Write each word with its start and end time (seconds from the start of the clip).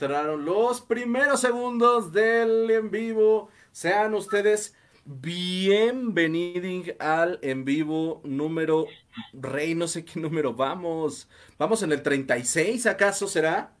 entraron 0.00 0.46
los 0.46 0.80
primeros 0.80 1.42
segundos 1.42 2.10
del 2.10 2.70
en 2.70 2.90
vivo. 2.90 3.50
Sean 3.70 4.14
ustedes 4.14 4.74
bienvenidos 5.04 6.96
al 6.98 7.38
en 7.42 7.66
vivo 7.66 8.22
número 8.24 8.86
Rey, 9.34 9.74
no 9.74 9.86
sé 9.86 10.06
qué 10.06 10.18
número 10.18 10.54
vamos. 10.54 11.28
Vamos 11.58 11.82
en 11.82 11.92
el 11.92 12.02
36, 12.02 12.86
¿acaso 12.86 13.28
será? 13.28 13.74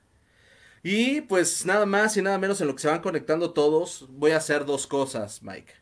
Y 0.82 1.22
pues 1.22 1.64
nada 1.64 1.86
más 1.86 2.18
y 2.18 2.22
nada 2.22 2.36
menos 2.36 2.60
en 2.60 2.66
lo 2.66 2.74
que 2.74 2.82
se 2.82 2.88
van 2.88 3.00
conectando 3.00 3.54
todos, 3.54 4.06
voy 4.10 4.32
a 4.32 4.36
hacer 4.36 4.66
dos 4.66 4.86
cosas, 4.86 5.42
Mike. 5.42 5.72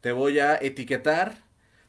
Te 0.00 0.10
voy 0.10 0.40
a 0.40 0.56
etiquetar, 0.56 1.36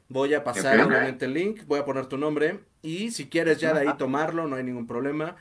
voy 0.09 0.35
a 0.35 0.43
pasar 0.43 0.79
obviamente 0.79 1.25
el 1.25 1.33
link, 1.33 1.65
voy 1.65 1.79
a 1.79 1.85
poner 1.85 2.05
tu 2.05 2.19
nombre 2.19 2.59
y 2.83 3.09
si 3.09 3.29
quieres 3.29 3.59
ya 3.59 3.73
de 3.73 3.79
ahí 3.79 3.97
tomarlo, 3.97 4.47
no 4.47 4.57
hay 4.57 4.63
ningún 4.63 4.85
problema. 4.85 5.37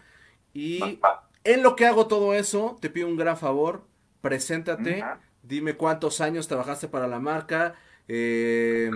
Y 0.55 0.99
en 1.45 1.63
lo 1.63 1.77
que 1.77 1.87
hago 1.87 2.07
todo 2.07 2.35
eso, 2.35 2.77
te 2.81 2.91
pido 2.91 3.07
un 3.07 3.17
gran 3.17 3.37
favor, 3.37 3.85
preséntate, 4.21 5.05
dime 5.43 5.75
cuántos 5.75 6.21
años 6.21 6.49
trabajaste 6.49 6.89
para 6.89 7.07
la 7.07 7.21
marca 7.21 7.75
eh, 8.09 8.91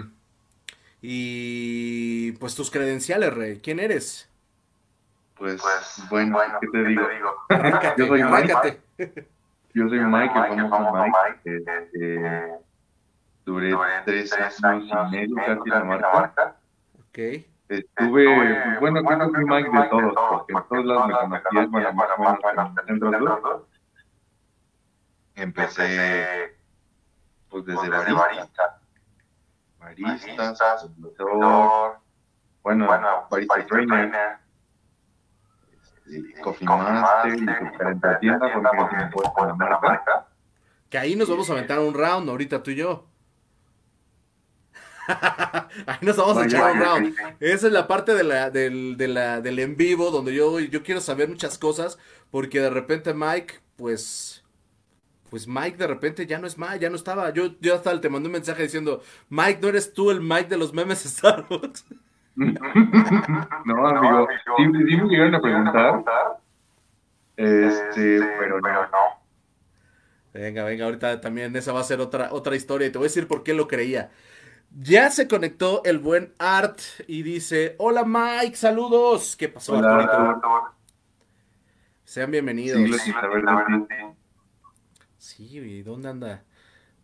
y 1.01 2.33
pues 2.33 2.55
tus 2.55 2.71
credenciales, 2.71 3.33
Rey. 3.33 3.61
¿Quién 3.62 3.79
eres? 3.80 4.29
Pues, 5.34 5.62
pues 5.62 6.09
bueno, 6.11 6.38
¿qué 6.61 6.66
te 6.73 6.84
digo? 6.84 7.07
Yo 7.97 8.07
soy 8.07 8.24
Mike. 8.24 8.80
Yo 9.74 9.88
soy 9.88 10.01
Mike, 10.01 10.33
el 10.51 10.69
famoso 10.69 11.05
Mike. 11.05 11.65
Este, 11.66 12.49
duré 13.45 13.77
tres 14.05 14.33
años 14.65 15.12
y 15.12 15.15
medio 15.15 15.37
casi 15.37 15.71
la 15.71 15.85
marca. 15.85 16.57
Ok. 16.99 17.18
Estuve, 17.69 18.24
pues, 18.24 18.80
bueno, 18.80 19.05
creo 19.05 19.19
que 19.19 19.35
fui 19.35 19.45
Mike 19.45 19.71
de 19.71 19.88
todos, 19.88 20.15
porque 20.30 20.52
en 20.55 20.63
todos 20.69 20.85
lados 20.87 21.29
me 21.29 21.43
conocías, 21.43 21.71
bueno, 21.71 21.93
más 21.93 22.11
o 22.16 22.23
menos. 22.47 23.63
Empecé, 25.35 26.57
pues 27.51 27.65
desde 27.66 27.89
barista, 27.91 28.80
barista, 29.79 30.79
suplidor, 30.79 31.99
bueno, 32.63 32.89
barista 33.30 33.66
trainer, 33.66 34.39
este, 36.07 36.41
coffee 36.41 36.66
master 36.66 38.19
tienda, 38.21 38.51
porque 38.77 38.96
me 38.96 39.07
puesto 39.09 39.45
la 39.45 39.55
marca. 39.55 40.27
Que 40.89 40.96
ahí 40.96 41.15
nos 41.15 41.29
vamos 41.29 41.51
a 41.51 41.52
aventar 41.52 41.79
un 41.80 41.93
round 41.93 42.30
ahorita 42.30 42.63
tú 42.63 42.71
y 42.71 42.77
yo. 42.77 43.05
Ahí 45.87 45.98
nos 46.02 46.16
vamos 46.16 46.37
a 46.37 46.45
echar 46.45 46.73
un 46.73 46.80
round. 46.80 47.16
Esa 47.40 47.66
es 47.66 47.73
la 47.73 47.87
parte 47.87 48.14
de 48.14 48.24
la, 48.24 48.51
del, 48.51 48.96
de 48.96 49.09
la, 49.09 49.40
del 49.40 49.59
en 49.59 49.76
vivo 49.76 50.10
donde 50.10 50.34
yo, 50.34 50.60
yo 50.60 50.82
quiero 50.82 51.00
saber 51.00 51.28
muchas 51.28 51.59
cosas 51.59 51.98
porque 52.30 52.60
de 52.60 52.70
repente 52.70 53.15
Mike, 53.15 53.54
pues, 53.76 54.45
pues 55.30 55.48
Mike 55.48 55.78
de 55.78 55.87
repente 55.87 56.26
ya 56.26 56.38
no 56.38 56.46
es 56.46 56.59
Mike, 56.59 56.80
ya 56.80 56.90
no 56.90 56.96
estaba. 56.96 57.30
Yo, 57.32 57.59
yo 57.60 57.74
hasta 57.74 57.98
te 58.00 58.09
mandé 58.09 58.28
un 58.28 58.34
mensaje 58.34 58.62
diciendo, 58.62 59.02
Mike, 59.28 59.60
¿no 59.62 59.68
eres 59.68 59.92
tú 59.92 60.10
el 60.10 60.20
Mike 60.20 60.48
de 60.48 60.59
los 60.59 60.73
memes 60.74 61.00
Starbucks? 61.00 61.87
no, 62.37 63.88
amigo, 63.88 64.28
sí, 64.31 64.65
sí 64.65 64.97
me 64.97 65.09
llegaron 65.09 65.34
a 65.34 65.41
preguntar. 65.41 66.04
Este, 67.37 68.20
pero 68.38 68.60
no. 68.60 68.69
Venga, 70.34 70.65
venga, 70.65 70.84
ahorita 70.84 71.20
también 71.20 71.54
esa 71.56 71.72
va 71.72 71.81
a 71.81 71.84
ser 71.84 72.00
otra, 72.00 72.28
otra 72.32 72.54
historia 72.54 72.87
y 72.87 72.91
te 72.91 72.98
voy 72.98 73.06
a 73.06 73.09
decir 73.09 73.26
por 73.26 73.43
qué 73.43 73.54
lo 73.54 73.66
creía. 73.66 74.10
Ya 74.71 75.11
se 75.11 75.27
conectó 75.27 75.83
el 75.84 75.99
buen 75.99 76.34
Art 76.38 76.78
y 77.06 77.22
dice, 77.22 77.75
hola 77.78 78.05
Mike, 78.05 78.56
saludos. 78.56 79.37
¿Qué 79.37 79.49
pasó, 79.49 79.75
Hola, 79.75 80.73
Sean 82.05 82.31
bienvenidos. 82.31 82.81
Sí, 85.19 85.83
¿dónde 85.83 86.09
anda? 86.09 86.45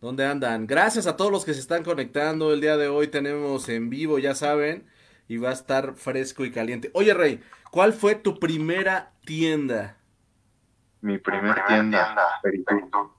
¿Dónde 0.01 0.25
andan? 0.25 0.67
Gracias 0.67 1.07
a 1.07 1.15
todos 1.15 1.31
los 1.31 1.45
que 1.45 1.53
se 1.53 1.59
están 1.59 1.83
conectando. 1.83 2.53
El 2.53 2.61
día 2.61 2.77
de 2.77 2.87
hoy 2.87 3.07
tenemos 3.07 3.67
en 3.69 3.89
vivo, 3.89 4.19
ya 4.19 4.35
saben, 4.35 4.87
y 5.27 5.37
va 5.37 5.49
a 5.49 5.53
estar 5.53 5.95
fresco 5.95 6.45
y 6.45 6.51
caliente. 6.51 6.91
Oye, 6.93 7.13
Rey, 7.13 7.41
¿cuál 7.71 7.93
fue 7.93 8.15
tu 8.15 8.39
primera 8.39 9.13
tienda? 9.25 9.97
Mi 11.01 11.17
primera 11.17 11.65
tienda, 11.65 12.15
Perisur. 12.41 13.11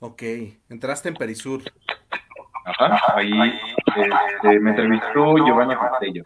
Ok, 0.00 0.22
entraste 0.68 1.08
en 1.08 1.14
Perisur. 1.14 1.62
Ajá, 2.64 3.16
ahí 3.16 3.32
este, 3.86 4.60
me 4.60 4.70
entrevistó 4.70 5.36
Giovanna 5.44 5.78
Castello. 5.78 6.22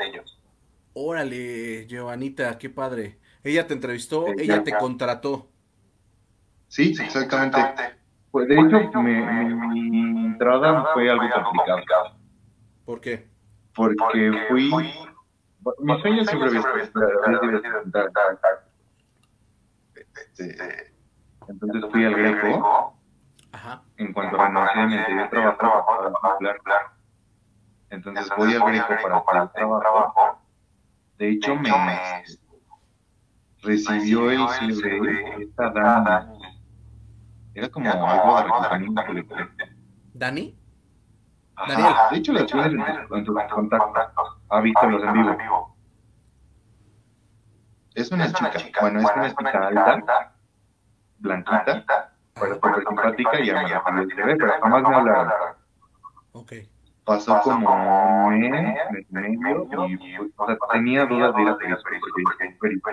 Órale, 0.92 1.86
Giovanita, 1.86 2.58
qué 2.58 2.70
padre. 2.70 3.19
Ella 3.42 3.66
te 3.66 3.74
entrevistó, 3.74 4.26
ella, 4.38 4.62
te 4.62 4.76
contrató. 4.76 5.48
Sí, 6.69 6.94
exactamente. 6.98 7.58
Pues 8.30 8.48
de 8.48 8.54
hecho, 8.58 9.02
mi 9.02 10.26
entrada 10.26 10.86
fue 10.92 11.10
algo 11.10 11.24
complicado. 11.44 12.16
¿Por 12.84 13.00
qué? 13.00 13.26
Porque 13.74 14.32
fui... 14.48 14.70
Mi 15.80 16.00
sueño 16.00 16.24
siempre 16.24 16.48
había 16.48 16.62
sido 16.62 17.03
Entonces 21.48 21.91
fui 21.91 22.04
al 22.04 22.14
Greco 22.14 22.96
en 23.97 24.12
cuanto 24.12 24.37
renuncié 24.37 24.87
mi 24.87 24.97
anterior 24.97 25.56
trabajo, 25.59 26.12
para 26.21 26.59
claro. 26.59 26.91
Entonces 27.91 28.28
voy 28.37 28.55
al 28.55 28.62
Greco 28.62 29.25
para 29.25 29.43
hacer 29.43 29.65
trabajo. 29.81 30.39
De 31.19 31.31
hecho, 31.31 31.56
me 31.56 31.72
recibió 33.62 34.31
el 34.31 34.49
CV 34.49 35.43
esta 35.43 35.71
Dani. 35.71 36.39
Era 37.55 37.69
como 37.71 37.91
algo 37.91 38.37
de 38.37 38.43
reclutamiento 38.43 39.06
colectiva. 39.06 39.49
¿Dani? 40.12 40.59
Daniel. 41.69 41.95
De 42.11 42.16
hecho, 42.19 42.33
las 42.33 42.47
tienes 42.47 42.72
en 43.11 43.25
tus 43.25 43.37
contactos. 43.50 44.39
Ha 44.50 44.61
visto 44.61 44.87
los 44.87 45.03
en 45.03 45.39
vivo. 45.39 45.77
Es 47.95 48.12
una 48.12 48.31
chica, 48.31 48.81
bueno, 48.83 49.00
es 49.00 49.06
una 49.16 49.34
chica 49.34 49.69
alta, 49.69 50.37
blanquita, 51.19 52.12
fue 52.36 52.54
súper 52.54 52.84
simpática 52.86 53.41
y 53.41 53.47
ya 53.47 53.62
me 53.62 53.69
la 53.69 54.02
el 54.02 54.08
TV, 54.08 54.36
pero 54.36 54.52
jamás 54.60 54.82
me 54.82 54.94
hablaron. 54.94 55.32
Ok. 56.32 56.52
Pasó 57.04 57.41
como 57.42 58.26
un 58.26 58.41
mes, 58.41 59.06
mes 59.10 59.32
y 59.32 59.36
medio, 59.36 59.88
y 59.88 60.16
o 60.36 60.47
sea, 60.47 60.58
tenía 60.72 61.06
dudas 61.06 61.34
de 61.34 61.42
ir 61.42 61.48
a 61.48 61.56
porque 61.56 62.92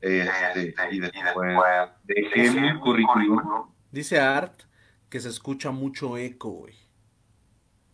es. 0.00 0.28
Este, 0.54 0.74
y 0.90 1.00
después 1.00 1.58
dejé 2.04 2.50
mi 2.60 2.78
currículum. 2.80 3.70
Dice 3.90 4.20
Art 4.20 4.62
que 5.08 5.20
se 5.20 5.28
escucha 5.28 5.70
mucho 5.70 6.16
eco, 6.16 6.50
güey. 6.50 6.74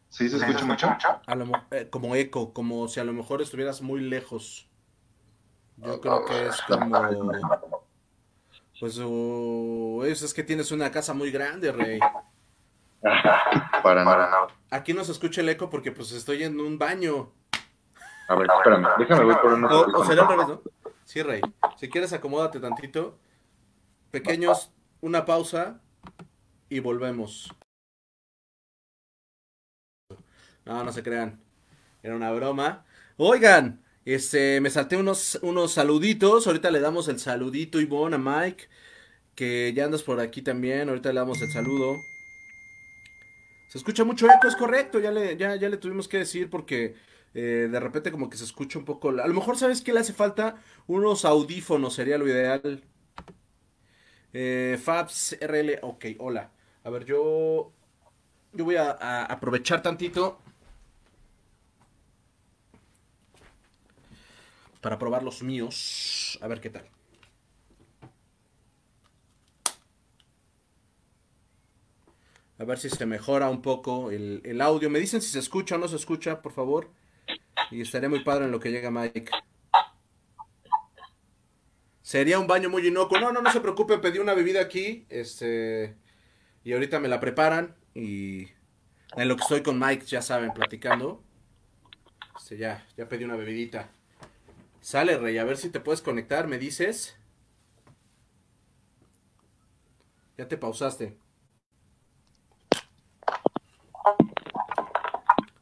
¿Sí 0.08 0.28
se 0.28 0.36
escucha 0.36 0.64
mucho? 0.64 0.96
A 1.26 1.34
lo, 1.34 1.46
eh, 1.70 1.88
como 1.90 2.14
eco, 2.14 2.52
como 2.52 2.86
si 2.88 3.00
a 3.00 3.04
lo 3.04 3.12
mejor 3.12 3.42
estuvieras 3.42 3.82
muy 3.82 4.00
lejos. 4.00 4.70
Yo 5.76 6.00
creo 6.00 6.24
que 6.24 6.46
es 6.46 6.62
como... 6.62 7.73
Pues 8.80 8.98
uh, 8.98 10.02
es, 10.04 10.34
que 10.34 10.42
tienes 10.42 10.72
una 10.72 10.90
casa 10.90 11.14
muy 11.14 11.30
grande, 11.30 11.70
Rey. 11.70 12.00
Para 13.82 14.04
nada. 14.04 14.48
Aquí 14.70 14.92
no 14.92 15.04
se 15.04 15.12
escucha 15.12 15.40
el 15.42 15.48
eco 15.48 15.70
porque 15.70 15.92
pues 15.92 16.12
estoy 16.12 16.42
en 16.42 16.58
un 16.58 16.78
baño. 16.78 17.32
A 18.28 18.34
ver, 18.34 18.48
espérame, 18.56 18.88
déjame 18.98 19.24
ver 19.26 19.40
por 19.40 19.52
una 19.52 19.68
O, 19.68 20.00
o 20.00 20.04
será 20.04 20.22
al 20.22 20.28
revés, 20.28 20.48
¿no? 20.48 20.62
Sí, 21.04 21.22
Rey. 21.22 21.40
Si 21.76 21.88
quieres, 21.88 22.12
acomódate 22.12 22.58
tantito. 22.60 23.18
Pequeños, 24.10 24.72
una 25.00 25.24
pausa 25.24 25.80
y 26.68 26.80
volvemos. 26.80 27.54
No, 30.64 30.82
no 30.82 30.92
se 30.92 31.02
crean. 31.02 31.40
Era 32.02 32.16
una 32.16 32.32
broma. 32.32 32.84
Oigan, 33.18 33.83
este, 34.04 34.60
me 34.60 34.70
salté 34.70 34.96
unos, 34.96 35.38
unos 35.42 35.72
saluditos. 35.72 36.46
Ahorita 36.46 36.70
le 36.70 36.80
damos 36.80 37.08
el 37.08 37.18
saludito, 37.18 37.80
Ivonne, 37.80 38.16
a 38.16 38.18
Mike. 38.18 38.68
Que 39.34 39.72
ya 39.74 39.86
andas 39.86 40.02
por 40.02 40.20
aquí 40.20 40.42
también. 40.42 40.88
Ahorita 40.88 41.12
le 41.12 41.20
damos 41.20 41.40
el 41.40 41.50
saludo. 41.50 41.96
Se 43.68 43.78
escucha 43.78 44.04
mucho 44.04 44.26
eco, 44.26 44.46
es 44.46 44.56
correcto. 44.56 45.00
Ya 45.00 45.10
le, 45.10 45.36
ya, 45.36 45.56
ya 45.56 45.68
le 45.68 45.78
tuvimos 45.78 46.06
que 46.06 46.18
decir 46.18 46.50
porque 46.50 46.94
eh, 47.34 47.68
de 47.70 47.80
repente 47.80 48.12
como 48.12 48.28
que 48.28 48.36
se 48.36 48.44
escucha 48.44 48.78
un 48.78 48.84
poco. 48.84 49.08
A 49.08 49.26
lo 49.26 49.34
mejor, 49.34 49.56
¿sabes 49.56 49.80
qué 49.80 49.92
le 49.92 50.00
hace 50.00 50.12
falta? 50.12 50.56
Unos 50.86 51.24
audífonos 51.24 51.94
sería 51.94 52.18
lo 52.18 52.28
ideal. 52.28 52.84
Eh, 54.32 54.78
Fabs 54.82 55.36
RL, 55.40 55.78
ok, 55.82 56.06
hola. 56.18 56.50
A 56.84 56.90
ver, 56.90 57.04
yo, 57.06 57.72
yo 58.52 58.64
voy 58.64 58.76
a 58.76 59.24
aprovechar 59.24 59.82
tantito 59.82 60.43
para 64.84 64.98
probar 64.98 65.22
los 65.22 65.42
míos. 65.42 66.38
A 66.42 66.46
ver 66.46 66.60
qué 66.60 66.68
tal. 66.68 66.86
A 72.58 72.64
ver 72.64 72.78
si 72.78 72.90
se 72.90 73.06
mejora 73.06 73.48
un 73.48 73.62
poco 73.62 74.10
el, 74.10 74.60
audio. 74.60 74.90
Me 74.90 74.98
dicen 74.98 75.22
si 75.22 75.30
se 75.30 75.38
escucha 75.38 75.76
o 75.76 75.78
no 75.78 75.88
se 75.88 75.96
escucha, 75.96 76.42
por 76.42 76.52
favor. 76.52 76.90
Y 77.70 77.80
estaré 77.80 78.10
muy 78.10 78.22
padre 78.24 78.44
en 78.44 78.50
lo 78.50 78.60
que 78.60 78.70
llega 78.70 78.90
Mike. 78.90 79.30
Sería 82.02 82.38
un 82.38 82.46
baño 82.46 82.68
muy 82.68 82.86
inocuo. 82.86 83.18
No, 83.18 83.32
no, 83.32 83.40
no 83.40 83.50
se 83.50 83.62
preocupe, 83.62 83.96
pedí 83.96 84.18
una 84.18 84.34
bebida 84.34 84.60
aquí, 84.60 85.06
este, 85.08 85.96
y 86.62 86.74
ahorita 86.74 87.00
me 87.00 87.08
la 87.08 87.20
preparan 87.20 87.74
y 87.94 88.48
en 89.16 89.28
lo 89.28 89.36
que 89.36 89.44
estoy 89.44 89.62
con 89.62 89.78
Mike, 89.78 90.04
ya 90.04 90.20
saben, 90.20 90.52
platicando. 90.52 91.24
Este, 92.36 92.58
ya, 92.58 92.86
ya 92.98 93.08
pedí 93.08 93.24
una 93.24 93.36
bebidita. 93.36 93.90
Sale, 94.84 95.16
Rey, 95.16 95.38
a 95.38 95.44
ver 95.44 95.56
si 95.56 95.70
te 95.70 95.80
puedes 95.80 96.02
conectar, 96.02 96.46
me 96.46 96.58
dices. 96.58 97.16
Ya 100.36 100.46
te 100.46 100.58
pausaste. 100.58 101.16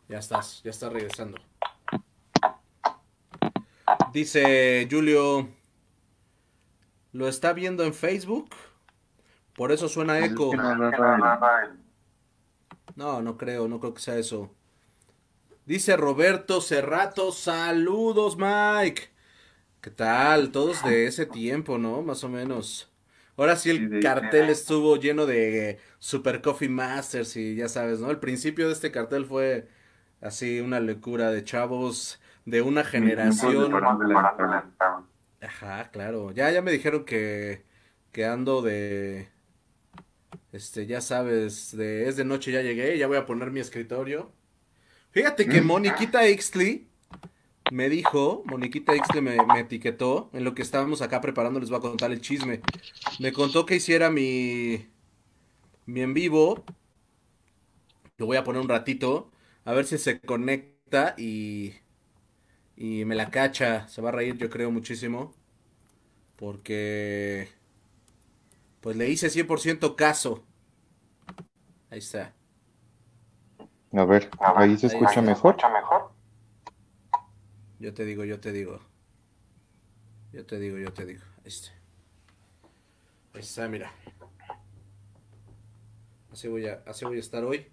Ya 0.09 0.19
estás, 0.19 0.61
ya 0.65 0.71
estás 0.71 0.93
regresando. 0.93 1.39
Dice 4.13 4.89
Julio, 4.91 5.49
¿lo 7.13 7.29
está 7.29 7.53
viendo 7.53 7.85
en 7.85 7.95
Facebook? 7.95 8.51
Por 9.55 9.71
eso 9.71 9.89
suena 9.89 10.19
eco. 10.19 10.51
No, 12.97 13.23
no 13.23 13.39
creo, 13.39 13.69
no 13.69 13.79
creo 13.79 13.95
que 13.95 14.03
sea 14.03 14.17
eso. 14.17 14.53
Dice 15.65 15.97
Roberto 15.97 16.61
Cerrato, 16.61 17.31
saludos 17.31 18.37
Mike. 18.37 19.12
¿Qué 19.83 19.91
tal? 19.91 20.53
Todos 20.53 20.85
de 20.85 21.07
ese 21.07 21.27
tiempo, 21.27 21.77
¿no? 21.77 22.03
Más 22.03 22.23
o 22.23 22.29
menos. 22.29 22.89
Ahora 23.37 23.57
sí 23.57 23.69
el 23.69 24.01
cartel 24.01 24.49
estuvo 24.49 24.95
lleno 24.97 25.27
de 25.27 25.81
Super 25.99 26.41
Coffee 26.41 26.69
Masters 26.69 27.37
y 27.37 27.57
ya 27.57 27.69
sabes, 27.69 27.99
¿no? 27.99 28.09
El 28.13 28.21
principio 28.21 28.69
de 28.69 28.75
este 28.75 28.93
cartel 28.93 29.27
fue 29.27 29.67
así 30.21 30.61
una 30.61 30.79
locura 30.79 31.33
de 31.33 31.43
chavos 31.43 32.21
de 32.45 32.63
una 32.63 32.85
generación. 32.85 33.73
Ajá, 35.41 35.91
claro. 35.91 36.31
Ya, 36.31 36.49
ya 36.53 36.63
me 36.63 36.71
dijeron 36.71 37.05
que, 37.05 37.65
que 38.13 38.25
ando 38.25 38.63
de, 38.63 39.31
este, 40.53 40.87
ya 40.87 41.01
sabes, 41.01 41.77
de 41.77 42.09
es 42.09 42.15
de 42.17 42.25
noche 42.25 42.53
ya 42.53 42.63
llegué, 42.63 42.97
ya 42.99 43.09
voy 43.09 43.17
a 43.17 43.27
poner 43.27 43.51
mi 43.51 43.59
escritorio. 43.59 44.31
Fíjate 45.11 45.49
que 45.49 45.61
mm. 45.61 45.67
Moniquita 45.67 46.29
Ixtli 46.29 46.92
me 47.73 47.89
dijo, 47.89 48.43
Moniquita 48.45 48.95
Ixtli 48.95 49.23
me, 49.23 49.35
me, 49.47 49.61
etiquetó 49.61 50.29
en 50.35 50.45
lo 50.45 50.55
que 50.55 50.61
estábamos 50.61 51.01
acá 51.01 51.23
preparando, 51.23 51.59
les 51.59 51.71
voy 51.71 51.79
a 51.79 51.81
contar 51.81 52.13
el 52.13 52.21
chisme. 52.21 52.61
Me 53.19 53.33
contó 53.33 53.65
que 53.65 53.77
hiciera 53.77 54.11
mi, 54.11 54.87
mi 55.87 56.03
en 56.03 56.13
vivo. 56.13 56.65
Lo 58.19 58.27
voy 58.27 58.37
a 58.37 58.45
poner 58.45 58.61
un 58.61 58.69
ratito, 58.69 59.31
a 59.65 59.73
ver 59.73 59.87
si 59.87 59.97
se 59.97 60.21
conecta 60.21 61.15
y, 61.17 61.73
y 62.77 63.07
me 63.07 63.15
la 63.15 63.31
cacha. 63.31 63.89
Se 63.89 64.03
va 64.03 64.11
a 64.11 64.13
reír, 64.13 64.37
yo 64.37 64.51
creo, 64.51 64.71
muchísimo. 64.71 65.33
Porque 66.37 67.49
pues 68.83 68.97
le 68.97 69.09
hice 69.09 69.29
100% 69.29 69.97
caso. 69.97 70.45
Ahí 71.89 72.01
está. 72.01 72.35
A 73.95 74.05
ver, 74.05 74.29
ahí 74.57 74.77
se 74.77 74.89
escucha 74.89 75.23
mejor. 75.23 75.57
Yo 77.83 77.93
te 77.93 78.05
digo, 78.05 78.25
yo 78.25 78.39
te 78.39 78.53
digo. 78.53 78.79
Yo 80.33 80.47
te 80.47 80.57
digo, 80.61 80.79
yo 80.79 80.93
te 80.93 81.05
digo. 81.05 81.25
Ahí 81.39 81.49
está. 81.49 81.73
Ahí 83.35 83.41
está, 83.41 83.69
mira. 83.69 83.91
Así 86.31 86.47
voy 86.47 86.69
a, 86.69 86.81
así 86.87 87.05
voy 87.05 87.17
a 87.17 87.21
estar 87.21 87.43
hoy. 87.43 87.67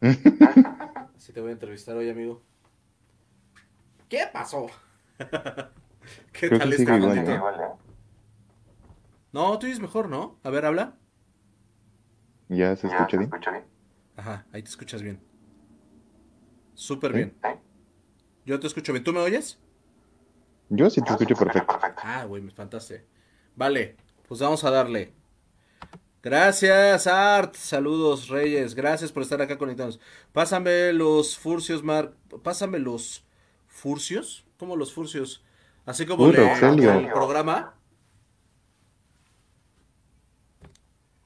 así 1.16 1.32
te 1.32 1.40
voy 1.40 1.50
a 1.50 1.54
entrevistar 1.54 1.96
hoy, 1.96 2.08
amigo. 2.08 2.40
¿Qué 4.08 4.28
pasó? 4.32 4.68
¿Qué 6.32 6.50
tal 6.50 6.72
está? 6.72 6.96
No, 9.32 9.58
tú 9.58 9.66
dices 9.66 9.80
mejor, 9.80 10.08
¿no? 10.08 10.38
A 10.44 10.50
ver, 10.50 10.66
habla. 10.66 10.96
¿Ya 12.48 12.76
se 12.76 12.86
escucha, 12.86 13.16
bien? 13.50 13.66
Ajá, 14.16 14.46
ahí 14.52 14.62
te 14.62 14.68
escuchas 14.68 15.02
bien. 15.02 15.20
Súper 16.74 17.12
bien. 17.12 17.34
Yo 18.44 18.60
te 18.60 18.66
escucho 18.66 18.92
bien. 18.92 19.04
¿Tú 19.04 19.12
me 19.12 19.20
oyes? 19.20 19.58
Yo 20.68 20.90
sí 20.90 21.00
te 21.02 21.10
escucho 21.12 21.34
perfecto. 21.36 21.78
Ah, 22.02 22.24
güey, 22.24 22.42
me 22.42 22.48
espantaste. 22.48 23.04
Vale, 23.56 23.96
pues 24.28 24.40
vamos 24.40 24.64
a 24.64 24.70
darle. 24.70 25.12
Gracias, 26.22 27.06
Art. 27.06 27.54
Saludos, 27.54 28.28
Reyes. 28.28 28.74
Gracias 28.74 29.12
por 29.12 29.22
estar 29.22 29.42
acá 29.42 29.58
conectados. 29.58 30.00
Pásame 30.32 30.92
los 30.92 31.36
furcios, 31.36 31.82
Mark. 31.82 32.16
Pásame 32.42 32.78
los 32.78 33.24
furcios. 33.66 34.46
¿Cómo 34.56 34.76
los 34.76 34.92
furcios? 34.92 35.44
Así 35.84 36.06
como 36.06 36.26
el 36.28 36.34
programa. 37.12 37.74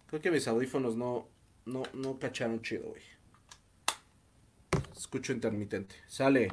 Creo 0.09 0.21
que 0.21 0.31
mis 0.31 0.49
audífonos 0.49 0.97
no, 0.97 1.29
no, 1.65 1.83
no 1.93 2.19
cacharon 2.19 2.61
chido, 2.63 2.89
güey. 2.89 3.03
Escucho 4.97 5.33
intermitente. 5.33 5.95
Sale. 6.09 6.49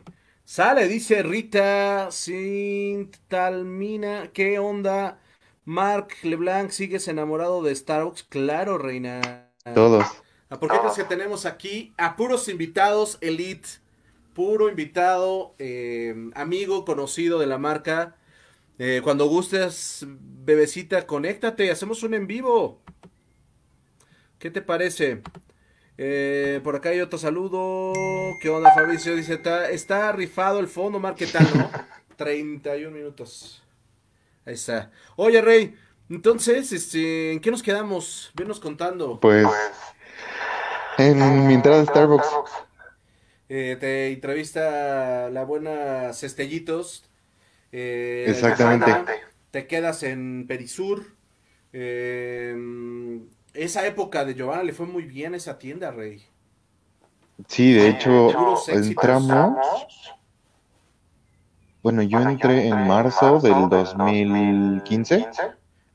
Sale, 0.46 0.88
dice 0.88 1.24
Rita 1.24 2.12
Sintalmina. 2.12 3.10
¿Qué 4.32 4.60
onda? 4.60 5.20
Mark 5.66 6.10
LeBlanc, 6.22 6.70
¿sigues 6.70 7.08
enamorado 7.08 7.64
de 7.64 7.76
Starbucks? 7.76 8.22
Claro, 8.24 8.78
reina. 8.78 9.50
Todos. 9.74 10.06
Ah, 10.52 10.60
¿Por 10.60 10.70
qué 10.70 10.78
crees 10.78 10.94
que 10.94 11.04
tenemos 11.04 11.48
aquí 11.48 11.96
a 11.98 12.16
puros 12.16 12.48
invitados 12.48 13.18
elite? 13.22 13.68
Puro 14.36 14.70
invitado, 14.70 15.56
eh, 15.58 16.14
amigo, 16.36 16.86
conocido 16.86 17.40
de 17.40 17.48
la 17.48 17.58
marca. 17.58 18.16
Eh, 18.78 19.02
cuando 19.04 19.26
gustes, 19.26 20.06
bebecita, 20.08 21.08
conéctate, 21.08 21.72
hacemos 21.72 22.04
un 22.04 22.14
en 22.14 22.28
vivo. 22.28 22.84
¿Qué 24.38 24.52
te 24.52 24.62
parece? 24.62 25.24
Eh, 25.98 26.60
por 26.64 26.76
acá 26.76 26.90
hay 26.90 27.02
otro 27.02 27.18
saludo. 27.18 27.94
¿Qué 28.42 28.50
onda, 28.50 28.74
Fabricio? 28.74 29.16
Dice, 29.16 29.36
está, 29.36 29.70
está 29.70 30.12
rifado 30.12 30.60
el 30.60 30.68
fondo, 30.68 31.00
Mar, 31.00 31.16
¿qué 31.16 31.28
tal, 31.28 31.48
no? 31.56 31.70
31 32.18 32.96
minutos. 32.96 33.64
Ahí 34.46 34.54
está. 34.54 34.92
Oye, 35.16 35.42
Rey, 35.42 35.76
entonces, 36.10 36.72
este, 36.72 37.34
¿en 37.34 37.40
qué 37.40 37.52
nos 37.52 37.64
quedamos? 37.64 38.32
Venos 38.36 38.60
contando. 38.60 39.20
Pues, 39.20 39.48
en 40.98 41.48
mi 41.48 41.54
entrada 41.54 41.82
a 41.82 41.86
Starbucks. 41.86 42.28
Eh, 43.50 43.78
te 43.80 44.12
entrevista 44.12 45.30
la 45.30 45.44
buena 45.44 46.14
Cestellitos. 46.14 47.10
Eh, 47.72 48.26
Exactamente. 48.28 48.94
Te 49.52 49.68
quedas 49.68 50.04
en 50.04 50.46
Perisur. 50.48 51.06
Eh, 51.74 52.56
esa 53.56 53.86
época 53.86 54.26
de 54.26 54.36
Giovanna 54.36 54.64
le 54.64 54.74
fue 54.74 54.86
muy 54.86 55.04
bien 55.04 55.34
a 55.34 55.38
esa 55.38 55.58
tienda, 55.58 55.92
Rey. 55.92 56.26
Sí, 57.48 57.74
de 57.74 57.90
hecho, 57.90 58.30
entramos. 58.68 59.58
Bueno, 61.84 62.02
yo 62.02 62.20
entré 62.22 62.68
en 62.68 62.88
marzo 62.88 63.40
del 63.40 63.70
2015. 63.70 65.30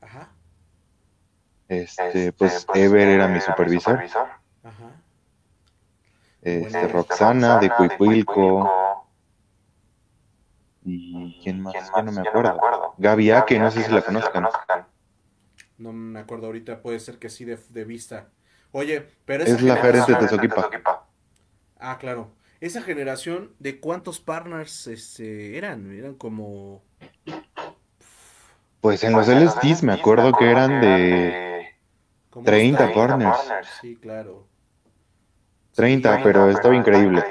Ajá. 0.01 0.29
Este, 1.67 2.07
este, 2.07 2.33
pues, 2.33 2.65
pues 2.65 2.79
Ever 2.79 3.07
era 3.07 3.27
mi 3.27 3.41
supervisor. 3.41 3.99
Ajá. 4.63 4.91
Este, 6.41 6.87
Roxana 6.87 7.57
de 7.59 7.69
Cuicuilco. 7.71 9.07
¿Y 10.83 11.39
quién 11.43 11.61
más? 11.61 11.73
Ya 11.73 12.01
no 12.01 12.11
me 12.11 12.21
acuerdo. 12.21 12.59
Gaby 12.97 13.31
que 13.45 13.59
no 13.59 13.69
sé 13.71 13.83
si 13.83 13.91
la 13.91 14.01
conozcan. 14.01 14.47
No 15.81 15.93
me 15.93 16.19
acuerdo 16.19 16.45
ahorita, 16.45 16.83
puede 16.83 16.99
ser 16.99 17.17
que 17.17 17.29
sí 17.29 17.43
de, 17.43 17.85
vista. 17.85 18.29
Oye, 18.71 19.07
pero 19.25 19.43
esa 19.43 19.55
Es 19.55 19.63
la 19.63 19.77
gerente 19.77 20.13
de 20.13 20.27
Soquipa. 20.27 20.69
Ah, 21.79 21.97
claro. 21.99 22.29
Esa 22.59 22.83
generación, 22.83 23.55
¿de 23.57 23.79
cuántos 23.79 24.19
partners 24.19 24.85
este, 24.85 25.57
eran? 25.57 25.91
Eran 25.91 26.13
como... 26.13 26.83
Pues 28.79 29.03
en 29.03 29.13
los 29.13 29.27
LSDs 29.27 29.81
me 29.81 29.93
acuerdo 29.93 30.33
que 30.33 30.51
eran 30.51 30.81
de 30.81 31.75
30 32.43 32.93
partners. 32.93 33.37
Sí, 33.81 33.95
claro. 33.95 34.47
30, 35.73 36.21
pero 36.21 36.49
estaba 36.51 36.75
increíble. 36.75 37.23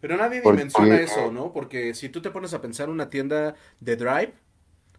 Pero 0.00 0.16
nadie 0.16 0.40
menciona 0.42 0.96
eso, 0.96 1.30
¿no? 1.30 1.52
Porque 1.52 1.92
si 1.92 2.08
tú 2.08 2.22
te 2.22 2.30
pones 2.30 2.54
a 2.54 2.62
pensar 2.62 2.88
una 2.88 3.10
tienda 3.10 3.54
de 3.80 3.96
Drive, 3.96 4.32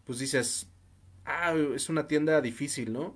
pues 0.06 0.20
dices, 0.20 0.73
ah, 1.26 1.54
es 1.76 1.90
una 1.90 2.08
tienda 2.08 2.42
difícil, 2.42 2.94
¿no? 2.94 3.16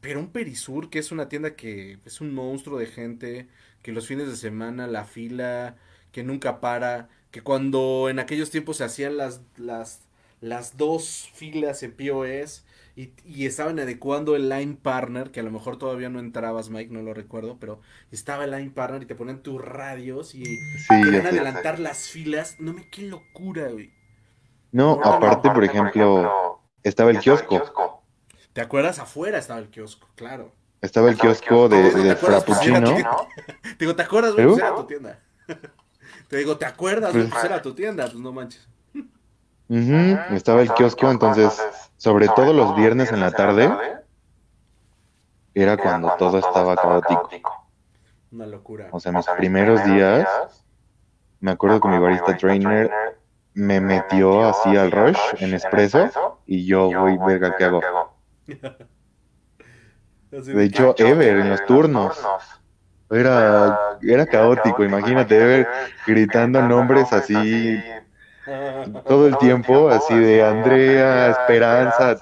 Pero 0.00 0.20
un 0.20 0.30
Perisur, 0.30 0.90
que 0.90 0.98
es 0.98 1.10
una 1.10 1.28
tienda 1.28 1.56
que 1.56 1.98
es 2.04 2.20
un 2.20 2.32
monstruo 2.34 2.78
de 2.78 2.86
gente, 2.86 3.48
que 3.82 3.92
los 3.92 4.06
fines 4.06 4.28
de 4.28 4.36
semana 4.36 4.86
la 4.86 5.04
fila, 5.04 5.76
que 6.12 6.22
nunca 6.22 6.60
para, 6.60 7.08
que 7.30 7.42
cuando 7.42 8.08
en 8.08 8.18
aquellos 8.18 8.50
tiempos 8.50 8.78
se 8.78 8.84
hacían 8.84 9.16
las, 9.16 9.40
las, 9.56 10.00
las 10.40 10.76
dos 10.76 11.30
filas 11.34 11.82
en 11.82 11.92
POS 11.92 12.64
y, 12.94 13.12
y, 13.24 13.46
estaban 13.46 13.78
adecuando 13.78 14.34
el 14.34 14.48
line 14.48 14.76
partner, 14.80 15.30
que 15.30 15.40
a 15.40 15.44
lo 15.44 15.52
mejor 15.52 15.78
todavía 15.78 16.08
no 16.08 16.18
entrabas, 16.18 16.70
Mike, 16.70 16.92
no 16.92 17.02
lo 17.02 17.14
recuerdo, 17.14 17.56
pero 17.60 17.80
estaba 18.10 18.44
el 18.44 18.50
line 18.50 18.70
partner 18.70 19.02
y 19.02 19.06
te 19.06 19.14
ponían 19.14 19.40
tus 19.42 19.60
radios 19.60 20.34
y 20.34 20.44
sí, 20.44 21.02
querían 21.04 21.26
adelantar 21.26 21.78
las 21.78 22.08
filas. 22.08 22.56
No 22.58 22.72
me, 22.72 22.88
qué 22.88 23.02
locura, 23.02 23.68
güey. 23.68 23.92
No, 24.72 25.00
aparte, 25.02 25.50
por 25.50 25.64
ejemplo, 25.64 26.47
estaba 26.88 27.10
el 27.10 27.20
kiosco. 27.20 28.02
¿Te 28.52 28.60
acuerdas? 28.60 28.98
Afuera 28.98 29.38
estaba 29.38 29.60
el 29.60 29.68
kiosco, 29.68 30.08
claro. 30.14 30.52
Estaba 30.80 31.10
el 31.10 31.16
kiosco 31.16 31.68
de, 31.68 31.90
de 31.90 32.16
Frappuccino. 32.16 32.94
Digo, 33.78 33.96
¿te 33.96 34.02
acuerdas? 34.02 34.34
Pues 34.34 34.58
era 34.58 34.74
tu 34.74 34.84
tienda. 34.84 35.18
Te 36.28 36.36
digo, 36.36 36.58
¿te 36.58 36.66
acuerdas? 36.66 37.12
Pues, 37.12 37.30
pues 37.30 37.44
era 37.44 37.62
tu 37.62 37.74
tienda, 37.74 38.04
pues 38.04 38.18
no 38.18 38.32
manches. 38.32 38.68
Estaba 40.30 40.60
el 40.62 40.72
kiosco, 40.74 41.10
entonces, 41.10 41.58
sobre 41.96 42.28
todo 42.28 42.52
los 42.52 42.76
viernes 42.76 43.10
en 43.12 43.20
la 43.20 43.30
tarde, 43.30 43.70
era 45.54 45.76
cuando 45.76 46.12
todo 46.18 46.38
estaba 46.38 46.76
caótico. 46.76 47.66
Una 48.30 48.46
locura. 48.46 48.88
O 48.92 49.00
sea, 49.00 49.12
mis 49.12 49.26
primeros 49.26 49.82
días, 49.84 50.28
me 51.40 51.50
acuerdo 51.50 51.80
que 51.80 51.88
mi 51.88 51.98
barista 51.98 52.36
trainer 52.36 53.17
me 53.58 53.80
metió 53.80 54.48
así 54.48 54.76
al 54.76 54.92
rush 54.92 55.18
en 55.40 55.52
espresso 55.52 56.40
y 56.46 56.64
yo 56.64 56.90
voy, 56.92 57.18
verga, 57.18 57.56
¿qué 57.56 57.64
hago? 57.64 57.80
De 60.30 60.64
hecho, 60.64 60.94
Ever 60.96 61.38
en 61.38 61.50
los 61.50 61.66
turnos. 61.66 62.16
Era, 63.10 63.98
era 64.02 64.26
caótico, 64.26 64.84
imagínate, 64.84 65.36
Ever 65.36 65.66
gritando 66.06 66.62
nombres 66.62 67.12
así 67.12 67.82
todo 69.06 69.26
el 69.26 69.36
tiempo, 69.38 69.88
así 69.88 70.14
de 70.14 70.44
Andrea, 70.44 71.30
Esperanza, 71.30 72.16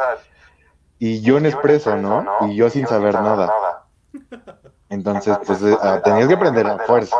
y 0.98 1.20
yo 1.20 1.36
en 1.36 1.46
expreso, 1.46 1.96
¿no? 1.96 2.24
Y 2.48 2.56
yo 2.56 2.70
sin 2.70 2.86
saber 2.86 3.12
nada. 3.14 3.84
Entonces, 4.88 5.36
pues 5.44 5.60
eh, 5.62 5.76
ah, 5.82 6.00
tenías 6.02 6.28
que 6.28 6.34
aprender 6.34 6.64
la 6.64 6.78
fuerza. 6.78 7.16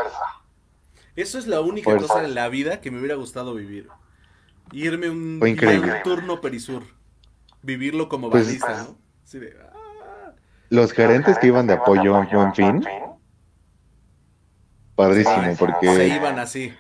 Eso 1.15 1.39
es 1.39 1.47
la 1.47 1.61
única 1.61 1.97
cosa 1.99 2.25
en 2.25 2.35
la 2.35 2.49
vida 2.49 2.81
que 2.81 2.91
me 2.91 2.99
hubiera 2.99 3.17
gustado 3.17 3.55
vivir. 3.55 3.89
Irme 4.73 5.11
un, 5.11 5.41
turno 6.03 6.41
Perisur. 6.41 6.83
Vivirlo 7.63 8.09
como 8.09 8.31
pues, 8.31 8.61
¿no? 8.61 8.67
Ah. 8.67 10.33
Los 10.71 10.93
gerentes 10.93 11.39
que 11.39 11.49
iban 11.49 11.67
de 11.67 11.75
apoyo 11.75 12.21
en 12.21 12.55
fin. 12.55 12.85
Padrísimo, 14.95 15.57
porque. 15.59 15.95
Se 15.95 16.09
iban 16.09 16.39
así. 16.39 16.73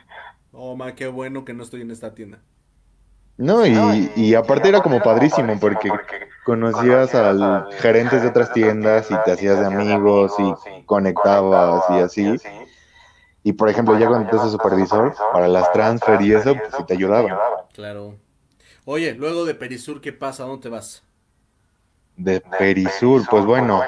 Oh, 0.52 0.74
ma, 0.74 0.94
qué 0.94 1.06
bueno 1.06 1.44
que 1.44 1.52
no 1.52 1.62
estoy 1.62 1.82
en 1.82 1.90
esta 1.90 2.14
tienda. 2.14 2.40
No, 3.36 3.66
y, 3.66 4.10
y 4.16 4.34
aparte 4.34 4.70
era 4.70 4.80
como 4.80 5.02
padrísimo 5.02 5.60
porque 5.60 5.90
conocías 6.44 7.14
a 7.14 7.66
gerentes 7.80 8.22
de 8.22 8.28
otras 8.28 8.52
tiendas 8.52 9.10
y 9.10 9.14
te 9.24 9.32
hacías 9.32 9.60
de 9.60 9.66
amigos 9.66 10.32
y 10.38 10.84
conectabas 10.84 11.84
y 11.90 11.94
así. 11.94 12.36
Y 13.46 13.52
por 13.52 13.68
ejemplo, 13.68 13.96
ya 13.96 14.08
cuando 14.08 14.28
tú 14.28 14.50
supervisor, 14.50 15.14
para 15.32 15.46
las 15.46 15.70
transfer 15.70 16.20
y 16.20 16.34
eso, 16.34 16.56
pues 16.56 16.74
sí 16.76 16.82
te 16.82 16.94
ayudaban. 16.94 17.38
Claro. 17.72 18.16
Oye, 18.84 19.14
luego 19.14 19.44
de 19.44 19.54
Perisur, 19.54 20.00
¿qué 20.00 20.12
pasa? 20.12 20.42
¿Dónde 20.42 20.62
te 20.64 20.68
vas? 20.68 21.04
De 22.16 22.40
Perisur, 22.40 23.24
pues 23.30 23.44
bueno. 23.44 23.84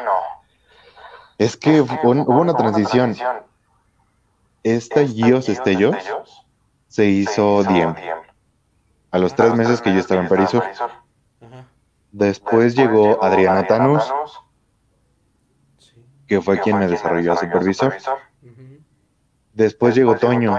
Es 1.38 1.57
que 1.57 1.81
hubo 1.81 2.41
una 2.41 2.55
transición. 2.55 3.17
Esta 4.62 5.05
Gios 5.05 5.49
Estellos 5.49 5.97
se 6.87 7.07
hizo 7.07 7.65
Diem. 7.65 7.97
A 9.11 9.19
los 9.19 9.35
tres 9.35 9.57
meses 9.57 9.81
que 9.81 9.93
yo 9.93 9.99
estaba 9.99 10.21
en 10.21 10.29
Perisur. 10.29 10.62
Después 12.12 12.77
llegó 12.77 13.25
Adriana 13.25 13.67
Tanus, 13.67 14.05
que 16.29 16.41
fue 16.41 16.61
quien 16.61 16.79
me 16.79 16.87
desarrolló 16.87 17.33
a 17.33 17.37
supervisor. 17.38 17.97
Después 19.59 19.93
llegó 19.97 20.17
Toño, 20.17 20.57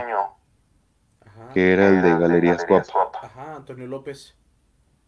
que 1.54 1.72
era 1.72 1.88
el 1.88 2.02
de 2.02 2.20
Galerías 2.20 2.66
Swap. 2.68 3.16
Ajá, 3.16 3.56
Antonio 3.56 3.88
López. 3.88 4.36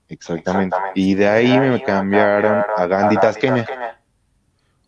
Exactamente. 0.08 0.78
Y 0.96 1.14
de 1.14 1.28
ahí 1.28 1.60
me 1.60 1.84
cambiaron 1.84 2.64
a 2.78 2.86
Gandhi 2.86 3.18
Tasqueña. 3.18 3.66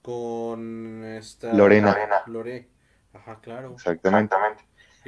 Con 0.01 1.03
esta... 1.03 1.51
Lorena. 1.51 1.97
Lore. 2.27 2.69
Ajá, 3.11 3.41
claro. 3.41 3.73
Exactamente. 3.73 4.37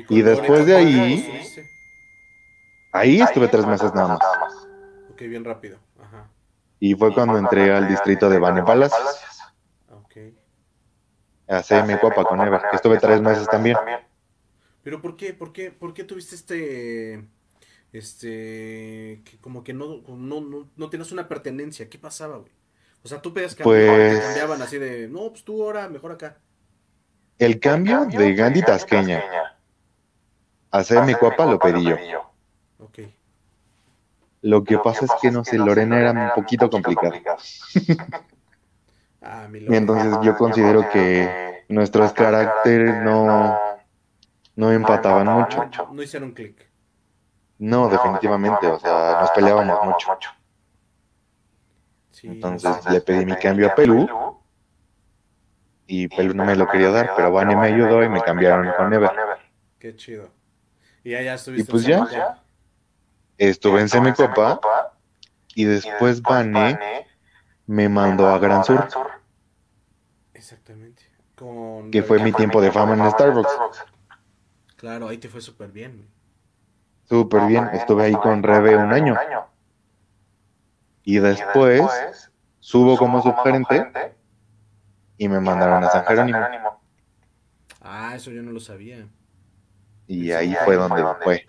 Y, 0.09 0.21
después 0.21 0.65
de 0.65 0.75
ahí... 0.75 1.55
Ahí 2.91 3.21
estuve 3.21 3.47
tres 3.47 3.65
meses 3.65 3.93
nada 3.93 4.09
más. 4.09 4.67
Ok, 5.09 5.21
bien 5.21 5.45
rápido. 5.45 5.79
Ajá. 6.01 6.27
Y 6.81 6.95
fue 6.95 7.13
cuando 7.13 7.37
entré 7.37 7.73
al 7.73 7.87
distrito 7.87 8.29
de 8.29 8.39
Bane 8.39 8.61
Palacios. 8.61 9.34
A 11.47 11.61
CM 11.61 11.99
Copa 11.99 12.23
con 12.23 12.41
Ever, 12.41 12.61
que 12.69 12.75
estuve 12.75 12.97
tres 12.97 13.21
meses 13.21 13.47
también. 13.47 13.77
Pero 14.83 15.01
¿por 15.01 15.15
qué, 15.15 15.33
por 15.33 15.51
qué, 15.51 15.71
por 15.71 15.93
qué 15.93 16.03
tuviste 16.03 16.35
este, 16.35 17.25
este, 17.91 19.21
que 19.25 19.37
como 19.41 19.63
que 19.63 19.73
no, 19.73 20.01
no, 20.07 20.41
no, 20.41 20.69
no 20.75 20.89
tienes 20.89 21.11
una 21.11 21.27
pertenencia? 21.27 21.89
¿Qué 21.89 21.97
pasaba, 21.97 22.37
güey? 22.37 22.51
O 23.03 23.07
sea, 23.07 23.21
tú 23.21 23.33
pedías 23.33 23.55
que 23.55 23.63
pues... 23.63 24.19
cambiaban 24.19 24.61
así 24.61 24.77
de, 24.77 25.07
no, 25.07 25.29
pues 25.29 25.43
tú 25.43 25.63
ahora 25.63 25.89
mejor 25.89 26.11
acá. 26.11 26.39
El 27.37 27.59
cambio 27.59 28.05
de 28.05 28.33
Gandhi 28.33 28.61
Tasqueña 28.61 29.23
a 30.71 30.83
CM 30.83 31.15
Copa 31.15 31.45
lo 31.45 31.57
pedí 31.59 31.83
yo. 31.83 31.95
Ok. 32.79 32.99
Lo 34.41 34.63
que 34.63 34.77
pasa 34.77 35.05
es 35.05 35.11
que, 35.21 35.31
no 35.31 35.43
sé, 35.43 35.57
Lorena 35.57 35.99
era 35.99 36.11
un 36.11 36.31
poquito 36.35 36.69
complicado. 36.69 37.13
Ah, 39.27 39.47
y 39.51 39.75
entonces 39.75 40.13
yo 40.21 40.37
considero 40.37 40.87
que 40.91 41.65
nuestros 41.67 42.13
caracteres 42.13 43.01
no, 43.01 43.57
no 44.55 44.71
empataban 44.71 45.27
mucho. 45.27 45.67
No 45.91 46.01
hicieron 46.01 46.31
clic. 46.31 46.69
No, 47.57 47.89
definitivamente, 47.89 48.67
o 48.67 48.79
sea, 48.79 49.17
nos 49.21 49.31
peleábamos 49.31 49.83
mucho. 49.83 50.09
Entonces 52.21 52.85
le 52.89 53.01
pedí 53.01 53.25
mi 53.25 53.35
cambio 53.35 53.67
a 53.67 53.75
Pelú 53.75 54.07
y 55.87 56.07
Pelú 56.07 56.33
no 56.33 56.45
me 56.45 56.55
lo 56.55 56.67
quería 56.67 56.91
dar, 56.91 57.13
pero 57.15 57.31
Vane 57.31 57.55
me 57.55 57.67
ayudó 57.67 58.03
y 58.03 58.09
me 58.09 58.21
cambiaron 58.21 58.71
con 58.77 58.93
Ever. 58.93 59.11
Qué 59.79 59.95
chido. 59.95 60.29
Y 61.03 61.15
allá 61.15 61.35
estuviste. 61.35 61.69
Y 61.69 61.71
pues 61.71 61.83
ya, 61.85 62.43
estuve 63.37 63.81
en 63.81 63.89
Semicopa 63.89 64.59
y 65.53 65.65
después 65.65 66.21
Vane 66.21 67.05
me 67.67 67.89
mandó 67.89 68.29
a 68.29 68.39
Gran 68.39 68.63
Sur. 68.63 68.87
Exactamente. 70.45 71.01
Con 71.33 71.89
que 71.89 72.03
fue 72.03 72.21
mi 72.21 72.31
tiempo 72.31 72.61
de 72.61 72.71
fama 72.71 72.93
en 72.93 73.11
Starbucks. 73.11 73.49
Claro, 74.75 75.07
ahí 75.07 75.17
te 75.17 75.27
fue 75.27 75.41
súper 75.41 75.71
bien. 75.71 76.07
Súper 77.09 77.47
bien, 77.47 77.67
estuve 77.73 78.03
ahí 78.03 78.13
con 78.13 78.43
Rebe 78.43 78.77
un 78.77 78.93
año. 78.93 79.17
Y 81.03 81.17
después 81.17 82.31
subo 82.59 82.95
como 82.95 83.23
subgerente 83.23 84.15
y 85.17 85.27
me 85.27 85.39
mandaron 85.39 85.83
a 85.83 85.89
San 85.89 86.05
Jerónimo. 86.05 86.79
Ah, 87.81 88.13
eso 88.15 88.29
yo 88.29 88.43
no 88.43 88.51
lo 88.51 88.59
sabía. 88.59 89.07
Y 90.05 90.31
ahí 90.31 90.55
fue 90.63 90.75
donde 90.75 91.03
fue. 91.23 91.43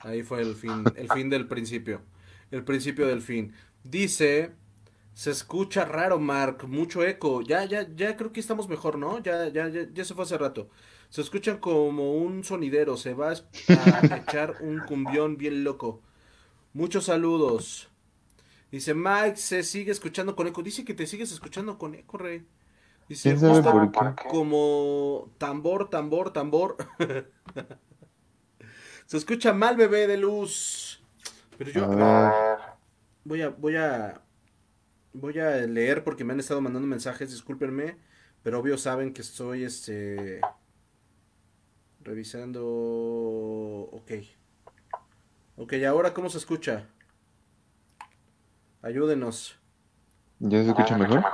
Ahí 0.00 0.22
fue 0.22 0.42
el 0.42 0.54
fin, 0.54 0.84
el 0.96 1.08
fin 1.08 1.30
del 1.30 1.48
principio. 1.48 2.02
El 2.50 2.62
principio 2.62 3.06
del 3.06 3.22
fin. 3.22 3.54
Dice 3.82 4.52
se 5.18 5.32
escucha 5.32 5.84
raro, 5.84 6.20
Mark, 6.20 6.68
mucho 6.68 7.02
eco. 7.02 7.42
Ya, 7.42 7.64
ya, 7.64 7.88
ya 7.96 8.16
creo 8.16 8.32
que 8.32 8.38
estamos 8.38 8.68
mejor, 8.68 8.98
¿no? 8.98 9.18
Ya, 9.18 9.48
ya, 9.48 9.66
ya, 9.66 9.82
ya 9.92 10.04
se 10.04 10.14
fue 10.14 10.22
hace 10.22 10.38
rato. 10.38 10.70
Se 11.08 11.22
escucha 11.22 11.58
como 11.58 12.14
un 12.14 12.44
sonidero, 12.44 12.96
se 12.96 13.14
va 13.14 13.32
a 13.32 14.16
echar 14.16 14.58
un 14.60 14.78
cumbión 14.78 15.36
bien 15.36 15.64
loco. 15.64 16.02
Muchos 16.72 17.06
saludos. 17.06 17.90
Dice 18.70 18.94
Mike, 18.94 19.38
se 19.38 19.64
sigue 19.64 19.90
escuchando 19.90 20.36
con 20.36 20.46
eco. 20.46 20.62
Dice 20.62 20.84
que 20.84 20.94
te 20.94 21.04
sigues 21.04 21.32
escuchando 21.32 21.78
con 21.78 21.96
eco, 21.96 22.16
rey. 22.16 22.46
Dice, 23.08 23.36
como 24.30 25.32
tambor, 25.36 25.90
tambor, 25.90 26.32
tambor. 26.32 26.76
se 29.06 29.16
escucha 29.16 29.52
mal, 29.52 29.76
bebé 29.76 30.06
de 30.06 30.16
luz. 30.16 31.02
Pero 31.56 31.72
yo 31.72 31.88
voy 33.24 33.42
a, 33.42 33.48
voy 33.48 33.74
a 33.74 34.22
voy 35.12 35.38
a 35.38 35.56
leer 35.66 36.04
porque 36.04 36.24
me 36.24 36.32
han 36.32 36.40
estado 36.40 36.60
mandando 36.60 36.86
mensajes, 36.86 37.30
discúlpenme, 37.30 37.98
pero 38.42 38.60
obvio 38.60 38.78
saben 38.78 39.12
que 39.12 39.22
estoy 39.22 39.64
este 39.64 40.40
revisando. 42.00 42.64
Ok. 43.92 44.12
Ok, 45.56 45.74
ahora 45.86 46.14
cómo 46.14 46.30
se 46.30 46.38
escucha? 46.38 46.86
Ayúdenos. 48.82 49.58
¿Ya 50.38 50.62
se 50.62 50.68
escucha 50.68 50.96
mejor? 50.96 51.24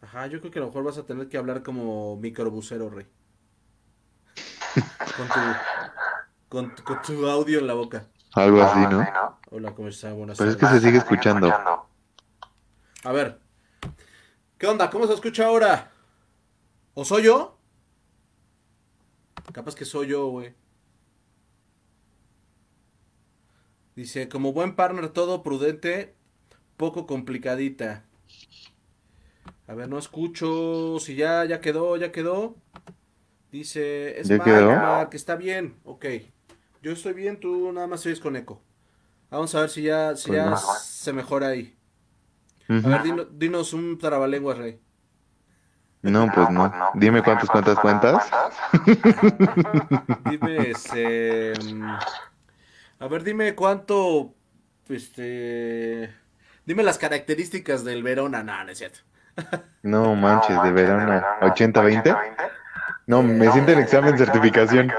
Ajá, 0.00 0.26
yo 0.28 0.40
creo 0.40 0.50
que 0.50 0.58
a 0.58 0.62
lo 0.62 0.68
mejor 0.68 0.84
vas 0.84 0.98
a 0.98 1.04
tener 1.04 1.28
que 1.28 1.36
hablar 1.36 1.62
como 1.62 2.16
microbusero, 2.16 2.88
Rey. 2.88 3.06
con, 6.48 6.74
tu, 6.74 6.84
con, 6.84 7.02
tu 7.02 7.26
audio 7.28 7.58
en 7.58 7.66
la 7.66 7.74
boca. 7.74 8.06
Algo 8.34 8.62
así, 8.62 8.80
¿no? 8.88 9.06
Hola, 9.50 9.74
¿cómo 9.74 9.88
está? 9.88 10.12
Buenas 10.12 10.38
Pero 10.38 10.50
es 10.50 10.56
que 10.56 10.66
se 10.66 10.80
sigue 10.80 10.98
escuchando. 10.98 11.52
A 13.06 13.12
ver. 13.12 13.38
¿Qué 14.58 14.66
onda? 14.66 14.90
¿Cómo 14.90 15.06
se 15.06 15.14
escucha 15.14 15.46
ahora? 15.46 15.92
¿O 16.94 17.04
soy 17.04 17.22
yo? 17.22 17.56
Capaz 19.52 19.76
que 19.76 19.84
soy 19.84 20.08
yo, 20.08 20.26
güey. 20.26 20.54
Dice, 23.94 24.28
como 24.28 24.52
buen 24.52 24.74
partner, 24.74 25.08
todo 25.10 25.44
prudente, 25.44 26.16
poco 26.76 27.06
complicadita. 27.06 28.04
A 29.68 29.74
ver, 29.74 29.88
no 29.88 29.98
escucho. 29.98 30.98
Si 30.98 31.14
ya, 31.14 31.44
ya 31.44 31.60
quedó, 31.60 31.96
ya 31.96 32.10
quedó. 32.10 32.56
Dice, 33.52 34.18
es 34.18 34.28
Mark, 34.28 35.10
que 35.10 35.16
está 35.16 35.36
bien. 35.36 35.78
Ok. 35.84 36.06
Yo 36.82 36.90
estoy 36.90 37.12
bien, 37.12 37.38
tú 37.38 37.70
nada 37.70 37.86
más 37.86 38.00
sigues 38.00 38.18
con 38.18 38.34
eco. 38.34 38.60
Vamos 39.30 39.54
a 39.54 39.60
ver 39.60 39.70
si 39.70 39.82
ya, 39.82 40.16
si 40.16 40.30
pues 40.30 40.38
ya 40.38 40.56
se 40.56 41.12
mejora 41.12 41.46
ahí. 41.46 41.75
A 42.68 42.88
ver, 42.88 43.28
dinos 43.32 43.72
un 43.72 43.98
trabalenguas, 43.98 44.58
Rey. 44.58 44.80
No, 46.02 46.30
pues 46.32 46.50
no. 46.50 46.72
Dime 46.94 47.22
cuántas 47.22 47.48
cuántas 47.48 47.78
cuentas. 47.78 48.30
dime, 50.30 50.70
este... 50.70 51.52
A 52.98 53.08
ver, 53.08 53.24
dime 53.24 53.54
cuánto... 53.54 54.34
Este... 54.88 56.14
Dime 56.64 56.82
las 56.82 56.98
características 56.98 57.84
del 57.84 58.02
Verona. 58.02 58.42
No, 58.42 58.64
no 58.64 58.70
es 58.70 58.78
cierto. 58.78 59.00
No 59.82 60.14
manches, 60.14 60.62
de 60.62 60.72
Verona. 60.72 61.24
¿80-20? 61.40 62.16
No, 63.06 63.22
me 63.22 63.50
siento 63.52 63.72
en 63.72 63.78
examen 63.80 64.16
de 64.16 64.24
certificación. 64.24 64.92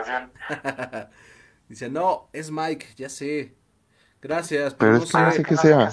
Dice, 1.68 1.90
no, 1.90 2.30
es 2.32 2.50
Mike, 2.52 2.88
ya 2.96 3.10
sé. 3.10 3.56
Gracias. 4.22 4.74
Pero, 4.76 5.00
no 5.00 5.32
sé 5.32 5.44
que 5.44 5.58
sea. 5.58 5.90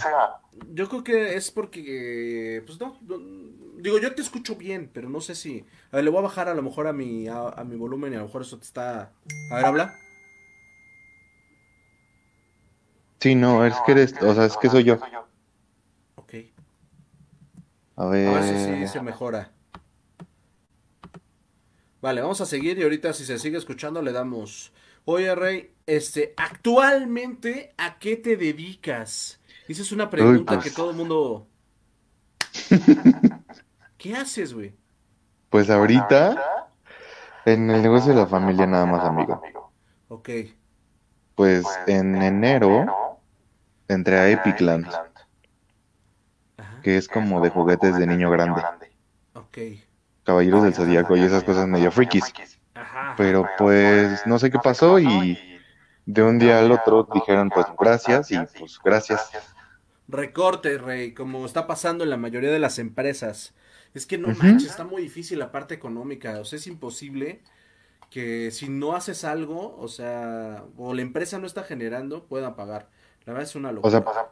Yo 0.73 0.88
creo 0.88 1.04
que 1.04 1.34
es 1.37 1.50
porque, 1.50 2.62
pues 2.66 2.80
no, 2.80 2.99
digo, 3.78 3.99
yo 3.99 4.14
te 4.14 4.23
escucho 4.23 4.56
bien, 4.56 4.90
pero 4.92 5.08
no 5.08 5.20
sé 5.20 5.34
si, 5.34 5.64
a 5.90 5.96
ver, 5.96 6.04
le 6.04 6.11
voy 6.11 6.20
a 6.20 6.23
bajar 6.23 6.49
a 6.49 6.54
lo 6.54 6.62
mejor 6.62 6.87
a 6.87 6.92
mi, 6.92 7.26
a, 7.28 7.64
mi 7.64 7.76
volumen 7.76 8.12
y 8.12 8.16
a 8.16 8.20
lo 8.20 8.26
mejor 8.26 8.42
eso 8.42 8.58
te 8.58 8.64
está, 8.64 9.12
a 9.50 9.56
ver, 9.56 9.64
habla. 9.64 9.99
Sí, 13.20 13.34
no, 13.34 13.64
es 13.64 13.75
que 13.87 13.92
eres, 13.92 14.14
o 14.20 14.34
sea, 14.34 14.44
es 14.44 14.56
que 14.56 14.68
soy 14.68 14.84
yo. 14.84 14.99
Ok. 16.16 16.34
A 17.96 18.06
ver. 18.06 18.28
A 18.28 18.32
ver 18.32 18.42
si 18.44 18.87
sí 18.87 18.92
se 18.92 19.00
mejora. 19.00 19.50
Vale, 22.02 22.20
vamos 22.20 22.42
a 22.42 22.46
seguir 22.46 22.78
y 22.78 22.82
ahorita 22.82 23.14
si 23.14 23.25
se 23.25 23.38
sigue 23.38 23.56
escuchando 23.56 24.02
le 24.02 24.12
damos. 24.12 24.73
Oye, 25.06 25.34
Rey, 25.34 25.73
este, 25.87 26.34
actualmente, 26.37 27.73
¿a 27.78 27.99
qué 27.99 28.16
te 28.16 28.37
dedicas? 28.37 29.40
Esa 29.68 29.83
es 29.83 29.92
una 29.92 30.11
pregunta 30.11 30.56
que 30.56 30.62
pues. 30.62 30.75
todo 30.75 30.90
el 30.90 30.97
mundo... 30.97 31.47
¿Qué 33.97 34.14
haces, 34.14 34.52
güey? 34.52 34.75
Pues 35.49 35.71
ahorita, 35.71 36.37
en 37.47 37.71
el 37.71 37.83
negocio 37.83 38.12
de 38.12 38.21
la 38.21 38.26
familia 38.26 38.66
nada 38.66 38.87
más, 38.87 39.04
amigo. 39.04 39.40
Ok. 40.09 40.28
Pues 41.35 41.64
en 41.87 42.21
enero 42.21 43.21
entré 43.88 44.18
a 44.18 44.28
Epicland, 44.28 44.87
que 46.83 46.97
es 46.97 47.09
como 47.09 47.40
de 47.40 47.50
juguetes 47.50 47.97
de 47.97 48.06
niño 48.06 48.30
grande. 48.30 48.62
Ok. 49.35 49.59
Caballeros 50.25 50.64
del 50.64 50.75
Zodíaco 50.75 51.16
y 51.16 51.23
esas 51.23 51.44
cosas 51.44 51.66
medio 51.66 51.90
frikis. 51.90 52.33
Pero 53.16 53.49
pues 53.59 54.26
no 54.26 54.38
sé 54.38 54.50
qué 54.50 54.59
pasó 54.59 54.99
y 54.99 55.38
de 56.06 56.23
un 56.23 56.38
día 56.38 56.59
al 56.59 56.73
otro 56.73 57.09
dijeron 57.14 57.49
pues 57.50 57.66
gracias 57.78 58.30
y 58.30 58.38
pues 58.59 58.78
gracias. 58.85 59.53
Recorte, 60.08 60.78
Rey, 60.78 61.14
como 61.14 61.46
está 61.46 61.66
pasando 61.66 62.04
en 62.04 62.11
la 62.11 62.16
mayoría 62.16 62.50
de 62.50 62.58
las 62.58 62.78
empresas. 62.78 63.54
Es 63.94 64.06
que 64.06 64.18
no 64.18 64.28
manches, 64.28 64.70
está 64.70 64.84
muy 64.84 65.02
difícil 65.02 65.38
la 65.38 65.52
parte 65.52 65.75
económica. 65.75 66.40
O 66.40 66.45
sea, 66.45 66.58
es 66.58 66.67
imposible 66.67 67.43
que 68.10 68.50
si 68.50 68.69
no 68.69 68.95
haces 68.97 69.25
algo, 69.25 69.76
o 69.78 69.88
sea, 69.88 70.64
o 70.76 70.95
la 70.95 71.02
empresa 71.02 71.38
no 71.38 71.47
está 71.47 71.62
generando, 71.62 72.25
puedan 72.26 72.56
pagar. 72.56 72.88
La 73.25 73.32
verdad 73.32 73.49
es 73.49 73.56
una 73.56 73.73
locura. 73.73 73.99
O 73.99 74.12
sea, 74.12 74.30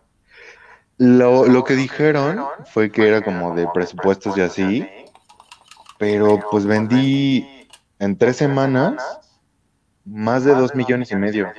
lo, 0.98 1.46
lo 1.46 1.64
que 1.64 1.74
dijeron 1.74 2.44
fue 2.72 2.90
que 2.90 3.08
era 3.08 3.22
como 3.22 3.54
de 3.54 3.66
presupuestos 3.72 4.37
y 4.37 4.40
así, 4.40 4.88
pero 5.98 6.40
pues 6.50 6.66
vendí 6.66 7.68
en 7.98 8.18
tres 8.18 8.37
semanas 8.37 9.02
más 10.04 10.44
de 10.44 10.54
dos 10.54 10.74
millones 10.74 11.11
y 11.12 11.16
medio. 11.16 11.52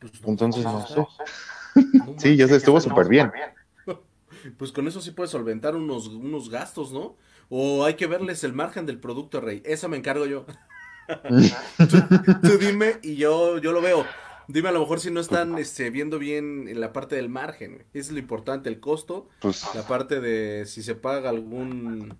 Pues 0.00 0.12
Entonces 0.24 0.64
no 0.64 0.86
sé. 0.86 1.06
sí, 2.16 2.36
ya 2.36 2.48
se 2.48 2.56
estuvo 2.56 2.80
súper 2.80 3.08
bien. 3.08 3.30
Pues 4.56 4.72
con 4.72 4.88
eso 4.88 5.02
sí 5.02 5.10
puedes 5.10 5.30
solventar 5.30 5.76
unos, 5.76 6.08
unos 6.08 6.48
gastos, 6.48 6.92
¿no? 6.92 7.16
O 7.50 7.84
hay 7.84 7.92
que 7.92 8.06
verles 8.06 8.42
el 8.42 8.54
margen 8.54 8.86
del 8.86 8.98
producto, 8.98 9.38
Rey. 9.38 9.60
Eso 9.66 9.86
me 9.90 9.98
encargo 9.98 10.24
yo. 10.24 10.46
tú, 11.76 12.58
dime 12.58 13.00
y 13.02 13.16
yo, 13.16 13.58
yo 13.58 13.72
lo 13.72 13.82
veo. 13.82 14.06
Dime 14.48 14.70
a 14.70 14.72
lo 14.72 14.80
mejor 14.80 14.98
si 14.98 15.10
no 15.10 15.20
están 15.20 15.58
este, 15.58 15.90
viendo 15.90 16.18
bien 16.18 16.80
la 16.80 16.92
parte 16.92 17.16
del 17.16 17.28
margen. 17.28 17.84
Es 17.92 18.10
lo 18.10 18.18
importante, 18.18 18.70
el 18.70 18.80
costo. 18.80 19.28
Pues, 19.42 19.62
la 19.74 19.82
parte 19.82 20.20
de 20.20 20.64
si 20.64 20.82
se 20.82 20.94
paga 20.94 21.28
algún... 21.28 22.16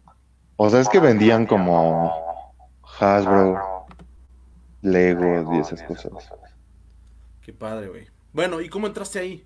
O 0.56 0.68
sea, 0.68 0.80
es 0.80 0.88
que 0.90 1.00
vendían 1.00 1.46
como 1.46 2.12
Hasbro, 2.98 3.86
Lego 4.82 5.54
y 5.54 5.60
esas 5.60 5.82
cosas. 5.84 6.12
Qué 7.50 7.56
padre, 7.56 7.88
güey. 7.88 8.06
Bueno, 8.32 8.60
¿y 8.60 8.68
cómo 8.68 8.86
entraste 8.86 9.18
ahí? 9.18 9.44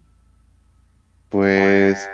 Pues... 1.30 2.06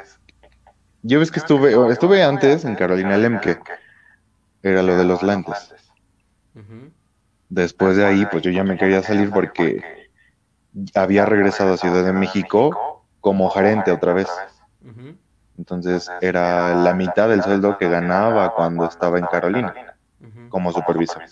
Yo 1.03 1.19
ves 1.19 1.33
que 1.33 1.41
estuve, 1.41 1.75
estuve 1.91 2.23
antes 2.23 2.65
en 2.65 2.77
Carolina 2.77 3.17
Lemke. 3.17 3.59
Era 4.63 4.85
lo 4.85 4.97
de 4.97 5.03
los 5.03 5.21
lentes. 5.25 5.75
Después 7.49 7.97
de 7.97 8.07
ahí, 8.07 8.25
pues 8.31 8.45
yo 8.45 8.53
ya 8.53 8.63
me 8.63 8.79
quería 8.79 9.03
salir 9.03 9.31
porque 9.31 9.83
había 10.95 11.27
regresado 11.27 11.75
a 11.75 11.77
Ciudad 11.77 12.05
de 12.05 12.13
México 12.13 13.05
como 13.19 13.51
gerente 13.51 13.91
otra 13.91 14.13
vez. 14.13 14.29
Entonces 15.59 16.09
era 16.21 16.73
la 16.77 16.95
mitad 16.95 17.29
del 17.29 17.43
sueldo 17.43 17.79
que 17.79 17.89
ganaba 17.89 18.55
cuando 18.55 18.87
estaba 18.87 19.19
en 19.19 19.27
Carolina 19.27 19.97
como 20.51 20.71
supervisor. 20.71 21.25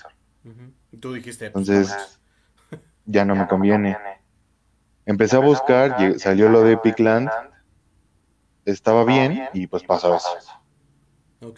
Tú 0.98 1.12
dijiste. 1.12 1.46
Entonces 1.46 2.18
ya 3.06 3.24
no 3.24 3.36
me 3.36 3.46
conviene. 3.46 3.96
Empecé 5.08 5.36
a 5.36 5.38
buscar, 5.38 6.18
salió 6.18 6.50
lo 6.50 6.62
de 6.62 6.74
Epicland, 6.74 7.30
estaba 8.66 9.06
bien 9.06 9.48
y 9.54 9.66
pues 9.66 9.82
pasó 9.82 10.14
eso. 10.14 10.28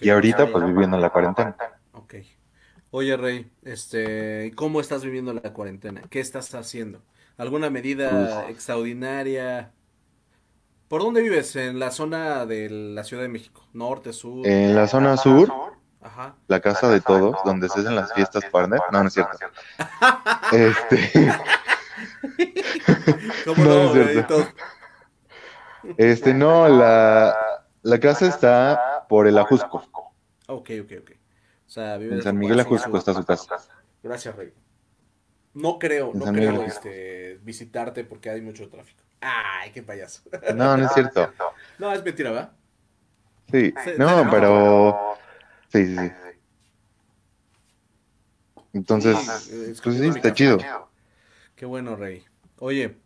Y 0.00 0.08
ahorita 0.08 0.52
pues 0.52 0.64
viviendo 0.64 0.94
en 0.94 1.02
la 1.02 1.10
cuarentena. 1.10 1.56
Ok. 1.90 2.14
Oye 2.92 3.16
Rey, 3.16 3.50
este, 3.64 4.52
¿cómo 4.54 4.80
estás 4.80 5.02
viviendo 5.02 5.34
la 5.34 5.52
cuarentena? 5.52 6.02
¿Qué 6.08 6.20
estás 6.20 6.54
haciendo? 6.54 7.02
¿Alguna 7.38 7.70
medida 7.70 8.48
extraordinaria? 8.48 9.72
¿Por 10.86 11.02
dónde 11.02 11.20
vives? 11.20 11.56
¿En 11.56 11.80
la 11.80 11.90
zona 11.90 12.46
de 12.46 12.70
la 12.70 13.02
Ciudad 13.02 13.24
de 13.24 13.30
México? 13.30 13.66
¿Norte, 13.72 14.12
sur? 14.12 14.46
En 14.46 14.76
la 14.76 14.86
zona 14.86 15.16
sur, 15.16 15.52
Ajá. 16.00 16.36
la 16.46 16.60
casa 16.60 16.88
de 16.88 17.00
todos, 17.00 17.36
donde 17.44 17.68
se 17.68 17.80
hacen 17.80 17.96
las 17.96 18.12
fiestas 18.12 18.44
partner. 18.44 18.78
No, 18.92 19.02
no 19.02 19.08
es 19.08 19.14
cierto. 19.14 19.36
este. 20.52 21.32
¿Cómo 23.44 23.64
no, 23.64 23.94
no 23.94 24.48
Este, 25.96 26.34
no, 26.34 26.68
la, 26.68 27.34
la 27.82 28.00
casa 28.00 28.26
está 28.26 29.06
por 29.08 29.26
el 29.26 29.38
Ajusco. 29.38 29.84
Ok, 30.46 30.70
ok, 30.82 30.92
ok. 31.00 31.10
O 31.66 31.70
sea, 31.70 31.96
vive 31.96 32.16
en 32.16 32.22
San 32.22 32.36
Miguel 32.36 32.60
Ajusco 32.60 32.98
está 32.98 33.14
su 33.14 33.24
casa. 33.24 33.56
Gracias, 34.02 34.34
Rey. 34.34 34.52
No 35.54 35.78
creo, 35.78 36.12
no 36.14 36.26
creo 36.26 36.62
este, 36.62 37.38
visitarte 37.42 38.04
porque 38.04 38.30
hay 38.30 38.40
mucho 38.40 38.68
tráfico. 38.68 39.02
Ay, 39.20 39.70
qué 39.72 39.82
payaso. 39.82 40.22
No, 40.54 40.76
no 40.76 40.86
es 40.86 40.92
cierto. 40.92 41.32
No, 41.78 41.92
es 41.92 42.04
mentira, 42.04 42.30
¿verdad? 42.30 42.52
Sí, 43.50 43.74
no, 43.98 44.28
pero... 44.30 45.16
Sí, 45.68 45.86
sí, 45.86 45.96
sí. 45.96 46.12
Entonces, 48.72 49.16
pues 49.82 49.96
sí, 49.96 50.08
está 50.08 50.32
chido. 50.32 50.58
Qué 51.60 51.66
bueno, 51.66 51.94
Rey. 51.94 52.24
Oye, 52.58 52.96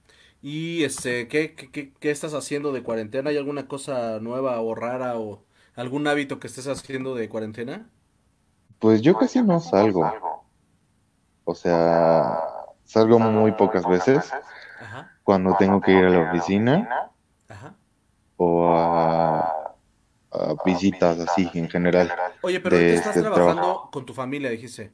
¿y 0.40 0.84
este, 0.84 1.26
¿qué, 1.26 1.56
qué, 1.56 1.92
qué 1.92 2.10
estás 2.12 2.34
haciendo 2.34 2.72
de 2.72 2.84
cuarentena? 2.84 3.30
¿Hay 3.30 3.36
alguna 3.36 3.66
cosa 3.66 4.20
nueva 4.20 4.60
o 4.60 4.76
rara 4.76 5.18
o 5.18 5.42
algún 5.74 6.06
hábito 6.06 6.38
que 6.38 6.46
estés 6.46 6.68
haciendo 6.68 7.16
de 7.16 7.28
cuarentena? 7.28 7.90
Pues 8.78 9.02
yo 9.02 9.18
casi 9.18 9.42
no 9.42 9.58
salgo. 9.58 10.08
O 11.42 11.54
sea, 11.56 12.38
salgo 12.84 13.18
muy 13.18 13.50
pocas 13.50 13.88
veces 13.88 14.32
cuando 15.24 15.56
tengo 15.56 15.80
que 15.80 15.90
ir 15.90 16.04
a 16.04 16.10
la 16.10 16.30
oficina 16.30 17.10
o 18.36 18.72
a, 18.72 19.74
visitas 20.64 21.18
así 21.18 21.50
en 21.54 21.68
general. 21.68 22.08
Oye, 22.42 22.60
pero 22.60 22.76
¿qué 22.76 22.94
estás 22.94 23.16
trabajando 23.16 23.88
con 23.90 24.06
tu 24.06 24.14
familia, 24.14 24.48
dijiste. 24.48 24.92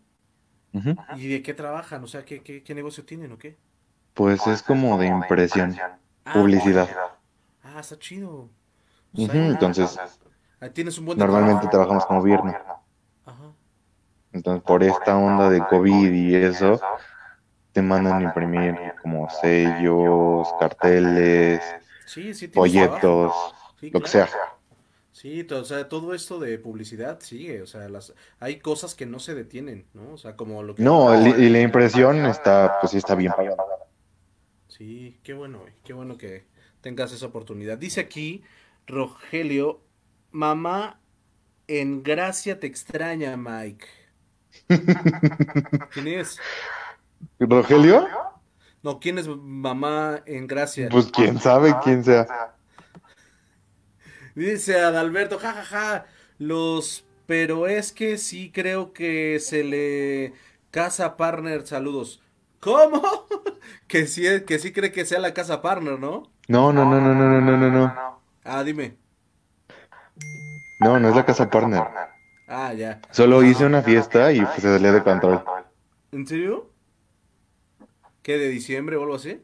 ¿Y 1.17 1.29
de 1.29 1.43
qué 1.43 1.55
trabajan? 1.55 2.05
O 2.05 2.07
sea, 2.07 2.25
¿qué, 2.25 2.43
qué, 2.43 2.75
negocio 2.75 3.05
tienen 3.05 3.33
o 3.33 3.39
qué? 3.39 3.57
Pues 4.15 4.47
es 4.47 4.63
como 4.63 4.99
de 4.99 5.07
impresión, 5.07 5.77
ah, 6.25 6.33
publicidad. 6.33 6.89
Ah, 7.63 7.81
está 7.81 7.99
chido. 7.99 8.49
entonces, 9.15 9.99
normalmente 11.17 11.69
trabajamos 11.69 12.07
como 12.07 12.23
viernes. 12.23 12.57
Entonces, 14.33 14.63
por 14.63 14.85
esta 14.85 15.17
onda 15.17 15.51
de 15.51 15.59
COVID 15.67 16.13
y 16.13 16.37
eso, 16.37 16.81
te 17.73 17.83
mandan 17.83 18.23
imprimir 18.23 18.77
como 19.03 19.29
sellos, 19.29 20.49
carteles, 20.61 21.61
folletos, 22.53 23.33
lo 23.81 24.01
que 24.01 24.09
sea. 24.09 24.29
Sí, 25.13 25.47
o 25.51 25.65
sea, 25.65 25.89
todo 25.89 26.15
esto 26.15 26.39
de 26.39 26.59
publicidad 26.59 27.19
sigue, 27.21 27.63
o 27.63 27.67
sea, 27.67 27.89
las, 27.89 28.15
hay 28.39 28.61
cosas 28.61 28.95
que 28.95 29.07
no 29.07 29.19
se 29.19 29.35
detienen, 29.35 29.87
¿no? 29.93 30.13
O 30.13 30.19
sea, 30.19 30.37
como 30.37 30.63
lo 30.63 30.75
que... 30.75 30.83
No, 30.83 31.15
y 31.29 31.49
la 31.49 31.61
impresión 31.61 32.25
está, 32.27 32.79
pues 32.81 32.93
sí 32.93 32.99
está 32.99 33.17
bien 33.17 33.33
pagada. 33.33 33.57
Sí, 34.69 35.19
qué 35.23 35.35
bueno, 35.35 35.65
qué 35.85 35.93
bueno 35.93 36.17
que 36.17 36.47
tengas 36.81 37.13
esa 37.13 37.27
oportunidad. 37.27 37.77
Dice 37.77 38.01
aquí, 38.01 38.45
Rogelio, 38.87 39.83
mamá 40.31 41.01
en 41.67 42.03
gracia 42.03 42.59
te 42.59 42.67
extraña, 42.67 43.37
Mike. 43.37 43.87
¿Quién 45.93 46.09
es? 46.09 46.39
¿Rogelio? 47.39 48.09
No, 48.83 48.99
¿quién 48.99 49.19
es 49.19 49.29
mamá 49.29 50.23
en 50.27 50.47
gracia? 50.47 50.89
Pues 50.91 51.11
quién 51.13 51.39
sabe 51.39 51.75
quién 51.85 52.03
sea. 52.03 52.50
Dice 54.35 54.81
Adalberto, 54.81 55.39
jajaja, 55.39 55.65
ja, 55.65 55.89
ja, 55.99 56.07
los, 56.39 57.05
pero 57.27 57.67
es 57.67 57.93
que 57.93 58.19
sí 58.19 58.51
creo 58.53 58.93
que 58.93 59.39
se 59.41 59.65
le 59.65 60.33
casa 60.71 61.17
partner, 61.17 61.67
saludos. 61.67 62.23
¿Cómo? 62.61 63.03
que 63.89 64.07
sí, 64.07 64.25
que 64.47 64.59
sí 64.59 64.73
cree 64.73 64.93
que 64.93 65.05
sea 65.05 65.19
la 65.19 65.35
casa 65.35 65.63
partner, 65.63 65.99
¿no? 65.99 66.31
No, 66.49 66.73
no, 66.73 66.85
no, 66.85 67.01
no, 67.01 67.15
no, 67.15 67.41
no, 67.41 67.57
no, 67.57 67.71
no. 67.71 68.21
Ah, 68.45 68.63
dime. 68.65 68.97
No, 70.81 70.99
no 70.99 71.09
es 71.09 71.17
la 71.17 71.25
casa 71.25 71.49
partner. 71.49 71.83
Ah, 72.49 72.73
ya. 72.73 73.01
Solo 73.11 73.43
hice 73.43 73.65
una 73.65 73.83
fiesta 73.83 74.33
y 74.33 74.45
se 74.47 74.61
salió 74.61 74.93
de 74.93 75.03
control. 75.03 75.45
¿En 76.13 76.27
serio? 76.27 76.71
¿Qué, 78.23 78.39
de 78.39 78.49
diciembre 78.49 78.97
o 78.97 79.03
algo 79.03 79.15
así? 79.15 79.43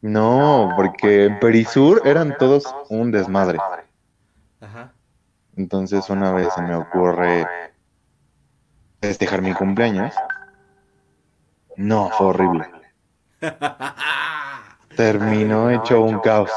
No, 0.00 0.72
porque 0.76 1.24
en 1.24 1.40
Perisur 1.40 2.02
eran 2.04 2.36
todos 2.38 2.72
un 2.88 3.10
desmadre. 3.10 3.58
Ajá. 4.60 4.92
Entonces 5.56 6.08
una 6.10 6.32
vez 6.32 6.52
se 6.54 6.62
me 6.62 6.74
ocurre 6.74 7.46
festejar 9.00 9.42
mi 9.42 9.52
cumpleaños. 9.54 10.14
No, 11.76 12.10
fue 12.10 12.28
horrible. 12.28 12.70
Terminó 14.96 15.70
hecho 15.70 16.00
un 16.02 16.20
caos. 16.20 16.50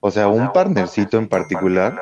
O 0.00 0.10
sea, 0.10 0.28
un 0.28 0.52
partnercito 0.52 1.18
en 1.18 1.28
particular 1.28 1.98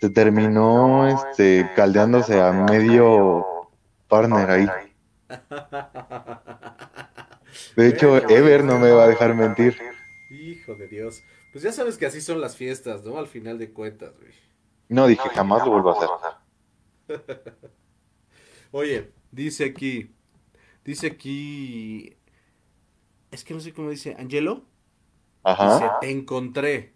se 0.00 0.08
terminó 0.08 1.06
este 1.06 1.70
caldeándose 1.76 2.40
a 2.40 2.52
medio 2.52 3.68
partner 4.08 4.50
ahí. 4.50 4.66
De 7.76 7.88
hecho, 7.88 8.16
Ever 8.30 8.64
no 8.64 8.78
me 8.78 8.90
va 8.90 9.04
a 9.04 9.08
dejar 9.08 9.34
mentir. 9.34 9.76
Hijo 10.30 10.74
de 10.74 10.88
Dios. 10.88 11.22
Pues 11.52 11.64
ya 11.64 11.72
sabes 11.72 11.98
que 11.98 12.06
así 12.06 12.20
son 12.20 12.40
las 12.40 12.56
fiestas, 12.56 13.04
¿no? 13.04 13.18
Al 13.18 13.26
final 13.26 13.58
de 13.58 13.72
cuentas, 13.72 14.16
güey. 14.18 14.32
No, 14.88 15.06
dije, 15.06 15.28
jamás 15.30 15.64
lo 15.64 15.72
vuelvo 15.72 15.90
a 15.90 15.96
hacer. 15.96 16.10
Oye, 18.72 19.12
dice 19.32 19.64
aquí, 19.64 20.14
dice 20.84 21.08
aquí, 21.08 22.16
es 23.30 23.44
que 23.44 23.54
no 23.54 23.60
sé 23.60 23.72
cómo 23.72 23.90
dice, 23.90 24.16
Angelo. 24.18 24.64
Ajá. 25.42 25.74
Dice, 25.74 25.90
te 26.00 26.10
encontré. 26.10 26.94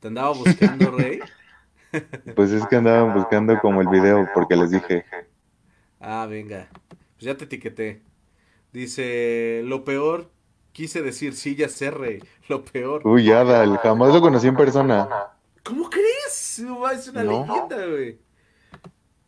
Te 0.00 0.08
andaba 0.08 0.30
buscando, 0.32 0.90
Rey. 0.96 1.20
Pues 2.36 2.50
es 2.52 2.66
que 2.66 2.76
andaban 2.76 3.14
buscando 3.14 3.58
como 3.60 3.80
el 3.80 3.88
video 3.88 4.28
porque 4.34 4.54
les 4.56 4.70
dije. 4.70 5.04
Ah, 6.00 6.26
venga. 6.28 6.68
Pues 6.88 7.24
ya 7.24 7.36
te 7.36 7.44
etiqueté. 7.44 8.02
Dice, 8.72 9.62
lo 9.64 9.84
peor 9.84 10.30
Quise 10.78 11.02
decir, 11.02 11.34
sí, 11.34 11.56
ya 11.56 11.68
sé, 11.68 11.90
rey. 11.90 12.22
Lo 12.46 12.64
peor. 12.64 13.04
Uy, 13.04 13.32
Adal, 13.32 13.78
jamás 13.78 14.14
lo 14.14 14.20
conocí 14.20 14.46
en 14.46 14.54
persona. 14.54 15.08
¿Cómo 15.64 15.90
crees? 15.90 16.60
Es 16.60 17.08
una 17.08 17.24
leyenda, 17.24 17.84
güey. 17.84 18.20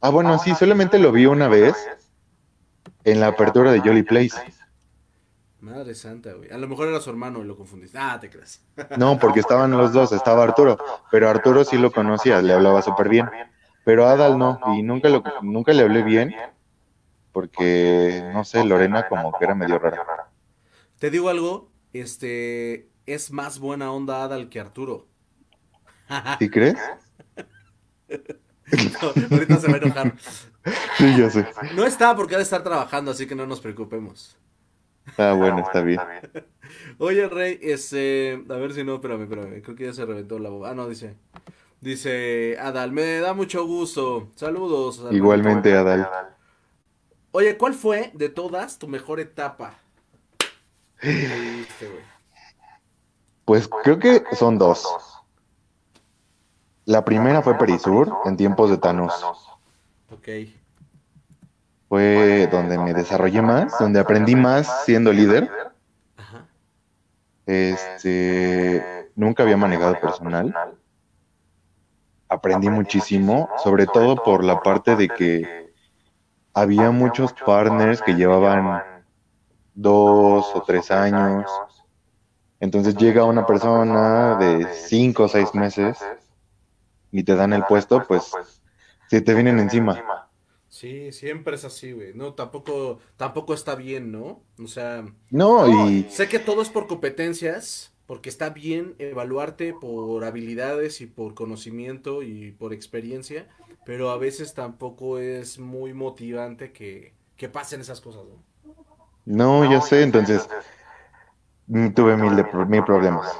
Ah, 0.00 0.10
bueno, 0.10 0.38
sí, 0.38 0.54
solamente 0.54 1.00
lo 1.00 1.10
vi 1.10 1.26
una 1.26 1.48
vez 1.48 1.74
en 3.02 3.18
la 3.18 3.26
apertura 3.26 3.72
de 3.72 3.80
Jolly 3.80 4.04
Place. 4.04 4.36
Madre 5.58 5.96
santa, 5.96 6.34
güey. 6.34 6.52
A 6.52 6.56
lo 6.56 6.68
mejor 6.68 6.86
era 6.86 7.00
su 7.00 7.10
hermano 7.10 7.42
y 7.42 7.46
lo 7.46 7.56
confundiste. 7.56 7.98
Ah, 7.98 8.16
te 8.20 8.30
crees. 8.30 8.64
No, 8.96 9.18
porque 9.18 9.40
estaban 9.40 9.72
los 9.72 9.92
dos, 9.92 10.12
estaba 10.12 10.44
Arturo. 10.44 10.78
Pero 11.10 11.28
Arturo 11.28 11.64
sí 11.64 11.78
lo 11.78 11.90
conocía, 11.90 12.40
le 12.42 12.52
hablaba 12.52 12.80
súper 12.80 13.08
bien. 13.08 13.28
Pero 13.84 14.06
Adal 14.06 14.38
no, 14.38 14.60
y 14.76 14.84
nunca, 14.84 15.08
lo, 15.08 15.24
nunca 15.42 15.72
le 15.72 15.82
hablé 15.82 16.04
bien. 16.04 16.32
Porque, 17.32 18.22
no 18.32 18.44
sé, 18.44 18.62
Lorena 18.64 19.08
como 19.08 19.36
que 19.36 19.44
era 19.44 19.56
medio 19.56 19.80
rara. 19.80 20.29
Te 21.00 21.10
digo 21.10 21.30
algo, 21.30 21.72
este 21.94 22.90
es 23.06 23.32
más 23.32 23.58
buena 23.58 23.90
onda 23.90 24.22
Adal 24.22 24.50
que 24.50 24.60
Arturo. 24.60 25.06
¿Sí 26.38 26.50
crees? 26.50 26.76
ahorita 29.30 29.56
se 29.56 29.68
va 29.68 29.74
a 29.74 29.78
enojar. 29.78 30.14
Sí, 30.98 31.16
ya 31.16 31.30
sé. 31.30 31.46
No 31.74 31.86
está 31.86 32.14
porque 32.14 32.34
ha 32.34 32.36
de 32.36 32.44
estar 32.44 32.62
trabajando, 32.62 33.12
así 33.12 33.26
que 33.26 33.34
no 33.34 33.46
nos 33.46 33.62
preocupemos. 33.62 34.36
Ah, 35.16 35.32
bueno, 35.32 35.60
está 35.60 35.80
bien. 35.80 36.00
Oye, 36.98 37.26
Rey, 37.30 37.58
este, 37.62 38.44
a 38.50 38.56
ver 38.56 38.74
si 38.74 38.84
no, 38.84 38.96
espérame, 38.96 39.22
espérame, 39.22 39.62
creo 39.62 39.76
que 39.76 39.84
ya 39.86 39.94
se 39.94 40.04
reventó 40.04 40.38
la 40.38 40.50
boca. 40.50 40.68
Ah, 40.68 40.74
no, 40.74 40.86
dice. 40.86 41.16
Dice, 41.80 42.58
Adal, 42.60 42.92
me 42.92 43.20
da 43.20 43.32
mucho 43.32 43.64
gusto. 43.64 44.28
Saludos. 44.34 45.02
Igualmente, 45.10 45.72
Adal. 45.72 46.06
Oye, 47.30 47.56
¿cuál 47.56 47.72
fue 47.72 48.10
de 48.12 48.28
todas 48.28 48.78
tu 48.78 48.86
mejor 48.86 49.18
etapa? 49.18 49.78
Pues 53.44 53.68
creo 53.82 53.98
que 53.98 54.22
son 54.32 54.58
dos. 54.58 54.86
La 56.84 57.04
primera 57.04 57.42
fue 57.42 57.56
Perisur, 57.56 58.12
en 58.24 58.36
tiempos 58.36 58.70
de 58.70 58.78
Thanos. 58.78 59.24
Ok. 60.12 60.28
Fue 61.88 62.48
donde 62.50 62.78
me 62.78 62.94
desarrollé 62.94 63.42
más, 63.42 63.78
donde 63.78 64.00
aprendí 64.00 64.36
más 64.36 64.84
siendo 64.84 65.12
líder. 65.12 65.50
Este, 67.46 69.10
nunca 69.16 69.42
había 69.42 69.56
manejado 69.56 69.98
personal. 69.98 70.54
Aprendí 72.28 72.68
muchísimo, 72.68 73.48
sobre 73.62 73.86
todo 73.86 74.16
por 74.22 74.44
la 74.44 74.60
parte 74.60 74.94
de 74.94 75.08
que 75.08 75.72
había 76.54 76.90
muchos 76.90 77.32
partners 77.32 78.02
que 78.02 78.14
llevaban 78.14 78.82
dos 79.74 80.46
o 80.54 80.62
tres 80.66 80.90
años. 80.90 81.50
Entonces 82.60 82.94
llega 82.96 83.24
una 83.24 83.46
persona 83.46 84.36
de 84.36 84.66
cinco 84.74 85.24
o 85.24 85.28
seis 85.28 85.54
meses 85.54 85.98
y 87.10 87.22
te 87.22 87.34
dan 87.34 87.52
el 87.52 87.64
puesto, 87.64 88.04
pues 88.06 88.30
si 89.08 89.20
te 89.22 89.34
vienen 89.34 89.58
encima. 89.58 90.28
Sí, 90.68 91.10
siempre 91.12 91.56
es 91.56 91.64
así, 91.64 91.92
güey. 91.92 92.14
No, 92.14 92.34
tampoco, 92.34 93.00
tampoco 93.16 93.54
está 93.54 93.74
bien, 93.74 94.12
¿no? 94.12 94.40
O 94.62 94.68
sea. 94.68 95.04
No, 95.30 95.88
y. 95.88 96.04
Sé 96.08 96.28
que 96.28 96.38
todo 96.38 96.62
es 96.62 96.68
por 96.68 96.86
competencias, 96.86 97.92
porque 98.06 98.28
está 98.28 98.50
bien 98.50 98.94
evaluarte 98.98 99.74
por 99.74 100.24
habilidades 100.24 101.00
y 101.00 101.06
por 101.06 101.34
conocimiento 101.34 102.22
y 102.22 102.52
por 102.52 102.72
experiencia, 102.72 103.48
pero 103.84 104.10
a 104.10 104.16
veces 104.16 104.54
tampoco 104.54 105.18
es 105.18 105.58
muy 105.58 105.92
motivante 105.92 106.72
que, 106.72 107.14
que 107.36 107.48
pasen 107.48 107.80
esas 107.80 108.00
cosas, 108.00 108.24
¿no? 108.24 108.49
No, 109.24 109.70
ya 109.70 109.80
sé, 109.80 110.02
entonces 110.02 110.48
mm, 111.66 111.90
tuve 111.90 112.16
mil, 112.16 112.36
de, 112.36 112.44
mil 112.66 112.84
problemas. 112.84 113.36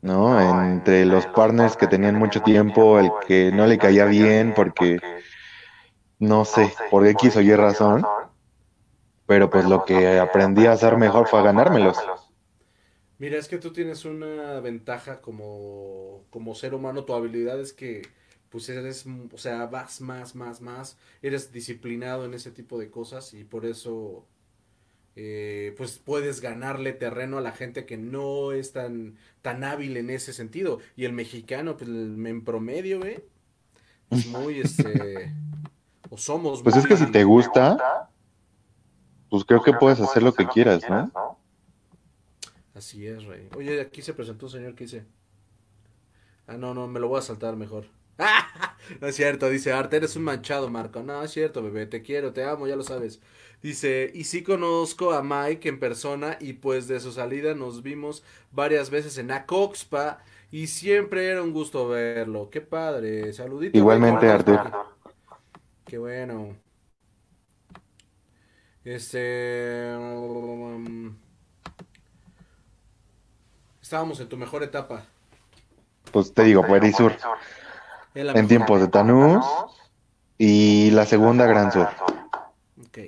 ¿No? 0.00 0.62
Entre 0.62 1.04
los 1.04 1.26
partners 1.26 1.76
que 1.76 1.86
tenían 1.86 2.16
mucho 2.16 2.42
tiempo, 2.42 2.98
el 2.98 3.10
que 3.26 3.52
no 3.52 3.66
le 3.66 3.78
caía 3.78 4.04
bien 4.06 4.52
porque, 4.54 4.98
no 6.18 6.44
sé, 6.44 6.72
por 6.90 7.06
X 7.06 7.36
o 7.36 7.40
Y 7.40 7.54
razón, 7.54 8.04
pero 9.26 9.48
pues 9.50 9.64
lo 9.64 9.84
que 9.84 10.18
aprendí 10.18 10.66
a 10.66 10.72
hacer 10.72 10.96
mejor 10.96 11.28
fue 11.28 11.40
a 11.40 11.42
ganármelos. 11.42 11.98
Mira, 13.18 13.38
es 13.38 13.46
que 13.46 13.58
tú 13.58 13.72
tienes 13.72 14.04
una 14.04 14.58
ventaja 14.58 15.20
como, 15.20 16.24
como 16.30 16.56
ser 16.56 16.74
humano, 16.74 17.04
tu 17.04 17.14
habilidad 17.14 17.60
es 17.60 17.72
que 17.72 18.02
pues 18.52 18.68
eres, 18.68 19.06
o 19.32 19.38
sea, 19.38 19.64
vas 19.64 20.02
más, 20.02 20.34
más, 20.34 20.60
más, 20.60 20.98
eres 21.22 21.52
disciplinado 21.52 22.26
en 22.26 22.34
ese 22.34 22.50
tipo 22.50 22.78
de 22.78 22.90
cosas 22.90 23.32
y 23.32 23.44
por 23.44 23.64
eso, 23.64 24.26
eh, 25.16 25.74
pues 25.78 25.98
puedes 25.98 26.42
ganarle 26.42 26.92
terreno 26.92 27.38
a 27.38 27.40
la 27.40 27.52
gente 27.52 27.86
que 27.86 27.96
no 27.96 28.52
es 28.52 28.72
tan, 28.72 29.16
tan 29.40 29.64
hábil 29.64 29.96
en 29.96 30.10
ese 30.10 30.34
sentido. 30.34 30.80
Y 30.96 31.06
el 31.06 31.14
mexicano, 31.14 31.78
pues 31.78 31.88
en 31.88 32.44
promedio, 32.44 33.02
¿eh? 33.06 33.24
Es 34.10 34.26
muy, 34.26 34.60
este, 34.60 35.32
o 36.10 36.18
somos. 36.18 36.62
Pues 36.62 36.76
es 36.76 36.86
que 36.86 36.98
si 36.98 37.10
te 37.10 37.24
gusta, 37.24 38.10
pues 39.30 39.46
creo 39.46 39.62
que 39.62 39.72
puedes 39.72 39.98
hacer 39.98 40.22
lo 40.22 40.34
que 40.34 40.46
quieras, 40.46 40.82
¿no? 40.90 41.38
Así 42.74 43.06
es, 43.06 43.24
Rey. 43.24 43.48
Oye, 43.56 43.80
aquí 43.80 44.02
se 44.02 44.12
presentó 44.12 44.44
un 44.44 44.52
señor 44.52 44.74
que 44.74 44.84
dice... 44.84 45.06
Ah, 46.46 46.58
no, 46.58 46.74
no, 46.74 46.86
me 46.86 47.00
lo 47.00 47.08
voy 47.08 47.18
a 47.18 47.22
saltar 47.22 47.56
mejor. 47.56 47.86
no 49.00 49.06
es 49.06 49.16
cierto, 49.16 49.48
dice 49.48 49.72
Arte, 49.72 49.96
eres 49.96 50.16
un 50.16 50.24
manchado, 50.24 50.68
Marco. 50.68 51.02
No, 51.02 51.22
es 51.22 51.30
cierto, 51.30 51.62
bebé, 51.62 51.86
te 51.86 52.02
quiero, 52.02 52.32
te 52.32 52.44
amo, 52.44 52.66
ya 52.66 52.76
lo 52.76 52.82
sabes. 52.82 53.20
Dice, 53.62 54.10
y 54.12 54.24
sí 54.24 54.42
conozco 54.42 55.12
a 55.12 55.22
Mike 55.22 55.68
en 55.68 55.78
persona 55.78 56.36
y 56.40 56.54
pues 56.54 56.88
de 56.88 56.98
su 56.98 57.12
salida 57.12 57.54
nos 57.54 57.82
vimos 57.82 58.24
varias 58.50 58.90
veces 58.90 59.18
en 59.18 59.30
Acoxpa 59.30 60.18
y 60.50 60.66
siempre 60.66 61.28
era 61.28 61.42
un 61.42 61.52
gusto 61.52 61.88
verlo. 61.88 62.50
Qué 62.50 62.60
padre, 62.60 63.32
saludito. 63.32 63.78
Igualmente, 63.78 64.28
Artur. 64.28 64.60
Qué 65.86 65.96
bueno. 65.96 66.56
Este... 68.84 69.94
Um, 69.96 71.16
estábamos 73.80 74.18
en 74.20 74.28
tu 74.28 74.36
mejor 74.36 74.64
etapa. 74.64 75.04
Pues 76.10 76.34
te 76.34 76.42
digo, 76.42 76.66
Perisur. 76.66 77.12
En 78.14 78.48
tiempos 78.48 78.80
de 78.80 78.88
Tanús 78.88 79.44
y 80.38 80.90
la 80.90 81.06
segunda 81.06 81.46
Gran 81.46 81.72
Sur. 81.72 81.88
Ok. 82.86 82.98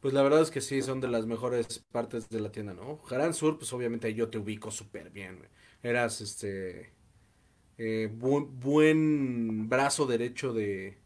Pues 0.00 0.14
la 0.14 0.22
verdad 0.22 0.42
es 0.42 0.50
que 0.50 0.60
sí, 0.60 0.82
son 0.82 1.00
de 1.00 1.08
las 1.08 1.26
mejores 1.26 1.84
partes 1.92 2.28
de 2.28 2.40
la 2.40 2.50
tienda, 2.50 2.72
¿no? 2.74 3.00
Gran 3.08 3.34
Sur, 3.34 3.58
pues 3.58 3.72
obviamente 3.72 4.12
yo 4.14 4.28
te 4.28 4.38
ubico 4.38 4.70
súper 4.70 5.10
bien, 5.10 5.46
Eras, 5.82 6.20
este, 6.20 6.92
eh, 7.78 8.10
buen, 8.12 9.68
brazo 9.68 10.06
derecho 10.06 10.52
de... 10.52 10.98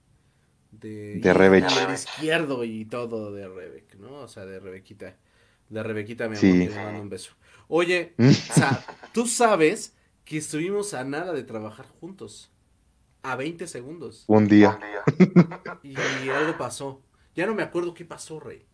De, 0.73 1.21
de 1.21 1.95
izquierdo 1.95 2.65
y 2.65 2.85
todo 2.85 3.33
de 3.33 3.47
Rebeca, 3.49 3.95
¿no? 3.97 4.23
O 4.23 4.29
sea, 4.29 4.45
de 4.45 4.59
Rebequita. 4.59 5.17
De 5.69 5.83
Rebequita, 5.85 6.29
me 6.29 6.35
sí. 6.35 6.69
mando 6.75 7.01
un 7.01 7.09
beso. 7.09 7.33
Oye, 7.69 8.15
o 8.19 8.53
sea, 8.53 8.85
tú 9.13 9.27
sabes 9.29 9.95
que 10.25 10.39
estuvimos 10.39 10.93
a 10.95 11.05
nada 11.05 11.33
de 11.33 11.45
trabajar 11.45 11.87
juntos. 12.01 12.51
A 13.25 13.37
20 13.37 13.67
segundos. 13.67 14.25
Un 14.29 14.47
día. 14.47 14.79
Y 15.83 16.29
algo 16.29 16.59
pasó. 16.59 17.03
Ya 17.35 17.47
no 17.47 17.55
me 17.55 17.63
acuerdo 17.63 17.95
qué 17.95 18.05
pasó, 18.05 18.39
Rey. 18.39 18.67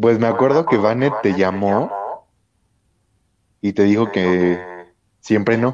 Pues 0.00 0.18
me 0.20 0.28
acuerdo 0.28 0.64
que 0.64 0.76
Vanet 0.76 1.12
te 1.22 1.34
llamó 1.34 1.90
y 3.60 3.72
te 3.72 3.82
dijo 3.82 4.12
que 4.12 4.92
siempre 5.18 5.58
no. 5.58 5.72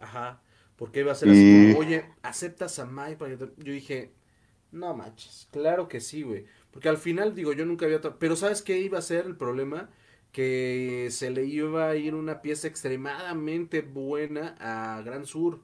Ajá, 0.00 0.42
porque 0.74 1.00
iba 1.00 1.12
a 1.12 1.14
ser 1.14 1.30
así 1.30 1.74
oye, 1.78 2.04
¿aceptas 2.22 2.78
a 2.80 2.86
Mike? 2.86 3.38
Yo 3.58 3.72
dije, 3.72 4.12
no 4.72 4.96
manches, 4.96 5.48
claro 5.52 5.86
que 5.86 6.00
sí, 6.00 6.22
güey. 6.22 6.46
Porque 6.72 6.88
al 6.88 6.98
final, 6.98 7.34
digo, 7.34 7.52
yo 7.52 7.64
nunca 7.64 7.86
había... 7.86 8.00
Pero 8.00 8.34
¿sabes 8.34 8.62
qué 8.62 8.78
iba 8.78 8.98
a 8.98 9.02
ser 9.02 9.26
el 9.26 9.36
problema? 9.36 9.88
Que 10.32 11.08
se 11.10 11.30
le 11.30 11.44
iba 11.44 11.88
a 11.88 11.96
ir 11.96 12.14
una 12.14 12.42
pieza 12.42 12.66
extremadamente 12.66 13.82
buena 13.82 14.56
a 14.58 15.00
Gran 15.02 15.26
Sur. 15.26 15.60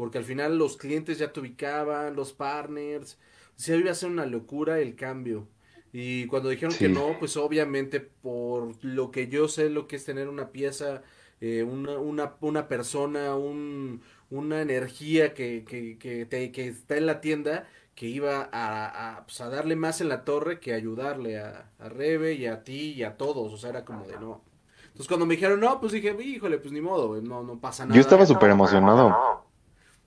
Porque 0.00 0.16
al 0.16 0.24
final 0.24 0.56
los 0.56 0.78
clientes 0.78 1.18
ya 1.18 1.30
te 1.30 1.40
ubicaban, 1.40 2.16
los 2.16 2.32
partners. 2.32 3.18
O 3.50 3.60
sea, 3.60 3.76
iba 3.76 3.90
a 3.90 3.94
ser 3.94 4.08
una 4.08 4.24
locura 4.24 4.80
el 4.80 4.96
cambio. 4.96 5.46
Y 5.92 6.24
cuando 6.28 6.48
dijeron 6.48 6.74
que 6.74 6.88
no, 6.88 7.18
pues 7.18 7.36
obviamente 7.36 8.00
por 8.00 8.82
lo 8.82 9.10
que 9.10 9.28
yo 9.28 9.46
sé 9.46 9.68
lo 9.68 9.86
que 9.86 9.96
es 9.96 10.06
tener 10.06 10.30
una 10.30 10.52
pieza, 10.52 11.02
eh, 11.42 11.64
una, 11.64 11.98
una, 11.98 12.32
una, 12.40 12.66
persona, 12.66 13.36
un, 13.36 14.00
una 14.30 14.62
energía 14.62 15.34
que, 15.34 15.66
que, 15.68 15.98
que, 15.98 16.24
te, 16.24 16.50
que, 16.50 16.68
está 16.68 16.96
en 16.96 17.04
la 17.04 17.20
tienda, 17.20 17.68
que 17.94 18.06
iba 18.06 18.48
a, 18.50 19.16
a, 19.16 19.26
pues 19.26 19.42
a, 19.42 19.50
darle 19.50 19.76
más 19.76 20.00
en 20.00 20.08
la 20.08 20.24
torre 20.24 20.60
que 20.60 20.72
ayudarle 20.72 21.40
a, 21.40 21.68
a 21.78 21.90
Rebe 21.90 22.32
y 22.32 22.46
a 22.46 22.64
ti 22.64 22.92
y 22.92 23.02
a 23.02 23.18
todos. 23.18 23.52
O 23.52 23.58
sea, 23.58 23.68
era 23.68 23.84
como 23.84 24.06
de 24.06 24.18
no. 24.18 24.40
Entonces 24.84 25.08
cuando 25.08 25.26
me 25.26 25.34
dijeron 25.34 25.60
no, 25.60 25.78
pues 25.78 25.92
dije, 25.92 26.16
híjole, 26.22 26.56
pues 26.56 26.72
ni 26.72 26.80
modo, 26.80 27.20
no, 27.20 27.42
no 27.42 27.58
pasa 27.60 27.84
nada. 27.84 27.94
Yo 27.94 28.00
estaba 28.00 28.24
súper 28.24 28.48
emocionado. 28.48 29.49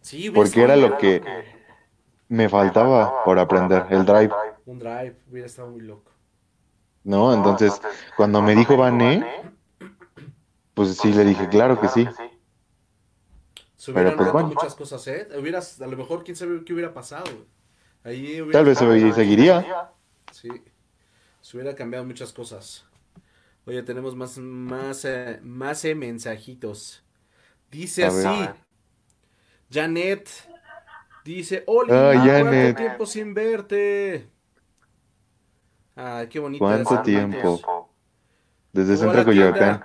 Sí, 0.04 0.30
porque 0.30 0.62
era 0.62 0.76
lo 0.76 0.98
que 1.00 1.24
me 2.28 2.48
faltaba 2.48 3.24
por 3.26 3.40
aprender, 3.40 3.88
el 3.90 4.06
drive 4.06 4.32
un 4.66 4.80
drive, 4.80 5.16
hubiera 5.30 5.48
estado 5.48 5.70
muy 5.70 5.82
loco. 5.82 6.12
No, 7.04 7.34
entonces, 7.34 7.82
cuando 8.16 8.42
me 8.42 8.56
dijo 8.56 8.78
Vané, 8.78 9.26
pues 10.74 10.98
sí 10.98 11.12
le 11.12 11.26
dije, 11.26 11.50
claro 11.50 11.80
que 11.80 11.90
sí. 11.90 12.08
Se 13.76 13.92
hubieran 13.92 14.16
Pero, 14.18 14.32
pues, 14.32 14.46
muchas 14.46 14.76
cosas, 14.76 15.06
¿eh? 15.08 15.28
Hubieras, 15.38 15.82
a 15.82 15.88
lo 15.88 15.98
mejor, 15.98 16.24
quién 16.24 16.38
sabe 16.38 16.64
qué 16.64 16.74
hubiera 16.74 16.94
pasado. 16.94 17.30
Ahí 18.06 18.42
hubiera 18.42 18.60
Tal 18.60 18.66
vez 18.66 18.78
se 18.78 19.14
seguiría. 19.14 19.92
Sí, 20.32 20.50
se 21.42 21.58
hubiera 21.58 21.76
cambiado 21.76 22.06
muchas 22.06 22.32
cosas. 22.32 22.86
Oye, 23.66 23.84
tenemos 23.84 24.16
más, 24.16 24.38
más, 24.38 25.04
eh, 25.04 25.40
más 25.44 25.84
eh, 25.84 25.96
mensajitos. 25.96 27.04
Dice 27.70 28.06
así. 28.06 28.50
Janet. 29.74 30.30
Dice, 31.26 31.64
hola, 31.68 32.14
¿cuánto 32.14 32.76
tiempo 32.76 33.06
sin 33.06 33.34
verte? 33.34 34.30
Ah, 35.96 36.26
qué 36.30 36.40
bonito. 36.40 36.64
¿Cuánto 36.64 37.02
tiempo? 37.02 37.90
Desde 38.72 38.98
Centro 38.98 39.26
Coyoacán. 39.26 39.82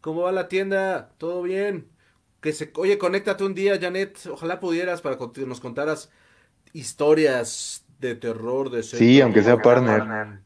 ¿Cómo 0.00 0.22
va 0.22 0.32
la 0.32 0.48
tienda? 0.48 1.10
¿Todo 1.18 1.42
bien? 1.42 1.88
Que 2.40 2.52
se... 2.52 2.70
Oye, 2.76 2.98
conéctate 2.98 3.42
un 3.42 3.54
día, 3.54 3.78
Janet. 3.80 4.18
Ojalá 4.30 4.60
pudieras 4.60 5.00
para 5.00 5.16
que 5.16 5.46
nos 5.46 5.60
contaras 5.60 6.10
historias 6.72 7.84
de 7.98 8.14
terror 8.14 8.70
de 8.70 8.82
Sí, 8.82 9.20
aunque 9.20 9.42
sea 9.42 9.56
partner. 9.56 10.40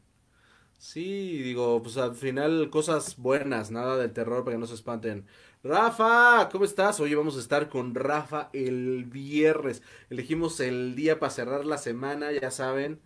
Sí, 0.77 1.43
digo, 1.43 1.83
pues 1.83 1.97
al 1.97 2.15
final 2.15 2.69
cosas 2.69 3.17
buenas, 3.17 3.69
nada 3.69 3.97
del 3.97 4.13
terror 4.13 4.45
para 4.45 4.55
que 4.55 4.61
no 4.61 4.65
se 4.65 4.75
espanten. 4.75 5.27
Rafa, 5.61 6.47
¿cómo 6.49 6.63
estás? 6.63 7.01
Hoy 7.01 7.13
vamos 7.15 7.35
a 7.35 7.41
estar 7.41 7.67
con 7.67 7.93
Rafa 7.93 8.49
el 8.53 9.03
viernes. 9.03 9.83
Elegimos 10.09 10.61
el 10.61 10.95
día 10.95 11.19
para 11.19 11.31
cerrar 11.31 11.65
la 11.65 11.77
semana, 11.77 12.31
ya 12.31 12.49
saben 12.49 13.01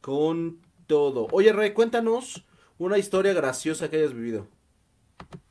con 0.00 0.58
todo. 0.88 1.28
Oye, 1.30 1.52
Rey, 1.52 1.72
cuéntanos 1.72 2.44
una 2.76 2.98
historia 2.98 3.32
graciosa 3.34 3.88
que 3.88 3.98
hayas 3.98 4.14
vivido. 4.14 4.48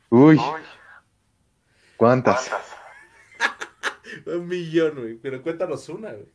Uy. 0.10 0.38
¿Cuántas? 1.96 2.52
Un 4.26 4.46
millón, 4.46 4.96
güey. 4.96 5.16
Pero 5.16 5.42
cuéntanos 5.42 5.88
una, 5.88 6.12
güey. 6.12 6.28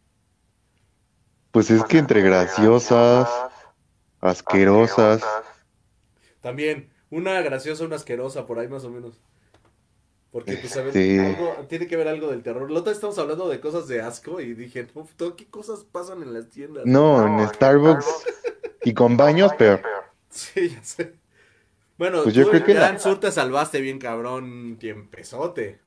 Pues 1.51 1.71
es 1.71 1.85
que 1.85 1.99
entre 1.99 2.23
graciosas, 2.23 3.29
asquerosas. 4.23 5.23
También, 6.41 6.91
una 7.11 7.43
graciosa, 7.43 7.85
una 7.85 7.97
asquerosa, 7.97 8.47
por 8.47 8.59
ahí 8.59 8.69
más 8.69 8.85
o 8.85 8.91
menos. 8.91 9.21
Porque, 10.31 10.57
pues, 10.57 10.73
¿sabes? 10.73 10.93
tiene 11.69 11.87
que 11.87 11.97
ver 11.97 12.07
algo 12.09 12.29
del 12.29 12.43
terror. 12.43 12.71
La 12.71 12.81
otra 12.81 12.93
estamos 12.93 13.19
hablando 13.19 13.49
de 13.49 13.61
cosas 13.61 13.89
de 13.89 14.03
asco 14.03 14.41
y 14.41 14.55
dije, 14.55 14.87
¿qué 15.37 15.47
cosas 15.47 15.85
pasan 15.91 16.23
en 16.23 16.35
las 16.35 16.51
tiendas? 16.51 16.85
No, 16.85 17.27
en 17.27 17.49
Starbucks 17.49 18.07
y 18.85 18.93
con 18.93 19.17
baños, 19.17 19.55
peor. 19.55 19.83
Sí, 20.29 20.69
ya 20.69 20.85
sé. 20.85 21.15
Bueno, 21.97 22.23
pues 22.23 22.35
tú 22.35 22.41
yo 22.43 22.51
creo 22.51 22.65
que 22.65 22.75
Gran 22.75 23.01
Sur 23.01 23.19
te 23.19 23.33
salvaste 23.33 23.81
bien, 23.81 23.99
cabrón, 23.99 24.77
tiempezote. 24.79 25.81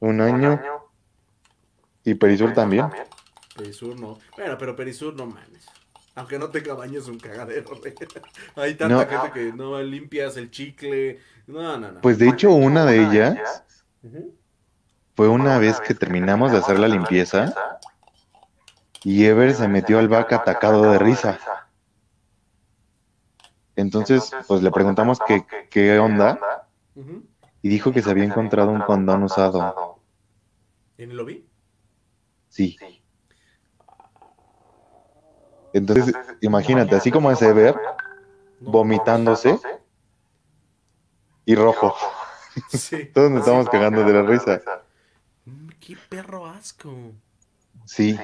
Un 0.00 0.20
año. 0.20 0.60
Y 2.04 2.14
Perisur 2.14 2.54
también. 2.54 2.86
Perisur 3.56 3.98
no. 4.00 4.18
Bueno, 4.36 4.56
pero 4.56 4.74
Perisur 4.74 5.14
no 5.14 5.26
mames. 5.26 5.66
Aunque 6.14 6.38
no 6.38 6.48
tenga 6.48 6.74
baños, 6.74 7.06
un 7.06 7.18
cagadero. 7.18 7.78
Hay 8.56 8.74
tanta 8.74 9.06
gente 9.06 9.32
que 9.32 9.52
no 9.52 9.80
limpias 9.82 10.36
el 10.36 10.50
chicle, 10.50 11.20
no, 11.48 11.78
no, 11.78 11.92
no. 11.92 12.00
Pues 12.00 12.18
de 12.18 12.28
hecho, 12.28 12.50
una 12.52 12.84
de 12.84 13.02
ellas 13.02 13.64
fue 15.14 15.28
una 15.28 15.58
vez 15.58 15.80
que 15.80 15.94
terminamos 15.94 16.52
de 16.52 16.58
hacer 16.58 16.78
la 16.78 16.88
limpieza 16.88 17.54
y 19.02 19.24
Ever 19.24 19.54
se 19.54 19.66
metió 19.68 19.98
al 19.98 20.08
vaca 20.08 20.36
atacado 20.36 20.90
de 20.90 20.98
risa. 20.98 21.38
Entonces, 23.76 24.30
pues 24.46 24.62
le 24.62 24.70
preguntamos 24.70 25.18
qué, 25.26 25.44
qué 25.70 25.98
onda 25.98 26.66
y 27.62 27.68
dijo 27.68 27.92
que 27.92 28.02
se 28.02 28.10
había 28.10 28.24
encontrado 28.24 28.70
un 28.70 28.80
condón 28.80 29.22
usado. 29.22 30.00
¿En 30.96 31.10
el 31.10 31.16
lobby? 31.16 31.48
Sí. 32.48 32.76
Entonces, 35.72 36.14
imagínate, 36.40 36.96
así 36.96 37.10
como 37.10 37.30
ese 37.30 37.48
Ever 37.48 37.76
vomitándose 38.60 39.58
y 41.48 41.54
rojo. 41.54 41.96
Sí. 42.70 43.04
Todos 43.14 43.30
nos 43.30 43.40
estamos 43.40 43.68
cagando 43.68 44.02
de 44.02 44.12
la 44.12 44.22
risa. 44.22 44.60
Mm, 45.44 45.68
qué 45.78 45.96
perro 46.08 46.44
asco. 46.44 46.92
Sí. 47.84 48.18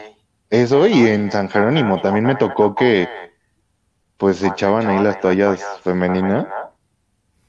Eso 0.51 0.89
y 0.89 1.07
en 1.07 1.31
San 1.31 1.49
Jerónimo 1.49 2.01
también 2.03 2.25
me 2.25 2.35
tocó 2.35 2.75
que 2.75 3.09
pues 4.17 4.43
echaban 4.43 4.89
ahí 4.89 4.99
las 5.01 5.21
toallas 5.21 5.63
femeninas 5.85 6.49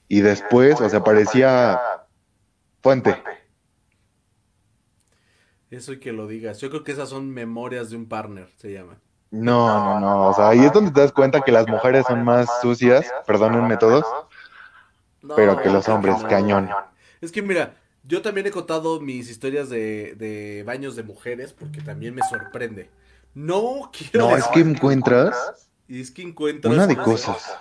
y 0.08 0.22
después, 0.22 0.80
o 0.80 0.88
sea, 0.88 1.04
parecía 1.04 1.82
fuente. 2.84 3.18
Eso 5.72 5.94
y 5.94 6.00
que 6.00 6.12
lo 6.12 6.28
digas. 6.28 6.60
Yo 6.60 6.70
creo 6.70 6.84
que 6.84 6.92
esas 6.92 7.10
son 7.10 7.32
memorias 7.32 7.90
de 7.90 7.96
un 7.96 8.08
partner, 8.08 8.48
se 8.58 8.74
llama. 8.74 9.00
No, 9.32 9.68
no, 9.68 10.00
no. 10.00 10.30
O 10.30 10.34
sea, 10.36 10.50
ahí 10.50 10.60
es 10.60 10.72
donde 10.72 10.92
te 10.92 11.02
das 11.02 11.12
cuenta 11.12 11.42
que 11.42 11.52
las 11.52 11.68
mujeres 11.68 12.06
son 12.08 12.24
más 12.24 12.48
sucias, 12.62 13.12
perdónenme 13.26 13.78
todos, 13.78 14.06
pero 15.36 15.62
que 15.62 15.70
los 15.70 15.88
hombres, 15.88 16.16
cañón. 16.30 16.70
Es 17.22 17.32
que 17.32 17.42
mira, 17.42 17.76
yo 18.04 18.22
también 18.22 18.48
he 18.48 18.52
contado 18.52 19.00
mis 19.00 19.30
historias 19.30 19.70
de, 19.70 20.16
de 20.16 20.64
baños 20.64 20.96
de 20.96 21.04
mujeres 21.04 21.54
porque 21.54 21.82
también 21.82 22.14
me 22.14 22.22
sorprende. 22.30 22.90
No 23.34 23.92
quiero. 23.92 24.30
No, 24.30 24.38
es 24.38 24.48
que 24.48 24.62
encuentras. 24.62 25.70
Y 25.88 26.02
es 26.02 26.12
que 26.12 26.24
encuentras. 26.24 26.74
Una 26.74 26.88
de 26.88 26.98
cosas. 26.98 27.58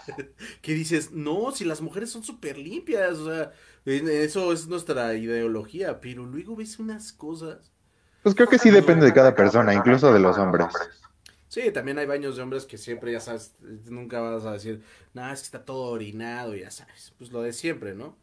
Que 0.62 0.72
dices, 0.72 1.12
no, 1.12 1.52
si 1.52 1.64
las 1.64 1.80
mujeres 1.80 2.10
son 2.10 2.22
súper 2.22 2.56
limpias, 2.56 3.18
o 3.18 3.26
sea, 3.26 3.52
eso 3.84 4.52
es 4.52 4.66
nuestra 4.66 5.14
ideología, 5.14 6.00
pero 6.00 6.24
luego 6.24 6.56
ves 6.56 6.78
unas 6.78 7.12
cosas. 7.12 7.72
Pues 8.22 8.34
creo 8.34 8.48
que 8.48 8.58
sí 8.58 8.70
depende 8.70 9.04
de 9.04 9.12
cada 9.12 9.34
persona, 9.34 9.74
incluso 9.74 10.12
de 10.12 10.20
los 10.20 10.38
hombres. 10.38 10.66
Sí, 11.48 11.70
también 11.70 11.98
hay 11.98 12.06
baños 12.06 12.36
de 12.36 12.42
hombres 12.42 12.64
que 12.64 12.78
siempre, 12.78 13.12
ya 13.12 13.20
sabes, 13.20 13.54
nunca 13.88 14.20
vas 14.20 14.44
a 14.44 14.52
decir, 14.52 14.82
nada, 15.12 15.32
es 15.32 15.40
que 15.40 15.44
está 15.44 15.64
todo 15.64 15.90
orinado, 15.90 16.54
ya 16.56 16.70
sabes, 16.70 17.14
pues 17.16 17.30
lo 17.30 17.42
de 17.42 17.52
siempre, 17.52 17.94
¿no? 17.94 18.16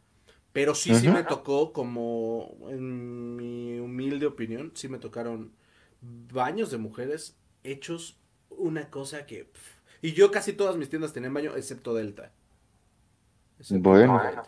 Pero 0.52 0.74
sí, 0.74 0.94
sí 0.94 1.08
me 1.08 1.22
tocó, 1.22 1.72
como 1.72 2.56
en 2.68 3.36
mi 3.36 3.78
humilde 3.78 4.26
opinión, 4.26 4.72
sí 4.74 4.88
me 4.88 4.98
tocaron 4.98 5.52
baños 6.02 6.70
de 6.70 6.78
mujeres 6.78 7.36
hechos 7.64 8.18
una 8.50 8.90
cosa 8.90 9.24
que... 9.24 9.50
y 10.02 10.12
yo 10.12 10.30
casi 10.30 10.52
todas 10.52 10.76
mis 10.76 10.90
tiendas 10.90 11.12
tenían 11.14 11.32
baño, 11.32 11.56
excepto 11.56 11.94
Delta. 11.94 12.32
bueno. 13.68 14.42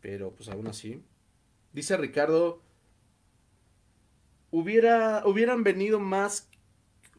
Pero 0.00 0.32
pues 0.32 0.48
aún 0.48 0.66
así. 0.66 1.02
Dice 1.72 1.96
Ricardo, 1.96 2.60
hubiera, 4.50 5.26
hubieran 5.26 5.64
venido 5.64 6.00
más, 6.00 6.48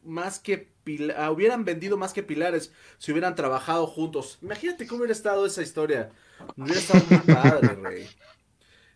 más 0.04 0.38
que 0.38 0.72
ah, 1.16 1.30
hubieran 1.30 1.64
vendido 1.64 1.96
más 1.96 2.12
que 2.12 2.22
pilares 2.22 2.72
si 2.98 3.12
hubieran 3.12 3.34
trabajado 3.34 3.86
juntos. 3.86 4.38
Imagínate 4.42 4.86
cómo 4.86 5.00
hubiera 5.00 5.12
estado 5.12 5.46
esa 5.46 5.62
historia. 5.62 6.10
Hubiera 6.56 6.80
estado 6.80 7.04
muy 7.08 7.34
padre, 7.34 7.68
rey. 7.82 8.08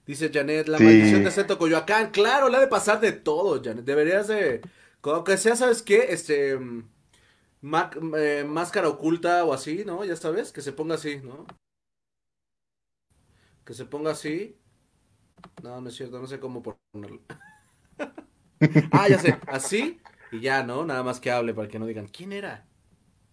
Dice 0.07 0.31
Janet, 0.33 0.69
la 0.69 0.79
maldición 0.79 1.25
de 1.25 1.31
Seto 1.31 1.59
Coyoacán. 1.59 2.11
Claro, 2.11 2.49
le 2.49 2.57
ha 2.57 2.61
de 2.61 2.67
pasar 2.67 3.01
de 3.01 3.13
todo, 3.13 3.63
Janet. 3.63 3.85
Deberías 3.85 4.29
de. 4.29 4.61
Aunque 5.03 5.37
sea, 5.37 5.57
¿sabes 5.57 5.83
qué? 5.83 6.07
Este. 6.11 6.59
Mm, 6.59 6.89
eh, 8.17 8.45
máscara 8.47 8.89
oculta 8.89 9.45
o 9.45 9.55
así, 9.55 9.85
¿no? 9.87 10.05
Ya 10.05 10.17
sabes, 10.17 10.53
que 10.53 10.61
se 10.61 10.73
ponga 10.73 10.97
así, 10.97 11.21
¿no? 11.23 11.47
Que 13.65 13.73
se 13.73 13.87
ponga 13.87 14.11
así. 14.11 14.59
No, 15.63 15.81
no 15.81 15.89
es 15.89 15.95
cierto, 15.95 16.21
no 16.21 16.27
sé 16.27 16.39
cómo 16.39 16.63
ponerlo. 16.63 17.23
ah, 18.93 19.09
ya 19.09 19.19
sé, 19.19 19.39
así 19.47 20.01
y 20.35 20.41
ya, 20.41 20.65
¿no? 20.65 20.85
Nada 20.85 21.03
más 21.05 21.21
que 21.21 21.31
hable 21.31 21.55
para 21.55 21.69
que 21.69 21.79
no 21.79 21.87
digan, 21.87 22.09
¿quién 22.09 22.33
era? 22.33 22.67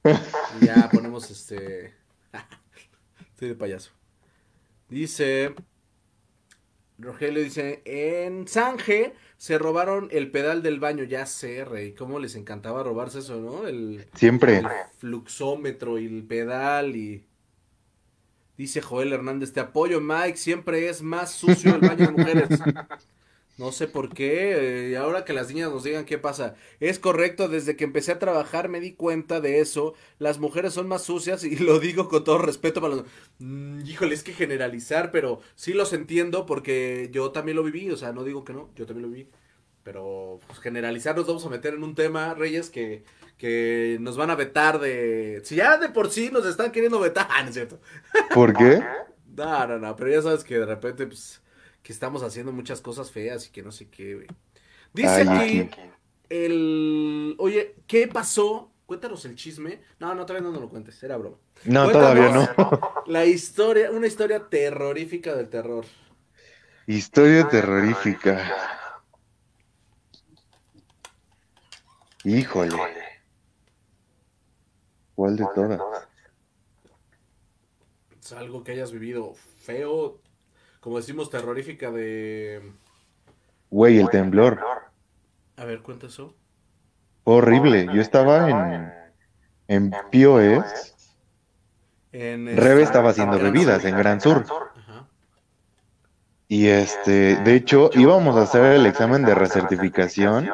Y 0.62 0.66
ya 0.66 0.90
ponemos 0.92 1.32
este. 1.32 1.94
Estoy 3.32 3.50
de 3.50 3.56
payaso. 3.56 3.92
Dice. 4.90 5.56
Rogelio 6.98 7.42
dice: 7.42 7.82
En 7.86 8.48
Sanje 8.48 9.16
se 9.38 9.58
robaron 9.58 10.10
el 10.12 10.30
pedal 10.30 10.62
del 10.62 10.80
baño. 10.80 11.04
Ya 11.04 11.26
sé, 11.26 11.64
rey. 11.66 11.94
¿Cómo 11.94 12.20
les 12.20 12.36
encantaba 12.36 12.84
robarse 12.84 13.20
eso, 13.20 13.40
no? 13.40 13.68
El, 13.68 14.08
Siempre. 14.14 14.58
El 14.58 14.68
fluxómetro 14.98 15.98
y 15.98 16.06
el 16.06 16.24
pedal 16.24 16.96
y. 16.96 17.26
Dice 18.58 18.82
Joel 18.82 19.14
Hernández: 19.14 19.54
Te 19.54 19.62
apoyo, 19.62 20.02
Mike. 20.02 20.38
Siempre 20.38 20.90
es 20.90 21.02
más 21.02 21.32
sucio 21.32 21.76
el 21.76 21.82
baño 21.82 22.08
de 22.08 22.12
mujeres. 22.12 22.50
No 23.62 23.72
sé 23.72 23.88
por 23.88 24.10
qué, 24.10 24.90
y 24.90 24.96
ahora 24.96 25.24
que 25.24 25.34
las 25.34 25.50
niñas 25.50 25.70
nos 25.70 25.84
digan 25.84 26.06
qué 26.06 26.18
pasa. 26.18 26.56
Es 26.80 26.98
correcto, 26.98 27.48
desde 27.48 27.76
que 27.76 27.84
empecé 27.84 28.12
a 28.12 28.18
trabajar 28.18 28.70
me 28.70 28.80
di 28.80 28.94
cuenta 28.94 29.40
de 29.40 29.60
eso. 29.60 29.94
Las 30.18 30.40
mujeres 30.40 30.74
son 30.74 30.88
más 30.88 31.04
sucias 31.04 31.44
y 31.44 31.58
lo 31.58 31.78
digo 31.78 32.10
con 32.10 32.24
todo 32.24 32.40
respeto 32.40 32.82
para 32.82 32.96
los... 32.96 33.06
Mm, 33.38 33.86
híjole, 33.86 34.16
es 34.16 34.24
que 34.24 34.34
generalizar, 34.34 35.12
pero 35.12 35.42
sí 35.54 35.74
los 35.74 35.94
entiendo 35.94 36.48
porque 36.48 37.10
yo 37.12 37.30
también 37.30 37.56
lo 37.56 37.62
viví, 37.62 37.92
o 37.92 37.98
sea, 37.98 38.14
no 38.14 38.24
digo 38.24 38.44
que 38.44 38.54
no, 38.54 38.72
yo 38.76 38.88
también 38.88 39.08
lo 39.08 39.14
viví. 39.14 39.30
Pero 39.84 40.40
pues, 40.48 40.58
generalizar 40.58 41.16
nos 41.16 41.28
vamos 41.28 41.46
a 41.46 41.50
meter 41.50 41.76
en 41.76 41.84
un 41.84 41.94
tema, 41.94 42.34
Reyes, 42.34 42.72
que, 42.72 43.04
que 43.38 43.98
nos 44.02 44.18
van 44.18 44.32
a 44.32 44.36
vetar 44.36 44.80
de... 44.80 45.40
Si 45.44 45.58
ya 45.58 45.78
de 45.78 45.90
por 45.90 46.10
sí 46.10 46.32
nos 46.34 46.48
están 46.48 46.72
queriendo 46.72 47.00
vetar, 47.00 47.28
¿no 47.44 47.50
es 47.50 47.54
cierto? 47.54 47.80
¿Por 48.34 48.54
qué? 48.58 48.82
no, 49.38 49.68
no, 49.68 49.78
no, 49.78 49.96
pero 49.96 50.10
ya 50.10 50.24
sabes 50.24 50.44
que 50.44 50.58
de 50.58 50.66
repente, 50.66 51.06
pues 51.06 51.41
que 51.84 51.94
estamos 51.94 52.24
haciendo 52.24 52.52
muchas 52.52 52.82
cosas 52.82 53.12
feas 53.12 53.48
y 53.48 53.52
que 53.52 53.64
no 53.64 53.72
sé 53.72 53.90
qué, 53.90 54.16
güey. 54.16 54.28
Dice 54.94 55.26
aquí 55.28 55.70
el... 56.30 57.36
Oye, 57.40 57.76
¿qué 57.88 58.08
pasó? 58.08 58.72
Cuéntanos 58.86 59.24
el 59.26 59.36
chisme. 59.36 59.82
No, 60.00 60.14
no, 60.14 60.26
todavía 60.26 60.48
no 60.48 60.54
nos 60.54 60.62
lo 60.62 60.70
cuentes, 60.70 61.02
era 61.02 61.18
broma. 61.18 61.38
No, 61.66 61.90
todavía 61.90 62.30
no. 62.30 63.04
La 63.08 63.26
historia, 63.26 63.92
una 63.92 64.08
historia 64.08 64.50
terrorífica 64.50 65.36
del 65.36 65.50
terror. 65.50 65.86
Historia 66.88 67.48
terrorífica. 67.48 68.42
Híjole. 72.24 72.76
¿Cuál 75.16 75.36
de 75.36 75.46
todas? 75.56 75.80
Es 78.20 78.32
algo 78.34 78.64
que 78.64 78.74
hayas 78.74 78.92
vivido 78.92 79.34
feo, 79.34 80.20
como 80.82 80.98
decimos, 80.98 81.30
terrorífica 81.30 81.92
de... 81.92 82.74
Güey, 83.70 84.00
el 84.00 84.10
temblor. 84.10 84.60
A 85.56 85.64
ver, 85.64 85.82
cuenta 85.82 86.08
eso. 86.08 86.36
Horrible. 87.24 87.88
Yo 87.94 88.02
estaba 88.02 88.50
en, 88.50 88.92
en 89.68 89.92
POS. 89.92 90.96
En 92.12 92.58
Rebe 92.58 92.82
estaba 92.82 93.12
haciendo 93.12 93.40
bebidas 93.40 93.86
en 93.86 93.96
Gran 93.96 94.20
Sur. 94.20 94.44
Y 96.48 96.68
este, 96.68 97.38
de 97.38 97.56
hecho, 97.56 97.92
íbamos 97.94 98.36
a 98.36 98.42
hacer 98.42 98.74
el 98.74 98.86
examen 98.86 99.24
de 99.24 99.36
recertificación 99.36 100.50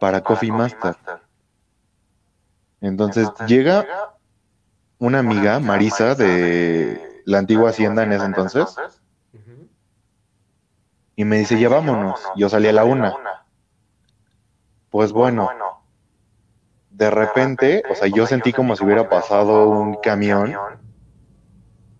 para 0.00 0.22
Coffee 0.22 0.52
Master. 0.52 0.96
Entonces 2.80 3.28
llega 3.46 3.86
una 4.98 5.18
amiga, 5.18 5.58
Marisa, 5.58 6.14
de 6.14 7.22
la 7.26 7.38
antigua 7.38 7.70
hacienda 7.70 8.04
en 8.04 8.12
ese 8.12 8.24
entonces, 8.24 8.74
y 11.22 11.24
me 11.24 11.38
dice, 11.38 11.58
ya 11.58 11.68
vámonos. 11.68 12.20
Yo 12.36 12.48
salí 12.48 12.66
a 12.66 12.72
la 12.72 12.84
una. 12.84 13.14
Pues 14.90 15.12
bueno, 15.12 15.48
de 16.90 17.10
repente, 17.10 17.82
o 17.88 17.94
sea, 17.94 18.08
yo 18.08 18.26
sentí 18.26 18.52
como 18.52 18.74
si 18.74 18.84
hubiera 18.84 19.08
pasado 19.08 19.68
un 19.68 19.94
camión. 19.94 20.54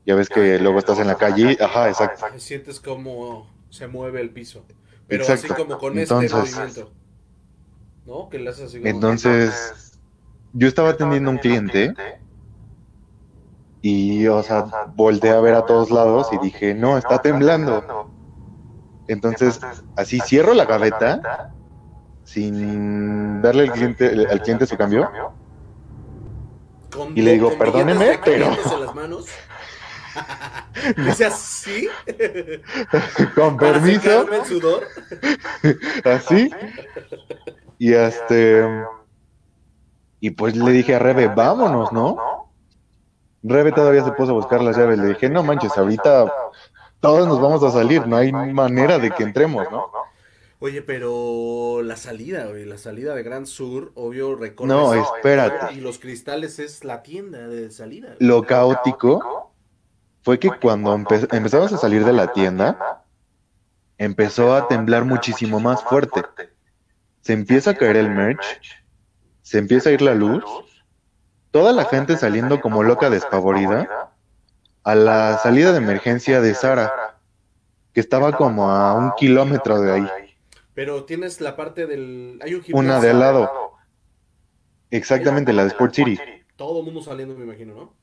Ya 0.04 0.16
ves 0.16 0.28
que 0.28 0.58
luego 0.58 0.80
estás 0.80 0.98
en 0.98 1.06
la 1.06 1.14
calle, 1.14 1.56
ajá, 1.60 1.88
exacto. 1.88 2.26
Sientes 2.36 2.80
como 2.80 3.48
se 3.70 3.86
mueve 3.86 4.20
el 4.20 4.30
piso. 4.30 4.64
Pero 5.06 5.24
así 5.32 5.46
como 5.46 5.78
con 5.78 5.96
este 5.96 6.14
movimiento. 6.14 6.90
¿No? 8.04 8.28
Que 8.28 8.40
le 8.40 8.50
haces 8.50 8.64
así 8.64 8.80
Entonces, 8.82 10.00
yo 10.52 10.66
estaba 10.66 10.90
atendiendo 10.90 11.30
a 11.30 11.34
un 11.34 11.38
cliente 11.38 11.94
y, 13.80 14.26
o 14.26 14.42
sea, 14.42 14.66
volteé 14.96 15.30
a 15.30 15.40
ver 15.40 15.54
a 15.54 15.64
todos 15.64 15.92
lados 15.92 16.28
y 16.32 16.38
dije, 16.38 16.74
no, 16.74 16.98
está 16.98 17.22
temblando. 17.22 18.11
Entonces, 19.08 19.60
así 19.96 20.20
cierro 20.20 20.54
la 20.54 20.64
gaveta 20.64 21.52
sin 22.24 23.42
darle 23.42 23.64
al 23.64 23.72
cliente, 23.72 24.26
al 24.30 24.42
cliente 24.42 24.66
su 24.66 24.76
cambio. 24.76 25.10
y 27.14 27.22
le 27.22 27.32
digo, 27.32 27.56
perdóneme, 27.58 28.20
pero... 28.24 28.50
las 28.78 28.94
manos. 28.94 29.26
Dice 30.96 31.26
así. 31.26 31.88
Con 33.34 33.56
permiso. 33.56 34.32
el 34.32 34.44
sudor. 34.44 34.86
así. 36.04 36.50
Y 37.78 37.92
este. 37.92 38.64
Y 40.20 40.30
pues 40.30 40.56
le 40.56 40.70
dije 40.70 40.94
a 40.94 40.98
Rebe, 40.98 41.28
vámonos, 41.28 41.92
¿no? 41.92 42.50
Rebe 43.42 43.72
todavía 43.72 44.04
se 44.04 44.12
puso 44.12 44.30
a 44.30 44.34
buscar 44.34 44.62
las 44.62 44.76
llaves. 44.76 44.98
Le 44.98 45.08
dije, 45.08 45.28
no 45.28 45.42
manches, 45.42 45.76
ahorita 45.76 46.32
todos 47.02 47.26
nos 47.26 47.40
vamos 47.40 47.64
a 47.64 47.72
salir, 47.72 48.06
no 48.06 48.16
hay 48.16 48.32
manera 48.32 48.98
de 48.98 49.10
que 49.10 49.24
entremos, 49.24 49.66
¿no? 49.70 49.90
Oye, 50.60 50.82
pero 50.82 51.82
la 51.82 51.96
salida, 51.96 52.46
güey, 52.46 52.64
la 52.64 52.78
salida 52.78 53.16
de 53.16 53.24
Gran 53.24 53.46
Sur, 53.46 53.90
obvio, 53.96 54.36
recorre. 54.36 54.68
No, 54.68 54.94
espérate. 54.94 55.74
Y 55.74 55.80
los 55.80 55.98
cristales 55.98 56.60
es 56.60 56.84
la 56.84 57.02
tienda 57.02 57.48
de 57.48 57.72
salida. 57.72 58.14
Lo 58.20 58.44
caótico 58.44 59.52
fue 60.22 60.38
que 60.38 60.50
cuando 60.60 60.94
empezamos 60.94 61.72
a 61.72 61.78
salir 61.78 62.04
de 62.04 62.12
la 62.12 62.32
tienda, 62.32 63.04
empezó 63.98 64.54
a 64.54 64.68
temblar 64.68 65.04
muchísimo 65.04 65.58
más 65.58 65.82
fuerte. 65.82 66.22
Se 67.22 67.32
empieza 67.32 67.70
a 67.70 67.74
caer 67.74 67.96
el 67.96 68.10
merch, 68.10 68.62
se 69.42 69.58
empieza 69.58 69.90
a 69.90 69.92
ir 69.92 70.02
la 70.02 70.14
luz, 70.14 70.44
toda 71.50 71.72
la 71.72 71.86
gente 71.86 72.16
saliendo 72.16 72.60
como 72.60 72.84
loca 72.84 73.10
despavorida 73.10 74.11
a 74.84 74.94
la 74.94 75.38
salida 75.38 75.72
de 75.72 75.78
emergencia 75.78 76.40
de 76.40 76.54
Sara, 76.54 77.18
que 77.92 78.00
estaba 78.00 78.36
como 78.36 78.70
a 78.70 78.94
un 78.94 79.12
kilómetro 79.16 79.80
de 79.80 79.92
ahí. 79.92 80.08
Pero 80.74 81.04
tienes 81.04 81.40
la 81.40 81.56
parte 81.56 81.86
del... 81.86 82.40
Hay 82.42 82.54
un 82.54 82.64
Una 82.72 83.00
de 83.00 83.10
al 83.10 83.20
lado. 83.20 83.50
Exactamente, 84.90 85.52
la 85.52 85.62
de 85.62 85.68
Sport 85.68 85.94
City. 85.94 86.18
Todo 86.56 86.80
el 86.80 86.84
mundo 86.84 87.02
saliendo, 87.02 87.34
me 87.34 87.44
imagino, 87.44 87.74
¿no? 87.74 87.94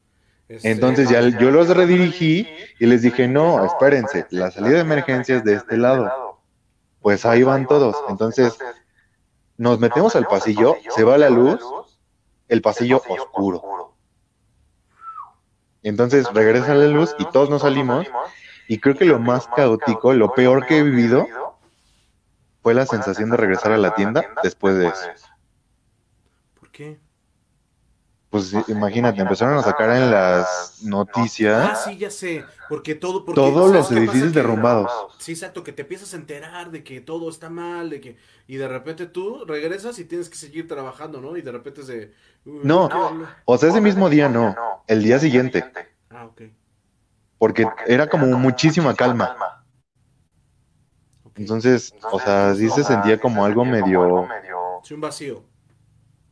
Este, 0.48 0.72
Entonces 0.72 1.10
ya 1.10 1.22
yo 1.22 1.52
los 1.52 1.70
redirigí 1.70 2.48
y 2.80 2.86
les 2.88 3.04
dije, 3.04 3.28
no, 3.28 3.64
espérense, 3.64 4.26
la 4.32 4.50
salida 4.50 4.76
de 4.76 4.82
emergencia 4.82 5.38
es 5.38 5.44
de 5.44 5.54
este 5.54 5.78
lado. 5.78 6.40
Pues 7.02 7.24
ahí 7.26 7.44
van 7.44 7.68
todos. 7.68 7.96
Entonces 8.10 8.58
nos 9.58 9.80
metemos 9.80 10.16
al 10.16 10.26
pasillo, 10.26 10.76
se 10.90 11.04
va 11.04 11.20
la 11.20 11.30
luz, 11.30 11.60
el 12.48 12.62
pasillo 12.64 13.02
oscuro. 13.08 13.89
Entonces 15.84 16.28
regresa 16.34 16.76
la 16.76 16.88
luz 16.88 17.16
y 17.20 17.26
todos 17.26 17.50
nos 17.50 17.62
salimos. 17.62 18.08
Y 18.68 18.80
creo 18.80 18.96
que 18.96 19.06
lo 19.06 19.20
más 19.20 19.48
caótico, 19.48 20.14
lo 20.14 20.34
peor 20.34 20.66
que 20.66 20.78
he 20.78 20.84
vivido, 20.84 21.28
fue 22.62 22.74
la 22.74 22.86
sensación 22.86 23.30
de 23.30 23.38
regresar 23.38 23.72
a 23.72 23.78
la 23.78 23.96
tienda 23.96 24.24
después 24.44 24.76
de 24.78 24.88
eso. 24.88 25.08
¿Por 26.60 26.70
qué? 26.72 27.00
Pues 28.30 28.54
imagínate, 28.68 29.22
empezaron 29.22 29.58
a 29.58 29.64
sacar 29.64 29.90
en 29.90 30.12
las 30.12 30.84
noticias. 30.84 31.72
Ah, 31.72 31.76
sí, 31.76 31.98
ya 31.98 32.12
sé. 32.12 32.46
Porque 32.68 32.94
todo. 32.94 33.24
Todos 33.24 33.72
los 33.72 33.92
edificios 33.92 34.34
derrumbados. 34.34 34.92
sí, 35.18 35.32
exacto, 35.32 35.64
que 35.64 35.74
te 35.74 35.82
empiezas 35.82 36.14
a 36.14 36.18
enterar 36.18 36.70
de 36.70 36.84
que 36.84 37.02
todo 37.02 37.30
está 37.30 37.50
mal, 37.50 37.90
de 37.90 38.02
que. 38.02 38.18
Y 38.46 38.58
de 38.58 38.68
repente 38.68 39.08
tú 39.08 39.46
regresas 39.46 39.98
y 39.98 40.06
tienes 40.06 40.30
que 40.30 40.36
seguir 40.36 40.68
trabajando, 40.68 41.22
¿no? 41.22 41.38
Y 41.38 41.42
de 41.42 41.52
repente 41.52 41.84
se. 41.84 42.12
No, 42.46 42.88
o 43.46 43.58
sea, 43.58 43.70
ese 43.70 43.82
mismo 43.82 44.10
día 44.10 44.30
no. 44.30 44.56
El 44.86 45.02
día 45.02 45.18
siguiente. 45.18 45.72
Ah, 46.12 46.26
ok. 46.26 46.42
Porque 47.40 47.68
era 47.88 48.08
como 48.08 48.28
muchísima 48.38 48.94
calma. 48.94 49.64
Entonces, 51.36 51.96
o 52.12 52.20
sea, 52.20 52.54
sí 52.54 52.70
se 52.70 52.84
sentía 52.84 53.18
como 53.18 53.46
algo 53.46 53.64
medio... 53.64 54.28
Sí, 54.84 54.94
un 54.94 55.00
vacío. 55.00 55.46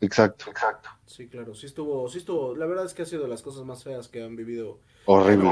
Exacto. 0.01 0.49
Exacto. 0.49 0.89
Sí, 1.17 1.27
claro, 1.27 1.55
sí 1.55 1.65
estuvo, 1.65 2.07
sí 2.09 2.19
estuvo, 2.19 2.55
la 2.55 2.67
verdad 2.67 2.85
es 2.85 2.93
que 2.93 3.01
ha 3.01 3.05
sido 3.07 3.23
de 3.23 3.27
las 3.27 3.41
cosas 3.41 3.65
más 3.65 3.83
feas 3.83 4.07
que 4.07 4.23
han 4.23 4.35
vivido. 4.35 4.81
Horrible. 5.05 5.49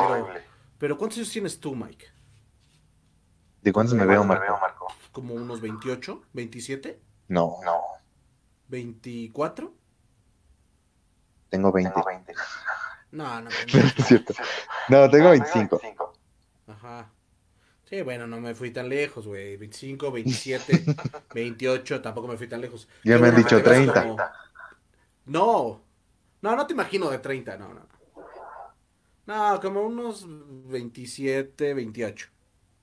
Pero, 0.78 0.96
¿cuántos 0.96 1.18
años 1.18 1.32
tienes 1.32 1.60
tú, 1.60 1.76
Mike? 1.76 2.06
¿De 3.64 3.74
cuántos 3.74 3.96
me 3.96 4.06
veo, 4.06 4.24
Marco? 4.24 4.86
Como 5.12 5.34
unos 5.34 5.62
28, 5.62 6.22
27? 6.34 7.02
No. 7.30 7.58
No. 7.66 7.82
¿24? 8.70 9.72
Tengo 11.50 11.72
20. 11.72 11.92
Tengo 11.92 12.06
20. 12.06 12.34
No, 13.10 13.42
no. 13.42 13.50
es 13.98 14.06
cierto. 14.06 14.36
No, 14.88 15.10
tengo 15.10 15.32
25. 15.32 15.82
Ajá. 16.68 17.10
Sí, 17.86 18.04
bueno, 18.04 18.28
no 18.28 18.40
me 18.40 18.54
fui 18.54 18.70
tan 18.70 18.88
lejos, 18.88 19.26
güey. 19.26 19.58
25, 19.58 20.12
27, 20.12 20.86
28, 21.34 22.02
tampoco 22.04 22.28
me 22.28 22.38
fui 22.38 22.48
tan 22.48 22.62
lejos. 22.62 22.88
Ya 23.04 23.18
me 23.18 23.30
han 23.30 23.36
dicho 23.36 23.64
30. 23.64 24.45
No, 25.26 25.82
no, 26.42 26.56
no 26.56 26.68
te 26.68 26.74
imagino 26.74 27.10
de 27.10 27.20
30, 27.20 27.58
no, 27.58 27.74
no. 27.74 27.88
No, 29.26 29.60
como 29.60 29.82
unos 29.82 30.26
27, 30.28 31.74
28. 31.74 32.28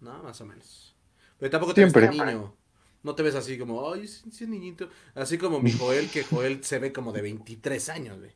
No, 0.00 0.22
más 0.22 0.40
o 0.40 0.46
menos. 0.46 0.96
Pero 1.38 1.50
tampoco 1.50 1.74
te 1.74 1.84
ves 1.84 1.92
tan 1.92 2.10
niño. 2.10 2.56
No 3.04 3.14
te 3.14 3.22
ves 3.22 3.34
así 3.34 3.58
como, 3.58 3.92
ay, 3.92 4.06
sí, 4.06 4.30
sí, 4.30 4.46
niñito. 4.46 4.88
Así 5.14 5.38
como 5.38 5.60
mi 5.60 5.72
Joel, 5.72 6.08
que 6.08 6.24
Joel 6.24 6.62
se 6.64 6.78
ve 6.78 6.92
como 6.92 7.12
de 7.12 7.22
23 7.22 7.88
años, 7.88 8.18
güey. 8.18 8.32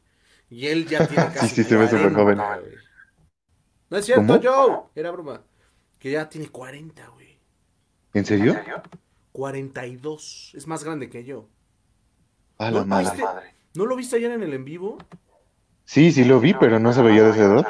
Y 0.50 0.66
él 0.66 0.86
ya 0.86 1.07
tiene 1.07 1.24
casi. 1.34 1.48
sí, 1.48 1.62
sí, 1.62 1.68
se 1.68 1.76
ve 1.76 1.88
súper 1.88 2.12
joven. 2.14 2.38
No 3.90 3.96
es 3.96 4.04
cierto, 4.04 4.40
Joe. 4.42 4.82
Era 4.94 5.11
broma. 5.11 5.42
Que 5.98 6.12
ya 6.12 6.28
tiene 6.28 6.48
40, 6.48 7.09
güey. 7.09 7.38
¿En 8.12 8.24
serio? 8.24 8.52
¿En 8.52 8.59
serio? 8.59 8.82
42. 9.32 10.52
Es 10.54 10.66
más 10.66 10.84
grande 10.84 11.11
que 11.11 11.24
yo. 11.24 11.48
A 12.59 12.70
la 12.70 12.84
madre. 12.84 13.55
¿No 13.77 13.85
lo 13.85 13.95
viste 13.95 14.16
ayer 14.16 14.31
en 14.31 14.43
el 14.43 14.55
en 14.55 14.64
vivo? 14.64 14.97
Sí, 15.85 16.11
sí 16.11 16.24
lo 16.24 16.41
vi, 16.41 16.55
pero 16.55 16.81
no 16.81 16.93
se 16.95 17.03
veía 17.03 17.22
de 17.24 17.31
esa 17.31 17.45
edad. 17.45 17.66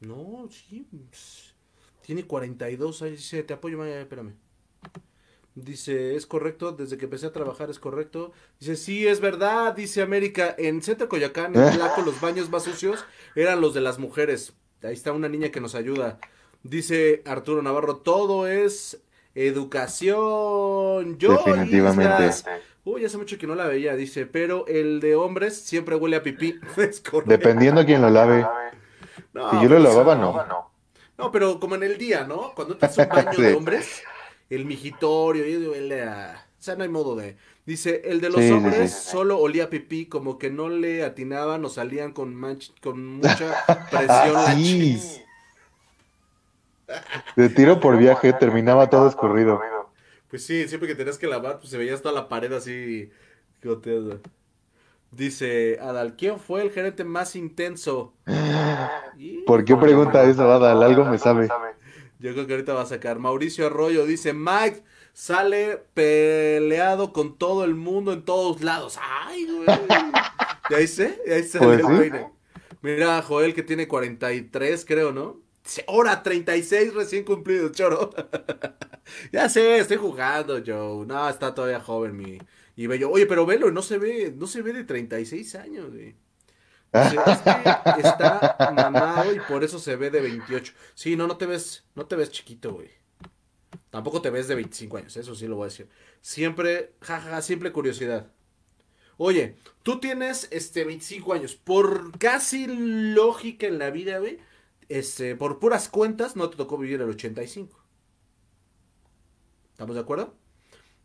No, 0.00 0.48
sí. 0.48 0.86
Tiene 2.02 2.24
42. 2.24 3.02
Ahí 3.02 3.10
dice, 3.12 3.42
te 3.42 3.54
apoyo, 3.54 3.84
espérame. 3.84 4.34
Dice, 5.56 6.14
es 6.14 6.26
correcto, 6.26 6.70
desde 6.70 6.96
que 6.96 7.06
empecé 7.06 7.26
a 7.26 7.32
trabajar 7.32 7.68
es 7.68 7.80
correcto. 7.80 8.32
Dice, 8.60 8.76
sí, 8.76 9.06
es 9.08 9.20
verdad, 9.20 9.74
dice 9.74 10.02
América. 10.02 10.54
En 10.56 10.82
Centro 10.82 11.08
Coyacán, 11.08 11.54
en 11.56 11.74
Blanco, 11.74 12.02
los 12.06 12.20
baños 12.20 12.48
más 12.48 12.62
sucios 12.62 13.04
eran 13.34 13.60
los 13.60 13.74
de 13.74 13.80
las 13.80 13.98
mujeres. 13.98 14.54
Ahí 14.82 14.92
está 14.94 15.12
una 15.12 15.28
niña 15.28 15.50
que 15.50 15.60
nos 15.60 15.74
ayuda. 15.74 16.18
Dice 16.62 17.22
Arturo 17.26 17.60
Navarro, 17.60 17.96
todo 17.96 18.46
es 18.46 19.02
educación. 19.34 21.18
Yo, 21.18 21.42
Definitivamente. 21.44 22.44
Uy, 22.84 23.04
hace 23.04 23.18
mucho 23.18 23.36
que 23.36 23.46
no 23.46 23.54
la 23.54 23.66
veía, 23.66 23.94
dice, 23.94 24.24
pero 24.26 24.66
el 24.66 25.00
de 25.00 25.14
hombres 25.14 25.60
siempre 25.60 25.96
huele 25.96 26.16
a 26.16 26.22
pipí. 26.22 26.58
Es 26.76 27.02
Dependiendo 27.26 27.82
a 27.82 27.84
quién 27.84 28.00
lo 28.00 28.10
lave. 28.10 28.46
si 29.16 29.32
yo 29.32 29.68
lo 29.68 29.68
pues, 29.68 29.82
lavaba, 29.82 30.14
no. 30.14 30.70
no. 31.18 31.30
pero 31.30 31.60
como 31.60 31.74
en 31.74 31.82
el 31.82 31.98
día, 31.98 32.24
¿no? 32.24 32.52
Cuando 32.54 32.76
te 32.76 32.86
haces 32.86 33.06
un 33.06 33.14
baño 33.14 33.38
de 33.38 33.54
hombres, 33.54 34.02
el 34.48 34.64
mijitorio, 34.64 35.46
y 35.46 35.66
huele 35.66 36.02
a... 36.04 36.46
O 36.58 36.62
sea, 36.62 36.76
no 36.76 36.82
hay 36.82 36.88
modo 36.88 37.16
de... 37.16 37.36
Dice, 37.66 38.02
el 38.04 38.20
de 38.20 38.30
los 38.30 38.50
hombres 38.50 38.92
solo 38.92 39.38
olía 39.38 39.64
a 39.64 39.70
pipí, 39.70 40.06
como 40.06 40.38
que 40.38 40.50
no 40.50 40.68
le 40.70 41.04
atinaban 41.04 41.64
o 41.64 41.68
salían 41.68 42.12
con, 42.12 42.40
con 42.82 43.06
mucha 43.18 43.64
presión 43.90 45.20
De 47.36 47.48
tiro 47.50 47.78
por 47.78 47.96
viaje 47.96 48.32
terminaba 48.32 48.90
todo 48.90 49.08
escurrido. 49.08 49.60
Pues 50.30 50.46
sí, 50.46 50.68
siempre 50.68 50.88
que 50.88 50.94
tenías 50.94 51.18
que 51.18 51.26
lavar, 51.26 51.58
pues 51.58 51.70
se 51.70 51.76
veía 51.76 51.92
hasta 51.92 52.12
la 52.12 52.28
pared 52.28 52.52
así 52.52 53.10
goteada. 53.62 54.20
Dice 55.10 55.78
Adal, 55.80 56.14
¿quién 56.16 56.38
fue 56.38 56.62
el 56.62 56.70
gerente 56.70 57.02
más 57.02 57.34
intenso? 57.34 58.14
¿Por 59.46 59.64
qué 59.64 59.76
pregunta 59.76 60.22
eso, 60.22 60.50
Adal? 60.50 60.82
Algo 60.84 61.04
me 61.04 61.18
sabe. 61.18 61.48
Yo 62.20 62.32
creo 62.32 62.46
que 62.46 62.52
ahorita 62.52 62.74
va 62.74 62.82
a 62.82 62.86
sacar. 62.86 63.18
Mauricio 63.18 63.66
Arroyo 63.66 64.06
dice, 64.06 64.32
Mike 64.32 64.84
sale 65.12 65.82
peleado 65.94 67.12
con 67.12 67.36
todo 67.36 67.64
el 67.64 67.74
mundo 67.74 68.12
en 68.12 68.24
todos 68.24 68.62
lados. 68.62 68.98
¡Ay, 69.02 69.46
güey! 69.46 69.66
¿Ya 70.70 70.80
hice? 70.80 71.20
¿Ya 71.26 71.38
hice 71.38 71.58
pues 71.58 71.82
Mira, 72.82 73.20
Joel 73.22 73.52
que 73.52 73.62
tiene 73.62 73.88
43, 73.88 74.84
creo, 74.84 75.12
¿no? 75.12 75.38
Hora 75.86 76.22
36 76.22 76.94
recién 76.94 77.24
cumplido, 77.24 77.70
choro. 77.70 78.10
ya 79.32 79.48
sé, 79.48 79.78
estoy 79.78 79.96
jugando, 79.96 80.60
Joe. 80.64 81.06
No, 81.06 81.28
está 81.28 81.54
todavía 81.54 81.80
joven 81.80 82.16
mi 82.16 82.38
y 82.76 82.86
bello. 82.86 83.10
Oye, 83.10 83.26
pero 83.26 83.44
velo, 83.46 83.70
no 83.70 83.82
se 83.82 83.98
ve, 83.98 84.32
no 84.36 84.46
se 84.46 84.62
ve 84.62 84.72
de 84.72 84.84
36 84.84 85.54
años, 85.56 85.90
güey. 85.90 86.16
está 86.92 88.56
mamado 88.74 89.34
y 89.34 89.40
por 89.40 89.62
eso 89.62 89.78
se 89.78 89.96
ve 89.96 90.10
de 90.10 90.20
28. 90.20 90.72
Sí, 90.94 91.14
no, 91.14 91.26
no 91.26 91.36
te 91.36 91.46
ves, 91.46 91.84
no 91.94 92.06
te 92.06 92.16
ves 92.16 92.30
chiquito, 92.30 92.72
güey. 92.72 92.90
Tampoco 93.90 94.22
te 94.22 94.30
ves 94.30 94.48
de 94.48 94.54
25 94.54 94.96
años, 94.96 95.16
eso 95.16 95.34
sí 95.34 95.46
lo 95.46 95.56
voy 95.56 95.64
a 95.64 95.68
decir. 95.68 95.88
Siempre, 96.20 96.94
jaja, 97.00 97.42
simple 97.42 97.70
curiosidad. 97.70 98.28
Oye, 99.18 99.56
tú 99.82 100.00
tienes 100.00 100.48
este 100.50 100.84
25 100.84 101.34
años. 101.34 101.54
Por 101.54 102.18
casi 102.18 102.66
lógica 102.66 103.66
en 103.66 103.78
la 103.78 103.90
vida, 103.90 104.18
güey, 104.18 104.38
este, 104.90 105.36
por 105.36 105.60
puras 105.60 105.88
cuentas, 105.88 106.34
no 106.34 106.50
te 106.50 106.56
tocó 106.56 106.76
vivir 106.76 107.00
el 107.00 107.08
85. 107.08 107.80
¿Estamos 109.70 109.94
de 109.94 110.00
acuerdo? 110.00 110.34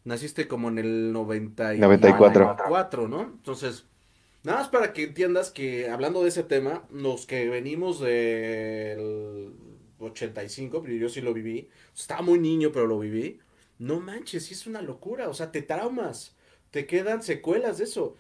Naciste 0.04 0.48
como 0.48 0.70
en 0.70 0.80
el 0.80 1.14
94. 1.14 3.08
¿no? 3.08 3.22
Entonces, 3.22 3.86
nada 4.44 4.60
más 4.60 4.70
para 4.70 4.92
que 4.92 5.04
entiendas 5.04 5.52
que 5.52 5.90
hablando 5.90 6.24
de 6.24 6.30
ese 6.30 6.44
tema, 6.44 6.88
los 6.92 7.28
que 7.28 7.48
venimos 7.48 8.00
del 8.00 9.54
85, 10.00 10.82
pero 10.82 10.96
yo 10.96 11.08
sí 11.08 11.22
lo 11.22 11.34
viví, 11.34 11.70
estaba 11.96 12.24
muy 12.24 12.40
niño, 12.40 12.72
pero 12.74 12.88
lo 12.88 12.98
viví. 12.98 13.40
No 13.78 14.00
manches, 14.00 14.46
sí 14.46 14.56
es 14.56 14.66
una 14.66 14.82
locura, 14.82 15.30
o 15.30 15.34
sea, 15.36 15.52
te 15.52 15.62
traumas, 15.62 16.36
te 16.72 16.88
quedan 16.88 17.22
secuelas 17.22 17.78
de 17.78 17.84
eso. 17.84 18.16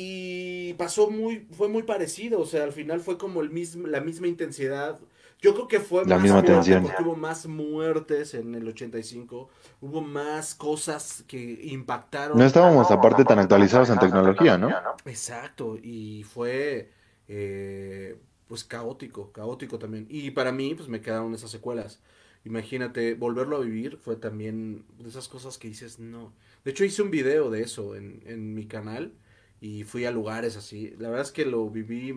Y 0.00 0.74
pasó 0.74 1.10
muy, 1.10 1.48
fue 1.50 1.66
muy 1.66 1.82
parecido, 1.82 2.38
o 2.38 2.46
sea, 2.46 2.62
al 2.62 2.70
final 2.70 3.00
fue 3.00 3.18
como 3.18 3.40
el 3.40 3.50
mismo, 3.50 3.88
la 3.88 4.00
misma 4.00 4.28
intensidad. 4.28 4.96
Yo 5.40 5.54
creo 5.54 5.66
que 5.66 5.80
fue 5.80 6.04
la 6.04 6.14
más 6.14 6.22
misma 6.22 6.44
tensión. 6.44 6.84
porque 6.84 7.02
hubo 7.02 7.16
más 7.16 7.48
muertes 7.48 8.34
en 8.34 8.54
el 8.54 8.68
85, 8.68 9.48
hubo 9.80 10.00
más 10.00 10.54
cosas 10.54 11.24
que 11.26 11.58
impactaron. 11.64 12.38
No 12.38 12.44
estábamos 12.44 12.88
aparte 12.92 13.24
tan 13.24 13.40
actualizados 13.40 13.90
en 13.90 13.98
tecnología, 13.98 14.56
¿no? 14.56 14.70
Exacto, 15.04 15.76
y 15.82 16.22
fue 16.22 16.92
eh, 17.26 18.20
pues 18.46 18.62
caótico, 18.62 19.32
caótico 19.32 19.80
también. 19.80 20.06
Y 20.08 20.30
para 20.30 20.52
mí, 20.52 20.76
pues 20.76 20.88
me 20.88 21.00
quedaron 21.00 21.34
esas 21.34 21.50
secuelas. 21.50 21.98
Imagínate, 22.44 23.14
volverlo 23.14 23.56
a 23.56 23.60
vivir 23.62 23.96
fue 23.96 24.14
también 24.14 24.84
de 25.00 25.08
esas 25.08 25.26
cosas 25.26 25.58
que 25.58 25.66
dices, 25.66 25.98
no. 25.98 26.32
De 26.64 26.70
hecho, 26.70 26.84
hice 26.84 27.02
un 27.02 27.10
video 27.10 27.50
de 27.50 27.62
eso 27.62 27.96
en, 27.96 28.22
en 28.26 28.54
mi 28.54 28.66
canal 28.66 29.12
y 29.60 29.84
fui 29.84 30.04
a 30.04 30.10
lugares 30.10 30.56
así. 30.56 30.94
La 30.98 31.08
verdad 31.08 31.26
es 31.26 31.32
que 31.32 31.44
lo 31.44 31.68
viví, 31.68 32.12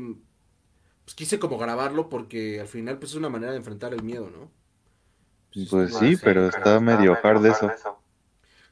pues 1.05 1.15
quise 1.15 1.39
como 1.39 1.57
grabarlo 1.57 2.09
porque 2.09 2.59
al 2.59 2.67
final 2.67 2.99
pues 2.99 3.11
es 3.11 3.17
una 3.17 3.29
manera 3.29 3.51
de 3.51 3.57
enfrentar 3.57 3.93
el 3.93 4.03
miedo, 4.03 4.29
¿no? 4.29 4.51
Pues, 5.53 5.69
pues 5.69 5.95
sí, 5.95 6.17
pero 6.23 6.47
está 6.47 6.79
medio 6.79 7.17
hard 7.21 7.45
eso. 7.45 7.71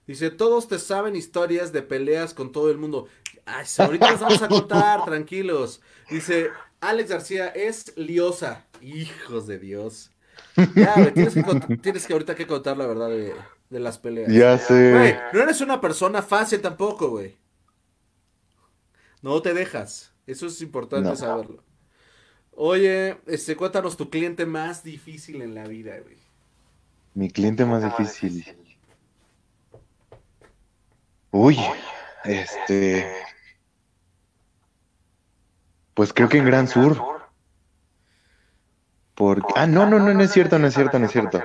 Dice, 0.07 0.31
todos 0.31 0.67
te 0.67 0.79
saben 0.79 1.15
historias 1.15 1.71
de 1.71 1.83
peleas 1.83 2.33
con 2.33 2.51
todo 2.51 2.71
el 2.71 2.77
mundo. 2.77 3.07
Ay, 3.45 3.65
ahorita 3.77 4.11
les 4.11 4.19
vamos 4.19 4.41
a 4.41 4.47
contar, 4.47 5.05
tranquilos. 5.05 5.81
Dice, 6.09 6.49
Alex 6.81 7.09
García 7.09 7.47
es 7.49 7.95
liosa. 7.95 8.65
Hijos 8.81 9.45
de 9.45 9.59
Dios. 9.59 10.11
Ya, 10.73 11.11
tienes 11.13 11.33
que, 11.35 11.77
tienes 11.77 12.07
que 12.07 12.13
ahorita 12.13 12.33
que 12.33 12.47
contar 12.47 12.77
la 12.77 12.87
verdad 12.87 13.09
de, 13.09 13.35
las 13.79 13.99
peleas. 13.99 14.31
Ya 14.31 14.57
sé. 14.57 15.19
no 15.31 15.41
eres 15.41 15.61
una 15.61 15.79
persona 15.79 16.21
fácil 16.21 16.61
tampoco, 16.61 17.09
güey. 17.09 17.37
No 19.21 19.41
te 19.41 19.53
dejas. 19.53 20.13
Eso 20.25 20.47
es 20.47 20.61
importante 20.61 21.15
saberlo. 21.15 21.63
Oye, 22.51 23.17
este, 23.25 23.55
cuéntanos 23.55 23.97
tu 23.97 24.09
cliente 24.09 24.45
más 24.45 24.83
difícil 24.83 25.41
en 25.41 25.55
la 25.55 25.65
vida, 25.65 25.97
güey. 25.99 26.17
Mi 27.13 27.29
cliente 27.29 27.65
más 27.65 27.83
difícil. 27.83 28.45
Uy, 31.31 31.57
este. 32.23 33.11
Pues 35.93 36.13
creo 36.13 36.29
que 36.29 36.37
en 36.37 36.45
Gran 36.45 36.67
Sur. 36.67 36.97
Porque... 39.15 39.53
Ah, 39.55 39.67
no, 39.67 39.85
no, 39.85 39.99
no, 39.99 40.13
no 40.13 40.23
es 40.23 40.31
cierto, 40.31 40.59
no 40.59 40.67
es 40.67 40.73
cierto, 40.73 40.97
no 40.97 41.07
es 41.07 41.11
cierto. 41.11 41.43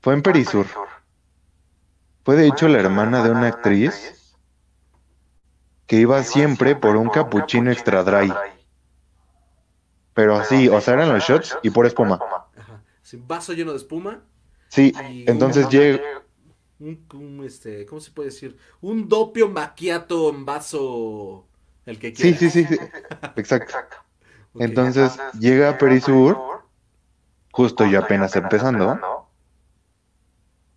Fue 0.00 0.14
en 0.14 0.22
Perisur. 0.22 0.66
Fue 2.24 2.36
de 2.36 2.46
hecho 2.46 2.68
la 2.68 2.78
hermana 2.78 3.24
de 3.24 3.30
una 3.30 3.48
actriz 3.48 4.19
que 5.90 5.96
iba 5.96 6.22
siempre 6.22 6.76
por 6.76 6.94
un 6.94 7.08
capuchino 7.08 7.72
extra 7.72 8.04
dry. 8.04 8.32
Pero 10.14 10.36
así, 10.36 10.68
o 10.68 10.80
sea, 10.80 10.94
eran 10.94 11.08
los 11.08 11.24
shots 11.24 11.58
y 11.64 11.70
por 11.70 11.84
espuma. 11.84 12.20
Ajá. 12.56 12.84
Sin 13.02 13.26
vaso 13.26 13.54
lleno 13.54 13.72
de 13.72 13.78
espuma. 13.78 14.22
Sí, 14.68 14.92
entonces 15.26 15.68
llega. 15.68 16.00
Un, 16.78 17.42
este, 17.44 17.86
¿cómo 17.86 18.00
se 18.00 18.12
puede 18.12 18.28
decir? 18.28 18.56
Un 18.80 19.08
dopio 19.08 19.48
maquiato 19.48 20.30
en 20.30 20.44
vaso 20.44 21.48
el 21.84 21.98
que 21.98 22.14
Sí, 22.14 22.34
sí, 22.34 22.50
sí, 22.50 22.64
exacto. 23.34 23.74
Entonces, 24.60 25.18
llega 25.40 25.70
a 25.70 25.78
Perisur, 25.78 26.38
justo 27.50 27.84
yo 27.84 27.98
apenas 27.98 28.36
empezando, 28.36 29.26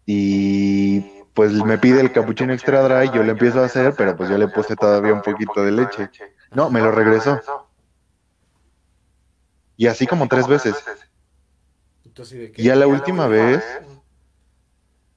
y 0.07 1.12
pues 1.33 1.51
me 1.51 1.77
pide 1.77 2.01
el 2.01 2.11
capuchino 2.11 2.53
extra 2.53 2.81
dry, 2.81 3.09
yo 3.11 3.23
le 3.23 3.31
empiezo 3.31 3.61
a 3.61 3.65
hacer, 3.65 3.93
pero 3.97 4.15
pues 4.15 4.29
yo 4.29 4.37
le 4.37 4.47
puse 4.47 4.75
todavía 4.75 5.13
un 5.13 5.21
poquito 5.21 5.63
de 5.63 5.71
leche. 5.71 6.09
No, 6.51 6.69
me 6.69 6.79
lo 6.79 6.91
regresó. 6.91 7.39
Y 9.75 9.87
así 9.87 10.05
como 10.05 10.27
tres 10.27 10.47
veces. 10.47 10.75
Y 12.55 12.69
a 12.69 12.75
la 12.75 12.85
última 12.85 13.27
vez 13.27 13.63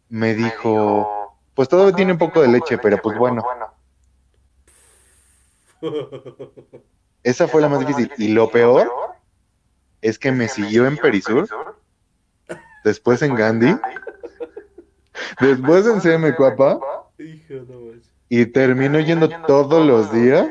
me 0.09 0.35
dijo, 0.35 1.39
pues 1.55 1.69
todavía 1.69 1.95
tiene 1.95 2.13
un 2.13 2.19
poco 2.19 2.41
de 2.41 2.49
leche, 2.49 2.79
pero 2.79 2.97
pues 3.03 3.19
bueno. 3.19 3.45
Esa 7.23 7.49
fue 7.49 7.61
la 7.61 7.69
más 7.69 7.81
difícil. 7.81 8.11
Y 8.17 8.29
lo 8.29 8.51
peor 8.51 8.91
es 10.01 10.19
que 10.19 10.33
me 10.33 10.49
siguió 10.49 10.87
en 10.87 10.97
Perisur, 10.97 11.49
después 12.85 13.21
en 13.23 13.35
Gandhi, 13.35 13.77
después 15.41 15.87
en 15.87 16.01
CM 16.01 16.35
Cuapa, 16.35 16.81
y 18.29 18.47
terminó 18.47 19.01
yendo 19.01 19.29
todos 19.47 19.87
los 19.87 20.13
días 20.13 20.49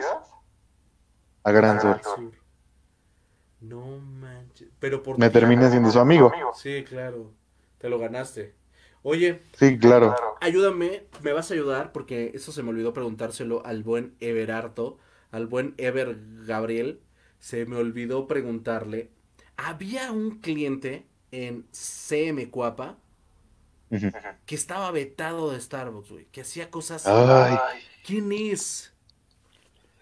a 1.43 1.51
Gran 1.51 1.81
Sur. 1.81 2.01
No 3.61 3.97
manches. 3.97 4.69
Pero 4.79 5.01
por 5.01 5.17
me 5.17 5.29
terminé 5.29 5.69
siendo 5.69 5.91
su 5.91 5.99
amigo. 5.99 6.31
Sí, 6.55 6.83
claro. 6.87 7.31
Te 7.79 7.89
lo 7.89 7.99
ganaste. 7.99 8.53
Oye. 9.01 9.41
Sí, 9.53 9.77
claro. 9.77 10.15
Ayúdame, 10.41 11.07
me 11.21 11.33
vas 11.33 11.51
a 11.51 11.53
ayudar 11.53 11.91
porque 11.91 12.31
eso 12.33 12.51
se 12.51 12.63
me 12.63 12.69
olvidó 12.69 12.93
preguntárselo 12.93 13.65
al 13.65 13.83
buen 13.83 14.15
Everarto 14.19 14.97
al 15.35 15.47
buen 15.47 15.73
Ever 15.77 16.17
Gabriel, 16.47 17.01
se 17.39 17.65
me 17.65 17.75
olvidó 17.75 18.25
preguntarle, 18.25 19.11
había 19.57 20.13
un 20.13 20.39
cliente 20.39 21.05
en 21.31 21.67
CM 21.71 22.49
Cuapa 22.49 22.97
que 24.45 24.55
estaba 24.55 24.91
vetado 24.91 25.51
de 25.51 25.59
Starbucks, 25.59 26.09
güey, 26.09 26.25
que 26.25 26.41
hacía 26.41 26.69
cosas... 26.69 27.05
Ay. 27.07 27.57
¿Quién 28.05 28.31
es? 28.31 28.93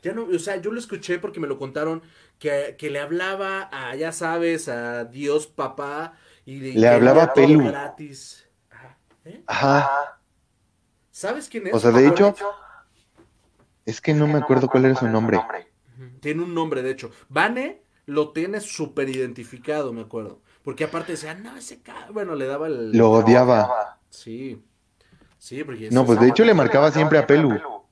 Ya 0.02 0.14
no, 0.14 0.26
o 0.26 0.40
sea, 0.40 0.58
yo 0.58 0.72
lo 0.72 0.80
escuché 0.80 1.18
porque 1.20 1.40
me 1.40 1.48
lo 1.48 1.58
contaron 1.58 2.04
que, 2.38 2.76
le 2.90 3.00
hablaba 3.00 3.70
a, 3.72 3.96
ya 3.96 4.12
sabes, 4.12 4.68
a 4.68 5.06
Dios 5.06 5.48
papá 5.48 6.18
y 6.46 6.60
le 6.74 6.88
hablaba 6.88 7.24
a 7.24 7.34
Pelu. 7.34 7.66
Gratis. 7.68 8.46
¿eh? 9.24 9.42
Ajá. 9.48 10.20
¿Sabes 11.10 11.48
quién 11.48 11.68
es? 11.68 11.74
O 11.74 11.80
sea, 11.80 11.92
de 11.92 12.08
hecho, 12.08 12.36
es 13.86 14.02
que 14.02 14.14
no 14.14 14.28
me 14.28 14.40
acuerdo 14.40 14.68
cuál 14.68 14.86
era 14.86 14.96
su 14.96 15.08
nombre. 15.08 15.40
Tiene 16.20 16.44
un 16.44 16.54
nombre, 16.54 16.82
de 16.82 16.92
hecho. 16.92 17.12
Vane 17.30 17.82
lo 18.06 18.32
tiene 18.32 18.60
súper 18.60 19.10
identificado, 19.10 19.94
me 19.94 20.02
acuerdo. 20.02 20.42
Porque 20.64 20.86
aparte 20.86 21.14
decía, 21.14 21.34
no, 21.34 21.56
ese 21.58 21.82
Bueno, 22.12 22.36
le 22.36 22.46
daba 22.46 22.68
el. 22.68 22.92
Lo 22.92 23.12
odiaba. 23.12 24.00
Sí. 24.10 24.64
Sí, 25.38 25.64
porque. 25.64 25.90
No, 25.92 26.06
pues 26.06 26.20
de 26.20 26.30
hecho 26.30 26.46
le 26.46 26.54
marcaba 26.54 26.92
siempre 26.92 27.18
a 27.18 27.28
Pelu. 27.28 27.84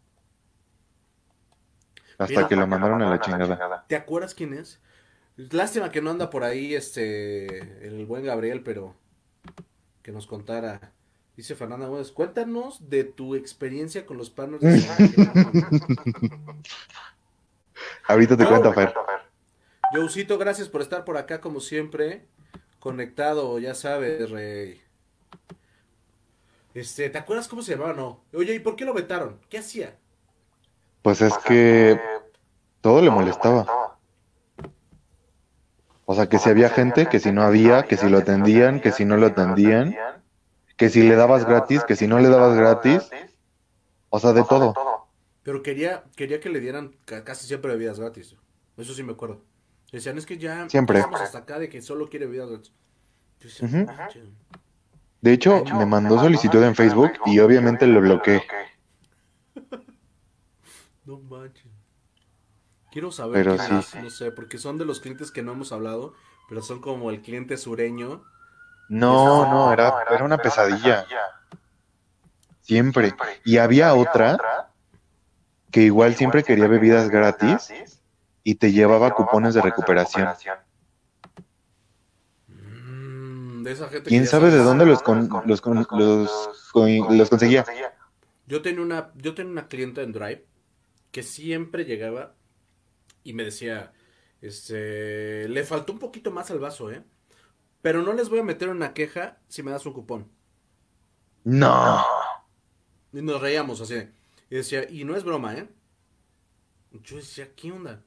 Hasta 2.17 2.47
que 2.47 2.55
lo 2.55 2.67
mandaron 2.67 3.01
a 3.01 3.09
la 3.09 3.19
chingada. 3.19 3.85
¿Te 3.87 3.95
acuerdas 3.95 4.33
quién 4.35 4.53
es? 4.53 4.79
Lástima 5.35 5.91
que 5.91 6.01
no 6.01 6.11
anda 6.11 6.29
por 6.29 6.43
ahí 6.43 6.75
este 6.75 7.87
el 7.87 8.05
buen 8.05 8.23
Gabriel, 8.23 8.61
pero 8.63 8.95
que 10.03 10.11
nos 10.11 10.27
contara 10.27 10.93
Dice 11.35 11.55
Fernanda 11.55 11.87
Gómez, 11.87 12.11
cuéntanos 12.11 12.89
de 12.89 13.05
tu 13.05 13.35
experiencia 13.35 14.05
con 14.05 14.17
los 14.17 14.29
partners 14.29 14.61
de 14.61 14.69
Ahorita 18.07 18.35
te 18.35 18.45
cuento, 18.45 18.73
Fer. 18.73 18.93
Jousito, 19.93 20.37
gracias 20.37 20.67
por 20.67 20.81
estar 20.81 21.05
por 21.05 21.17
acá 21.17 21.39
como 21.41 21.61
siempre. 21.61 22.27
Conectado, 22.81 23.57
ya 23.59 23.73
sabes, 23.73 24.29
rey. 24.29 24.81
Este, 26.73 27.09
¿te 27.09 27.17
acuerdas 27.17 27.47
cómo 27.47 27.61
se 27.61 27.71
llamaba? 27.71 27.93
No. 27.93 28.25
Oye, 28.33 28.53
¿y 28.53 28.59
por 28.59 28.75
qué 28.75 28.83
lo 28.83 28.93
vetaron? 28.93 29.39
¿Qué 29.49 29.59
hacía? 29.59 29.97
Pues 31.01 31.21
es 31.21 31.37
que 31.37 31.97
todo 32.81 33.01
le 33.01 33.09
molestaba. 33.09 33.65
O 36.03 36.13
sea, 36.13 36.27
que 36.27 36.37
si 36.37 36.49
había 36.49 36.69
gente, 36.69 37.05
que 37.05 37.21
si 37.21 37.31
no 37.31 37.43
había, 37.43 37.83
que 37.83 37.95
si 37.95 38.09
lo 38.09 38.17
atendían, 38.17 38.81
que 38.81 38.91
si 38.91 39.05
no 39.05 39.15
lo 39.15 39.27
atendían 39.27 39.95
que 40.81 40.89
si 40.89 41.03
le 41.03 41.15
dabas 41.15 41.45
gratis, 41.45 41.83
que 41.83 41.95
si 41.95 42.07
no 42.07 42.17
le 42.17 42.27
dabas 42.27 42.57
gratis, 42.57 43.07
o 44.09 44.19
sea, 44.19 44.33
de 44.33 44.43
todo. 44.43 44.73
Pero 45.43 45.61
quería, 45.61 46.05
quería 46.15 46.39
que 46.39 46.49
le 46.49 46.59
dieran 46.59 46.95
casi 47.05 47.45
siempre 47.45 47.73
bebidas 47.73 47.99
gratis. 47.99 48.35
Eso 48.77 48.95
sí 48.95 49.03
me 49.03 49.11
acuerdo. 49.11 49.43
Decían, 49.91 50.17
es 50.17 50.25
que 50.25 50.37
ya 50.37 50.69
siempre. 50.69 50.99
hasta 50.99 51.39
acá 51.39 51.59
de 51.59 51.69
que 51.69 51.81
solo 51.81 52.09
quiere 52.09 52.25
bebidas 52.25 52.49
gratis. 52.49 52.73
De 55.21 55.33
hecho, 55.33 55.63
me 55.65 55.85
mandó 55.85 56.19
solicitud 56.19 56.63
en 56.63 56.75
Facebook 56.75 57.11
y 57.25 57.39
obviamente 57.39 57.87
lo 57.87 58.01
bloqueé. 58.01 58.43
No 61.03 61.17
manches. 61.17 61.65
Quiero 62.91 63.11
saber 63.11 63.33
pero 63.43 63.81
sí. 63.81 63.97
no 64.03 64.09
sé, 64.11 64.31
porque 64.31 64.59
son 64.59 64.77
de 64.77 64.85
los 64.85 64.99
clientes 64.99 65.31
que 65.31 65.41
no 65.41 65.53
hemos 65.53 65.71
hablado, 65.71 66.13
pero 66.47 66.61
son 66.61 66.79
como 66.79 67.09
el 67.09 67.21
cliente 67.21 67.57
sureño 67.57 68.23
no, 68.91 69.49
no, 69.49 69.71
era, 69.71 69.93
era 70.13 70.25
una 70.25 70.37
pesadilla. 70.37 71.05
Siempre. 72.59 73.15
Y 73.45 73.57
había 73.57 73.93
otra 73.93 74.69
que 75.71 75.83
igual 75.83 76.15
siempre 76.15 76.43
quería 76.43 76.67
bebidas 76.67 77.09
gratis 77.09 77.71
y 78.43 78.55
te 78.55 78.71
llevaba 78.71 79.13
cupones 79.13 79.53
de 79.53 79.61
recuperación. 79.61 80.27
Mm, 82.47 83.65
¿Quién 84.05 84.27
sabe 84.27 84.51
de 84.51 84.57
dónde 84.57 84.85
los, 84.85 85.01
los, 85.07 85.45
los, 85.45 87.29
conseguía? 87.29 87.65
Yo 88.47 88.61
tenía 88.61 88.81
una, 88.81 89.11
yo 89.15 89.33
tenía 89.33 89.51
una 89.51 89.67
clienta 89.67 90.01
en 90.01 90.11
Drive 90.11 90.45
que 91.11 91.23
siempre 91.23 91.85
llegaba 91.85 92.35
y 93.23 93.33
me 93.33 93.43
decía, 93.43 93.93
este, 94.41 95.47
le 95.47 95.63
faltó 95.63 95.93
un 95.93 95.99
poquito 95.99 96.31
más 96.31 96.49
al 96.51 96.59
vaso, 96.59 96.91
¿eh? 96.91 97.03
Pero 97.81 98.01
no 98.01 98.13
les 98.13 98.29
voy 98.29 98.39
a 98.39 98.43
meter 98.43 98.69
una 98.69 98.93
queja 98.93 99.39
si 99.47 99.63
me 99.63 99.71
das 99.71 99.85
un 99.85 99.93
cupón. 99.93 100.31
No. 101.43 102.03
Y 103.13 103.21
nos 103.21 103.41
reíamos 103.41 103.81
así. 103.81 104.07
Y 104.49 104.55
decía, 104.55 104.89
y 104.89 105.03
no 105.03 105.15
es 105.15 105.23
broma, 105.23 105.55
¿eh? 105.55 105.69
Yo 107.03 107.17
decía, 107.17 107.53
¿qué 107.55 107.71
onda? 107.71 108.03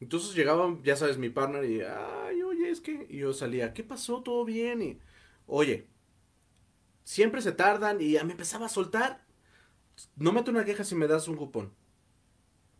Entonces 0.00 0.34
llegaba, 0.34 0.78
ya 0.82 0.96
sabes, 0.96 1.18
mi 1.18 1.28
partner 1.28 1.64
y, 1.64 1.82
ay, 1.82 2.42
oye, 2.42 2.70
es 2.70 2.80
que. 2.80 3.06
Y 3.08 3.18
yo 3.18 3.32
salía, 3.34 3.74
¿qué 3.74 3.84
pasó? 3.84 4.22
¿Todo 4.22 4.44
bien? 4.46 4.80
Y, 4.80 4.98
oye, 5.46 5.86
siempre 7.04 7.42
se 7.42 7.52
tardan 7.52 8.00
y 8.00 8.12
ya 8.12 8.24
me 8.24 8.32
empezaba 8.32 8.66
a 8.66 8.70
soltar. 8.70 9.24
No 10.16 10.32
meto 10.32 10.50
una 10.50 10.64
queja 10.64 10.84
si 10.84 10.94
me 10.94 11.06
das 11.06 11.28
un 11.28 11.36
cupón. 11.36 11.74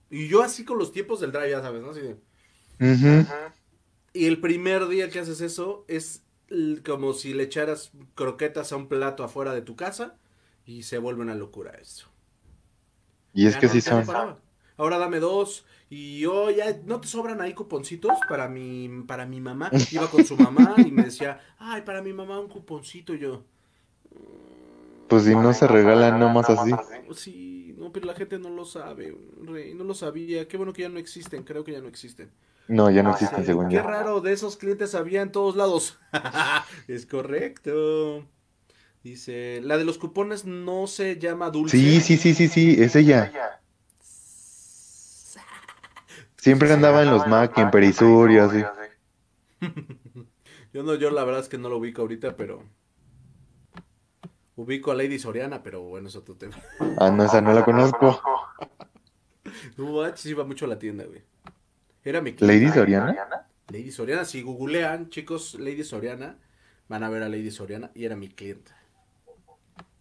Y 0.09 0.29
yo 0.29 0.43
así 0.43 0.65
con 0.65 0.79
los 0.79 0.93
tiempos 0.93 1.21
del 1.21 1.31
drive, 1.31 1.51
ya 1.51 1.61
sabes, 1.61 1.83
¿no? 1.83 1.91
Así 1.91 2.01
de. 2.01 2.17
Y 4.13 4.27
el 4.27 4.41
primer 4.41 4.89
día 4.89 5.11
que 5.11 5.21
haces 5.21 5.41
eso 5.41 5.85
es 5.89 6.25
como 6.85 7.13
si 7.13 7.35
le 7.35 7.45
echaras 7.45 7.93
croquetas 8.15 8.73
a 8.73 8.77
un 8.77 8.89
plato 8.89 9.23
afuera 9.23 9.55
de 9.55 9.63
tu 9.63 9.77
casa 9.77 10.17
y 10.65 10.83
se 10.83 10.99
vuelve 10.99 11.21
una 11.21 11.35
locura 11.35 11.73
eso. 11.73 12.09
Y 13.35 13.47
es 13.47 13.57
que 13.57 13.69
sí 13.69 13.81
son. 13.81 14.05
Ahora 14.81 14.99
dame 14.99 15.21
dos. 15.21 15.65
Y 15.89 16.21
yo, 16.21 16.51
ya, 16.51 16.81
¿no 16.85 17.01
te 17.01 17.09
sobran 17.09 17.41
ahí 17.41 17.53
cuponcitos 17.53 18.17
para 18.29 18.49
mi, 18.49 18.89
para 19.07 19.27
mi 19.27 19.41
mamá? 19.41 19.71
Iba 19.91 20.09
con 20.09 20.25
su 20.25 20.37
mamá 20.37 20.75
y 20.79 20.93
me 20.93 21.05
decía, 21.05 21.41
ay, 21.59 21.83
para 21.83 22.01
mi 22.01 22.13
mamá 22.13 22.39
un 22.39 22.49
cuponcito. 22.49 23.15
Y 23.15 23.19
yo, 23.19 23.45
pues 25.11 25.25
si 25.25 25.35
no 25.35 25.53
se 25.53 25.67
regalan 25.67 26.21
nomás 26.21 26.49
así. 26.49 26.73
Sí, 27.17 27.75
no, 27.77 27.93
pero 27.93 28.07
la 28.07 28.15
gente 28.15 28.39
no 28.39 28.49
lo 28.49 28.65
sabe, 28.65 29.17
rey, 29.43 29.75
no 29.75 29.83
lo 29.83 29.95
sabía. 29.95 30.47
Qué 30.47 30.57
bueno 30.57 30.73
que 30.73 30.83
ya 30.83 30.89
no 30.89 31.01
existen, 31.01 31.43
creo 31.43 31.65
que 31.65 31.73
ya 31.73 31.81
no 31.81 31.89
existen. 31.89 32.31
No, 32.69 32.89
ya 32.89 33.03
no 33.03 33.11
existen, 33.11 33.45
según 33.45 33.69
Qué 33.69 33.83
raro, 33.83 34.21
de 34.21 34.33
esos 34.33 34.57
clientes 34.57 34.95
había 34.95 35.23
en 35.23 35.33
todos 35.33 35.57
lados. 35.57 35.99
es 36.89 37.07
correcto. 37.07 38.25
Dice, 39.03 39.61
la 39.65 39.77
de 39.77 39.85
los 39.85 39.99
cupones 39.99 40.45
no 40.45 40.87
se 40.87 41.19
llama 41.19 41.51
Dulce. 41.51 41.77
Sí, 41.77 42.01
sí, 42.01 42.17
sí, 42.17 42.33
sí, 42.33 42.47
sí, 42.47 42.77
es 42.79 42.95
ella. 42.95 43.60
Siempre 46.41 46.73
andaba 46.73 47.03
en 47.03 47.11
los 47.11 47.27
Mac, 47.27 47.59
en 47.59 47.71
Perisur 47.71 48.31
y 48.31 48.39
así. 48.39 48.65
yo 50.73 50.83
no, 50.83 50.95
yo 50.95 51.11
la 51.11 51.23
verdad 51.25 51.43
es 51.43 51.51
que 51.51 51.59
no 51.59 51.69
lo 51.69 51.77
ubico 51.77 52.01
ahorita, 52.01 52.35
pero 52.35 52.65
ubico 54.57 54.91
a 54.91 54.95
Lady 54.95 55.19
Soriana, 55.19 55.63
pero 55.63 55.83
bueno, 55.83 56.09
es 56.09 56.17
otro 56.17 56.37
tema. 56.37 56.57
Ah, 56.97 57.11
no, 57.11 57.25
esa 57.25 57.43
no 57.43 57.53
la 57.53 57.65
conozco. 57.65 58.21
No, 59.77 60.17
sí 60.17 60.31
iba 60.31 60.45
mucho 60.45 60.67
a 60.67 60.69
la 60.69 60.79
tienda, 60.79 61.05
güey. 61.05 61.23
Era 62.05 62.21
mi 62.21 62.35
cliente. 62.35 62.47
¿Lady 62.47 62.73
Soriana? 62.73 63.47
Lady 63.69 63.91
Soriana, 63.91 64.25
si 64.25 64.43
googlean, 64.43 65.09
chicos, 65.09 65.55
Lady 65.55 65.83
Soriana, 65.83 66.39
van 66.89 67.03
a 67.03 67.09
ver 67.09 67.23
a 67.23 67.29
Lady 67.29 67.51
Soriana 67.51 67.91
y 67.95 68.05
era 68.05 68.15
mi 68.17 68.29
cliente. 68.29 68.71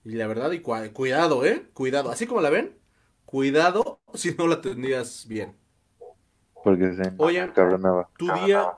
Y 0.05 0.11
la 0.11 0.27
verdad, 0.27 0.51
y 0.51 0.59
cuidado, 0.59 1.45
¿eh? 1.45 1.67
Cuidado. 1.73 2.11
Así 2.11 2.27
como 2.27 2.41
la 2.41 2.49
ven, 2.49 2.77
cuidado 3.25 4.01
si 4.13 4.35
no 4.35 4.45
la 4.45 4.55
atendías 4.55 5.25
bien. 5.27 5.59
Porque 6.64 6.93
se 6.93 7.14
Oye, 7.18 7.51
tu 8.18 8.32
día, 8.34 8.74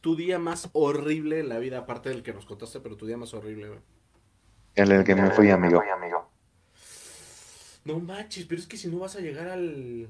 tu 0.00 0.16
día 0.16 0.38
más 0.38 0.70
horrible 0.72 1.40
en 1.40 1.48
la 1.48 1.58
vida, 1.58 1.78
aparte 1.78 2.08
del 2.08 2.22
que 2.22 2.32
nos 2.32 2.46
contaste, 2.46 2.80
pero 2.80 2.96
tu 2.96 3.06
día 3.06 3.16
más 3.16 3.34
horrible, 3.34 3.68
güey. 3.68 3.80
En 4.76 4.90
el 4.90 5.04
que 5.04 5.14
me 5.14 5.30
fui, 5.30 5.50
amigo. 5.50 5.82
No 7.84 8.00
manches, 8.00 8.46
pero 8.46 8.60
es 8.60 8.66
que 8.66 8.76
si 8.76 8.88
no 8.88 8.98
vas 8.98 9.16
a 9.16 9.20
llegar 9.20 9.48
al... 9.48 10.08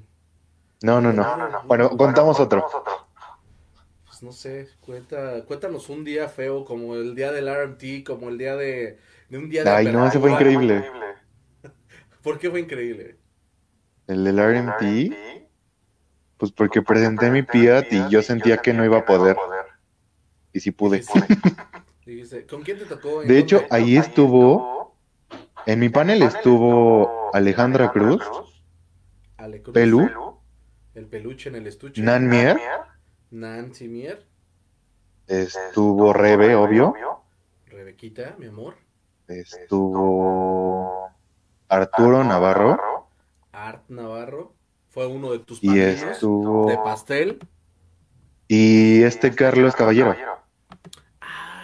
No, 0.82 1.00
no, 1.00 1.12
no. 1.12 1.62
Bueno, 1.64 1.90
contamos 1.90 2.38
otro. 2.38 2.64
Pues 4.04 4.22
no 4.22 4.32
sé, 4.32 4.68
cuenta, 4.80 5.44
cuéntanos 5.44 5.88
un 5.88 6.04
día 6.04 6.28
feo, 6.28 6.64
como 6.64 6.94
el 6.94 7.14
día 7.14 7.32
del 7.32 7.48
RMT, 7.48 8.06
como 8.06 8.28
el 8.28 8.38
día 8.38 8.54
de, 8.54 8.98
de 9.28 9.38
un 9.38 9.50
día 9.50 9.64
de... 9.64 9.70
Ay, 9.70 9.92
no, 9.92 10.06
ese 10.06 10.20
fue 10.20 10.30
increíble. 10.30 10.88
¿Por 12.22 12.38
qué 12.38 12.48
fue 12.50 12.60
increíble? 12.60 13.18
¿El 14.06 14.24
del 14.24 14.38
RMT? 14.38 15.14
Pues 16.44 16.52
porque 16.52 16.82
presenté 16.82 17.30
mi 17.30 17.42
Fiat 17.42 17.86
y 17.90 18.06
yo 18.10 18.20
sentía 18.20 18.58
que 18.58 18.74
no 18.74 18.84
iba 18.84 18.98
a 18.98 19.06
poder. 19.06 19.34
Y 20.52 20.60
sí 20.60 20.72
pude. 20.72 21.02
¿Con 22.50 22.60
quién 22.60 22.78
te 22.78 22.84
tocó? 22.84 23.22
De 23.22 23.38
hecho, 23.38 23.64
ahí 23.70 23.96
estuvo, 23.96 24.94
en 25.64 25.78
mi 25.78 25.88
panel 25.88 26.20
estuvo 26.22 27.34
Alejandra 27.34 27.90
Cruz, 27.92 28.22
Pelú, 29.72 30.36
el 30.92 31.06
peluche 31.06 31.48
en 31.48 31.54
el 31.54 31.66
estuche, 31.66 32.02
Nan 32.02 32.28
Mier, 32.28 32.60
Nancy 33.30 33.88
Mier, 33.88 34.26
estuvo 35.26 36.12
Rebe, 36.12 36.54
obvio, 36.56 36.94
Rebequita, 37.68 38.36
mi 38.38 38.48
amor, 38.48 38.74
estuvo 39.28 41.08
Arturo 41.70 42.22
Navarro, 42.22 43.08
Art 43.52 43.88
Navarro, 43.88 44.52
fue 44.94 45.06
uno 45.06 45.32
de 45.32 45.40
tus 45.40 45.62
y 45.62 45.78
estuvo 45.78 46.70
de 46.70 46.76
pastel, 46.76 47.38
y 48.48 49.02
este 49.02 49.34
Carlos 49.34 49.74
Caballero 49.74 50.14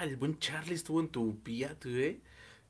el 0.02 0.16
buen 0.16 0.38
Charlie 0.38 0.74
estuvo 0.74 1.00
en 1.00 1.08
tu 1.08 1.36
Fiat, 1.44 1.86
¿eh? 1.86 2.20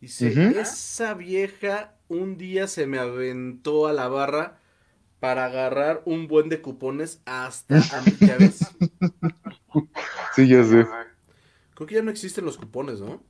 Dice, 0.01 0.59
esa 0.59 1.15
vieja 1.15 1.95
un 2.09 2.39
día 2.39 2.67
se 2.67 2.87
me 2.87 2.99
aventó 2.99 3.87
a 3.87 3.93
la 3.93 4.09
barra 4.09 4.59
para 5.21 5.45
agarrar 5.45 6.03
un 6.07 6.27
buen 6.27 6.49
de 6.49 6.63
cupones 6.63 7.21
hasta 7.27 7.77
a 7.77 8.03
ya 8.21 8.37
ves. 8.37 8.61
Sí, 10.35 10.49
ya 10.49 10.65
sé. 10.65 10.87
Creo 11.75 11.87
que 11.87 11.95
ya 11.95 12.03
no 12.03 12.11
existen 12.11 12.45
los 12.45 12.57
cupones, 12.57 13.01
¿no? 13.01 13.23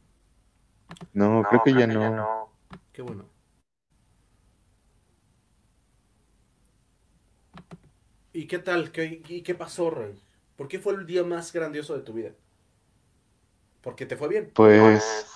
No, 1.12 1.42
creo, 1.48 1.62
que, 1.62 1.72
ya, 1.72 1.86
no. 1.86 2.50
Qué 2.92 3.02
bueno. 3.02 3.24
¿Y 8.32 8.46
qué 8.46 8.58
tal? 8.58 8.92
¿Qué, 8.92 9.22
¿Y 9.28 9.42
qué 9.42 9.54
pasó, 9.54 9.90
Rey? 9.90 10.14
¿Por 10.56 10.68
qué 10.68 10.78
fue 10.78 10.94
el 10.94 11.06
día 11.06 11.24
más 11.24 11.52
grandioso 11.52 11.94
de 11.94 12.02
tu 12.02 12.12
vida? 12.12 12.30
Porque 13.80 14.06
te 14.06 14.16
fue 14.16 14.28
bien. 14.28 14.50
Pues. 14.54 15.26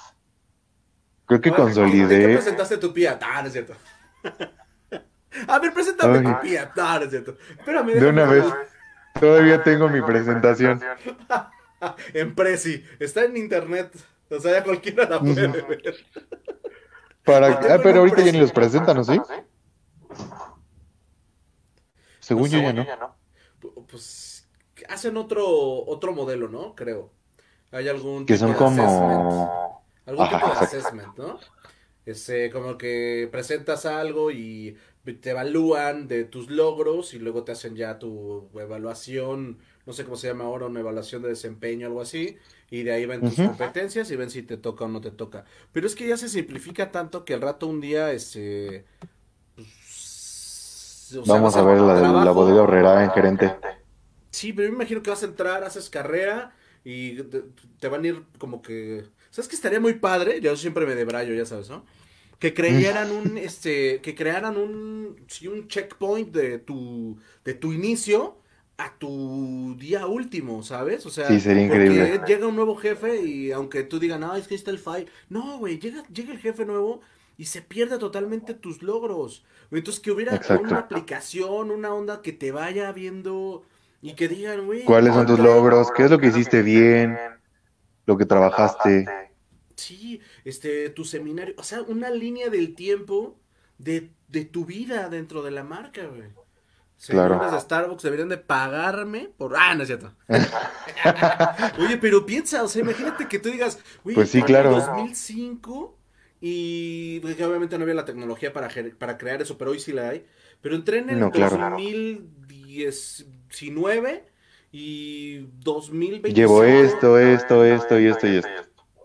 Creo 1.26 1.40
que 1.40 1.50
consolidé. 1.50 2.26
¿Qué 2.26 2.34
presentaste 2.34 2.76
tu 2.76 2.92
pía? 2.92 3.18
Ah, 3.22 3.40
no 3.40 3.48
es 3.48 3.52
cierto. 3.52 3.74
A 5.48 5.58
ver, 5.58 5.72
preséntame 5.72 6.20
tu 6.20 6.40
pía. 6.40 6.70
Ah, 6.76 6.96
no 6.98 7.04
es 7.06 7.10
cierto. 7.10 7.36
Espérame. 7.58 7.94
De 7.94 8.06
una 8.06 8.26
vez. 8.26 8.44
Todavía 9.18 9.62
tengo 9.62 9.88
mi 9.88 10.02
presentación. 10.02 10.80
en 12.14 12.34
Prezi. 12.34 12.84
Está 12.98 13.24
en 13.24 13.36
internet. 13.36 13.90
O 14.30 14.38
sea, 14.38 14.52
ya 14.52 14.64
cualquiera 14.64 15.08
la 15.08 15.20
puede 15.20 15.48
ver. 15.48 15.96
Para... 17.24 17.48
Ah, 17.48 17.80
pero 17.82 18.00
ahorita 18.00 18.20
ya 18.20 18.32
ni 18.32 18.40
los 18.40 18.52
presentan, 18.52 18.96
¿no? 18.96 19.04
¿Sí? 19.04 19.20
Según 22.24 22.48
yo 22.48 22.58
ya 22.60 22.72
no. 22.72 23.16
Pues 23.86 24.48
hacen 24.88 25.16
otro, 25.18 25.46
otro 25.86 26.12
modelo, 26.12 26.48
¿no? 26.48 26.74
Creo. 26.74 27.10
Hay 27.70 27.88
algún 27.88 28.24
que 28.24 28.38
son 28.38 28.54
como 28.54 29.84
algún 30.06 30.28
tipo 30.28 30.46
de 30.46 30.52
assessment, 30.52 31.18
¿no? 31.18 31.38
Es 32.06 32.28
eh, 32.28 32.50
como 32.52 32.78
que 32.78 33.28
presentas 33.30 33.84
algo 33.86 34.30
y 34.30 34.76
te 35.20 35.30
evalúan 35.30 36.08
de 36.08 36.24
tus 36.24 36.50
logros 36.50 37.12
y 37.12 37.18
luego 37.18 37.44
te 37.44 37.52
hacen 37.52 37.76
ya 37.76 37.98
tu 37.98 38.48
evaluación, 38.54 39.58
no 39.84 39.92
sé 39.92 40.04
cómo 40.04 40.16
se 40.16 40.28
llama 40.28 40.44
ahora, 40.44 40.66
una 40.66 40.80
evaluación 40.80 41.20
de 41.22 41.28
desempeño, 41.28 41.86
algo 41.86 42.00
así, 42.00 42.38
y 42.70 42.84
de 42.84 42.92
ahí 42.92 43.04
ven 43.04 43.20
tus 43.20 43.34
competencias 43.34 44.10
y 44.10 44.16
ven 44.16 44.30
si 44.30 44.42
te 44.42 44.56
toca 44.56 44.86
o 44.86 44.88
no 44.88 45.02
te 45.02 45.10
toca. 45.10 45.44
Pero 45.72 45.86
es 45.86 45.94
que 45.94 46.08
ya 46.08 46.16
se 46.16 46.30
simplifica 46.30 46.90
tanto 46.90 47.24
que 47.26 47.34
al 47.34 47.42
rato 47.42 47.66
un 47.66 47.80
día, 47.82 48.12
este... 48.12 48.86
Vamos 51.26 51.56
a 51.56 51.62
ver 51.62 51.80
la 51.80 51.94
de 51.94 52.02
la 52.02 52.30
bodega 52.30 52.62
horrera 52.62 53.04
en 53.04 53.10
gerente. 53.10 53.54
Sí, 54.30 54.52
pero 54.52 54.68
me 54.68 54.74
imagino 54.74 55.02
que 55.02 55.10
vas 55.10 55.22
a 55.22 55.26
entrar, 55.26 55.62
haces 55.62 55.88
carrera 55.88 56.52
y 56.84 57.22
te, 57.22 57.88
van 57.88 58.04
a 58.04 58.08
ir 58.08 58.22
como 58.38 58.62
que... 58.62 59.04
¿Sabes 59.30 59.48
que 59.48 59.56
estaría 59.56 59.80
muy 59.80 59.94
padre? 59.94 60.40
Yo 60.40 60.56
siempre 60.56 60.86
me 60.86 60.94
debrayo, 60.94 61.34
ya 61.34 61.46
sabes, 61.46 61.70
¿no? 61.70 61.84
Que 62.38 62.52
crearan 62.52 63.10
un, 63.10 63.38
este, 63.38 64.00
que 64.00 64.14
crearan 64.14 64.56
un, 64.56 65.16
sí, 65.28 65.48
un 65.48 65.68
checkpoint 65.68 66.34
de 66.34 66.58
tu, 66.58 67.18
de 67.44 67.54
tu 67.54 67.72
inicio 67.72 68.38
a 68.76 68.92
tu 68.98 69.76
día 69.78 70.06
último, 70.06 70.62
¿sabes? 70.62 71.06
O 71.06 71.10
sea, 71.10 71.28
sí, 71.28 71.40
sería 71.40 71.64
increíble. 71.64 72.20
llega 72.26 72.46
un 72.46 72.56
nuevo 72.56 72.74
jefe 72.74 73.22
y 73.22 73.52
aunque 73.52 73.84
tú 73.84 73.98
digas, 73.98 74.18
no, 74.18 74.34
es 74.34 74.48
que 74.48 74.54
ahí 74.54 74.58
está 74.58 74.72
el 74.72 74.78
file. 74.78 75.06
No, 75.28 75.58
güey, 75.58 75.78
llega, 75.78 76.02
llega 76.08 76.32
el 76.32 76.38
jefe 76.38 76.66
nuevo 76.66 77.00
y 77.36 77.46
se 77.46 77.62
pierde 77.62 77.98
totalmente 77.98 78.54
tus 78.54 78.82
logros. 78.82 79.44
Entonces, 79.70 80.00
que 80.00 80.12
hubiera 80.12 80.40
una 80.60 80.78
aplicación, 80.78 81.70
una 81.70 81.92
onda 81.92 82.22
que 82.22 82.32
te 82.32 82.52
vaya 82.52 82.92
viendo 82.92 83.64
y 84.00 84.14
que 84.14 84.28
digan, 84.28 84.66
güey. 84.66 84.84
¿Cuáles 84.84 85.14
son 85.14 85.26
tus 85.26 85.38
logros? 85.38 85.90
¿Qué 85.96 86.04
es 86.04 86.10
lo 86.10 86.18
que 86.18 86.28
hiciste 86.28 86.62
bien? 86.62 87.18
Lo 88.06 88.16
que 88.16 88.26
trabajaste. 88.26 89.06
Sí, 89.76 90.20
este, 90.44 90.90
tu 90.90 91.04
seminario. 91.04 91.54
O 91.58 91.62
sea, 91.62 91.82
una 91.82 92.10
línea 92.10 92.50
del 92.50 92.74
tiempo 92.74 93.40
de, 93.78 94.12
de 94.28 94.44
tu 94.44 94.64
vida 94.64 95.08
dentro 95.08 95.42
de 95.42 95.50
la 95.50 95.64
marca, 95.64 96.06
güey. 96.06 96.28
Señores 96.96 97.36
claro. 97.36 97.52
de 97.52 97.60
Starbucks 97.60 98.02
deberían 98.02 98.28
de 98.28 98.38
pagarme 98.38 99.30
por... 99.36 99.56
Ah, 99.56 99.74
no 99.74 99.82
es 99.82 99.88
cierto. 99.88 100.14
Oye, 101.78 101.98
pero 101.98 102.24
piensa, 102.24 102.62
o 102.62 102.68
sea, 102.68 102.82
imagínate 102.82 103.26
que 103.26 103.38
tú 103.38 103.50
digas, 103.50 103.78
güey, 104.04 104.14
pues 104.14 104.30
sí, 104.30 104.42
claro. 104.42 104.70
2005 104.70 105.98
y 106.46 107.20
pues, 107.20 107.40
obviamente 107.40 107.78
no 107.78 107.84
había 107.84 107.94
la 107.94 108.04
tecnología 108.04 108.52
para, 108.52 108.68
para 108.98 109.16
crear 109.16 109.40
eso, 109.40 109.56
pero 109.56 109.70
hoy 109.70 109.80
sí 109.80 109.94
la 109.94 110.10
hay. 110.10 110.26
Pero 110.60 110.74
entré 110.74 110.98
en 110.98 111.08
el 111.08 111.18
no, 111.18 111.30
claro. 111.30 111.56
2010, 111.70 113.26
19 113.48 114.26
y 114.70 115.38
2020. 115.60 116.34
Llevo 116.34 116.62
esto, 116.62 117.18
esto, 117.18 117.64
esto 117.64 117.98
y 117.98 118.08
esto 118.08 118.26
y 118.26 118.36
esto. 118.36 118.50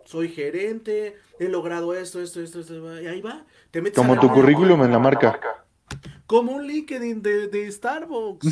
Soy 0.04 0.28
gerente, 0.28 1.16
he 1.40 1.48
logrado 1.48 1.94
esto, 1.94 2.22
esto, 2.22 2.42
esto, 2.42 2.60
esto 2.60 3.02
y 3.02 3.08
ahí 3.08 3.22
va. 3.22 3.46
Como 3.96 4.20
tu 4.20 4.30
currículum 4.30 4.84
en 4.84 4.92
la 4.92 5.00
marca. 5.00 5.40
Como 6.28 6.52
un 6.52 6.68
LinkedIn 6.68 7.22
de, 7.22 7.48
de 7.48 7.72
Starbucks. 7.72 8.48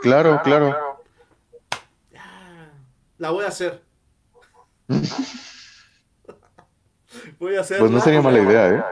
claro, 0.00 0.40
claro, 0.42 0.74
La 3.18 3.32
voy 3.32 3.44
a 3.44 3.48
hacer. 3.48 3.82
voy 7.38 7.56
a 7.56 7.60
hacer. 7.60 7.78
Pues 7.78 7.90
no 7.90 8.00
sería 8.00 8.22
mala 8.22 8.40
idea, 8.40 8.68
¿eh? 8.74 8.82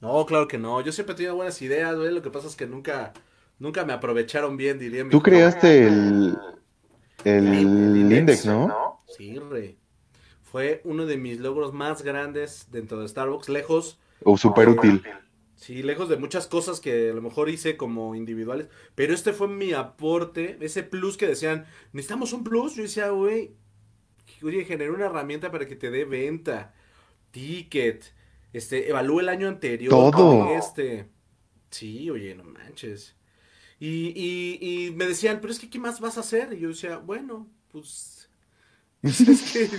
No, 0.00 0.24
claro 0.26 0.48
que 0.48 0.58
no. 0.58 0.80
Yo 0.80 0.92
siempre 0.92 1.14
he 1.14 1.16
tenido 1.16 1.36
buenas 1.36 1.60
ideas, 1.62 1.96
güey. 1.96 2.12
Lo 2.12 2.22
que 2.22 2.30
pasa 2.30 2.48
es 2.48 2.56
que 2.56 2.66
nunca 2.66 3.12
Nunca 3.58 3.84
me 3.84 3.92
aprovecharon 3.92 4.56
bien, 4.56 4.78
diría 4.78 5.04
mi 5.04 5.10
Tú 5.10 5.20
creaste 5.20 5.86
el, 5.86 6.38
el, 7.24 8.12
index, 8.12 8.46
¿no? 8.46 9.00
Sí, 9.08 9.38
rey. 9.38 9.78
Fue 10.42 10.80
uno 10.84 11.06
de 11.06 11.16
mis 11.16 11.40
logros 11.40 11.72
más 11.72 12.02
grandes 12.02 12.68
dentro 12.70 13.00
de 13.00 13.08
Starbucks, 13.08 13.48
lejos. 13.48 13.98
O 14.22 14.38
súper 14.38 14.68
útil. 14.68 15.02
Sí, 15.56 15.82
lejos 15.82 16.08
de 16.08 16.16
muchas 16.16 16.46
cosas 16.46 16.78
que 16.78 17.10
a 17.10 17.14
lo 17.14 17.20
mejor 17.20 17.48
hice 17.48 17.76
como 17.76 18.14
individuales, 18.14 18.68
pero 18.94 19.12
este 19.12 19.32
fue 19.32 19.48
mi 19.48 19.72
aporte, 19.72 20.56
ese 20.60 20.84
plus 20.84 21.16
que 21.16 21.26
decían, 21.26 21.66
necesitamos 21.92 22.32
un 22.32 22.44
plus, 22.44 22.76
yo 22.76 22.84
decía, 22.84 23.10
güey, 23.10 23.56
oye, 24.44 24.64
generé 24.64 24.92
una 24.92 25.06
herramienta 25.06 25.50
para 25.50 25.66
que 25.66 25.74
te 25.74 25.90
dé 25.90 26.04
venta, 26.04 26.74
ticket, 27.30 28.12
este, 28.52 28.88
evalúe 28.88 29.20
el 29.20 29.28
año 29.28 29.48
anterior, 29.48 29.90
todo. 29.90 30.56
Este. 30.56 31.08
Sí, 31.70 32.10
oye, 32.10 32.34
no 32.34 32.44
manches. 32.44 33.14
Y, 33.80 34.12
y, 34.16 34.58
y 34.60 34.90
me 34.92 35.06
decían, 35.06 35.38
pero 35.40 35.52
es 35.52 35.58
que, 35.58 35.70
¿qué 35.70 35.78
más 35.78 36.00
vas 36.00 36.16
a 36.16 36.20
hacer? 36.20 36.52
Y 36.52 36.60
yo 36.60 36.68
decía, 36.68 36.98
bueno, 36.98 37.46
pues... 37.70 38.28
es 39.02 39.52
que, 39.52 39.70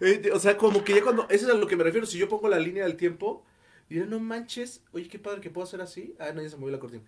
eh, 0.00 0.30
o 0.32 0.38
sea, 0.38 0.56
como 0.56 0.84
que 0.84 0.94
ya 0.94 1.02
cuando, 1.02 1.26
eso 1.28 1.48
es 1.48 1.52
a 1.52 1.56
lo 1.56 1.66
que 1.66 1.74
me 1.74 1.82
refiero, 1.82 2.06
si 2.06 2.16
yo 2.16 2.28
pongo 2.28 2.48
la 2.48 2.60
línea 2.60 2.84
del 2.84 2.96
tiempo, 2.96 3.44
y 3.88 3.96
no 3.96 4.18
manches, 4.20 4.82
oye, 4.92 5.08
qué 5.08 5.18
padre 5.18 5.40
que 5.40 5.50
puedo 5.50 5.66
hacer 5.66 5.80
así. 5.80 6.14
Ah, 6.18 6.32
no, 6.34 6.42
ya 6.42 6.50
se 6.50 6.56
movió 6.56 6.72
la 6.72 6.80
cortina. 6.80 7.04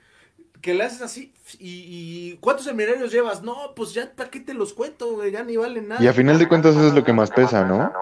Que 0.61 0.75
le 0.75 0.85
haces 0.85 1.03
así, 1.03 1.33
y, 1.59 2.37
¿cuántos 2.41 2.67
seminarios 2.67 3.13
llevas? 3.13 3.43
No, 3.43 3.75
pues 3.75 3.95
ya, 3.95 4.13
¿para 4.15 4.31
qué 4.31 4.41
te 4.41 4.55
los 4.55 4.75
cuento, 4.75 5.25
Ya 5.27 5.45
ni 5.45 5.57
vale 5.57 5.83
nada. 5.83 6.03
Y 6.03 6.07
a 6.07 6.13
final 6.13 6.39
de 6.39 6.49
cuentas 6.49 6.77
eso 6.77 6.89
es 6.89 6.95
lo 6.95 7.05
que 7.05 7.13
más 7.13 7.31
pesa, 7.31 7.65
¿no? 7.65 7.93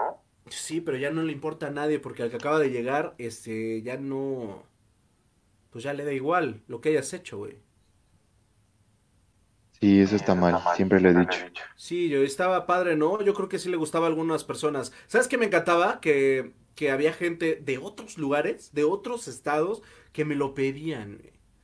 Sí, 0.49 0.81
pero 0.81 0.97
ya 0.97 1.11
no 1.11 1.23
le 1.23 1.31
importa 1.31 1.67
a 1.67 1.71
nadie, 1.71 1.99
porque 1.99 2.23
al 2.23 2.29
que 2.29 2.37
acaba 2.37 2.59
de 2.59 2.69
llegar, 2.69 3.15
este, 3.17 3.81
ya 3.81 3.97
no, 3.97 4.63
pues 5.71 5.83
ya 5.83 5.93
le 5.93 6.03
da 6.05 6.13
igual 6.13 6.61
lo 6.67 6.81
que 6.81 6.89
hayas 6.89 7.13
hecho, 7.13 7.37
güey. 7.37 7.57
Sí, 9.79 10.01
eso 10.01 10.15
está 10.15 10.33
mal, 10.35 10.59
siempre 10.75 10.99
lo 10.99 11.09
he 11.09 11.13
dicho. 11.13 11.39
Sí, 11.75 12.09
yo 12.09 12.23
estaba 12.23 12.65
padre, 12.65 12.95
¿no? 12.95 13.21
Yo 13.21 13.33
creo 13.33 13.47
que 13.49 13.59
sí 13.59 13.69
le 13.69 13.77
gustaba 13.77 14.07
a 14.07 14.09
algunas 14.09 14.43
personas. 14.43 14.91
¿Sabes 15.07 15.27
qué 15.27 15.37
me 15.37 15.45
encantaba? 15.45 15.99
Que 16.01 16.53
que 16.77 16.91
había 16.91 17.11
gente 17.11 17.55
de 17.55 17.79
otros 17.79 18.19
lugares, 18.19 18.71
de 18.71 18.83
otros 18.83 19.27
estados, 19.27 19.81
que 20.13 20.25
me 20.25 20.35
lo 20.35 20.53
pedían. 20.53 21.23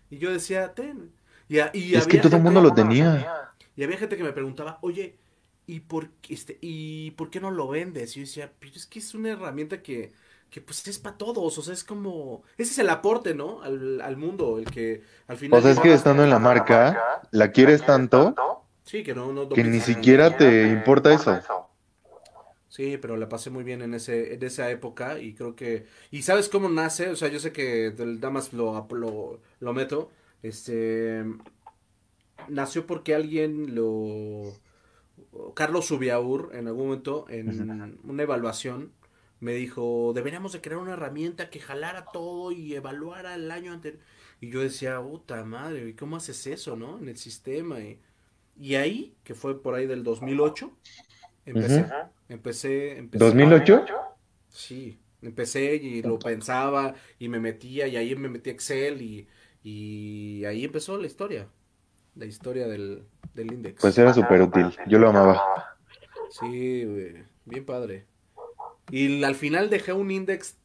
Y 0.10 0.18
yo 0.18 0.32
decía, 0.32 0.74
ten. 0.74 1.14
Y, 1.48 1.60
y 1.78 1.94
es 1.94 2.08
que 2.08 2.18
todo 2.18 2.36
el 2.36 2.42
mundo 2.42 2.62
lo 2.62 2.74
tenía. 2.74 3.54
Y 3.76 3.84
había 3.84 3.98
gente 3.98 4.18
que 4.18 4.24
me 4.24 4.34
preguntaba, 4.34 4.80
oye, 4.82 5.20
¿y 5.68 5.82
por, 5.82 6.10
este, 6.30 6.58
¿y 6.62 7.12
por 7.12 7.30
qué 7.30 7.40
no 7.40 7.52
lo 7.52 7.68
vendes? 7.68 8.16
Y 8.16 8.22
yo 8.22 8.26
decía, 8.26 8.52
pero 8.60 8.74
es 8.76 8.86
que 8.86 9.00
es 9.00 9.14
una 9.14 9.32
herramienta 9.32 9.82
que, 9.82 10.12
que 10.50 10.62
pues 10.62 10.88
es 10.88 11.00
para 11.00 11.18
todos, 11.18 11.58
o 11.58 11.62
sea, 11.62 11.74
es 11.74 11.84
como, 11.84 12.44
ese 12.58 12.72
es 12.72 12.80
el 12.80 12.90
aporte, 12.90 13.34
¿no? 13.34 13.62
Al, 13.62 14.02
al 14.02 14.18
mundo, 14.18 14.60
el 14.60 14.66
que 14.66 15.02
al 15.28 15.38
final... 15.38 15.60
O 15.60 15.62
sea, 15.64 15.72
es 15.72 15.80
que 15.80 15.94
estando 15.94 16.24
en 16.24 16.30
la 16.30 16.40
marca, 16.40 17.22
la 17.32 17.52
quieres 17.52 17.86
tanto, 17.86 18.36
sí, 18.84 19.04
que, 19.04 19.16
no, 19.16 19.34
no 19.34 19.50
que 19.50 19.64
ni 19.64 19.80
siquiera 19.80 20.38
te 20.38 20.68
importa 20.68 21.14
eso. 21.14 21.42
Sí, 22.68 22.98
pero 22.98 23.18
la 23.18 23.30
pasé 23.30 23.52
muy 23.52 23.64
bien 23.64 23.84
en 23.84 23.94
ese 23.94 24.34
en 24.34 24.44
esa 24.44 24.72
época 24.72 25.20
y 25.20 25.36
creo 25.36 25.56
que 25.56 25.86
y 26.10 26.24
sabes 26.24 26.50
cómo 26.50 26.70
nace, 26.70 27.10
o 27.10 27.16
sea, 27.16 27.28
yo 27.28 27.40
sé 27.40 27.52
que 27.52 27.88
el 27.88 28.20
Damas 28.20 28.52
lo, 28.52 28.88
lo, 28.90 29.42
lo 29.60 29.74
meto, 29.74 30.10
este 30.42 31.24
nació 32.48 32.86
porque 32.88 33.16
alguien 33.16 33.76
lo 33.76 34.60
Carlos 35.56 35.86
Subiaur 35.88 36.52
en 36.54 36.68
algún 36.68 36.88
momento 36.88 37.26
en 37.30 38.00
una 38.04 38.24
evaluación 38.24 38.92
me 39.40 39.54
dijo, 39.54 40.14
"Deberíamos 40.16 40.54
de 40.54 40.62
crear 40.62 40.80
una 40.80 40.94
herramienta 40.94 41.50
que 41.50 41.60
jalara 41.60 42.06
todo 42.12 42.52
y 42.52 42.76
evaluara 42.76 43.36
el 43.36 43.52
año 43.52 43.74
anterior." 43.74 44.02
Y 44.40 44.50
yo 44.50 44.62
decía, 44.62 45.02
"Puta 45.02 45.44
madre, 45.44 45.90
¿y 45.90 45.94
cómo 45.94 46.18
haces 46.18 46.48
eso, 46.48 46.76
no? 46.76 46.98
En 47.00 47.10
el 47.10 47.18
sistema." 47.18 47.80
Y, 47.80 48.00
y 48.60 48.76
ahí, 48.76 49.16
que 49.24 49.34
fue 49.34 49.62
por 49.62 49.76
ahí 49.76 49.88
del 49.88 50.04
2008, 50.04 50.72
empecé 51.46 51.86
Empecé, 52.30 52.98
empecé. 52.98 53.26
¿2008? 53.26 53.86
Sí, 54.50 54.98
empecé 55.22 55.76
y 55.76 56.02
lo 56.02 56.20
pensaba 56.20 56.96
y 57.20 57.28
me 57.30 57.40
metía 57.40 57.88
y 57.88 57.96
ahí 57.96 58.16
me 58.16 58.30
metí 58.30 58.50
Excel 58.50 59.02
y, 59.02 59.28
y 59.64 60.46
ahí 60.46 60.66
empezó 60.66 60.98
la 60.98 61.08
historia, 61.08 61.48
la 62.16 62.26
historia 62.26 62.68
del, 62.68 63.06
del 63.34 63.54
index. 63.54 63.82
Pues 63.82 63.98
era 63.98 64.14
súper 64.14 64.42
útil, 64.42 64.68
yo 64.88 65.00
lo 65.00 65.10
amaba. 65.10 65.42
Sí, 66.30 66.86
bien 67.46 67.66
padre. 67.66 68.06
Y 68.90 69.24
al 69.24 69.36
final 69.36 69.70
dejé 69.70 69.94
un 69.94 70.12
index 70.12 70.58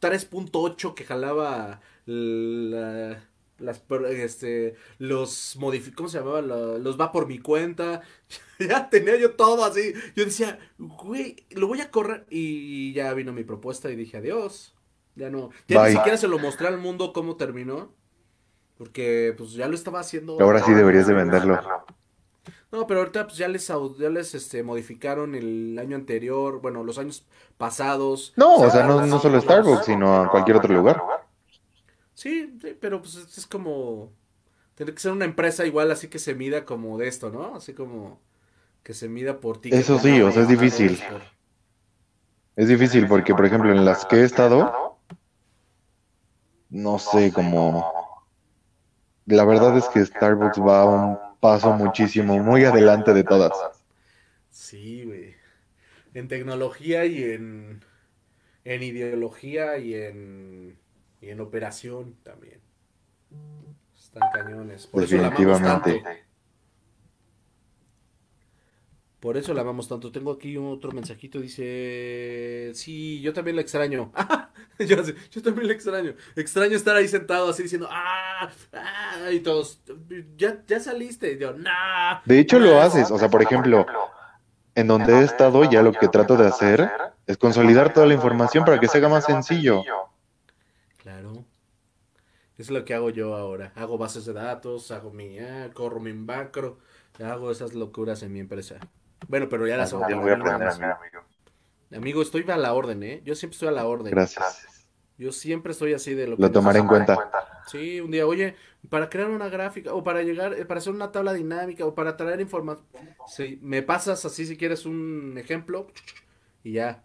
3.8 0.00 0.94
que 0.94 1.04
jalaba 1.04 1.80
la, 2.06 3.28
las 3.58 3.82
este 4.10 4.74
los 4.98 5.56
modificó 5.58 5.98
¿cómo 5.98 6.08
se 6.08 6.18
llamaba? 6.18 6.42
los 6.42 7.00
va 7.00 7.12
por 7.12 7.26
mi 7.26 7.38
cuenta. 7.38 8.02
ya 8.58 8.90
tenía 8.90 9.16
yo 9.16 9.32
todo 9.32 9.64
así. 9.64 9.92
Yo 10.16 10.24
decía, 10.24 10.58
güey, 10.78 11.46
lo 11.50 11.66
voy 11.68 11.80
a 11.80 11.90
correr 11.90 12.26
y 12.30 12.92
ya 12.92 13.12
vino 13.14 13.32
mi 13.32 13.44
propuesta 13.44 13.90
y 13.90 13.96
dije, 13.96 14.18
"Adiós." 14.18 14.74
Ya 15.14 15.28
no, 15.28 15.50
ya 15.68 15.84
ni 15.84 15.92
siquiera 15.92 16.16
se 16.16 16.26
lo 16.26 16.38
mostré 16.38 16.68
al 16.68 16.78
mundo 16.78 17.12
cómo 17.12 17.36
terminó. 17.36 17.92
Porque 18.82 19.32
pues 19.38 19.52
ya 19.52 19.68
lo 19.68 19.76
estaba 19.76 20.00
haciendo. 20.00 20.36
Ahora 20.40 20.60
sí 20.60 20.74
deberías 20.74 21.06
de 21.06 21.14
venderlo. 21.14 21.56
No, 22.72 22.84
pero 22.88 22.98
ahorita 22.98 23.26
pues 23.26 23.38
ya 23.38 23.46
les, 23.46 23.68
ya 23.68 24.08
les 24.08 24.34
este, 24.34 24.64
modificaron 24.64 25.36
el 25.36 25.78
año 25.78 25.94
anterior, 25.94 26.60
bueno, 26.60 26.82
los 26.82 26.98
años 26.98 27.24
pasados. 27.56 28.32
No, 28.34 28.56
o 28.56 28.68
sea, 28.70 28.84
no, 28.84 29.06
no 29.06 29.20
solo 29.20 29.40
Starbucks, 29.40 29.84
sino 29.84 30.16
a 30.16 30.28
cualquier 30.28 30.56
otro 30.56 30.74
lugar. 30.74 31.00
Sí, 32.14 32.58
sí, 32.60 32.76
pero 32.80 33.00
pues 33.00 33.14
es 33.14 33.46
como... 33.46 34.10
Tiene 34.74 34.92
que 34.92 34.98
ser 35.00 35.12
una 35.12 35.26
empresa 35.26 35.64
igual 35.64 35.92
así 35.92 36.08
que 36.08 36.18
se 36.18 36.34
mida 36.34 36.64
como 36.64 36.98
de 36.98 37.06
esto, 37.06 37.30
¿no? 37.30 37.54
Así 37.54 37.74
como 37.74 38.18
que 38.82 38.94
se 38.94 39.08
mida 39.08 39.38
por 39.38 39.60
ti. 39.60 39.70
Eso 39.72 40.00
sí, 40.00 40.20
o 40.22 40.32
sea, 40.32 40.42
es 40.42 40.48
difícil. 40.48 41.00
Es 42.56 42.66
difícil 42.66 43.06
porque, 43.06 43.32
por 43.32 43.46
ejemplo, 43.46 43.70
en 43.70 43.84
las 43.84 44.04
que 44.06 44.16
he 44.16 44.24
estado, 44.24 44.98
no 46.68 46.98
sé, 46.98 47.32
como... 47.32 48.01
La 49.26 49.44
verdad 49.44 49.76
es 49.76 49.88
que 49.88 50.04
Starbucks 50.04 50.58
va 50.60 50.84
un 50.84 51.18
paso 51.40 51.72
muchísimo, 51.72 52.38
muy 52.38 52.64
adelante 52.64 53.12
de 53.12 53.24
todas. 53.24 53.52
Sí, 54.50 55.04
güey. 55.04 55.34
En 56.14 56.28
tecnología 56.28 57.06
y 57.06 57.22
en, 57.24 57.84
en 58.64 58.82
ideología 58.82 59.78
y 59.78 59.94
en 59.94 60.78
y 61.22 61.30
en 61.30 61.40
operación 61.40 62.16
también. 62.24 62.60
Están 63.96 64.28
cañones. 64.34 64.86
Por 64.88 65.04
eso 65.04 65.16
la 65.16 65.28
amamos 65.28 65.62
tanto. 65.62 65.90
Por 69.22 69.36
eso 69.36 69.54
la 69.54 69.60
amamos 69.60 69.86
tanto. 69.86 70.10
Tengo 70.10 70.32
aquí 70.32 70.56
otro 70.56 70.90
mensajito. 70.90 71.38
Dice: 71.38 72.72
Sí, 72.74 73.20
yo 73.20 73.32
también 73.32 73.54
la 73.54 73.62
extraño. 73.62 74.10
yo, 74.80 74.96
yo, 75.30 75.42
también 75.42 75.68
la 75.68 75.74
extraño. 75.74 76.14
Extraño 76.34 76.74
estar 76.74 76.96
ahí 76.96 77.06
sentado 77.06 77.48
así 77.48 77.62
diciendo: 77.62 77.86
¡Ah! 77.88 78.50
ah" 78.72 79.30
y 79.30 79.38
todos: 79.38 79.80
Ya, 80.36 80.64
ya 80.66 80.80
saliste. 80.80 81.38
yo: 81.38 81.52
¡Nah! 81.52 82.20
De 82.24 82.40
hecho, 82.40 82.58
lo 82.58 82.80
haces. 82.80 83.12
O 83.12 83.18
sea, 83.18 83.28
por 83.28 83.40
ejemplo, 83.42 83.86
en 84.74 84.88
donde 84.88 85.12
he 85.20 85.22
estado, 85.22 85.70
ya 85.70 85.82
lo 85.82 85.92
que 85.92 86.08
trato 86.08 86.36
de 86.36 86.48
hacer 86.48 86.90
es 87.28 87.36
consolidar 87.36 87.94
toda 87.94 88.06
la 88.06 88.14
información 88.14 88.64
para 88.64 88.80
que 88.80 88.88
se 88.88 88.98
haga 88.98 89.08
más 89.08 89.24
sencillo. 89.24 89.84
Es 92.58 92.70
lo 92.70 92.84
que 92.84 92.94
hago 92.94 93.10
yo 93.10 93.36
ahora. 93.36 93.72
Hago 93.76 93.98
bases 93.98 94.24
de 94.24 94.32
datos, 94.32 94.90
hago 94.90 95.12
mi, 95.12 95.38
eh, 95.38 95.70
corro 95.74 96.00
mi 96.00 96.12
macro, 96.12 96.78
hago 97.24 97.52
esas 97.52 97.74
locuras 97.74 98.24
en 98.24 98.32
mi 98.32 98.40
empresa. 98.40 98.80
Bueno, 99.28 99.48
pero 99.48 99.66
ya 99.66 99.76
las 99.76 99.92
hago. 99.92 100.02
voy 100.20 100.30
a 100.30 100.34
aprender, 100.34 100.68
amigo. 100.68 101.22
Amigo, 101.94 102.22
estoy 102.22 102.44
a 102.48 102.56
la 102.56 102.72
orden, 102.72 103.02
¿eh? 103.02 103.22
Yo 103.24 103.34
siempre 103.34 103.54
estoy 103.54 103.68
a 103.68 103.72
la 103.72 103.86
orden. 103.86 104.10
Gracias. 104.10 104.86
Yo 105.18 105.30
siempre 105.30 105.72
estoy 105.72 105.92
así 105.92 106.14
de 106.14 106.26
lo 106.26 106.36
que... 106.36 106.42
Lo 106.42 106.50
tomaré 106.50 106.78
en 106.78 106.86
cuenta. 106.86 107.18
Sí, 107.66 108.00
un 108.00 108.10
día, 108.10 108.26
oye, 108.26 108.56
para 108.88 109.08
crear 109.08 109.28
una 109.28 109.48
gráfica, 109.48 109.92
o 109.94 110.02
para 110.02 110.22
llegar, 110.22 110.54
eh, 110.54 110.64
para 110.64 110.78
hacer 110.78 110.92
una 110.92 111.12
tabla 111.12 111.32
dinámica, 111.32 111.84
o 111.84 111.94
para 111.94 112.16
traer 112.16 112.40
información. 112.40 112.86
Sí, 113.28 113.58
me 113.62 113.82
pasas 113.82 114.24
así 114.24 114.46
si 114.46 114.56
quieres 114.56 114.86
un 114.86 115.36
ejemplo, 115.38 115.86
y 116.64 116.72
ya. 116.72 117.02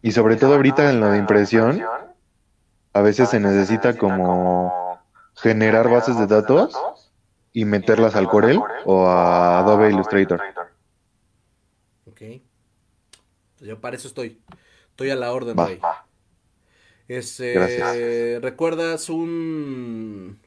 Y 0.00 0.12
sobre 0.12 0.36
todo 0.36 0.54
ahorita 0.54 0.90
en 0.90 1.00
lo 1.00 1.10
de 1.10 1.18
impresión, 1.18 1.82
a 2.92 3.00
veces 3.00 3.28
se 3.28 3.38
necesita 3.38 3.96
como 3.96 4.98
generar 5.36 5.88
bases 5.88 6.18
de 6.18 6.26
datos 6.26 6.74
y 7.52 7.64
meterlas 7.64 8.16
al 8.16 8.28
Corel 8.28 8.60
o 8.84 9.06
a 9.06 9.60
Adobe 9.60 9.90
Illustrator. 9.90 10.40
Ok. 12.06 12.20
Yo 13.62 13.80
para 13.80 13.96
eso 13.96 14.08
estoy. 14.08 14.40
Estoy 14.90 15.10
a 15.10 15.16
la 15.16 15.32
orden, 15.32 15.56
güey. 15.56 15.80
Este, 17.08 18.38
¿Recuerdas 18.40 19.08
un 19.08 20.40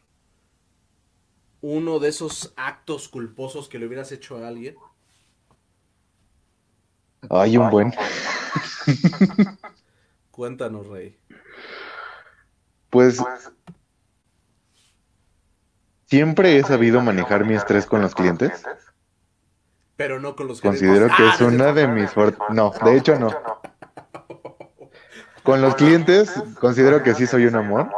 uno 1.62 2.00
de 2.00 2.10
esos 2.10 2.54
actos 2.56 3.10
culposos 3.10 3.68
que 3.68 3.80
le 3.80 3.88
hubieras 3.88 4.12
hecho 4.12 4.38
a 4.38 4.48
alguien? 4.48 4.76
Hay 7.30 7.58
un 7.58 7.70
buen. 7.72 7.94
Cuéntanos, 10.32 10.88
Rey. 10.88 11.18
Pues 12.90 13.22
siempre 16.06 16.58
he 16.58 16.64
sabido 16.64 17.02
manejar 17.02 17.46
mi 17.46 17.56
estrés 17.56 17.86
con 17.86 18.02
los 18.02 18.14
clientes. 18.14 18.64
Pero 19.96 20.20
no 20.20 20.36
con 20.36 20.48
los 20.48 20.62
Considero 20.62 21.08
que 21.16 21.28
es 21.28 21.42
ah, 21.42 21.46
una 21.46 21.72
de 21.72 21.88
mis 21.88 22.12
No, 22.50 22.72
de 22.84 22.98
hecho 22.98 23.18
no. 23.18 23.30
Con 25.44 25.62
los 25.62 25.76
clientes 25.76 26.34
considero 26.60 27.04
que 27.04 27.14
sí 27.14 27.28
soy 27.28 27.46
un 27.46 27.56
amor. 27.56 27.90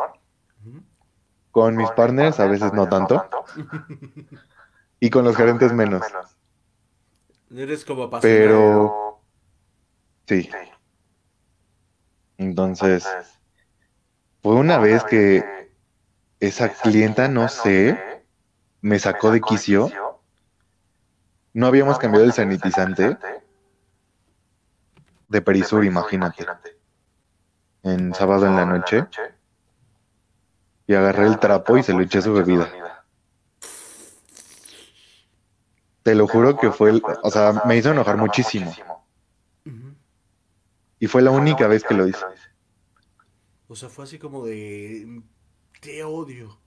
Con 1.52 1.76
mis 1.76 1.90
partners 1.92 2.40
a 2.40 2.48
veces 2.48 2.74
no 2.74 2.88
tanto. 2.88 3.26
Y 5.00 5.12
con 5.12 5.24
los 5.24 5.36
gerentes 5.36 5.72
menos. 5.74 6.02
Eres 7.56 7.86
como 7.86 8.10
Pero 8.20 9.22
sí. 10.26 10.50
Entonces, 12.38 13.08
fue 14.42 14.56
una 14.56 14.80
vez 14.80 15.04
que 15.04 15.72
esa 16.40 16.70
clienta, 16.70 17.28
no 17.28 17.48
sé, 17.48 18.24
me 18.82 19.00
sacó 19.00 19.32
de 19.32 19.42
quicio. 19.42 19.92
No 21.58 21.66
habíamos 21.66 21.98
cambiado 21.98 22.24
el 22.24 22.34
sanitizante 22.34 23.18
de 25.28 25.42
Perisur, 25.42 25.84
imagínate. 25.86 26.46
En 27.82 28.14
sábado 28.14 28.46
en 28.46 28.56
la 28.56 28.64
noche. 28.64 29.08
Y 30.86 30.94
agarré 30.94 31.26
el 31.26 31.40
trapo 31.40 31.76
y 31.76 31.82
se 31.82 31.94
lo 31.94 32.02
eché 32.02 32.20
a 32.20 32.22
su 32.22 32.32
bebida. 32.32 32.70
Te 36.04 36.14
lo 36.14 36.28
juro 36.28 36.56
que 36.58 36.72
fue, 36.72 37.02
o 37.24 37.32
sea, 37.32 37.64
me 37.66 37.76
hizo 37.76 37.90
enojar 37.90 38.18
muchísimo. 38.18 38.72
Y 41.00 41.08
fue 41.08 41.24
la 41.24 41.32
única 41.32 41.66
vez 41.66 41.84
que 41.84 41.96
lo 41.96 42.08
hice. 42.08 42.24
O 43.68 43.76
sea, 43.76 43.90
fue 43.90 44.04
así 44.04 44.20
como 44.20 44.46
de... 44.46 45.24
Te 45.82 46.04
odio. 46.04 46.60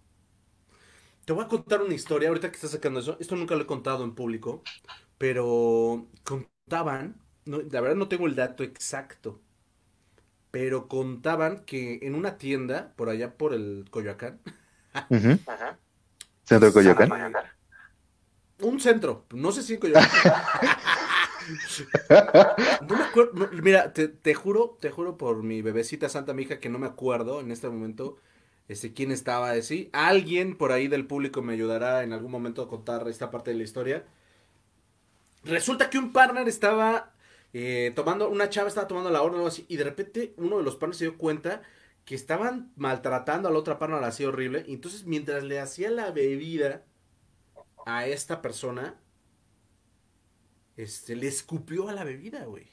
Te 1.31 1.35
voy 1.35 1.45
a 1.45 1.47
contar 1.47 1.81
una 1.81 1.95
historia, 1.95 2.28
ahorita 2.28 2.51
que 2.51 2.57
estás 2.57 2.72
sacando 2.72 2.99
eso. 2.99 3.16
Esto 3.20 3.37
nunca 3.37 3.55
lo 3.55 3.62
he 3.62 3.66
contado 3.66 4.03
en 4.03 4.16
público, 4.16 4.64
pero 5.16 6.09
contaban, 6.24 7.20
la 7.45 7.81
verdad 7.81 7.95
no 7.95 8.09
tengo 8.09 8.26
el 8.26 8.35
dato 8.35 8.64
exacto, 8.64 9.41
pero 10.51 10.89
contaban 10.89 11.64
que 11.64 12.01
en 12.03 12.16
una 12.16 12.37
tienda, 12.37 12.95
por 12.97 13.11
allá 13.11 13.37
por 13.37 13.55
el 13.55 13.85
Coyoacán. 13.93 14.41
¿Centro 16.43 16.66
de 16.66 16.72
Coyoacán? 16.72 17.12
Un 18.62 18.81
centro, 18.81 19.24
no 19.31 19.53
sé 19.53 19.62
si 19.62 19.74
en 19.74 19.78
Coyoacán. 19.78 20.33
no 22.89 22.97
me 22.97 23.05
acuerdo, 23.05 23.49
mira, 23.62 23.93
te, 23.93 24.35
juro, 24.35 24.76
te 24.81 24.91
juro 24.91 25.16
por 25.16 25.45
mi 25.45 25.62
bebecita 25.62 26.09
santa 26.09 26.35
mi 26.35 26.43
hija 26.43 26.59
que 26.59 26.68
no 26.68 26.81
me 26.81 26.89
acuerdo 26.89 27.39
en 27.41 27.53
este 27.53 27.68
momento 27.68 28.16
este, 28.70 28.92
quién 28.92 29.10
estaba 29.10 29.50
así. 29.50 29.90
Alguien 29.92 30.56
por 30.56 30.70
ahí 30.70 30.86
del 30.86 31.04
público 31.04 31.42
me 31.42 31.54
ayudará 31.54 32.04
en 32.04 32.12
algún 32.12 32.30
momento 32.30 32.62
a 32.62 32.68
contar 32.68 33.08
esta 33.08 33.28
parte 33.28 33.50
de 33.50 33.56
la 33.56 33.64
historia. 33.64 34.06
Resulta 35.42 35.90
que 35.90 35.98
un 35.98 36.12
partner 36.12 36.46
estaba 36.46 37.12
eh, 37.52 37.90
tomando, 37.96 38.30
una 38.30 38.48
chava 38.48 38.68
estaba 38.68 38.86
tomando 38.86 39.10
la 39.10 39.22
orden 39.22 39.34
o 39.34 39.38
algo 39.38 39.48
así, 39.48 39.64
y 39.66 39.76
de 39.76 39.82
repente 39.82 40.34
uno 40.36 40.58
de 40.58 40.62
los 40.62 40.76
partners 40.76 40.98
se 40.98 41.06
dio 41.06 41.18
cuenta 41.18 41.62
que 42.04 42.14
estaban 42.14 42.72
maltratando 42.76 43.48
a 43.48 43.50
la 43.50 43.58
otra 43.58 43.80
partner 43.80 44.04
así 44.04 44.24
horrible. 44.24 44.64
Y 44.68 44.74
entonces 44.74 45.04
mientras 45.04 45.42
le 45.42 45.58
hacía 45.58 45.90
la 45.90 46.12
bebida 46.12 46.84
a 47.86 48.06
esta 48.06 48.40
persona, 48.40 49.00
este, 50.76 51.16
le 51.16 51.26
escupió 51.26 51.88
a 51.88 51.92
la 51.92 52.04
bebida, 52.04 52.44
güey. 52.44 52.68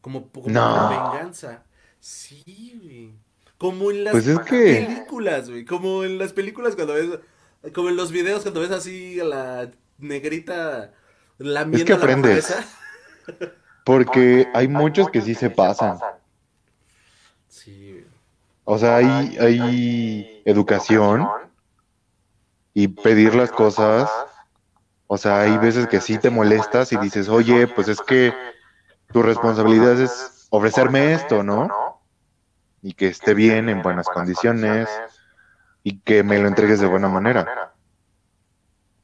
Como, 0.00 0.30
como 0.30 0.44
venganza. 0.44 1.66
Sí, 1.98 2.78
güey. 2.80 3.33
Como 3.58 3.90
en 3.90 4.04
las 4.04 4.12
pues 4.12 4.24
películas, 4.48 5.48
güey. 5.48 5.64
Como 5.64 6.04
en 6.04 6.18
las 6.18 6.32
películas 6.32 6.74
cuando 6.74 6.94
ves. 6.94 7.18
Como 7.72 7.88
en 7.88 7.96
los 7.96 8.12
videos 8.12 8.42
cuando 8.42 8.60
ves 8.60 8.70
así 8.70 9.18
a 9.20 9.24
la 9.24 9.70
negrita 9.98 10.92
lamiendo 11.38 11.78
es 11.78 11.84
que 11.84 11.92
aprendes. 11.92 12.54
Porque 13.84 14.48
hay 14.54 14.68
muchos 14.68 15.08
que 15.10 15.20
sí 15.20 15.34
se 15.34 15.50
pasan. 15.50 15.98
Sí. 17.48 18.04
O 18.64 18.78
sea, 18.78 18.96
hay, 18.96 19.36
hay 19.38 20.42
educación 20.44 21.26
y 22.72 22.88
pedir 22.88 23.34
las 23.34 23.50
cosas 23.52 24.10
o 25.06 25.18
sea, 25.18 25.42
hay 25.42 25.58
veces 25.58 25.86
que 25.86 26.00
sí 26.00 26.18
te 26.18 26.30
molestas 26.30 26.92
y 26.92 26.96
dices, 26.96 27.28
oye, 27.28 27.66
pues 27.68 27.88
es 27.88 28.00
que 28.00 28.34
tu 29.12 29.22
responsabilidad 29.22 30.00
es 30.00 30.46
ofrecerme 30.50 31.12
esto, 31.12 31.42
¿no? 31.42 31.68
Y 32.84 32.92
que 32.92 33.08
esté 33.08 33.34
bien, 33.34 33.68
en 33.68 33.82
buenas 33.82 34.06
condiciones, 34.06 34.88
y 35.82 35.98
que 36.00 36.22
me 36.22 36.38
lo 36.38 36.46
entregues 36.46 36.78
de 36.78 36.86
buena 36.86 37.08
manera. 37.08 37.74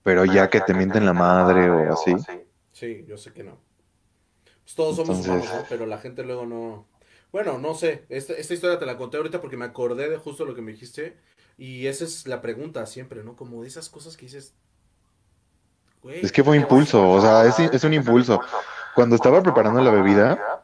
Pero 0.04 0.24
ya 0.24 0.48
que 0.48 0.60
te 0.60 0.74
mienten 0.74 1.04
la 1.04 1.12
madre 1.12 1.68
o 1.68 1.92
así. 1.92 2.14
Sí, 2.72 3.04
yo 3.08 3.16
sé 3.16 3.32
que 3.32 3.42
no. 3.42 3.58
Pues 4.62 4.74
todos 4.76 4.96
somos 4.96 5.26
humanos, 5.26 5.46
¿no? 5.52 5.64
Pero 5.68 5.86
la 5.86 5.98
gente 5.98 6.22
luego 6.22 6.46
no... 6.46 6.86
Bueno, 7.32 7.58
no 7.58 7.74
sé, 7.74 8.04
esta, 8.08 8.34
esta 8.34 8.54
historia 8.54 8.78
te 8.78 8.86
la 8.86 8.96
conté 8.96 9.16
ahorita 9.16 9.40
porque 9.40 9.56
me 9.56 9.64
acordé 9.64 10.08
de 10.08 10.18
justo 10.18 10.44
lo 10.44 10.54
que 10.54 10.62
me 10.62 10.72
dijiste. 10.72 11.16
Y 11.58 11.86
esa 11.86 12.04
es 12.04 12.26
la 12.26 12.40
pregunta 12.40 12.86
siempre, 12.86 13.24
¿no? 13.24 13.34
Como 13.34 13.62
de 13.62 13.68
esas 13.68 13.88
cosas 13.88 14.16
que 14.16 14.26
dices, 14.26 14.54
es 16.04 16.32
que 16.32 16.42
fue 16.42 16.56
impulso, 16.56 17.10
o 17.10 17.20
sea, 17.20 17.44
es, 17.44 17.84
un 17.84 17.92
impulso. 17.92 18.40
Cuando 18.94 19.16
estaba 19.16 19.42
preparando 19.42 19.82
la 19.82 19.90
bebida, 19.90 20.59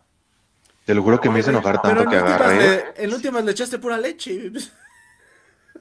te 0.87 0.95
lo 0.95 1.03
juro 1.03 1.20
que 1.20 1.28
me 1.28 1.41
hizo 1.41 1.51
enojar 1.51 1.82
tanto 1.82 2.09
que 2.09 2.16
agarré. 2.16 2.95
En 2.97 3.12
últimas 3.12 3.45
le 3.45 3.51
echaste 3.51 3.78
pura 3.78 3.99
leche. 3.99 4.51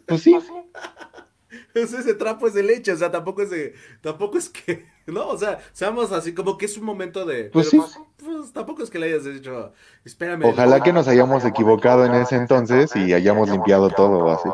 Pues 0.07 0.21
sí. 0.21 0.37
ese 1.73 2.13
trapo 2.13 2.47
es 2.47 2.53
de 2.53 2.63
leche, 2.63 2.91
o 2.91 2.97
sea, 2.97 3.11
tampoco 3.11 3.41
es 3.41 3.49
de, 3.49 3.73
tampoco 4.01 4.37
es 4.37 4.49
que, 4.49 4.85
no, 5.07 5.27
o 5.27 5.37
sea, 5.37 5.59
seamos 5.73 6.11
así, 6.11 6.33
como 6.33 6.57
que 6.57 6.65
es 6.65 6.77
un 6.77 6.83
momento 6.85 7.25
de, 7.25 7.45
pues 7.45 7.69
sí. 7.69 7.77
Pues, 7.77 7.97
pues, 8.17 8.53
tampoco 8.53 8.83
es 8.83 8.89
que 8.89 8.99
le 8.99 9.07
hayas 9.07 9.25
dicho, 9.25 9.73
espérame. 10.03 10.45
Ojalá 10.45 10.81
que 10.81 10.93
nos 10.93 11.07
hayamos 11.07 11.43
equivocado 11.45 12.05
en 12.05 12.13
ese 12.15 12.35
entonces 12.35 12.95
y 12.95 13.13
hayamos 13.13 13.49
limpiado 13.49 13.89
todo 13.89 14.31
así. 14.31 14.49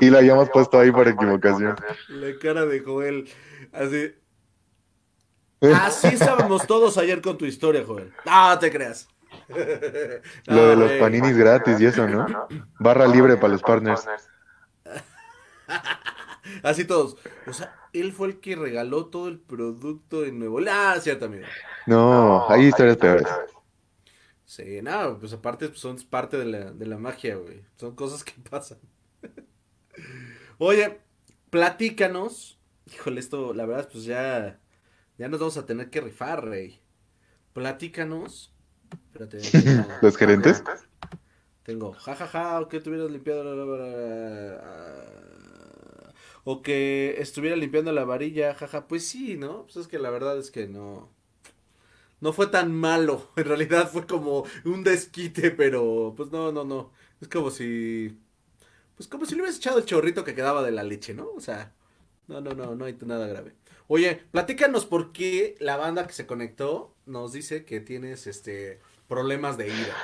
y 0.00 0.10
lo 0.10 0.18
habíamos 0.18 0.50
puesto 0.50 0.78
ahí 0.78 0.92
por 0.92 1.08
equivocación. 1.08 1.76
La 2.08 2.38
cara 2.40 2.66
de 2.66 2.80
Joel, 2.80 3.28
así. 3.72 4.12
Así 5.74 6.08
estábamos 6.08 6.66
todos 6.66 6.98
ayer 6.98 7.20
con 7.22 7.38
tu 7.38 7.44
historia, 7.44 7.84
Joel. 7.86 8.12
No, 8.26 8.58
te 8.58 8.70
creas. 8.70 9.08
Lo 10.46 10.68
de 10.68 10.76
los 10.76 10.92
paninis 10.92 11.36
gratis 11.36 11.80
y 11.80 11.86
eso, 11.86 12.06
¿no? 12.06 12.26
Barra 12.78 13.06
libre 13.06 13.36
para 13.36 13.52
los 13.52 13.62
partners. 13.62 14.06
Así 16.62 16.84
todos. 16.84 17.16
O 17.46 17.52
sea, 17.52 17.74
él 17.92 18.12
fue 18.12 18.28
el 18.28 18.40
que 18.40 18.56
regaló 18.56 19.06
todo 19.06 19.28
el 19.28 19.38
producto 19.38 20.22
de 20.22 20.32
Nuevo 20.32 20.60
Ah, 20.68 20.96
cierto, 21.00 21.26
amigo. 21.26 21.46
No, 21.86 22.48
hay 22.50 22.66
historias 22.66 22.96
peores. 22.96 23.26
Sí, 24.44 24.82
no, 24.82 25.18
pues 25.18 25.32
aparte 25.32 25.68
pues, 25.68 25.80
son 25.80 25.96
parte 26.10 26.36
de 26.36 26.44
la, 26.44 26.72
de 26.72 26.86
la 26.86 26.98
magia, 26.98 27.36
güey. 27.36 27.64
Son 27.76 27.94
cosas 27.94 28.22
que 28.22 28.34
pasan. 28.50 28.78
Oye, 30.58 31.00
platícanos. 31.50 32.58
Híjole, 32.92 33.20
esto, 33.20 33.54
la 33.54 33.64
verdad, 33.64 33.88
pues 33.90 34.04
ya, 34.04 34.60
ya 35.22 35.28
nos 35.28 35.38
vamos 35.38 35.56
a 35.56 35.66
tener 35.66 35.88
que 35.88 36.00
rifar, 36.00 36.44
rey. 36.44 36.80
Platícanos. 37.52 38.52
Espérate. 38.90 39.38
¿Los 40.02 40.16
gerentes? 40.16 40.64
Tengo, 41.62 41.92
jajaja, 41.92 42.26
ja, 42.26 42.50
ja, 42.50 42.60
o 42.60 42.68
que 42.68 42.80
tuvieras 42.80 43.08
limpiado 43.08 43.44
o 46.42 46.60
que 46.60 47.14
estuviera 47.20 47.54
limpiando 47.54 47.92
la 47.92 48.04
varilla, 48.04 48.52
jaja, 48.52 48.88
pues 48.88 49.06
sí, 49.06 49.36
¿no? 49.36 49.62
Pues 49.62 49.76
es 49.76 49.86
que 49.86 50.00
la 50.00 50.10
verdad 50.10 50.36
es 50.38 50.50
que 50.50 50.66
no. 50.66 51.08
No 52.20 52.32
fue 52.32 52.48
tan 52.48 52.74
malo. 52.74 53.30
En 53.36 53.44
realidad 53.44 53.88
fue 53.92 54.08
como 54.08 54.44
un 54.64 54.82
desquite, 54.82 55.52
pero 55.52 56.14
pues 56.16 56.32
no, 56.32 56.50
no, 56.50 56.64
no. 56.64 56.90
Es 57.20 57.28
como 57.28 57.52
si 57.52 58.18
pues 58.96 59.08
como 59.08 59.24
si 59.24 59.36
le 59.36 59.42
hubieras 59.42 59.58
echado 59.58 59.78
el 59.78 59.84
chorrito 59.84 60.24
que 60.24 60.34
quedaba 60.34 60.64
de 60.64 60.72
la 60.72 60.82
leche, 60.82 61.14
¿no? 61.14 61.28
O 61.30 61.40
sea, 61.40 61.72
no, 62.26 62.40
no, 62.40 62.54
no, 62.54 62.74
no 62.74 62.84
hay 62.86 62.98
nada 63.06 63.28
grave. 63.28 63.54
Oye, 63.94 64.24
platícanos 64.30 64.86
por 64.86 65.12
qué 65.12 65.54
la 65.60 65.76
banda 65.76 66.06
que 66.06 66.14
se 66.14 66.26
conectó 66.26 66.94
nos 67.04 67.34
dice 67.34 67.66
que 67.66 67.78
tienes 67.78 68.26
este 68.26 68.80
problemas 69.06 69.58
de 69.58 69.68
ira. 69.68 69.94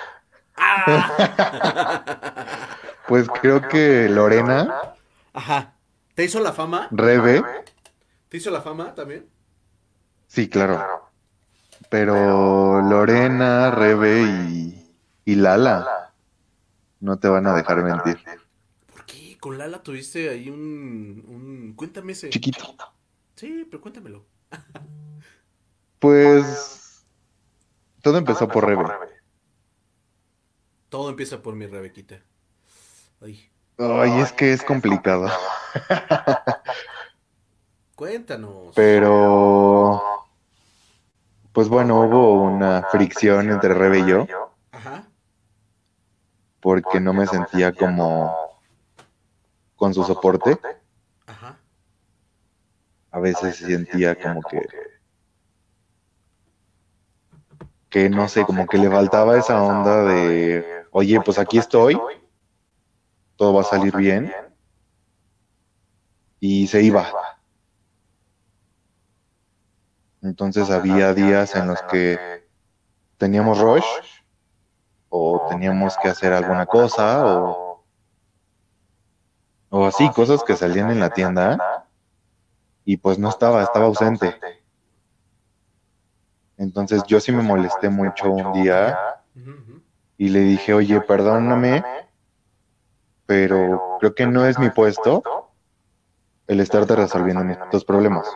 Pues 3.08 3.26
creo 3.40 3.66
que 3.66 4.06
Lorena. 4.10 4.92
Ajá. 5.32 5.78
¿Te 6.14 6.24
hizo 6.24 6.40
la 6.40 6.52
fama? 6.52 6.88
Rebe. 6.90 7.42
¿Te 8.28 8.36
hizo 8.36 8.50
la 8.50 8.60
fama 8.60 8.94
también? 8.94 9.26
Sí, 10.26 10.50
claro. 10.50 11.08
Pero 11.88 12.82
Lorena, 12.82 13.70
Rebe 13.70 14.20
y, 14.50 14.94
y 15.24 15.34
Lala 15.36 16.12
no 17.00 17.18
te 17.18 17.28
van 17.28 17.46
a 17.46 17.54
dejar 17.54 17.82
mentir 17.82 18.18
con 19.38 19.58
Lala 19.58 19.82
tuviste 19.82 20.28
ahí 20.28 20.50
un, 20.50 21.24
un... 21.26 21.72
Cuéntame 21.74 22.12
ese. 22.12 22.30
Chiquito. 22.30 22.76
Sí, 23.38 23.64
pero 23.70 23.80
cuéntamelo. 23.80 24.26
Pues... 26.00 27.06
Todo 28.02 28.18
empezó, 28.18 28.48
por, 28.48 28.66
Rebe. 28.66 28.84
Todo 30.88 31.10
empieza 31.10 31.40
por 31.40 31.54
mi 31.54 31.66
Rebequita. 31.66 32.20
Ay. 33.20 33.48
Ay, 33.78 34.20
es 34.20 34.32
que 34.32 34.52
es 34.52 34.64
complicado. 34.64 35.28
Cuéntanos. 37.94 38.72
Pero, 38.74 40.02
pues 41.52 41.68
bueno, 41.68 42.00
hubo 42.00 42.42
una 42.42 42.82
fricción 42.90 43.50
entre 43.50 43.74
Rebe 43.74 44.00
y 44.00 44.06
yo. 44.06 44.26
Ajá. 44.72 45.08
Porque 46.60 46.98
no 46.98 47.12
me 47.12 47.26
sentía 47.26 47.72
como 47.72 48.34
con 49.76 49.94
su 49.94 50.02
soporte. 50.02 50.58
A 53.18 53.20
veces 53.20 53.56
sentía 53.56 54.14
como 54.14 54.40
que 54.42 54.64
que 57.90 58.08
no 58.08 58.28
sé, 58.28 58.44
como 58.44 58.64
que 58.68 58.78
le 58.78 58.88
faltaba 58.88 59.36
esa 59.36 59.60
onda 59.60 60.04
de, 60.04 60.84
oye, 60.92 61.20
pues 61.20 61.36
aquí 61.40 61.58
estoy, 61.58 62.00
todo 63.34 63.54
va 63.54 63.62
a 63.62 63.64
salir 63.64 63.96
bien, 63.96 64.32
y 66.38 66.68
se 66.68 66.80
iba. 66.80 67.10
Entonces 70.22 70.70
había 70.70 71.12
días 71.12 71.56
en 71.56 71.66
los 71.66 71.82
que 71.90 72.46
teníamos 73.16 73.58
rush, 73.58 73.84
o 75.08 75.48
teníamos 75.50 75.96
que 76.00 76.08
hacer 76.08 76.32
alguna 76.32 76.66
cosa, 76.66 77.26
o, 77.26 77.84
o 79.70 79.86
así, 79.86 80.08
cosas 80.10 80.44
que 80.44 80.54
salían 80.54 80.92
en 80.92 81.00
la 81.00 81.10
tienda, 81.10 81.87
y 82.88 82.96
pues 82.96 83.18
no 83.18 83.28
estaba, 83.28 83.62
estaba 83.62 83.84
ausente. 83.84 84.34
Entonces 86.56 87.02
yo 87.06 87.20
sí 87.20 87.32
me 87.32 87.42
molesté 87.42 87.90
mucho 87.90 88.30
un 88.30 88.54
día 88.54 88.98
y 90.16 90.30
le 90.30 90.40
dije, 90.40 90.72
oye, 90.72 90.98
perdóname, 91.02 91.84
pero 93.26 93.98
creo 94.00 94.14
que 94.14 94.26
no 94.26 94.46
es 94.46 94.58
mi 94.58 94.70
puesto 94.70 95.22
el 96.46 96.60
estarte 96.60 96.96
resolviendo 96.96 97.42
estos 97.62 97.84
problemas. 97.84 98.26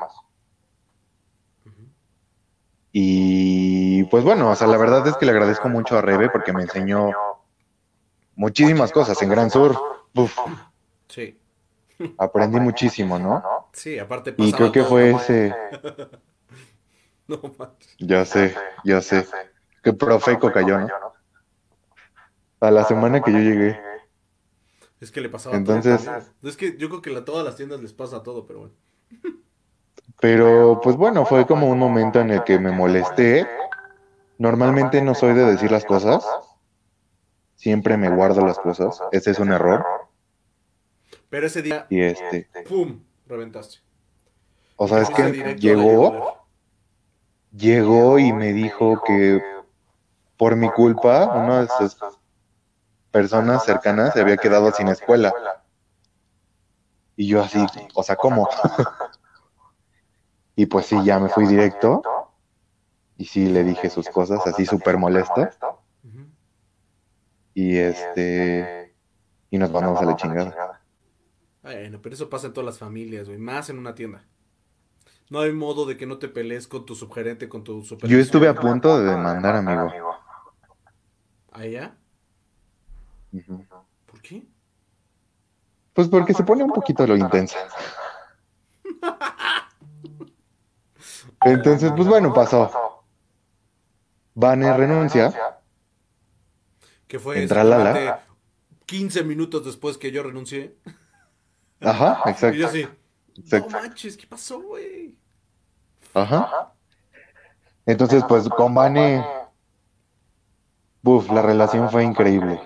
Y 2.92 4.05
pues 4.05 4.22
bueno, 4.22 4.50
o 4.50 4.55
sea, 4.55 4.66
la 4.66 4.76
verdad 4.76 5.07
es 5.07 5.16
que 5.16 5.24
le 5.24 5.32
agradezco 5.32 5.70
mucho 5.70 5.96
a 5.96 6.03
Rebe 6.03 6.28
porque 6.28 6.53
me 6.53 6.61
enseñó 6.61 7.09
muchísimas 8.34 8.92
cosas 8.92 9.22
en 9.22 9.30
Gran 9.30 9.48
Sur. 9.48 9.78
Sí. 11.09 11.40
Aprendí 12.18 12.61
muchísimo, 12.61 13.18
¿no? 13.18 13.61
Sí, 13.72 13.98
aparte 13.98 14.34
Y 14.36 14.52
creo 14.52 14.70
que 14.70 14.84
fue 14.84 15.12
ese 15.12 15.54
No 17.28 17.40
Ya 17.98 18.24
sé, 18.24 18.54
ya 18.84 19.00
sé. 19.00 19.26
Qué 19.82 19.92
profeco 19.92 20.52
cayó, 20.52 20.78
¿no? 20.78 20.88
A 22.60 22.70
la 22.70 22.84
semana 22.84 23.20
que 23.22 23.32
yo 23.32 23.38
llegué. 23.38 23.80
Es 25.00 25.10
que 25.10 25.20
le 25.20 25.28
pasaba 25.28 25.56
Entonces, 25.56 26.04
todo. 26.04 26.48
Es 26.48 26.56
que 26.56 26.76
yo 26.76 26.88
creo 26.88 27.02
que 27.02 27.16
a 27.16 27.24
todas 27.24 27.44
las 27.44 27.56
tiendas 27.56 27.80
les 27.80 27.92
pasa 27.92 28.22
todo, 28.22 28.46
pero 28.46 28.60
bueno. 28.60 28.74
Pero 30.20 30.80
pues 30.80 30.94
bueno, 30.96 31.26
fue 31.26 31.46
como 31.46 31.68
un 31.68 31.78
momento 31.78 32.20
en 32.20 32.30
el 32.30 32.44
que 32.44 32.58
me 32.58 32.70
molesté. 32.70 33.48
Normalmente 34.38 35.02
no 35.02 35.14
soy 35.14 35.34
de 35.34 35.44
decir 35.44 35.72
las 35.72 35.84
cosas. 35.84 36.24
Siempre 37.56 37.96
me 37.96 38.10
guardo 38.10 38.46
las 38.46 38.58
cosas. 38.58 39.02
Ese 39.10 39.32
es 39.32 39.38
un 39.40 39.52
error. 39.52 39.84
Pero 41.28 41.46
ese 41.46 41.62
día. 41.62 41.86
Y 41.90 42.02
este. 42.02 42.48
¡Pum! 42.68 43.00
Reventaste. 43.32 43.78
O 44.76 44.86
sea, 44.86 44.98
es 44.98 45.08
que 45.08 45.54
llegó 45.54 46.36
llegó 47.56 48.18
y 48.18 48.30
me 48.30 48.52
dijo 48.52 49.02
que 49.02 49.42
por 50.36 50.54
mi 50.54 50.70
culpa 50.70 51.26
una 51.26 51.62
de 51.62 51.68
sus 51.68 51.96
personas 53.10 53.64
cercanas 53.64 54.12
se 54.12 54.20
había 54.20 54.36
quedado 54.36 54.70
sin 54.72 54.88
escuela. 54.88 55.32
Y 57.16 57.26
yo 57.26 57.42
así, 57.42 57.64
o 57.94 58.02
sea, 58.02 58.16
¿cómo? 58.16 58.50
y 60.56 60.66
pues 60.66 60.86
sí, 60.86 61.02
ya 61.02 61.18
me 61.18 61.30
fui 61.30 61.46
directo. 61.46 62.02
Y 63.16 63.24
sí, 63.24 63.46
le 63.46 63.64
dije 63.64 63.88
sus 63.88 64.10
cosas 64.10 64.46
así 64.46 64.66
súper 64.66 64.98
molesto. 64.98 65.48
Y 67.54 67.78
este... 67.78 68.94
Y 69.48 69.56
nos 69.56 69.70
mandamos 69.70 70.02
a 70.02 70.04
la 70.04 70.16
chingada. 70.16 70.81
Bueno, 71.62 72.00
pero 72.02 72.14
eso 72.14 72.28
pasa 72.28 72.48
en 72.48 72.52
todas 72.52 72.66
las 72.66 72.78
familias, 72.78 73.28
güey. 73.28 73.38
Más 73.38 73.70
en 73.70 73.78
una 73.78 73.94
tienda. 73.94 74.24
No 75.30 75.40
hay 75.40 75.52
modo 75.52 75.86
de 75.86 75.96
que 75.96 76.06
no 76.06 76.18
te 76.18 76.28
pelees 76.28 76.66
con 76.66 76.84
tu 76.84 76.94
subgerente, 76.94 77.48
con 77.48 77.64
tu 77.64 77.82
supervisor. 77.82 78.10
Yo 78.10 78.18
estuve 78.18 78.48
a 78.48 78.54
punto 78.54 78.98
de 78.98 79.10
demandar, 79.10 79.56
amigo. 79.56 80.14
¿A 81.52 81.64
ella? 81.64 81.96
¿Por 84.06 84.20
qué? 84.20 84.44
Pues 85.92 86.08
porque 86.08 86.34
se 86.34 86.42
pone 86.42 86.64
un 86.64 86.72
poquito 86.72 87.06
lo 87.06 87.16
intensa. 87.16 87.58
Entonces, 91.44 91.92
pues 91.96 92.08
bueno, 92.08 92.32
pasó. 92.32 93.04
Vane 94.34 94.76
renuncia. 94.76 95.32
Que 97.06 97.18
fue 97.18 97.42
Entra 97.42 97.64
Lala. 97.64 98.24
15 98.86 99.24
minutos 99.24 99.64
después 99.64 99.98
que 99.98 100.10
yo 100.12 100.22
renuncié. 100.22 100.76
Ajá, 101.84 102.22
exacto. 102.26 102.56
Y 102.56 102.60
yo 102.60 102.66
así. 102.68 102.88
No 103.50 103.68
manches, 103.68 104.16
¿qué 104.16 104.26
pasó, 104.26 104.60
güey? 104.60 105.16
Ajá. 106.14 106.72
Entonces, 107.86 108.22
pues 108.28 108.48
con 108.48 108.74
Vane, 108.74 109.24
Buf, 111.02 111.30
la 111.30 111.42
relación 111.42 111.90
fue 111.90 112.04
increíble. 112.04 112.60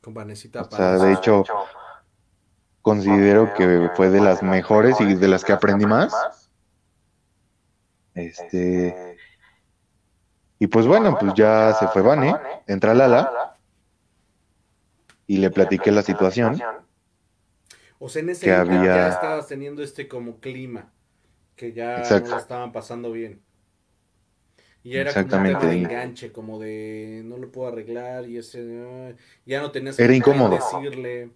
Con 0.00 0.14
Vanecita. 0.14 0.62
O 0.62 0.70
sea, 0.70 0.98
de 0.98 1.12
hecho, 1.12 1.44
considero 2.82 3.54
que 3.54 3.90
fue 3.94 4.10
de 4.10 4.20
las 4.20 4.42
mejores 4.42 5.00
y 5.00 5.14
de 5.14 5.28
las 5.28 5.44
que 5.44 5.52
aprendí 5.52 5.86
más. 5.86 6.50
Este. 8.14 9.16
Y 10.58 10.66
pues 10.66 10.86
bueno, 10.86 11.16
pues 11.18 11.34
ya 11.34 11.74
se 11.74 11.88
fue 11.88 12.02
Vane, 12.02 12.36
entra 12.66 12.94
Lala 12.94 13.56
y 15.26 15.38
le 15.38 15.50
platiqué 15.50 15.92
la 15.92 16.02
situación. 16.02 16.60
O 18.04 18.10
sea, 18.10 18.20
en 18.20 18.28
ese 18.28 18.44
que 18.44 18.52
había... 18.52 18.84
ya 18.84 19.08
estabas 19.08 19.48
teniendo 19.48 19.82
este 19.82 20.06
como 20.08 20.38
clima 20.38 20.92
que 21.56 21.72
ya 21.72 22.02
no 22.02 22.18
lo 22.18 22.36
estaban 22.36 22.70
pasando 22.70 23.10
bien. 23.10 23.40
Y 24.82 24.98
era 24.98 25.10
como 25.14 25.48
un 25.48 25.58
de 25.58 25.72
enganche, 25.72 26.30
como 26.30 26.58
de 26.58 27.22
no 27.24 27.38
lo 27.38 27.50
puedo 27.50 27.68
arreglar 27.68 28.28
y 28.28 28.36
ese 28.36 29.16
ya 29.46 29.62
no 29.62 29.70
tenías 29.70 29.98
era 29.98 30.14
incómodo. 30.14 30.50
decirle. 30.50 31.30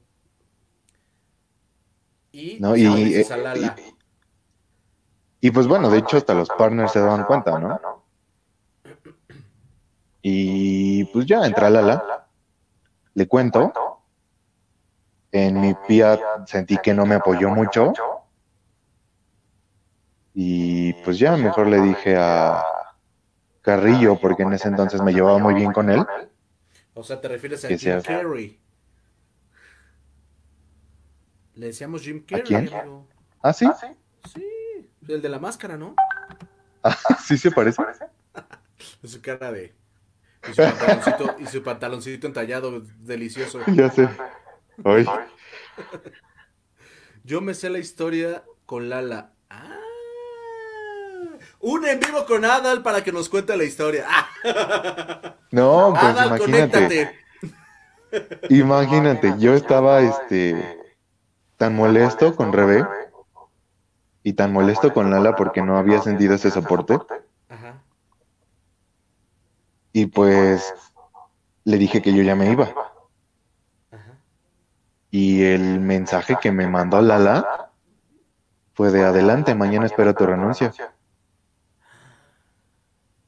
Y, 2.33 2.59
no, 2.61 2.77
y, 2.77 2.85
y, 5.41 5.51
pues 5.51 5.67
bueno, 5.67 5.89
de 5.89 6.01
hecho 6.01 6.19
hasta 6.19 6.35
los 6.35 6.51
partners 6.51 6.93
se 6.93 7.01
daban 7.01 7.25
cuenta, 7.25 7.59
¿no? 7.59 7.81
Y 10.21 11.05
pues 11.07 11.25
ya 11.25 11.47
entra 11.47 11.71
Lala, 11.71 12.29
le 13.15 13.27
cuento, 13.27 13.73
en 15.33 15.61
mi 15.61 15.75
pía 15.87 16.19
sentí 16.47 16.79
que 16.79 16.95
no 16.95 17.07
me 17.07 17.17
apoyó 17.17 17.51
mucho, 17.51 17.93
y 20.41 20.93
pues 21.03 21.19
ya 21.19 21.37
mejor 21.37 21.67
le 21.67 21.81
dije 21.81 22.17
a 22.17 22.63
Carrillo, 23.61 24.21
porque 24.21 24.45
en 24.45 24.53
ese 24.53 24.69
entonces 24.69 25.03
me 25.03 25.13
llevaba 25.13 25.39
muy 25.39 25.53
bien 25.55 25.73
con 25.73 25.91
él. 25.91 26.07
O 26.95 27.03
sea, 27.03 27.21
te 27.21 27.27
refieres 27.27 27.65
a 27.65 27.69
Jim 27.69 28.01
Carrey. 28.01 28.61
Le 31.55 31.67
decíamos 31.67 32.03
Jim 32.03 32.25
Carrey. 32.25 32.43
¿A 32.43 32.45
quién? 32.45 32.71
¿Ah, 33.43 33.53
sí? 33.53 33.67
Sí, 34.33 34.45
el 35.09 35.21
de 35.21 35.29
la 35.29 35.41
máscara, 35.41 35.77
¿no? 35.77 35.97
Ah, 36.85 36.97
sí 37.25 37.37
se 37.37 37.51
parece. 37.51 37.83
su 39.05 39.21
cara 39.21 39.51
de... 39.51 39.75
Y 40.49 40.55
su, 40.55 40.63
pantaloncito, 40.63 41.37
y 41.41 41.47
su 41.47 41.63
pantaloncito 41.65 42.27
entallado, 42.29 42.81
delicioso. 43.01 43.59
Ya 43.75 43.91
sé. 43.91 44.09
Yo 47.25 47.41
me 47.41 47.55
sé 47.55 47.71
la 47.71 47.79
historia 47.79 48.45
con 48.67 48.89
Lala. 48.89 49.33
Ah, 49.51 49.79
un 51.61 51.87
en 51.87 52.01
vivo 52.01 52.25
con 52.27 52.45
Adal 52.45 52.83
para 52.83 53.03
que 53.03 53.13
nos 53.13 53.29
cuente 53.29 53.57
la 53.57 53.65
historia. 53.65 54.07
No, 55.51 55.95
pues 55.99 56.27
imagínate. 56.27 57.19
Imagínate, 58.51 59.35
yo 59.39 59.55
estaba 59.55 60.01
este 60.01 60.79
tan 61.57 61.75
molesto 61.75 62.37
con 62.37 62.53
Rebe 62.53 62.87
y 64.23 64.35
tan 64.35 64.53
molesto 64.53 64.93
con 64.93 65.11
Lala 65.11 65.37
porque 65.37 65.63
no 65.63 65.77
había 65.77 66.01
sentido 66.01 66.35
ese 66.35 66.51
soporte. 66.51 66.99
Y 69.93 70.07
pues 70.07 70.75
le 71.65 71.79
dije 71.79 72.01
que 72.03 72.15
yo 72.15 72.23
ya 72.23 72.37
me 72.37 72.51
iba. 72.51 72.73
Y 75.11 75.43
el 75.43 75.81
mensaje 75.81 76.37
que 76.41 76.53
me 76.53 76.67
mandó 76.67 77.01
Lala 77.01 77.71
fue 78.75 78.91
de 78.91 79.05
adelante, 79.05 79.55
mañana 79.55 79.87
espero 79.87 80.15
tu 80.15 80.27
renuncia. 80.27 80.73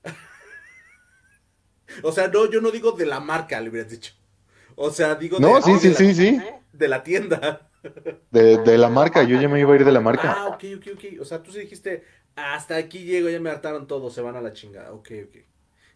O 2.03 2.13
sea, 2.13 2.29
no, 2.29 2.49
yo 2.49 2.63
no 2.63 2.71
digo 2.71 2.93
de 2.93 3.05
la 3.05 3.21
marca, 3.21 3.61
le 3.61 3.69
hubieras 3.69 3.91
dicho. 3.91 4.15
O 4.77 4.91
sea, 4.91 5.17
digo. 5.17 5.39
No, 5.39 5.61
sí, 5.61 5.77
sí, 5.79 5.93
sí, 5.93 6.15
sí. 6.15 6.41
De 6.73 6.89
la 6.89 7.03
tienda. 7.03 7.69
De, 8.31 8.59
de, 8.59 8.79
la 8.79 8.89
marca, 8.89 9.23
yo 9.23 9.41
ya 9.41 9.49
me 9.49 9.59
iba 9.59 9.73
a 9.73 9.77
ir 9.77 9.87
de 9.87 9.93
la 9.93 10.01
marca. 10.01 10.37
Ah, 10.39 10.49
ok, 10.49 10.65
ok, 10.77 10.87
ok. 10.95 11.21
O 11.21 11.25
sea, 11.25 11.43
tú 11.43 11.51
sí 11.51 11.61
dijiste, 11.61 12.05
hasta 12.37 12.77
aquí 12.77 13.05
llego, 13.05 13.29
ya 13.31 13.41
me 13.41 13.51
hartaron 13.51 13.87
todos, 13.87 14.15
se 14.15 14.21
van 14.21 14.37
a 14.37 14.41
la 14.41 14.53
chingada. 14.53 14.93
Ok, 14.93 15.11
ok. 15.27 15.37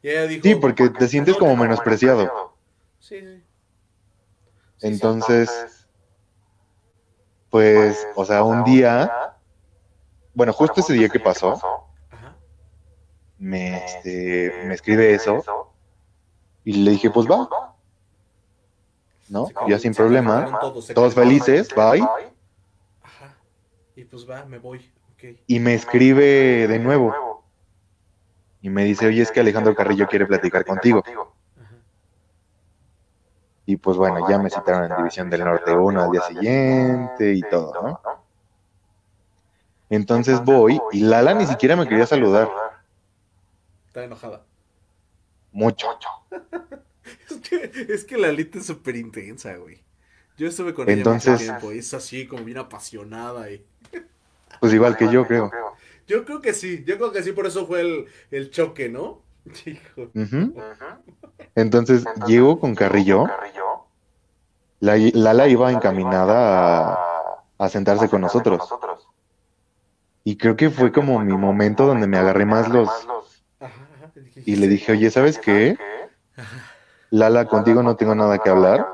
Y 0.02 0.08
ella 0.08 0.26
dijo, 0.26 0.42
sí, 0.42 0.54
porque 0.54 0.88
te 0.88 1.06
sientes 1.08 1.36
como 1.36 1.56
menospreciado. 1.56 2.56
Sí, 2.98 3.20
sí. 3.20 3.43
Entonces, 4.84 5.88
pues, 7.48 8.06
o 8.14 8.24
sea, 8.26 8.44
un 8.44 8.64
día, 8.64 9.34
bueno, 10.34 10.52
justo 10.52 10.80
ese 10.80 10.92
día 10.92 11.08
que 11.08 11.18
pasó, 11.18 11.58
me, 13.38 13.82
este, 13.82 14.52
me 14.66 14.74
escribe 14.74 15.14
eso 15.14 15.72
y 16.64 16.74
le 16.74 16.90
dije, 16.90 17.10
pues 17.10 17.26
va. 17.26 17.48
¿No? 19.30 19.48
Ya 19.68 19.78
sin 19.78 19.94
problema. 19.94 20.60
Todos, 20.94 21.14
felices, 21.14 21.74
bye. 21.74 22.02
Ajá. 23.02 23.34
Y 23.96 24.04
pues 24.04 24.28
va, 24.28 24.44
me 24.44 24.58
voy. 24.58 24.92
Y 25.46 25.60
me 25.60 25.72
escribe 25.72 26.68
de 26.68 26.78
nuevo. 26.78 27.42
Y 28.60 28.68
me 28.68 28.84
dice, 28.84 29.06
oye, 29.06 29.22
es 29.22 29.32
que 29.32 29.40
Alejandro 29.40 29.74
Carrillo 29.74 30.06
quiere 30.08 30.26
platicar 30.26 30.66
contigo. 30.66 31.02
Y 33.66 33.76
pues 33.76 33.96
bueno, 33.96 34.28
ya 34.28 34.38
me 34.38 34.50
citaron 34.50 34.90
en 34.90 34.96
División 34.96 35.30
del 35.30 35.44
Norte 35.44 35.72
1 35.72 36.02
al 36.02 36.10
día 36.10 36.22
siguiente 36.22 37.32
y 37.32 37.40
todo, 37.42 37.72
¿no? 37.82 38.00
Entonces 39.88 40.42
voy 40.44 40.80
y 40.92 41.00
Lala 41.00 41.34
ni 41.34 41.46
siquiera 41.46 41.76
me 41.76 41.88
quería 41.88 42.06
saludar. 42.06 42.48
Está 43.86 44.04
enojada. 44.04 44.44
Mucho. 45.52 45.86
es, 47.30 47.36
que, 47.48 47.86
es 47.88 48.04
que 48.04 48.18
Lalita 48.18 48.58
es 48.58 48.66
súper 48.66 48.96
intensa, 48.96 49.54
güey. 49.56 49.80
Yo 50.36 50.48
estuve 50.48 50.74
con 50.74 50.90
ella 50.90 51.08
mucho 51.08 51.36
tiempo 51.36 51.72
y 51.72 51.78
es 51.78 51.94
así 51.94 52.26
como 52.26 52.44
bien 52.44 52.58
apasionada 52.58 53.50
y... 53.50 53.64
Pues 54.60 54.72
igual 54.72 54.96
que 54.96 55.08
yo, 55.08 55.26
creo. 55.26 55.50
Yo 56.06 56.24
creo 56.24 56.40
que 56.40 56.54
sí, 56.54 56.82
yo 56.84 56.96
creo 56.96 57.12
que 57.12 57.22
sí, 57.22 57.32
por 57.32 57.46
eso 57.46 57.66
fue 57.66 57.80
el, 57.80 58.06
el 58.30 58.50
choque, 58.50 58.88
¿no? 58.88 59.22
Hijo. 59.66 60.10
Entonces, 61.54 62.04
llego 62.26 62.58
con 62.58 62.74
Carrillo. 62.74 63.26
La, 64.80 64.96
Lala 64.96 65.48
iba 65.48 65.70
encaminada 65.70 66.98
a, 67.58 67.68
sentarse 67.68 68.08
con 68.08 68.20
nosotros. 68.20 68.68
Y 70.24 70.36
creo 70.36 70.56
que 70.56 70.70
fue 70.70 70.92
como 70.92 71.18
mi 71.20 71.36
momento 71.36 71.86
donde 71.86 72.06
me 72.06 72.18
agarré 72.18 72.46
más 72.46 72.68
los... 72.68 72.88
Y 74.46 74.56
le 74.56 74.68
dije, 74.68 74.92
oye, 74.92 75.10
¿sabes 75.10 75.38
qué? 75.38 75.78
Lala, 77.10 77.46
contigo 77.46 77.82
no 77.82 77.96
tengo 77.96 78.14
nada 78.14 78.38
que 78.38 78.50
hablar. 78.50 78.86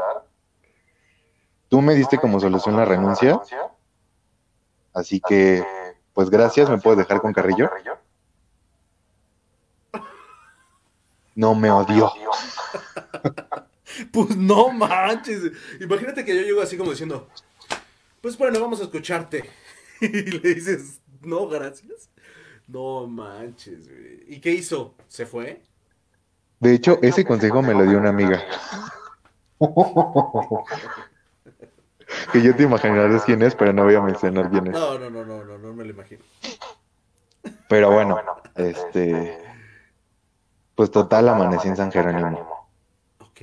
Tú 1.69 1.81
me 1.81 1.95
diste 1.95 2.19
como 2.19 2.41
solución 2.41 2.77
la 2.77 2.85
renuncia. 2.85 3.41
Así 4.93 5.21
que, 5.21 5.65
pues 6.13 6.31
gracias, 6.31 6.69
¿me 6.69 6.79
puedes 6.79 6.99
dejar 6.99 7.21
con 7.21 7.33
Carrillo? 7.33 7.71
No 11.41 11.55
me 11.55 11.71
odió. 11.71 12.13
pues 14.13 14.37
no 14.37 14.69
manches. 14.69 15.51
Imagínate 15.81 16.23
que 16.23 16.37
yo 16.37 16.43
llego 16.43 16.61
así 16.61 16.77
como 16.77 16.91
diciendo, 16.91 17.31
pues 18.21 18.37
bueno, 18.37 18.61
vamos 18.61 18.79
a 18.81 18.83
escucharte. 18.83 19.49
y 20.03 20.09
le 20.09 20.55
dices, 20.55 21.01
no, 21.23 21.49
gracias. 21.49 22.11
No 22.67 23.07
manches, 23.07 23.89
¿Y 24.29 24.39
qué 24.39 24.51
hizo? 24.51 24.95
¿Se 25.09 25.25
fue? 25.25 25.63
De 26.59 26.75
hecho, 26.75 26.99
ese 27.01 27.25
consejo 27.25 27.63
me 27.63 27.73
lo 27.73 27.85
dio 27.85 27.97
una 27.97 28.11
amiga. 28.11 28.45
que 32.33 32.43
yo 32.43 32.55
te 32.55 32.65
imaginarás 32.65 33.25
quién 33.25 33.41
es, 33.41 33.55
pero 33.55 33.73
no 33.73 33.85
voy 33.85 33.95
a 33.95 34.03
mencionar 34.03 34.51
quién 34.51 34.67
es. 34.67 34.75
No, 34.75 34.99
no, 34.99 35.09
no, 35.09 35.25
no, 35.25 35.43
no, 35.43 35.57
no 35.57 35.73
me 35.73 35.85
lo 35.85 35.91
imagino. 35.91 36.23
Pero 37.67 37.93
bueno, 37.93 38.19
este 38.57 39.50
pues 40.81 40.91
total, 40.91 41.29
amanecí 41.29 41.69
en 41.69 41.77
San 41.77 41.93
Jerónimo. 41.93 42.67
Ok. 43.19 43.43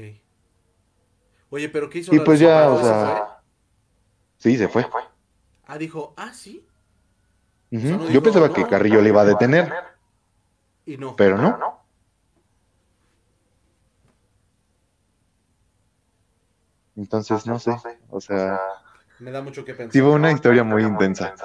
Oye, 1.52 1.70
pero 1.70 1.88
¿qué 1.88 2.00
hizo? 2.00 2.16
Y 2.16 2.20
pues 2.22 2.40
ya, 2.40 2.68
o 2.68 2.82
sea... 2.82 3.42
Sí, 4.40 4.58
se 4.58 4.68
fue. 4.68 4.88
Ah, 5.68 5.78
dijo, 5.78 6.16
ah, 6.18 6.34
sí. 6.34 6.66
Yo 7.70 8.24
pensaba 8.24 8.52
que 8.52 8.66
Carrillo 8.66 9.04
le 9.04 9.10
iba 9.10 9.22
a 9.22 9.26
detener. 9.26 9.72
Y 10.84 10.98
no. 10.98 11.16
Pero 11.16 11.38
no. 11.38 11.80
Entonces, 16.96 17.46
no 17.46 17.60
sé, 17.60 17.78
o 18.10 18.20
sea... 18.20 18.60
Me 19.20 19.30
da 19.30 19.44
mucho 19.44 19.64
que 19.64 19.76
pensar. 19.76 19.94
Sí, 19.94 20.02
fue 20.02 20.10
una 20.10 20.32
historia 20.32 20.64
muy 20.64 20.82
intensa. 20.82 21.36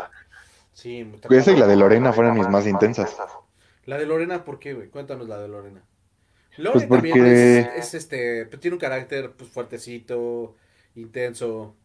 Sí, 0.73 1.13
Esa 1.29 1.53
y 1.53 1.57
la 1.59 1.67
de 1.67 1.77
Lorena 1.77 2.15
fueron 2.15 2.39
mis 2.39 2.49
más 2.49 2.67
intensas. 2.67 3.15
La 3.85 3.99
de 3.99 4.07
Lorena, 4.07 4.45
¿por 4.45 4.59
qué, 4.59 4.75
güey? 4.75 4.89
Cuéntanos 4.89 5.29
la 5.29 5.39
de 5.39 5.49
Lorena. 5.49 5.85
Lorena 6.57 6.87
pues 6.87 7.03
también 7.03 7.27
es, 7.27 7.95
este, 7.95 8.47
pues 8.47 8.61
tiene 8.61 8.75
un 8.75 8.81
carácter 8.81 9.33
pues 9.33 9.51
fuertecito, 9.51 10.55
intenso. 10.95 11.77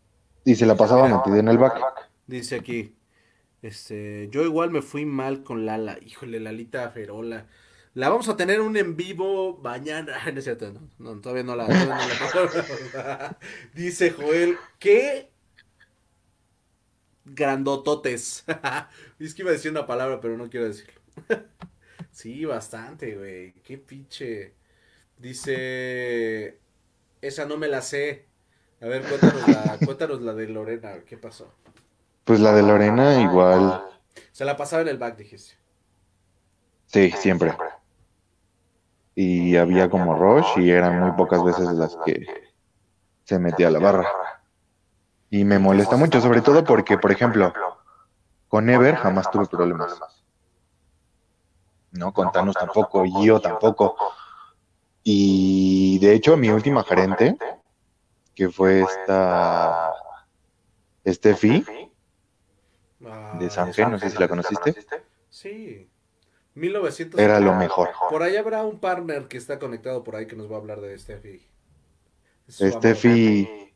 Y 0.45 0.55
se 0.55 0.65
la 0.65 0.75
pasaba 0.75 1.07
metida 1.07 1.39
en 1.39 1.47
el 1.47 1.57
back. 1.57 1.81
Dice 2.27 2.57
aquí, 2.57 2.95
este, 3.61 4.29
yo 4.31 4.43
igual 4.43 4.71
me 4.71 4.81
fui 4.81 5.05
mal 5.05 5.43
con 5.43 5.65
Lala, 5.65 5.97
híjole, 6.05 6.39
Lalita 6.39 6.89
Ferola. 6.91 7.47
La 7.95 8.09
vamos 8.09 8.29
a 8.29 8.37
tener 8.37 8.61
un 8.61 8.77
en 8.77 8.95
vivo 8.95 9.57
mañana. 9.63 10.13
No 10.31 10.37
es 10.37 10.43
cierto, 10.43 10.71
no, 10.99 11.19
todavía 11.19 11.43
no 11.43 11.55
la. 11.55 11.67
la... 11.67 13.39
Dice 13.73 14.11
Joel, 14.11 14.57
¿qué? 14.77 15.31
Grandototes. 17.25 18.45
es 19.19 19.33
que 19.33 19.41
iba 19.41 19.49
a 19.49 19.53
decir 19.53 19.71
una 19.71 19.87
palabra, 19.87 20.21
pero 20.21 20.37
no 20.37 20.47
quiero 20.47 20.67
decirlo. 20.67 20.93
Sí, 22.17 22.45
bastante, 22.45 23.15
güey. 23.15 23.53
Qué 23.61 23.77
pinche. 23.77 24.55
Dice. 25.19 26.57
Esa 27.21 27.45
no 27.45 27.57
me 27.57 27.67
la 27.67 27.83
sé. 27.83 28.25
A 28.81 28.87
ver, 28.87 29.03
cuéntanos 29.03 29.47
la, 29.47 29.77
cuéntanos 29.85 30.21
la 30.21 30.33
de 30.33 30.47
Lorena. 30.47 30.95
¿Qué 31.05 31.15
pasó? 31.15 31.53
Pues 32.23 32.39
la 32.39 32.53
de 32.53 32.63
Lorena, 32.63 33.21
igual. 33.21 33.85
Se 34.31 34.45
la 34.45 34.57
pasaba 34.57 34.81
en 34.81 34.87
el 34.87 34.97
back, 34.97 35.15
dijiste. 35.15 35.53
Sí, 36.87 37.11
siempre. 37.11 37.55
Y 39.13 39.55
había 39.55 39.87
como 39.87 40.15
rush 40.15 40.57
y 40.57 40.71
eran 40.71 40.99
muy 40.99 41.11
pocas 41.11 41.43
veces 41.43 41.69
las 41.73 41.95
que 42.03 42.25
se 43.25 43.37
metía 43.37 43.67
a 43.67 43.71
la 43.71 43.79
barra. 43.79 44.07
Y 45.29 45.45
me 45.45 45.59
molesta 45.59 45.97
mucho, 45.97 46.19
sobre 46.19 46.41
todo 46.41 46.63
porque, 46.63 46.97
por 46.97 47.11
ejemplo, 47.11 47.53
con 48.47 48.71
Ever 48.71 48.95
jamás 48.95 49.29
tuve 49.29 49.45
problemas. 49.45 50.16
¿No? 51.91 52.13
Con 52.13 52.31
Thanos 52.31 52.55
tampoco, 52.55 53.03
yo 53.23 53.39
tampoco. 53.39 53.95
Y 55.03 55.99
de 55.99 56.13
hecho, 56.13 56.35
mi 56.37 56.49
última 56.49 56.83
gerente, 56.83 57.37
que 58.35 58.49
fue 58.49 58.81
esta 58.81 59.93
Steffi, 61.05 61.65
ah, 63.05 63.37
de 63.39 63.49
San 63.49 63.73
Gen, 63.73 63.91
no 63.91 63.99
sé 63.99 64.09
si 64.09 64.17
la 64.17 64.27
conociste. 64.27 64.75
Sí. 65.29 65.89
1900. 66.55 67.19
Era 67.19 67.39
lo 67.39 67.53
mejor. 67.53 67.89
Por 68.09 68.23
ahí 68.23 68.35
habrá 68.35 68.63
un 68.65 68.79
partner 68.79 69.27
que 69.27 69.37
está 69.37 69.59
conectado 69.59 70.03
por 70.03 70.15
ahí 70.15 70.25
que 70.25 70.35
nos 70.35 70.51
va 70.51 70.55
a 70.55 70.59
hablar 70.59 70.81
de 70.81 70.97
Steffi. 70.97 71.47
Steffi 72.49 73.73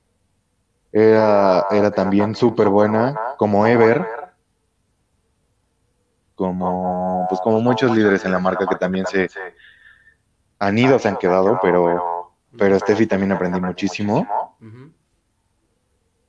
era, 0.91 1.67
era 1.69 1.91
también 1.91 2.35
súper 2.35 2.69
buena, 2.69 3.35
como 3.37 3.67
Ever 3.67 4.21
como, 6.41 7.00
pues 7.27 7.41
como 7.41 7.61
muchos 7.61 7.95
líderes 7.95 8.25
en 8.25 8.31
la 8.31 8.39
marca 8.39 8.65
que 8.67 8.75
también 8.75 9.05
se 9.05 9.29
han 10.59 10.77
ido, 10.77 10.99
se 10.99 11.07
han 11.07 11.17
quedado, 11.17 11.59
pero, 11.61 12.33
pero 12.57 12.79
Steffi 12.79 13.07
también 13.07 13.31
aprendí 13.31 13.59
muchísimo. 13.59 14.57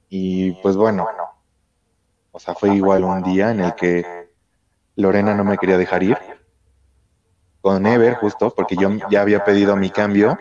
Y 0.08 0.52
pues 0.62 0.76
bueno, 0.76 1.06
o 2.30 2.38
sea, 2.38 2.54
fue 2.54 2.74
igual 2.74 3.04
un 3.04 3.22
día 3.22 3.50
en 3.50 3.60
el 3.60 3.74
que 3.74 4.30
Lorena 4.96 5.34
no 5.34 5.44
me 5.44 5.58
quería 5.58 5.78
dejar 5.78 6.02
ir 6.02 6.18
con 7.60 7.86
Ever 7.86 8.14
justo, 8.14 8.52
porque 8.54 8.76
yo 8.76 8.90
ya 9.08 9.20
había 9.20 9.44
pedido 9.44 9.76
mi 9.76 9.90
cambio 9.90 10.36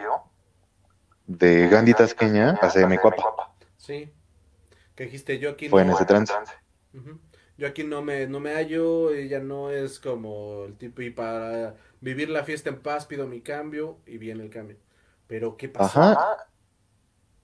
de 1.28 1.68
Gandhi 1.68 1.94
Tasqueña 1.94 2.58
a 2.62 2.70
CM 2.70 2.98
Cuapa. 2.98 3.54
Sí, 3.78 4.12
que 4.96 5.06
dijiste 5.06 5.38
yo 5.40 5.52
aquí. 5.52 5.70
Fue 5.70 5.84
en 5.84 5.92
ese 5.92 6.06
trance 6.06 6.34
yo 7.62 7.68
aquí 7.68 7.84
no 7.84 8.02
me, 8.02 8.26
no 8.26 8.40
me 8.40 8.56
hallo, 8.56 9.12
ella 9.12 9.40
no 9.40 9.70
es 9.70 10.00
como 10.00 10.66
el 10.66 10.76
tipo, 10.78 11.04
y 11.04 11.12
para 11.12 11.76
vivir 12.00 12.28
la 12.28 12.44
fiesta 12.44 12.72
en 12.72 12.80
paz 12.80 13.06
pido 13.06 13.28
mi 13.28 13.42
cambio 13.42 14.00
y 14.08 14.18
viene 14.18 14.42
el 14.42 14.50
cambio. 14.50 14.78
Pero, 15.28 15.56
¿qué 15.58 15.70
pasó? 15.70 16.02
Ajá. 16.02 16.38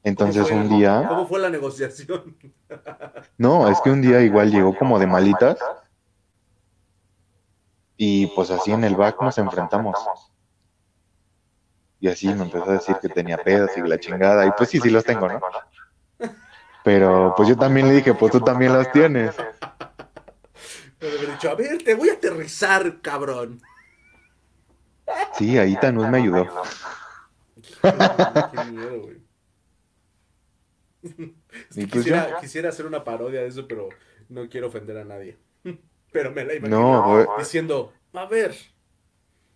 Entonces 0.01 0.49
un 0.49 0.69
día... 0.69 1.05
¿Cómo 1.07 1.27
fue 1.27 1.39
la 1.39 1.51
negociación? 1.51 2.35
no, 3.37 3.69
es 3.69 3.79
que 3.81 3.91
un 3.91 4.01
día 4.01 4.19
igual 4.21 4.49
llegó 4.49 4.75
como 4.75 4.97
de 4.97 5.05
malitas 5.05 5.59
y 7.95 8.25
pues 8.25 8.49
así 8.49 8.71
en 8.71 8.85
el 8.85 8.95
back 8.95 9.21
nos 9.21 9.37
enfrentamos. 9.37 9.99
Y 11.99 12.07
así 12.07 12.27
me 12.33 12.41
empezó 12.41 12.71
a 12.71 12.73
decir 12.73 12.95
que 12.99 13.09
tenía 13.09 13.37
pedos 13.37 13.69
y 13.77 13.81
la 13.81 13.99
chingada. 13.99 14.47
Y 14.47 14.51
pues 14.57 14.69
sí, 14.69 14.79
sí 14.79 14.89
los 14.89 15.03
tengo, 15.03 15.27
¿no? 15.27 15.39
Pero 16.83 17.35
pues 17.37 17.49
yo 17.49 17.55
también 17.55 17.87
le 17.87 17.93
dije, 17.93 18.15
pues 18.15 18.31
tú 18.31 18.39
también 18.39 18.73
los 18.73 18.91
tienes. 18.91 19.35
Pero 20.99 21.19
me 21.19 21.27
dicho, 21.33 21.49
a 21.49 21.55
ver, 21.55 21.83
te 21.83 21.93
voy 21.93 22.09
a 22.09 22.13
aterrizar, 22.13 23.01
cabrón. 23.01 23.61
Sí, 25.33 25.57
ahí 25.57 25.75
Tanús 25.79 26.07
me 26.09 26.17
ayudó. 26.19 26.45
Qué 28.51 28.63
miedo, 28.65 29.01
güey. 29.01 29.17
Y 31.75 31.85
quisiera, 31.87 32.69
hacer 32.69 32.85
una 32.85 33.03
parodia 33.03 33.41
de 33.41 33.47
eso, 33.47 33.67
pero 33.67 33.89
no 34.29 34.49
quiero 34.49 34.67
ofender 34.67 34.97
a 34.97 35.05
nadie. 35.05 35.37
Pero 36.11 36.31
me 36.31 36.45
la 36.45 36.55
imagino 36.55 36.79
No, 36.79 37.03
güey. 37.11 37.27
diciendo, 37.37 37.93
a 38.13 38.25
ver, 38.25 38.55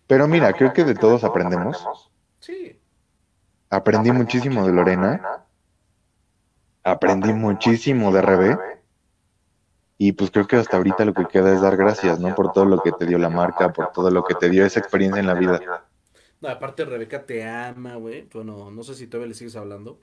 Pero 0.06 0.28
mira, 0.28 0.52
creo 0.52 0.72
que 0.72 0.84
de 0.84 0.94
todos 0.94 1.24
aprendemos. 1.24 2.10
sí, 2.40 2.78
Aprendí 3.70 4.12
muchísimo 4.12 4.66
de 4.66 4.72
Lorena. 4.72 5.44
Aprendí 6.84 7.32
muchísimo 7.32 8.12
de 8.12 8.22
Rebe. 8.22 8.81
Y 10.04 10.10
pues 10.10 10.32
creo 10.32 10.48
que 10.48 10.56
hasta 10.56 10.78
ahorita 10.78 11.04
lo 11.04 11.14
que 11.14 11.26
queda 11.26 11.54
es 11.54 11.60
dar 11.60 11.76
gracias, 11.76 12.18
¿no? 12.18 12.34
Por 12.34 12.52
todo 12.52 12.64
lo 12.64 12.82
que 12.82 12.90
te 12.90 13.06
dio 13.06 13.18
la 13.18 13.28
marca, 13.28 13.72
por 13.72 13.92
todo 13.92 14.10
lo 14.10 14.24
que 14.24 14.34
te 14.34 14.50
dio 14.50 14.66
esa 14.66 14.80
experiencia 14.80 15.20
en 15.20 15.28
la 15.28 15.34
vida. 15.34 15.86
No, 16.40 16.48
aparte 16.48 16.84
Rebeca 16.84 17.24
te 17.24 17.44
ama, 17.44 17.94
güey. 17.94 18.28
Bueno, 18.34 18.72
no 18.72 18.82
sé 18.82 18.96
si 18.96 19.06
todavía 19.06 19.28
le 19.28 19.34
sigues 19.34 19.54
hablando, 19.54 20.00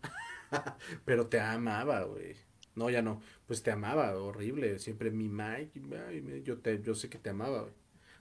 pero 1.04 1.28
te 1.28 1.42
amaba, 1.42 2.04
güey. 2.04 2.38
No, 2.76 2.90
ya 2.90 3.02
no. 3.02 3.22
Pues 3.46 3.62
te 3.62 3.72
amaba, 3.72 4.16
horrible. 4.16 4.80
Siempre 4.80 5.12
mi 5.12 5.28
Mike, 5.28 6.44
yo 6.46 6.60
te, 6.60 6.82
yo 6.82 6.96
sé 6.96 7.10
que 7.10 7.18
te 7.18 7.32
amaba, 7.32 7.64
güey. 7.64 7.74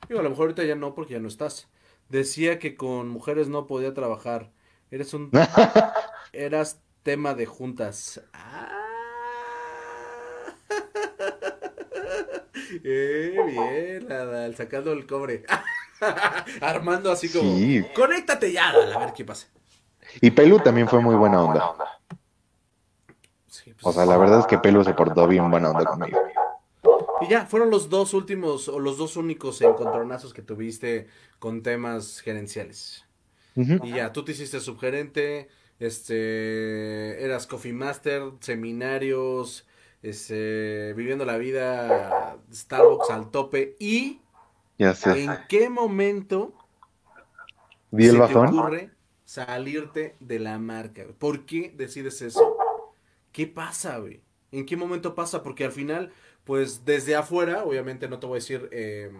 Digo, 0.08 0.18
a 0.18 0.24
lo 0.24 0.30
mejor 0.30 0.46
ahorita 0.46 0.64
ya 0.64 0.74
no 0.74 0.96
porque 0.96 1.12
ya 1.12 1.20
no 1.20 1.28
estás. 1.28 1.68
Decía 2.08 2.58
que 2.58 2.74
con 2.74 3.08
mujeres 3.08 3.48
no 3.48 3.68
podía 3.68 3.94
trabajar. 3.94 4.50
Eres 4.90 5.14
un, 5.14 5.30
eras 6.32 6.82
tema 7.04 7.34
de 7.34 7.46
juntas. 7.46 8.20
Ah. 8.32 8.77
Eh, 12.84 13.36
bien, 13.46 14.12
Adal, 14.12 14.54
sacando 14.56 14.92
el 14.92 15.06
cobre. 15.06 15.44
Armando 16.60 17.10
así 17.10 17.28
como, 17.28 17.56
Sí. 17.56 17.84
conéctate 17.94 18.52
ya, 18.52 18.70
Adal, 18.70 18.92
a 18.92 18.98
ver 18.98 19.12
qué 19.12 19.24
pasa. 19.24 19.48
Y 20.20 20.30
Pelu 20.30 20.58
también 20.60 20.88
fue 20.88 21.00
muy 21.00 21.14
buena 21.16 21.42
onda. 21.42 21.74
Sí, 23.46 23.72
pues, 23.74 23.84
O 23.84 23.92
sea, 23.92 24.06
la 24.06 24.16
verdad 24.16 24.40
es 24.40 24.46
que 24.46 24.58
Pelu 24.58 24.82
se 24.84 24.94
portó 24.94 25.26
bien 25.26 25.50
buena 25.50 25.70
onda 25.70 25.84
conmigo. 25.84 26.18
Y 27.20 27.28
ya, 27.28 27.46
fueron 27.46 27.70
los 27.70 27.88
dos 27.90 28.14
últimos 28.14 28.68
o 28.68 28.78
los 28.78 28.96
dos 28.96 29.16
únicos 29.16 29.60
encontronazos 29.60 30.32
que 30.32 30.42
tuviste 30.42 31.08
con 31.38 31.62
temas 31.62 32.20
gerenciales. 32.20 33.04
Y 33.56 33.90
ya, 33.90 34.12
tú 34.12 34.24
te 34.24 34.32
hiciste 34.32 34.60
subgerente, 34.60 35.48
este, 35.80 37.24
eras 37.24 37.46
coffee 37.48 37.72
master, 37.72 38.22
seminarios, 38.40 39.66
este, 40.02 40.92
viviendo 40.94 41.24
la 41.24 41.38
vida 41.38 42.38
Starbucks 42.52 43.10
al 43.10 43.30
tope. 43.30 43.76
¿Y 43.78 44.20
Ya 44.78 44.94
sé. 44.94 45.24
en 45.24 45.46
qué 45.48 45.70
momento 45.70 46.54
¿Vi 47.90 48.06
el 48.06 48.16
se 48.16 48.20
te 48.20 48.34
ocurre 48.34 48.90
salirte 49.24 50.16
de 50.20 50.38
la 50.38 50.58
marca? 50.58 51.04
¿Por 51.18 51.46
qué 51.46 51.72
decides 51.76 52.22
eso? 52.22 52.56
¿Qué 53.32 53.46
pasa, 53.46 53.98
güey? 53.98 54.22
¿En 54.52 54.66
qué 54.66 54.76
momento 54.76 55.14
pasa? 55.14 55.42
Porque 55.42 55.64
al 55.64 55.72
final, 55.72 56.12
pues 56.44 56.84
desde 56.84 57.14
afuera, 57.16 57.64
obviamente 57.64 58.08
no 58.08 58.18
te 58.18 58.26
voy 58.26 58.36
a 58.36 58.40
decir, 58.40 58.68
eh, 58.72 59.10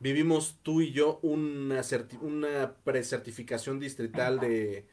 vivimos 0.00 0.58
tú 0.62 0.80
y 0.80 0.92
yo 0.92 1.18
una, 1.22 1.82
una 2.20 2.74
precertificación 2.84 3.78
distrital 3.80 4.40
de 4.40 4.86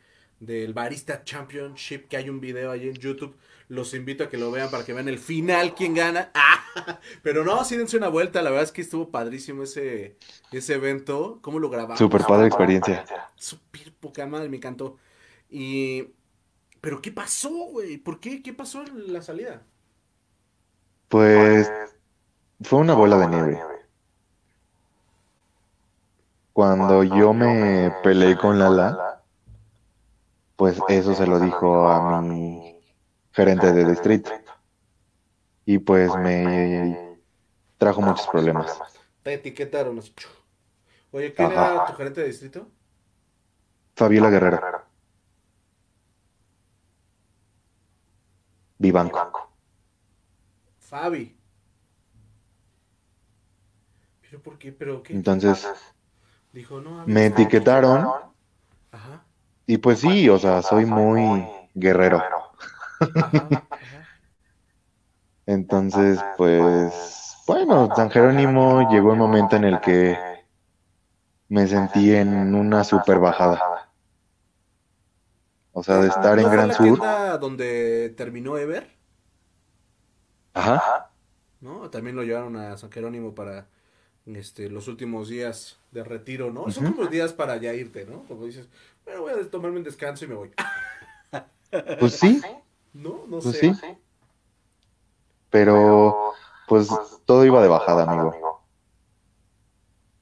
del 0.46 0.74
Barista 0.74 1.24
Championship, 1.24 2.08
que 2.08 2.18
hay 2.18 2.30
un 2.30 2.40
video 2.40 2.72
ahí 2.72 2.88
en 2.88 2.96
YouTube. 2.96 3.36
Los 3.70 3.94
invito 3.94 4.26
a 4.26 4.30
que 4.30 4.38
lo 4.38 4.52
vean 4.52 4.70
para 4.70 4.84
que 4.86 4.94
vean 4.94 5.08
el 5.08 5.20
final, 5.20 5.74
quién 5.74 5.94
gana. 5.94 6.32
¡Ah! 6.34 7.00
Pero 7.24 7.44
no, 7.44 7.64
sí 7.64 7.78
dense 7.78 7.98
una 7.98 8.10
vuelta, 8.10 8.42
la 8.42 8.50
verdad 8.50 8.66
es 8.66 8.72
que 8.72 8.82
estuvo 8.82 9.10
padrísimo 9.10 9.64
ese, 9.64 10.18
ese 10.52 10.74
evento. 10.76 11.40
¿Cómo 11.42 11.60
lo 11.60 11.70
grabamos? 11.70 11.98
Super 11.98 12.22
padre 12.24 12.48
experiencia. 12.48 13.06
Súper 13.36 13.94
poca 13.94 14.26
madre, 14.28 14.50
me 14.50 14.58
encantó. 14.58 14.98
Y. 15.50 16.10
¿Pero 16.82 17.02
qué 17.02 17.12
pasó, 17.12 17.50
güey? 17.50 17.98
¿Por 17.98 18.20
qué? 18.20 18.44
¿Qué 18.44 18.52
pasó 18.52 18.82
en 18.82 19.14
la 19.14 19.22
salida? 19.22 19.64
Pues 21.08 21.72
fue 22.62 22.80
una 22.80 22.94
bola 22.94 23.18
de 23.18 23.28
nieve. 23.28 23.62
Cuando 26.52 27.04
yo 27.04 27.34
me 27.34 27.92
peleé 28.04 28.38
con 28.38 28.60
Lala, 28.60 29.13
pues 30.64 30.80
eso 30.88 31.14
se 31.14 31.28
lo 31.28 31.42
dijo 31.42 31.90
a 31.90 32.22
mi 32.22 32.80
gerente 33.34 33.74
de 33.74 33.84
distrito. 33.84 34.32
Y 35.66 35.80
pues 35.80 36.16
me 36.16 37.20
trajo 37.78 38.02
muchos 38.02 38.26
problemas. 38.28 38.80
Te 39.24 39.34
etiquetaron. 39.34 40.00
Oye, 41.12 41.34
¿quién 41.34 41.52
Ajá. 41.52 41.74
era 41.74 41.86
tu 41.86 41.94
gerente 41.96 42.22
de 42.22 42.28
distrito? 42.28 42.72
Fabiola 43.98 44.30
Guerrero, 44.30 44.86
Vivanco. 48.78 49.50
Fabi. 50.80 51.36
¿Pero 54.22 54.42
por 54.42 54.58
qué? 54.58 54.72
¿Pero 54.72 55.04
qué? 55.04 55.12
Entonces 55.14 55.68
Dijo, 56.54 56.80
no, 56.80 57.06
me 57.06 57.26
etiquetaron 57.26 58.08
Ajá, 58.94 59.26
y 59.66 59.78
pues 59.78 60.00
sí, 60.00 60.30
o 60.30 60.38
sea, 60.40 60.62
soy 60.62 60.86
muy 60.86 61.46
guerrero. 61.74 62.24
Entonces, 65.46 66.24
pues, 66.38 67.36
bueno, 67.48 67.90
San 67.96 68.10
Jerónimo 68.10 68.90
llegó 68.90 69.12
el 69.14 69.20
momento 69.20 69.56
en 69.56 69.66
el 69.66 69.80
que 69.82 70.18
me 71.50 71.68
sentí 71.68 72.14
en 72.14 72.56
una 72.56 72.84
super 72.84 73.20
bajada. 73.20 73.90
O 75.72 75.84
sea, 75.84 75.98
de 75.98 76.08
estar 76.08 76.38
en 76.38 76.44
¿No 76.44 76.50
fue 76.50 76.58
Gran 76.58 76.74
Sur. 76.74 77.00
donde 77.40 78.14
terminó 78.16 78.58
Ever? 78.58 78.90
Ajá. 80.54 81.12
¿No? 81.60 81.90
También 81.90 82.16
lo 82.16 82.24
llevaron 82.24 82.56
a 82.58 82.78
San 82.78 82.92
Jerónimo 82.92 83.34
para 83.34 83.68
este, 84.26 84.70
los 84.70 84.88
últimos 84.88 85.28
días 85.30 85.78
de 85.92 86.04
retiro, 86.04 86.52
¿no? 86.52 86.70
Son 86.72 86.94
como 86.94 87.08
días 87.08 87.34
para 87.34 87.58
ya 87.58 87.74
irte, 87.74 88.06
¿no? 88.06 88.24
Como 88.24 88.46
dices, 88.46 88.68
bueno, 89.06 89.22
voy 89.22 89.32
a 89.34 89.50
tomarme 89.50 89.78
un 89.78 89.84
descanso 89.84 90.26
y 90.26 90.28
me 90.28 90.36
voy. 90.36 90.52
Pues 92.00 92.14
sí, 92.14 92.40
No, 92.94 93.26
no 93.28 93.40
pues 93.40 93.58
sé. 93.58 93.74
sí. 93.74 93.98
Pero, 95.50 96.34
pues 96.68 96.88
todo 97.26 97.44
iba 97.46 97.64
de 97.64 97.68
bajada, 97.68 98.04
amigo. 98.04 98.62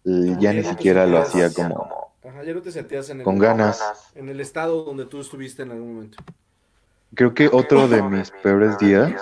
Y 0.06 0.40
ya 0.40 0.54
ni 0.54 0.64
siquiera 0.64 1.06
lo 1.06 1.20
hacía 1.20 1.52
como 1.54 2.14
Ajá, 2.24 2.44
ya 2.44 2.54
no 2.54 2.62
te 2.62 2.72
sentías 2.72 3.10
en 3.10 3.20
el, 3.20 3.24
con 3.24 3.38
ganas. 3.38 3.82
en 4.16 4.30
el 4.30 4.40
estado 4.40 4.84
donde 4.84 5.06
tú 5.06 5.20
estuviste 5.20 5.64
en 5.64 5.72
algún 5.72 5.96
momento. 5.96 6.24
Creo 7.16 7.34
que 7.34 7.50
otro 7.52 7.88
de 7.88 8.02
mis 8.02 8.32
peores 8.32 8.78
días, 8.78 9.14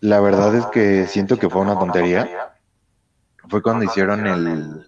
la 0.00 0.20
verdad 0.20 0.56
es 0.56 0.66
que 0.66 1.06
siento 1.06 1.38
que 1.38 1.48
fue 1.48 1.60
una 1.60 1.78
tontería. 1.78 2.53
Fue 3.48 3.62
cuando 3.62 3.84
hicieron 3.84 4.26
el, 4.26 4.86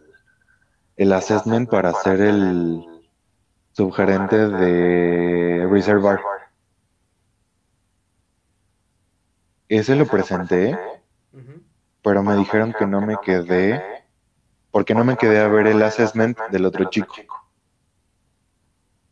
el 0.97 1.13
assessment 1.13 1.69
para 1.69 1.93
ser 1.93 2.21
el 2.21 2.85
subgerente 3.73 4.49
de 4.49 5.69
Reserve 5.71 6.03
Bar. 6.03 6.21
Ese 9.69 9.97
lo 9.97 10.07
presenté, 10.07 10.79
pero 12.03 12.23
me 12.23 12.37
dijeron 12.37 12.73
que 12.79 12.87
no 12.87 13.01
me 13.01 13.17
quedé, 13.23 13.83
porque 14.71 14.95
no 14.95 15.05
me 15.05 15.17
quedé 15.17 15.41
a 15.41 15.49
ver 15.49 15.67
el 15.67 15.83
assessment 15.83 16.39
del 16.51 16.67
otro 16.67 16.89
chico. 16.89 17.15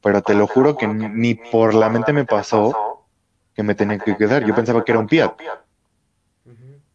Pero 0.00 0.22
te 0.22 0.34
lo 0.34 0.46
juro 0.46 0.76
que 0.76 0.86
ni 0.86 1.34
por 1.34 1.74
la 1.74 1.88
mente 1.88 2.12
me 2.12 2.24
pasó 2.24 3.06
que 3.54 3.62
me 3.62 3.74
tenía 3.74 3.98
que 3.98 4.16
quedar. 4.16 4.44
Yo 4.44 4.54
pensaba 4.54 4.84
que 4.84 4.92
era 4.92 4.98
un 4.98 5.06
PIAT. 5.06 5.32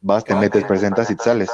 Vas, 0.02 0.24
te 0.24 0.36
metes, 0.36 0.64
presentas 0.64 1.10
y 1.10 1.16
te 1.16 1.24
sales. 1.24 1.50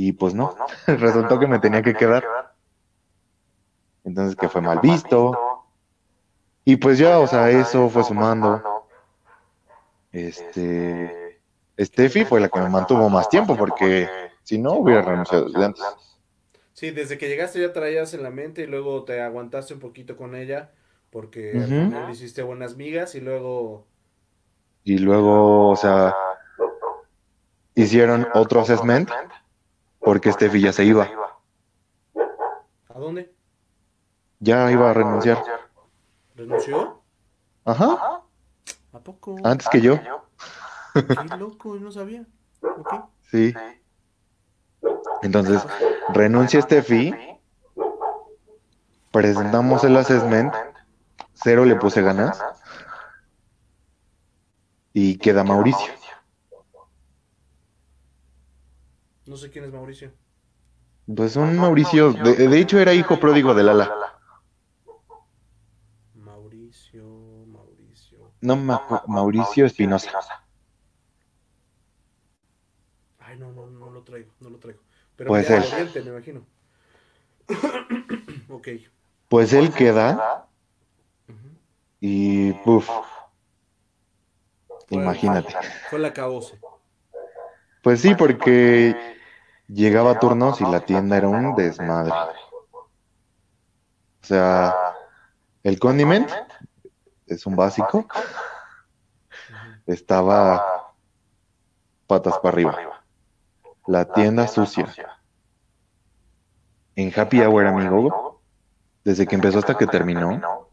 Y 0.00 0.12
pues 0.12 0.32
no, 0.32 0.54
resultó 0.86 1.40
que 1.40 1.48
me 1.48 1.58
tenía 1.58 1.82
que 1.82 1.92
quedar. 1.92 2.54
Entonces 4.04 4.36
que 4.36 4.48
fue 4.48 4.60
mal 4.60 4.78
visto. 4.78 5.64
Y 6.64 6.76
pues 6.76 6.98
ya, 6.98 7.18
o 7.18 7.26
sea, 7.26 7.50
eso 7.50 7.88
fue 7.90 8.04
sumando. 8.04 8.86
Este, 10.12 11.40
Steffi 11.76 12.24
fue 12.24 12.38
la 12.38 12.48
que 12.48 12.60
me 12.60 12.68
mantuvo 12.68 13.08
más 13.08 13.28
tiempo 13.28 13.56
porque 13.56 14.08
si 14.44 14.58
no 14.58 14.74
hubiera 14.74 15.02
renunciado 15.02 15.46
desde 15.46 15.64
antes. 15.64 15.84
Sí, 16.74 16.92
desde 16.92 17.18
que 17.18 17.28
llegaste 17.28 17.60
ya 17.60 17.72
traías 17.72 18.14
en 18.14 18.22
la 18.22 18.30
mente 18.30 18.62
y 18.62 18.66
luego 18.68 19.04
te 19.04 19.20
aguantaste 19.20 19.74
un 19.74 19.80
poquito 19.80 20.16
con 20.16 20.36
ella 20.36 20.70
porque 21.10 21.56
al 21.56 21.72
Ujú. 21.72 21.86
final 21.86 22.06
le 22.06 22.12
hiciste 22.12 22.42
buenas 22.42 22.76
migas 22.76 23.16
y 23.16 23.20
luego... 23.20 23.88
Y 24.84 24.98
luego, 24.98 25.70
o 25.70 25.76
sea, 25.76 26.14
hicieron 27.74 28.28
otro 28.32 28.60
assessment 28.60 29.10
porque 30.08 30.32
Steffi 30.32 30.62
ya 30.62 30.72
se 30.72 30.86
iba. 30.86 31.04
¿A 31.04 32.94
¿A 32.94 32.98
dónde? 32.98 33.30
Ya 34.40 34.72
iba 34.72 34.88
a 34.90 34.94
renunciar. 34.94 35.36
¿Renunció? 36.34 37.02
Ajá. 37.66 38.22
¿A 38.94 38.98
poco? 39.00 39.36
Antes 39.44 39.68
que 39.68 39.82
yo. 39.82 40.00
Qué 40.94 41.36
loco, 41.36 41.74
no 41.74 41.92
sabía. 41.92 42.24
Ok. 42.62 43.04
Sí. 43.30 43.54
Entonces, 45.20 45.62
renuncia 46.14 46.62
Steffi. 46.62 47.14
Presentamos 49.12 49.84
el 49.84 49.94
assessment. 49.94 50.54
Cero 51.34 51.66
le 51.66 51.76
puse 51.76 52.00
ganas. 52.00 52.42
Y 54.94 55.18
queda 55.18 55.44
Mauricio. 55.44 55.97
No 59.28 59.36
sé 59.36 59.50
quién 59.50 59.66
es 59.66 59.72
Mauricio. 59.72 60.10
Pues 61.14 61.36
un 61.36 61.58
Mauricio, 61.58 62.12
de, 62.14 62.48
de 62.48 62.58
hecho 62.58 62.78
era 62.78 62.94
hijo 62.94 63.20
pródigo 63.20 63.54
de 63.54 63.62
Lala. 63.62 63.90
Mauricio, 66.14 67.04
Mauricio. 67.46 68.32
No, 68.40 68.56
Ma- 68.56 69.02
Mauricio 69.06 69.66
Espinosa. 69.66 70.10
Ay, 73.18 73.36
no, 73.38 73.52
no, 73.52 73.66
no 73.66 73.90
lo 73.90 74.02
traigo, 74.02 74.32
no 74.40 74.48
lo 74.48 74.58
traigo. 74.58 74.80
Pero 75.16 75.28
Pues 75.28 75.50
él. 75.50 75.62
Oriente, 75.62 76.00
me 76.02 76.08
imagino. 76.10 76.46
ok. 78.48 78.68
Pues 79.28 79.52
él 79.52 79.70
queda 79.72 80.46
Ujú. 81.28 81.48
y 82.00 82.52
puf, 82.64 82.88
imagínate. 84.88 85.54
Fue 85.90 85.98
la 85.98 86.14
cabose. 86.14 86.58
Pues 87.82 88.00
sí, 88.00 88.14
porque 88.14 89.17
llegaba 89.68 90.12
a 90.12 90.18
turnos 90.18 90.60
y 90.60 90.64
la 90.64 90.80
tienda 90.80 91.16
era 91.16 91.28
un 91.28 91.54
desmadre. 91.54 92.12
O 94.22 94.26
sea, 94.26 94.74
el 95.62 95.78
condiment 95.78 96.30
es 97.26 97.46
un 97.46 97.56
básico, 97.56 98.06
estaba 99.86 100.94
patas 102.06 102.38
para 102.38 102.48
arriba. 102.54 103.04
La 103.86 104.04
tienda 104.06 104.46
sucia. 104.48 104.94
En 106.96 107.12
Happy 107.18 107.40
Hour, 107.40 107.66
amigo, 107.66 108.42
desde 109.04 109.26
que 109.26 109.36
empezó 109.36 109.60
hasta 109.60 109.76
que 109.76 109.86
terminó, 109.86 110.68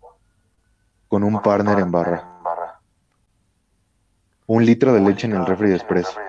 con 1.07 1.23
un 1.23 1.41
partner 1.41 1.79
en 1.79 1.91
barra. 1.91 2.31
Un 4.47 4.65
litro 4.65 4.93
de 4.93 5.01
leche 5.01 5.27
en 5.27 5.33
el 5.33 5.45
refri 5.45 5.69
de 5.69 5.75
expreso. 5.75 6.19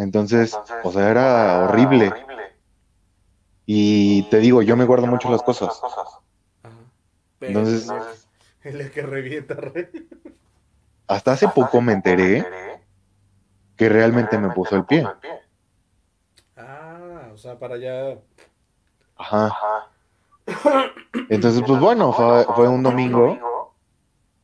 Entonces, 0.00 0.58
o 0.82 0.92
sea, 0.92 1.10
era 1.10 1.64
horrible. 1.64 2.10
Y 3.66 4.22
te 4.30 4.38
digo, 4.38 4.62
yo 4.62 4.74
me 4.76 4.86
guardo 4.86 5.06
mucho 5.06 5.30
las 5.30 5.42
cosas. 5.42 5.78
Ajá. 5.84 6.04
Pero 7.38 7.60
Entonces- 7.60 8.26
el 8.62 8.90
que 8.90 9.02
revienta, 9.02 9.54
re. 9.54 9.92
Hasta 11.06 11.32
hace 11.32 11.48
poco 11.48 11.80
me 11.82 11.92
enteré 11.92 12.46
que 13.76 13.88
realmente 13.88 14.38
me 14.38 14.50
puso 14.50 14.76
el 14.76 14.84
pie. 14.84 15.06
Ah, 16.56 17.28
o 17.32 17.36
sea, 17.36 17.58
para 17.58 17.74
allá. 17.74 18.18
Ajá. 19.16 19.90
Entonces, 21.28 21.62
pues 21.66 21.78
bueno, 21.78 22.12
fue, 22.12 22.44
fue 22.54 22.68
un 22.68 22.82
domingo, 22.82 23.74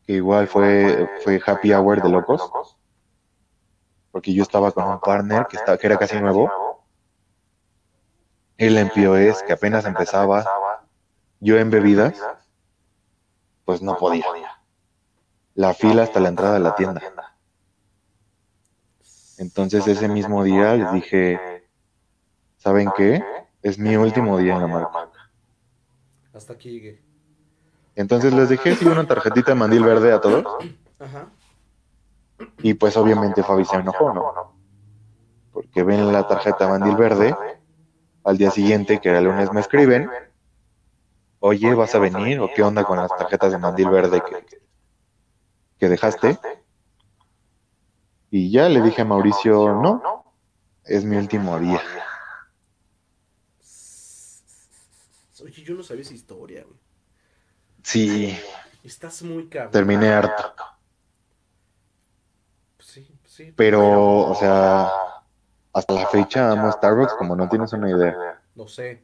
que 0.07 0.15
igual 0.15 0.49
fue, 0.49 1.09
fue 1.25 1.41
happy 1.45 1.73
hour 1.73 2.03
de 2.03 2.09
locos, 2.11 2.76
porque 4.17 4.33
yo 4.33 4.45
estaba 4.45 4.73
con 4.73 4.85
un 4.85 4.99
partner 4.99 5.47
que, 5.47 5.59
estaba, 5.59 5.77
que 5.77 5.87
era 5.87 5.99
casi 5.99 6.19
nuevo. 6.19 6.51
Él 8.57 8.79
en 8.79 8.89
POS, 8.89 9.43
que 9.43 9.53
apenas 9.53 9.85
empezaba, 9.85 10.43
yo 11.39 11.59
en 11.59 11.69
bebidas, 11.69 12.19
pues 13.67 13.83
no 13.83 13.99
podía. 13.99 14.25
La 15.53 15.75
fila 15.75 16.05
hasta 16.05 16.19
la 16.21 16.31
entrada 16.31 16.55
de 16.55 16.61
la 16.61 16.75
tienda. 16.75 17.03
Entonces 19.37 19.87
ese 19.87 20.09
mismo 20.09 20.43
día 20.45 20.73
les 20.77 20.93
dije, 20.95 21.69
¿saben 22.57 22.91
qué? 22.97 23.23
Es 23.61 23.79
mi 23.79 23.97
último 23.97 24.39
día 24.39 24.55
en 24.55 24.63
la 24.63 24.67
marca. 24.67 25.31
Hasta 26.33 26.55
aquí 26.55 26.71
llegué. 26.71 27.03
Entonces 27.95 28.33
les 28.33 28.49
dejé 28.49 28.77
sí, 28.77 28.87
una 28.87 29.07
tarjetita 29.07 29.51
de 29.51 29.57
mandil 29.57 29.85
verde 29.85 30.11
a 30.11 30.23
todos. 30.23 30.43
Ajá. 30.99 31.29
Y 32.59 32.75
pues 32.75 32.97
obviamente 32.97 33.43
Fabi 33.43 33.65
se 33.65 33.77
enojó, 33.77 34.13
¿no? 34.13 34.57
Porque 35.53 35.83
ven 35.83 36.13
la 36.13 36.27
tarjeta 36.27 36.69
mandil 36.69 36.97
verde. 36.97 37.35
Al 38.25 38.37
día 38.37 38.51
siguiente, 38.51 39.01
que 39.01 39.09
era 39.09 39.21
lunes, 39.21 39.53
me 39.53 39.61
escriben. 39.61 40.11
Oye, 41.39 41.75
¿vas 41.75 41.95
a 41.95 41.99
venir? 41.99 42.41
¿O 42.41 42.49
qué 42.55 42.63
onda 42.63 42.85
con 42.85 42.99
las 42.99 43.15
tarjetas 43.17 43.53
de 43.53 43.59
mandil 43.59 43.89
verde 43.89 44.21
que, 44.29 44.47
que 45.79 45.89
dejaste? 45.89 46.39
Y 48.31 48.51
ya 48.51 48.69
le 48.69 48.83
dije 48.83 49.03
a 49.03 49.05
Mauricio, 49.05 49.73
no, 49.75 50.25
es 50.85 51.05
mi 51.05 51.17
último 51.17 51.59
día. 51.59 51.81
Oye, 55.43 55.63
yo 55.63 55.75
no 55.75 55.83
sabía 55.83 56.03
esa 56.03 56.15
historia, 56.15 56.65
güey. 56.65 56.79
Sí, 57.83 58.37
Estás 58.83 59.23
muy 59.23 59.49
cabrón. 59.49 59.71
terminé 59.71 60.09
harto. 60.09 60.55
Sí. 63.37 63.53
Pero, 63.55 64.21
o 64.31 64.35
sea, 64.35 64.89
hasta 65.75 65.93
la 65.93 66.07
fecha 66.07 66.51
amo 66.53 66.73
Starbucks 66.73 67.15
como 67.19 67.37
no 67.37 67.49
tienes 67.51 67.71
una 67.75 67.91
idea. 67.91 68.41
No 68.55 68.67
sé. 68.67 69.03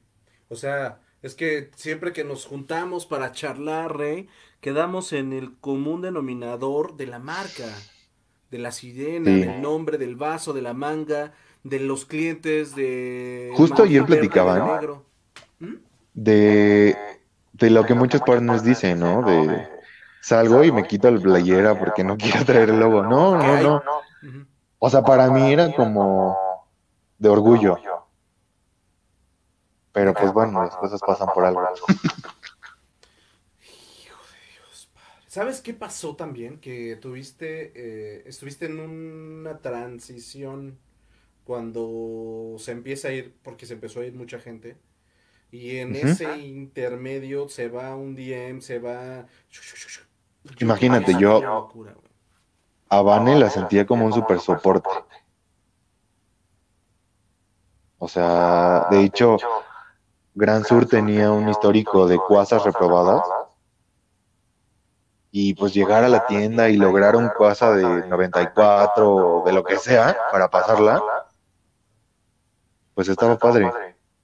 O 0.49 0.55
sea, 0.55 1.01
es 1.21 1.35
que 1.35 1.71
siempre 1.77 2.13
que 2.15 2.25
nos 2.25 2.47
juntamos 2.47 3.05
para 3.05 3.33
charlar, 3.33 3.95
Rey, 3.97 4.29
quedamos 4.61 5.13
en 5.13 5.35
el 5.35 5.59
común 5.59 6.01
denominador 6.01 6.97
de 6.97 7.07
la 7.09 7.19
marca, 7.19 7.67
de 8.51 8.59
la 8.59 8.73
sirena, 8.73 9.27
Sí. 9.27 9.41
del 9.41 9.61
nombre, 9.61 9.99
del 9.99 10.17
vaso, 10.17 10.55
de 10.55 10.63
la 10.63 10.73
manga, 10.73 11.33
de 11.63 11.81
los 11.81 12.07
clientes, 12.07 12.75
de... 12.75 13.53
Justo 13.55 13.83
ayer 13.83 14.05
platicaban. 14.07 14.67
negro. 14.67 15.05
¿Mm? 15.59 15.75
De, 16.15 16.97
de 17.53 17.71
lo 17.71 17.85
que 17.85 17.93
muchos 17.95 18.23
partners 18.23 18.65
dicen, 18.65 18.99
¿no? 19.01 19.23
De 19.23 19.69
salgo 20.23 20.65
y 20.65 20.73
me 20.73 20.87
quito 20.87 21.11
la 21.11 21.21
playera 21.21 21.79
porque 21.79 22.03
no 22.03 22.17
quiero 22.17 22.45
traer 22.47 22.71
el 22.71 22.81
logo. 22.81 23.03
No, 23.03 23.37
no, 23.37 23.61
no. 23.63 23.83
O 24.79 24.91
sea, 24.91 25.03
para 25.03 25.31
mí 25.31 25.53
era 25.53 25.75
como 25.75 26.37
de 27.19 27.29
orgullo. 27.29 27.77
Pero 29.93 30.15
pues 30.15 30.33
bueno, 30.33 30.63
las 30.65 30.75
cosas 30.77 31.01
pasan 31.07 31.29
por 31.35 31.45
algo. 31.45 31.61
¿Sabes 35.27 35.61
qué 35.63 35.73
pasó 35.73 36.15
también? 36.15 36.59
Que 36.59 36.97
tuviste, 36.97 37.73
eh, 37.75 38.23
estuviste 38.27 38.67
en 38.67 38.79
una 38.81 39.59
transición 39.61 40.79
cuando 41.45 42.57
se 42.59 42.73
empieza 42.73 43.09
a 43.09 43.13
ir, 43.13 43.35
porque 43.43 43.65
se 43.65 43.75
empezó 43.75 44.01
a 44.01 44.05
ir 44.05 44.15
mucha 44.15 44.39
gente, 44.39 44.77
y 45.51 45.79
en 45.79 45.97
ese 45.97 46.37
intermedio 46.39 47.49
se 47.49 47.69
va 47.69 47.97
un 47.97 48.15
DM, 48.15 48.61
se 48.61 48.79
va... 48.79 49.27
Imagínate, 50.61 51.15
yo- 51.19 51.41
locura. 51.41 51.95
A 52.93 53.01
Vane 53.01 53.39
la 53.39 53.49
sentía 53.49 53.87
como 53.87 54.05
un 54.05 54.13
super 54.13 54.39
soporte. 54.39 54.91
O 57.97 58.07
sea, 58.07 58.87
de 58.91 59.03
hecho, 59.03 59.39
Gran 60.35 60.63
Sur 60.67 60.85
tenía 60.85 61.31
un 61.31 61.49
histórico 61.49 62.07
de 62.07 62.19
cuasas 62.19 62.63
reprobadas. 62.65 63.23
Y 65.31 65.55
pues 65.55 65.73
llegar 65.73 66.05
a 66.05 66.11
la 66.11 66.27
tienda 66.27 66.69
y 66.69 66.77
lograr 66.77 67.17
un 67.17 67.31
cuasa 67.31 67.73
de 67.73 68.07
94 68.07 69.09
o 69.09 69.43
de 69.47 69.53
lo 69.55 69.65
que 69.65 69.79
sea 69.79 70.15
para 70.31 70.51
pasarla, 70.51 71.03
pues 72.93 73.09
estaba 73.09 73.39
padre. 73.39 73.73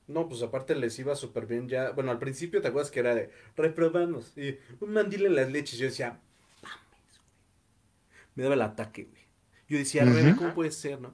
No, 0.07 0.29
pues 0.29 0.43
aparte 0.43 0.75
les 0.75 0.99
iba 0.99 1.17
súper 1.17 1.47
bien 1.47 1.71
ya. 1.71 1.93
Bueno, 1.93 2.11
al 2.11 2.19
principio 2.19 2.61
te 2.61 2.69
acuerdas 2.69 2.91
que 2.91 3.01
era 3.01 3.15
de 3.15 3.31
reprobamos 3.57 4.37
y 4.37 4.59
un 4.79 4.93
mandil 4.93 5.25
en 5.25 5.37
las 5.37 5.49
leches. 5.49 5.79
Yo 5.79 5.87
decía. 5.87 6.21
Me 8.39 8.45
daba 8.45 8.55
el 8.55 8.63
ataque, 8.63 9.03
güey. 9.03 9.27
Yo 9.67 9.79
decía, 9.79 10.05
Ujú. 10.05 10.15
Rebe, 10.15 10.37
¿cómo 10.37 10.55
puede 10.55 10.71
ser, 10.71 11.01
no? 11.01 11.13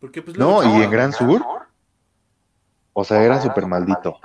Porque 0.00 0.22
pues 0.22 0.34
No, 0.38 0.62
y 0.64 0.82
en 0.82 0.90
Gran 0.90 1.12
Sur, 1.12 1.44
o 2.94 3.04
sea, 3.04 3.22
era 3.22 3.38
súper 3.42 3.66
maldito 3.66 4.18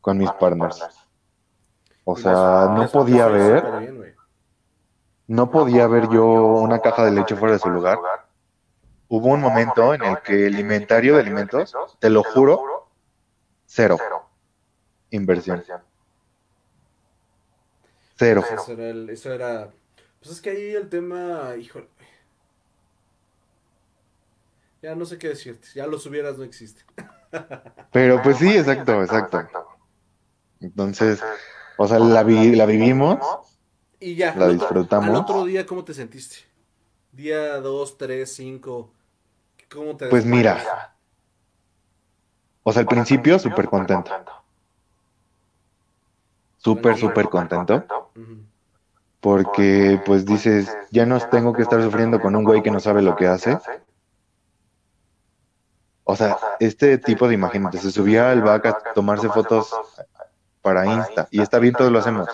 con 0.00 0.18
mis 0.18 0.28
partners. 0.32 0.84
O 2.02 2.16
sea, 2.16 2.66
no 2.74 2.88
podía 2.88 3.28
ver, 3.28 3.64
no 5.28 5.52
podía 5.52 5.86
ver 5.86 6.08
yo 6.08 6.26
una 6.26 6.80
caja 6.80 7.04
de 7.04 7.12
leche 7.12 7.36
fuera 7.36 7.52
de 7.52 7.60
su 7.60 7.70
lugar. 7.70 8.00
Hubo 9.06 9.28
un 9.28 9.40
momento 9.40 9.94
en 9.94 10.02
el 10.02 10.20
que 10.20 10.48
el 10.48 10.58
inventario 10.58 11.14
de 11.14 11.20
alimentos, 11.20 11.72
te 12.00 12.10
lo 12.10 12.24
juro, 12.24 12.88
cero 13.66 13.98
inversión. 15.10 15.62
Cero. 18.16 18.44
Eso 19.08 19.32
era. 19.32 19.70
Pues 20.24 20.36
es 20.36 20.40
que 20.40 20.50
ahí 20.50 20.74
el 20.74 20.88
tema, 20.88 21.54
híjole. 21.60 21.86
Ya 24.80 24.94
no 24.94 25.04
sé 25.04 25.18
qué 25.18 25.28
decirte. 25.28 25.68
Ya 25.74 25.86
los 25.86 26.06
hubieras 26.06 26.38
no 26.38 26.44
existe. 26.44 26.82
Pero 27.92 28.22
pues 28.22 28.38
sí, 28.38 28.56
exacto, 28.56 29.02
exacto. 29.02 29.44
Entonces, 30.60 31.22
o 31.76 31.86
sea, 31.86 31.98
la, 31.98 32.22
la 32.22 32.66
vivimos. 32.66 33.18
Y 34.00 34.14
ya. 34.14 34.34
La 34.34 34.48
disfrutamos. 34.48 35.10
Al 35.10 35.16
otro 35.16 35.44
día, 35.44 35.66
¿cómo 35.66 35.84
te 35.84 35.92
sentiste? 35.92 36.36
Día 37.12 37.60
2, 37.60 37.98
3, 37.98 38.34
5. 38.34 38.92
¿Cómo 39.70 39.94
te 39.94 40.06
Pues 40.06 40.24
mira. 40.24 40.96
O 42.62 42.72
sea, 42.72 42.80
al 42.80 42.88
principio 42.88 43.38
súper 43.38 43.68
contento. 43.68 44.10
Súper, 46.56 46.96
súper 46.96 47.28
contento. 47.28 48.10
Porque 49.24 49.98
pues 50.04 50.26
dices, 50.26 50.76
ya 50.90 51.06
no 51.06 51.18
tengo 51.18 51.54
que 51.54 51.62
estar 51.62 51.82
sufriendo 51.82 52.20
con 52.20 52.36
un 52.36 52.44
güey 52.44 52.62
que 52.62 52.70
no 52.70 52.78
sabe 52.78 53.00
lo 53.00 53.16
que 53.16 53.26
hace. 53.26 53.58
O 56.02 56.14
sea, 56.14 56.36
este 56.60 56.98
tipo 56.98 57.26
de 57.26 57.32
imagen, 57.32 57.72
se 57.72 57.90
subía 57.90 58.30
al 58.30 58.42
back 58.42 58.66
a 58.66 58.78
tomarse 58.92 59.30
fotos 59.30 59.74
para 60.60 60.84
Insta. 60.84 61.26
Y 61.30 61.40
está 61.40 61.58
bien, 61.58 61.72
todos 61.72 61.90
lo 61.90 62.00
hacemos. 62.00 62.28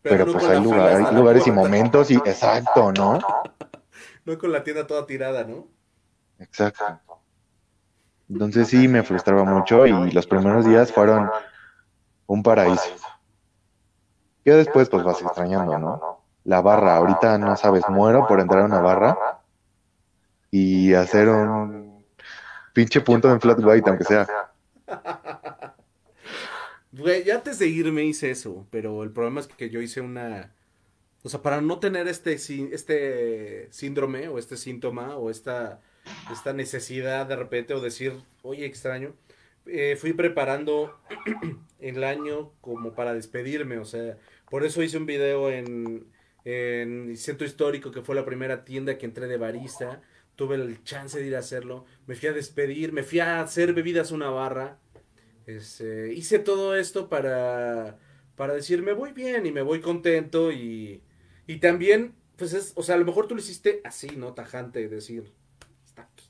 Pero, 0.00 0.24
pues 0.32 0.42
hay, 0.44 0.58
lugares 0.62 1.46
y 1.46 1.50
momentos 1.50 2.10
y 2.10 2.14
exacto, 2.14 2.90
¿no? 2.92 3.18
No 4.24 4.38
con 4.38 4.52
la 4.52 4.64
tienda 4.64 4.86
toda 4.86 5.04
tirada, 5.04 5.44
¿no? 5.44 5.68
Exacto. 6.38 6.82
Entonces 8.30 8.68
sí 8.68 8.88
me 8.88 9.02
frustraba 9.02 9.44
mucho 9.44 9.86
y 9.86 10.12
los 10.12 10.26
primeros 10.26 10.64
días 10.64 10.90
fueron 10.90 11.30
un 12.26 12.42
paraíso. 12.42 13.13
Ya 14.44 14.56
después 14.56 14.88
pues 14.88 15.02
vas 15.04 15.22
extrañando, 15.22 15.78
¿no? 15.78 16.20
La 16.44 16.60
barra, 16.60 16.96
ahorita 16.96 17.38
no 17.38 17.56
sabes, 17.56 17.88
muero 17.88 18.26
por 18.26 18.40
entrar 18.40 18.62
a 18.62 18.66
una 18.66 18.80
barra 18.80 19.40
y 20.50 20.92
hacer 20.94 21.28
un 21.28 22.04
pinche 22.72 23.00
punto 23.00 23.30
en 23.32 23.40
flat 23.40 23.58
white, 23.62 23.88
aunque 23.88 24.04
sea. 24.04 24.26
Güey, 26.96 27.24
ya 27.24 27.34
antes 27.34 27.58
de 27.58 27.66
irme 27.66 28.04
hice 28.04 28.30
eso, 28.30 28.68
pero 28.70 29.02
el 29.02 29.10
problema 29.10 29.40
es 29.40 29.48
que 29.48 29.68
yo 29.68 29.82
hice 29.82 30.00
una... 30.00 30.54
O 31.24 31.28
sea, 31.28 31.42
para 31.42 31.60
no 31.60 31.80
tener 31.80 32.06
este, 32.06 32.34
este 32.34 33.66
síndrome 33.72 34.28
o 34.28 34.38
este 34.38 34.56
síntoma 34.56 35.16
o 35.16 35.28
esta, 35.28 35.80
esta 36.30 36.52
necesidad 36.52 37.26
de 37.26 37.34
repente 37.34 37.74
o 37.74 37.80
decir, 37.80 38.22
oye, 38.42 38.64
extraño, 38.64 39.12
eh, 39.66 39.96
fui 39.96 40.12
preparando 40.12 40.96
el 41.80 42.04
año 42.04 42.52
como 42.60 42.92
para 42.92 43.12
despedirme, 43.12 43.78
o 43.78 43.84
sea, 43.84 44.16
por 44.50 44.64
eso 44.64 44.82
hice 44.82 44.98
un 44.98 45.06
video 45.06 45.50
en, 45.50 46.06
en 46.44 47.16
Centro 47.16 47.46
Histórico, 47.46 47.90
que 47.90 48.02
fue 48.02 48.14
la 48.14 48.24
primera 48.24 48.64
tienda 48.64 48.98
que 48.98 49.06
entré 49.06 49.26
de 49.26 49.36
barista, 49.36 50.02
tuve 50.36 50.56
el 50.56 50.82
chance 50.84 51.18
de 51.18 51.26
ir 51.26 51.36
a 51.36 51.40
hacerlo, 51.40 51.84
me 52.06 52.14
fui 52.14 52.28
a 52.28 52.32
despedir, 52.32 52.92
me 52.92 53.02
fui 53.02 53.20
a 53.20 53.40
hacer 53.40 53.72
bebidas 53.72 54.10
una 54.10 54.30
barra, 54.30 54.78
este, 55.46 56.12
hice 56.14 56.38
todo 56.38 56.74
esto 56.76 57.08
para, 57.08 57.98
para 58.34 58.54
decir, 58.54 58.82
me 58.82 58.92
voy 58.92 59.12
bien 59.12 59.46
y 59.46 59.52
me 59.52 59.62
voy 59.62 59.80
contento 59.80 60.50
y, 60.52 61.02
y 61.46 61.56
también, 61.58 62.14
pues 62.36 62.52
es, 62.52 62.72
o 62.76 62.82
sea, 62.82 62.96
a 62.96 62.98
lo 62.98 63.04
mejor 63.04 63.28
tú 63.28 63.34
lo 63.34 63.40
hiciste 63.40 63.80
así, 63.84 64.08
¿no? 64.16 64.34
Tajante, 64.34 64.88
decir, 64.88 65.32
está 65.84 66.02
aquí. 66.02 66.28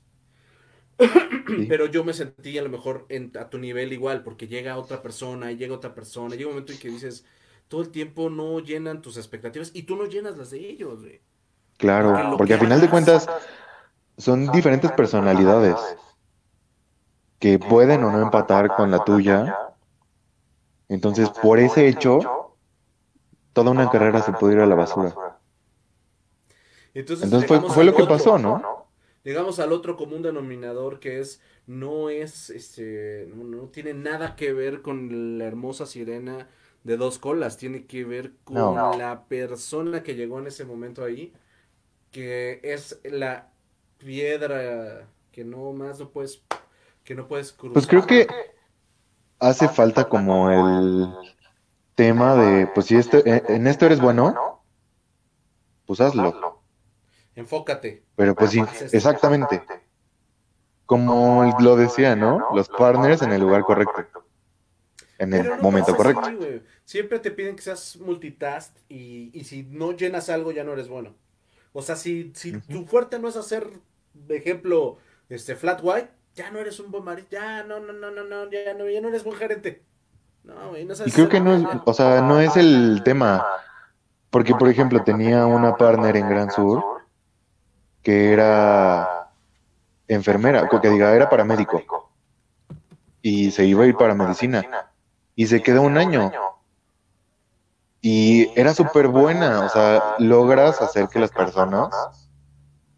Pero 1.67 1.87
yo 1.87 2.03
me 2.03 2.13
sentí 2.13 2.57
a 2.57 2.63
lo 2.63 2.69
mejor 2.69 3.05
en, 3.09 3.31
a 3.39 3.49
tu 3.49 3.57
nivel 3.57 3.93
igual, 3.93 4.23
porque 4.23 4.47
llega 4.47 4.77
otra 4.77 5.01
persona 5.01 5.51
y 5.51 5.57
llega 5.57 5.73
otra 5.73 5.95
persona, 5.95 6.35
y 6.35 6.37
llega 6.37 6.49
un 6.49 6.55
momento 6.55 6.73
en 6.73 6.79
que 6.79 6.89
dices, 6.89 7.25
todo 7.67 7.81
el 7.81 7.89
tiempo 7.89 8.29
no 8.29 8.59
llenan 8.59 9.01
tus 9.01 9.17
expectativas 9.17 9.71
y 9.73 9.83
tú 9.83 9.95
no 9.95 10.05
llenas 10.05 10.37
las 10.37 10.51
de 10.51 10.59
ellos, 10.59 11.01
güey. 11.01 11.21
Claro, 11.77 12.37
porque, 12.37 12.53
al 12.53 12.59
final 12.59 12.79
de 12.79 12.89
cuentas 12.89 13.27
son 14.17 14.49
diferentes 14.51 14.91
personalidades 14.93 15.75
que 17.39 17.59
pueden 17.59 18.03
o 18.03 18.11
no 18.11 18.21
empatar 18.21 18.75
con 18.75 18.91
la 18.91 19.03
tuya. 19.03 19.57
Entonces, 20.87 21.29
por 21.29 21.59
ese 21.59 21.87
hecho, 21.87 22.55
toda 23.51 23.71
una 23.71 23.89
carrera 23.89 24.21
se 24.21 24.31
puede 24.31 24.55
ir 24.55 24.59
a 24.61 24.65
la 24.65 24.75
basura. 24.75 25.13
Entonces, 26.93 27.45
fue, 27.45 27.83
lo 27.83 27.93
que 27.93 28.05
pasó, 28.05 28.37
¿no? 28.37 28.87
Llegamos 29.23 29.59
al 29.59 29.73
otro 29.73 29.97
común 29.97 30.21
denominador 30.21 30.99
que 30.99 31.19
es 31.19 31.41
no 31.65 32.09
es 32.11 32.51
este 32.51 33.27
no, 33.33 33.69
tiene 33.69 33.95
nada 33.95 34.35
que 34.35 34.53
ver 34.53 34.83
con 34.83 35.39
la 35.39 35.45
hermosa 35.45 35.87
sirena 35.87 36.47
de 36.85 36.97
dos 36.97 37.17
colas, 37.17 37.57
tiene 37.57 37.87
que 37.87 38.05
ver 38.05 38.33
con 38.43 38.75
la 38.75 39.25
persona 39.27 40.03
que 40.03 40.13
llegó 40.13 40.37
en 40.37 40.45
ese 40.47 40.65
momento 40.65 41.03
ahí, 41.03 41.33
que 42.11 42.61
es 42.63 42.99
la 43.03 43.51
piedra 43.97 45.07
que 45.31 45.43
no 45.43 45.73
más 45.73 45.99
no 45.99 46.09
puedes 46.09 46.43
que 47.03 47.15
no 47.15 47.27
puedes 47.27 47.51
cruzar. 47.53 47.73
Pues 47.73 47.87
creo 47.87 48.05
que 48.05 48.27
hace 49.39 49.67
falta 49.67 50.07
como 50.07 50.51
el 50.51 51.11
tema 51.95 52.35
de 52.35 52.67
pues 52.67 52.85
si 52.85 52.97
este, 52.97 53.23
en 53.53 53.65
esto 53.65 53.87
eres 53.87 53.99
bueno, 53.99 54.63
pues 55.87 55.99
hazlo. 56.01 56.61
Enfócate. 57.33 58.05
Pero 58.15 58.35
pues 58.35 58.51
sí, 58.51 58.63
exactamente. 58.91 59.63
Como 60.85 61.51
lo 61.59 61.75
decía, 61.77 62.15
¿no? 62.15 62.47
Los 62.53 62.69
partners 62.69 63.23
en 63.23 63.31
el 63.31 63.41
lugar 63.41 63.63
correcto. 63.63 64.23
En 65.17 65.33
el 65.33 65.59
momento 65.61 65.95
correcto. 65.95 66.29
Siempre 66.85 67.19
te 67.19 67.31
piden 67.31 67.55
que 67.55 67.63
seas 67.63 67.97
multitask 67.97 68.75
y, 68.89 69.31
y 69.37 69.43
si 69.43 69.63
no 69.63 69.91
llenas 69.91 70.29
algo 70.29 70.51
ya 70.51 70.63
no 70.63 70.73
eres 70.73 70.87
bueno. 70.87 71.15
O 71.73 71.81
sea, 71.81 71.95
si, 71.95 72.31
si 72.35 72.53
tu 72.53 72.85
fuerte 72.85 73.19
no 73.19 73.27
es 73.27 73.35
hacer, 73.35 73.67
ejemplo, 74.29 74.97
este 75.27 75.55
flat 75.55 75.81
white, 75.83 76.09
ya 76.35 76.51
no 76.51 76.59
eres 76.59 76.79
un 76.79 76.91
buen 76.91 77.03
marido, 77.03 77.27
ya 77.31 77.63
no, 77.63 77.79
no, 77.79 77.91
no, 77.91 78.11
no, 78.11 78.23
no, 78.23 78.49
ya 78.49 78.73
no, 78.73 78.89
ya 78.89 79.01
no 79.01 79.09
eres 79.09 79.23
buen 79.23 79.37
gerente. 79.37 79.83
No, 80.43 80.69
güey, 80.69 80.85
no 80.85 80.95
sabes 80.95 81.11
y 81.11 81.15
creo 81.15 81.27
que 81.27 81.39
no 81.39 81.55
es, 81.55 81.63
o 81.85 81.93
sea, 81.93 82.21
no 82.21 82.39
es 82.39 82.55
el 82.55 83.01
tema. 83.03 83.45
Porque, 84.29 84.53
por 84.53 84.69
ejemplo, 84.69 85.03
tenía 85.03 85.45
una 85.45 85.75
partner 85.75 86.15
en 86.17 86.29
Gran 86.29 86.51
Sur 86.51 86.83
que 88.05 88.31
era 88.31 89.31
enfermera, 90.07 90.69
que 90.69 90.89
diga, 90.89 91.15
era 91.15 91.27
paramédico. 91.27 92.11
Y 93.23 93.49
se 93.49 93.65
iba 93.65 93.83
a 93.83 93.87
ir 93.87 93.95
para 93.95 94.13
medicina. 94.13 94.91
Y 95.35 95.47
se 95.47 95.63
quedó 95.63 95.81
un 95.81 95.97
año. 95.97 96.31
Y 98.07 98.51
era 98.55 98.71
súper 98.75 99.07
buena, 99.07 99.65
o 99.65 99.69
sea, 99.69 100.13
logras 100.19 100.79
hacer 100.79 101.07
que 101.07 101.17
las 101.17 101.31
personas 101.31 101.89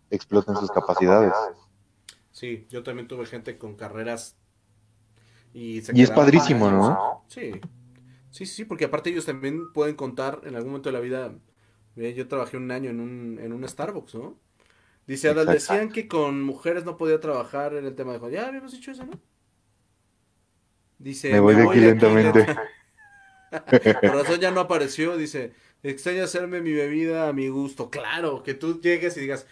exploten 0.10 0.58
sus 0.58 0.70
capacidades. 0.70 1.32
Sí, 2.32 2.68
yo 2.70 2.84
también 2.84 3.08
tuve 3.08 3.26
gente 3.26 3.58
con 3.58 3.78
carreras 3.78 4.36
y, 5.54 5.82
y 5.98 6.04
es 6.04 6.12
padrísimo, 6.12 6.70
¿no? 6.70 7.24
Sí. 7.30 7.52
Sí, 8.32 8.46
sí, 8.46 8.66
porque 8.66 8.84
aparte 8.84 9.10
ellos 9.10 9.26
también 9.26 9.72
pueden 9.72 9.96
contar 9.96 10.42
en 10.44 10.58
algún 10.58 10.72
momento 10.72 10.90
de 10.90 10.94
la 10.94 11.00
vida. 11.00 11.34
yo 11.96 12.28
trabajé 12.28 12.58
un 12.58 12.70
año 12.70 12.90
en 12.90 13.00
un, 13.00 13.40
en 13.42 13.54
un 13.54 13.66
Starbucks, 13.66 14.16
¿no? 14.16 14.38
Dice 15.08 15.30
Adal, 15.30 15.46
decían 15.46 15.88
que 15.88 16.10
con 16.10 16.44
mujeres 16.44 16.84
no 16.84 16.98
podía 16.98 17.22
trabajar 17.22 17.76
en 17.76 17.86
el 17.86 17.96
tema 17.96 18.18
de 18.18 18.30
Ya 18.30 18.48
habíamos 18.50 18.74
dicho 18.74 18.92
eso, 18.92 19.06
¿no? 19.06 19.18
Dice. 21.00 21.32
Me 21.32 21.40
voy 21.40 21.56
de 21.56 21.64
aquí 21.64 21.80
lentamente. 21.80 22.46
Por 24.02 24.16
razón 24.16 24.40
ya 24.40 24.52
no 24.52 24.62
apareció, 24.62 25.18
dice, 25.18 25.54
extraño 25.84 26.24
hacerme 26.24 26.62
mi 26.62 26.74
bebida 26.74 27.28
a 27.28 27.34
mi 27.34 27.48
gusto. 27.50 27.90
Claro, 27.90 28.44
que 28.44 28.54
tú 28.54 28.82
llegues 28.82 29.16
y 29.18 29.22
digas, 29.22 29.48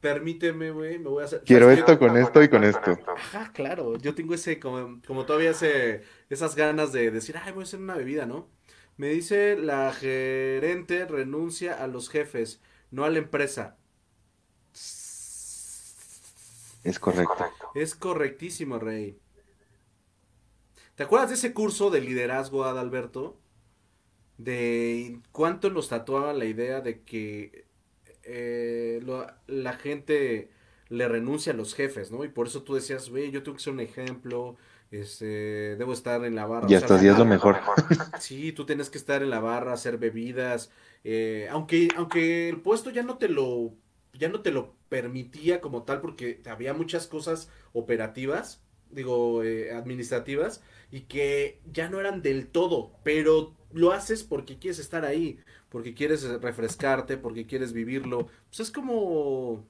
permíteme, 0.00 0.70
güey, 0.70 0.98
me 0.98 1.08
voy 1.08 1.22
a 1.22 1.26
hacer... 1.26 1.42
Quiero 1.44 1.70
esto 1.70 1.98
con 1.98 2.16
esto 2.16 2.42
y 2.42 2.48
con 2.48 2.64
esto. 2.64 2.98
Ajá, 3.06 3.52
claro, 3.52 3.96
yo 3.96 4.14
tengo 4.14 4.34
ese, 4.34 4.58
como, 4.58 5.00
como 5.06 5.26
todavía 5.26 5.50
ese, 5.50 6.02
esas 6.30 6.54
ganas 6.54 6.92
de 6.92 7.10
decir, 7.10 7.36
ay, 7.42 7.52
voy 7.52 7.62
a 7.62 7.64
hacer 7.64 7.80
una 7.80 7.94
bebida, 7.94 8.26
¿no? 8.26 8.48
Me 8.96 9.08
dice, 9.08 9.56
la 9.56 9.92
gerente 9.92 11.04
renuncia 11.06 11.82
a 11.82 11.86
los 11.86 12.08
jefes, 12.08 12.60
no 12.90 13.04
a 13.04 13.10
la 13.10 13.18
empresa. 13.18 13.76
Es 16.82 16.98
correcto. 17.00 17.46
Es 17.74 17.94
correctísimo, 17.96 18.78
Rey. 18.78 19.18
¿Te 20.96 21.02
acuerdas 21.02 21.28
de 21.28 21.34
ese 21.36 21.52
curso 21.52 21.90
de 21.90 22.00
liderazgo, 22.00 22.64
Adalberto? 22.64 23.38
De 24.38 25.20
cuánto 25.30 25.70
nos 25.70 25.88
tatuaba 25.88 26.32
la 26.32 26.46
idea 26.46 26.80
de 26.80 27.02
que 27.02 27.66
eh, 28.24 29.00
la 29.46 29.72
gente 29.74 30.50
le 30.88 31.08
renuncia 31.08 31.52
a 31.52 31.56
los 31.56 31.74
jefes, 31.74 32.10
¿no? 32.10 32.24
Y 32.24 32.28
por 32.28 32.46
eso 32.46 32.62
tú 32.62 32.74
decías, 32.74 33.10
güey, 33.10 33.30
yo 33.30 33.42
tengo 33.42 33.56
que 33.56 33.62
ser 33.62 33.72
un 33.74 33.80
ejemplo, 33.80 34.56
este, 34.90 35.76
debo 35.76 35.92
estar 35.92 36.24
en 36.24 36.34
la 36.34 36.46
barra. 36.46 36.66
Y 36.70 36.74
hasta 36.74 36.98
días 36.98 37.18
lo 37.18 37.24
mejor. 37.24 37.56
Sí, 38.20 38.52
tú 38.52 38.64
tienes 38.64 38.88
que 38.88 38.98
estar 38.98 39.22
en 39.22 39.30
la 39.30 39.40
barra, 39.40 39.74
hacer 39.74 39.98
bebidas, 39.98 40.70
eh, 41.04 41.48
aunque, 41.50 41.88
aunque 41.96 42.48
el 42.48 42.60
puesto 42.60 42.90
ya 42.90 43.02
no 43.02 43.18
te 43.18 43.28
lo, 43.28 43.74
ya 44.14 44.28
no 44.28 44.40
te 44.40 44.50
lo 44.50 44.74
permitía 44.88 45.60
como 45.60 45.82
tal, 45.82 46.00
porque 46.00 46.40
había 46.46 46.72
muchas 46.72 47.06
cosas 47.06 47.50
operativas, 47.72 48.62
digo, 48.90 49.42
eh, 49.42 49.72
administrativas, 49.72 50.62
y 50.90 51.02
que 51.02 51.60
ya 51.72 51.88
no 51.88 52.00
eran 52.00 52.22
del 52.22 52.48
todo, 52.48 52.92
pero 53.02 53.54
lo 53.72 53.92
haces 53.92 54.22
porque 54.22 54.58
quieres 54.58 54.78
estar 54.78 55.04
ahí, 55.04 55.38
porque 55.68 55.94
quieres 55.94 56.24
refrescarte, 56.40 57.16
porque 57.16 57.46
quieres 57.46 57.72
vivirlo. 57.72 58.28
Pues 58.48 58.60
es 58.60 58.70
como 58.70 59.64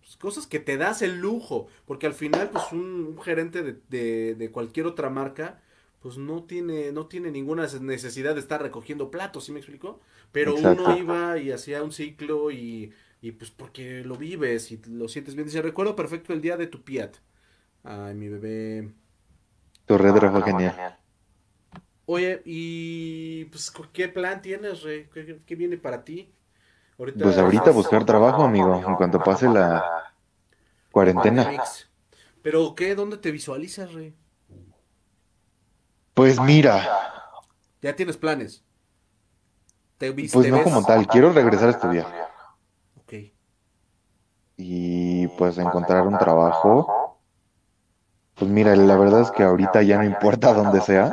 pues, 0.00 0.16
cosas 0.16 0.46
que 0.46 0.60
te 0.60 0.76
das 0.76 1.02
el 1.02 1.18
lujo, 1.18 1.68
porque 1.86 2.06
al 2.06 2.14
final 2.14 2.50
pues 2.50 2.64
un, 2.72 3.18
gerente 3.22 3.62
de, 3.88 4.34
de, 4.34 4.50
cualquier 4.50 4.86
otra 4.86 5.10
marca 5.10 5.60
pues 6.00 6.18
no 6.18 6.44
tiene, 6.44 6.92
no 6.92 7.06
tiene 7.06 7.30
ninguna 7.30 7.66
necesidad 7.80 8.34
de 8.34 8.40
estar 8.40 8.60
recogiendo 8.62 9.10
platos, 9.10 9.44
¿sí 9.46 9.52
me 9.52 9.58
explico? 9.60 10.00
Pero 10.32 10.54
uno 10.54 10.98
iba 10.98 11.38
y 11.38 11.50
hacía 11.50 11.82
un 11.82 11.92
ciclo 11.92 12.50
y, 12.50 12.92
y 13.22 13.32
pues 13.32 13.50
porque 13.50 14.04
lo 14.04 14.16
vives 14.16 14.70
y 14.70 14.82
lo 14.86 15.08
sientes 15.08 15.34
bien. 15.34 15.46
Dice, 15.46 15.62
recuerdo 15.62 15.96
perfecto 15.96 16.34
el 16.34 16.42
día 16.42 16.58
de 16.58 16.66
tu 16.66 16.82
Piat. 16.82 17.16
Ay, 17.84 18.14
mi 18.14 18.28
bebé. 18.28 18.92
Tu 19.86 19.98
red 19.98 20.14
fue 20.14 20.42
genial. 20.42 20.98
Oye, 22.06 22.42
y 22.44 23.46
pues, 23.46 23.72
¿qué 23.92 24.08
plan 24.08 24.42
tienes, 24.42 24.82
Rey? 24.82 25.08
¿Qué, 25.46 25.54
viene 25.54 25.78
para 25.78 26.04
ti? 26.04 26.30
pues 26.96 27.38
ahorita 27.38 27.70
buscar 27.70 28.04
trabajo, 28.04 28.44
amigo, 28.44 28.76
en 28.86 28.94
cuanto 28.94 29.18
pase 29.20 29.48
la 29.48 30.12
cuarentena. 30.92 31.62
Pero, 32.42 32.74
¿qué? 32.74 32.94
¿Dónde 32.94 33.16
te 33.16 33.30
visualizas, 33.30 33.92
Rey? 33.92 34.14
Pues 36.12 36.38
mira. 36.40 36.86
¿Ya 37.82 37.96
tienes 37.96 38.16
planes? 38.16 38.62
¿Te 39.98 40.12
pues 40.12 40.48
no 40.48 40.62
como 40.62 40.84
tal, 40.84 41.06
quiero 41.06 41.32
regresar 41.32 41.68
a 41.68 41.70
estudiar. 41.72 42.06
Ok. 43.00 43.14
Y 44.56 45.26
pues 45.28 45.58
encontrar 45.58 46.06
un 46.06 46.18
trabajo. 46.18 46.93
Pues 48.34 48.50
mira, 48.50 48.74
la 48.74 48.96
verdad 48.96 49.20
es 49.22 49.30
que 49.30 49.42
ahorita 49.42 49.82
ya 49.82 49.98
no 49.98 50.04
importa 50.04 50.52
dónde 50.52 50.80
sea. 50.80 51.12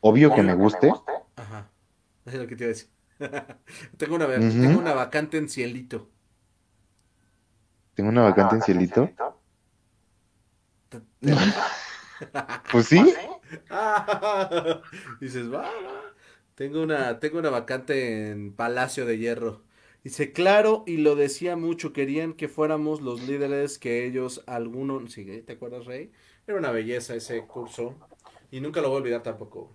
Obvio 0.00 0.32
que 0.34 0.42
me 0.42 0.54
guste. 0.54 0.92
Ajá. 1.36 1.68
Es 2.24 2.34
lo 2.34 2.46
que 2.46 2.56
te 2.56 2.64
iba 2.64 2.66
a 2.66 2.74
decir. 2.74 2.90
tengo, 3.96 4.14
una, 4.14 4.26
tengo 4.26 4.78
una 4.78 4.94
vacante 4.94 5.38
en 5.38 5.48
Cielito. 5.48 6.08
¿Tengo 7.94 8.10
una 8.10 8.22
vacante 8.22 8.56
en 8.56 8.62
Cielito? 8.62 9.10
pues 12.70 12.86
sí. 12.86 13.14
Dices, 15.20 15.52
va, 15.52 15.68
Tengo 16.54 16.82
una, 16.82 17.18
tengo 17.18 17.38
una 17.38 17.50
vacante 17.50 18.30
en 18.30 18.52
Palacio 18.54 19.04
de 19.04 19.18
Hierro. 19.18 19.64
Dice, 20.04 20.32
claro, 20.32 20.84
y 20.86 20.98
lo 20.98 21.16
decía 21.16 21.56
mucho, 21.56 21.92
querían 21.92 22.32
que 22.32 22.48
fuéramos 22.48 23.00
los 23.00 23.22
líderes 23.22 23.78
que 23.78 24.06
ellos, 24.06 24.42
algunos, 24.46 25.12
sí, 25.12 25.42
¿te 25.42 25.52
acuerdas, 25.52 25.86
Rey? 25.86 26.12
Era 26.46 26.58
una 26.58 26.70
belleza 26.70 27.14
ese 27.14 27.46
curso. 27.46 27.94
Y 28.50 28.60
nunca 28.60 28.80
lo 28.80 28.88
voy 28.88 28.96
a 28.96 29.00
olvidar 29.00 29.22
tampoco. 29.22 29.74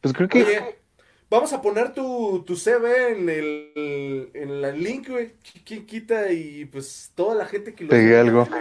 Pues 0.00 0.14
creo 0.14 0.28
que... 0.28 0.80
vamos 1.30 1.52
a 1.52 1.62
poner 1.62 1.92
tu, 1.92 2.42
tu 2.44 2.56
CV 2.56 3.12
en 3.12 3.28
el, 3.28 4.30
en 4.34 4.50
el 4.64 4.82
link, 4.82 5.08
güey. 5.08 5.34
¿Quién 5.64 5.86
quita? 5.86 6.32
Y 6.32 6.64
pues 6.64 7.12
toda 7.14 7.34
la 7.34 7.46
gente 7.46 7.74
que 7.74 7.84
lo... 7.84 7.90
Pegué 7.90 8.18
algo. 8.18 8.46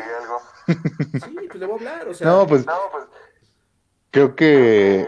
Sí, 0.67 1.47
pues 1.47 1.59
le 1.61 1.65
voy 1.65 1.75
a 1.75 1.77
hablar, 1.77 2.09
o 2.09 2.13
sea... 2.13 2.27
No, 2.27 2.45
pues... 2.45 2.65
Creo 4.11 4.35
que 4.35 5.07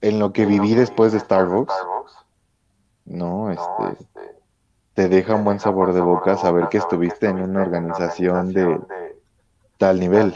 en 0.00 0.18
lo 0.18 0.32
que 0.32 0.46
viví 0.46 0.74
después 0.74 1.12
de 1.12 1.20
Starbucks, 1.20 1.74
no, 3.04 3.50
este, 3.50 4.06
te 4.98 5.08
deja 5.08 5.36
un 5.36 5.44
buen 5.44 5.60
sabor 5.60 5.92
de 5.92 6.00
boca 6.00 6.36
saber 6.36 6.68
que 6.70 6.78
estuviste 6.78 7.28
en 7.28 7.40
una 7.40 7.62
organización 7.62 8.52
de 8.52 8.80
tal 9.76 10.00
nivel. 10.00 10.34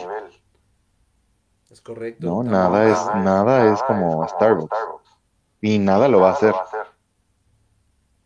Es 1.68 1.80
correcto. 1.80 2.24
No, 2.24 2.44
nada 2.44 2.88
es, 2.88 3.24
nada 3.24 3.72
es 3.74 3.82
como 3.82 4.24
Starbucks. 4.28 4.78
Y 5.60 5.80
nada 5.80 6.06
lo 6.06 6.20
va 6.20 6.28
a 6.28 6.32
hacer. 6.34 6.54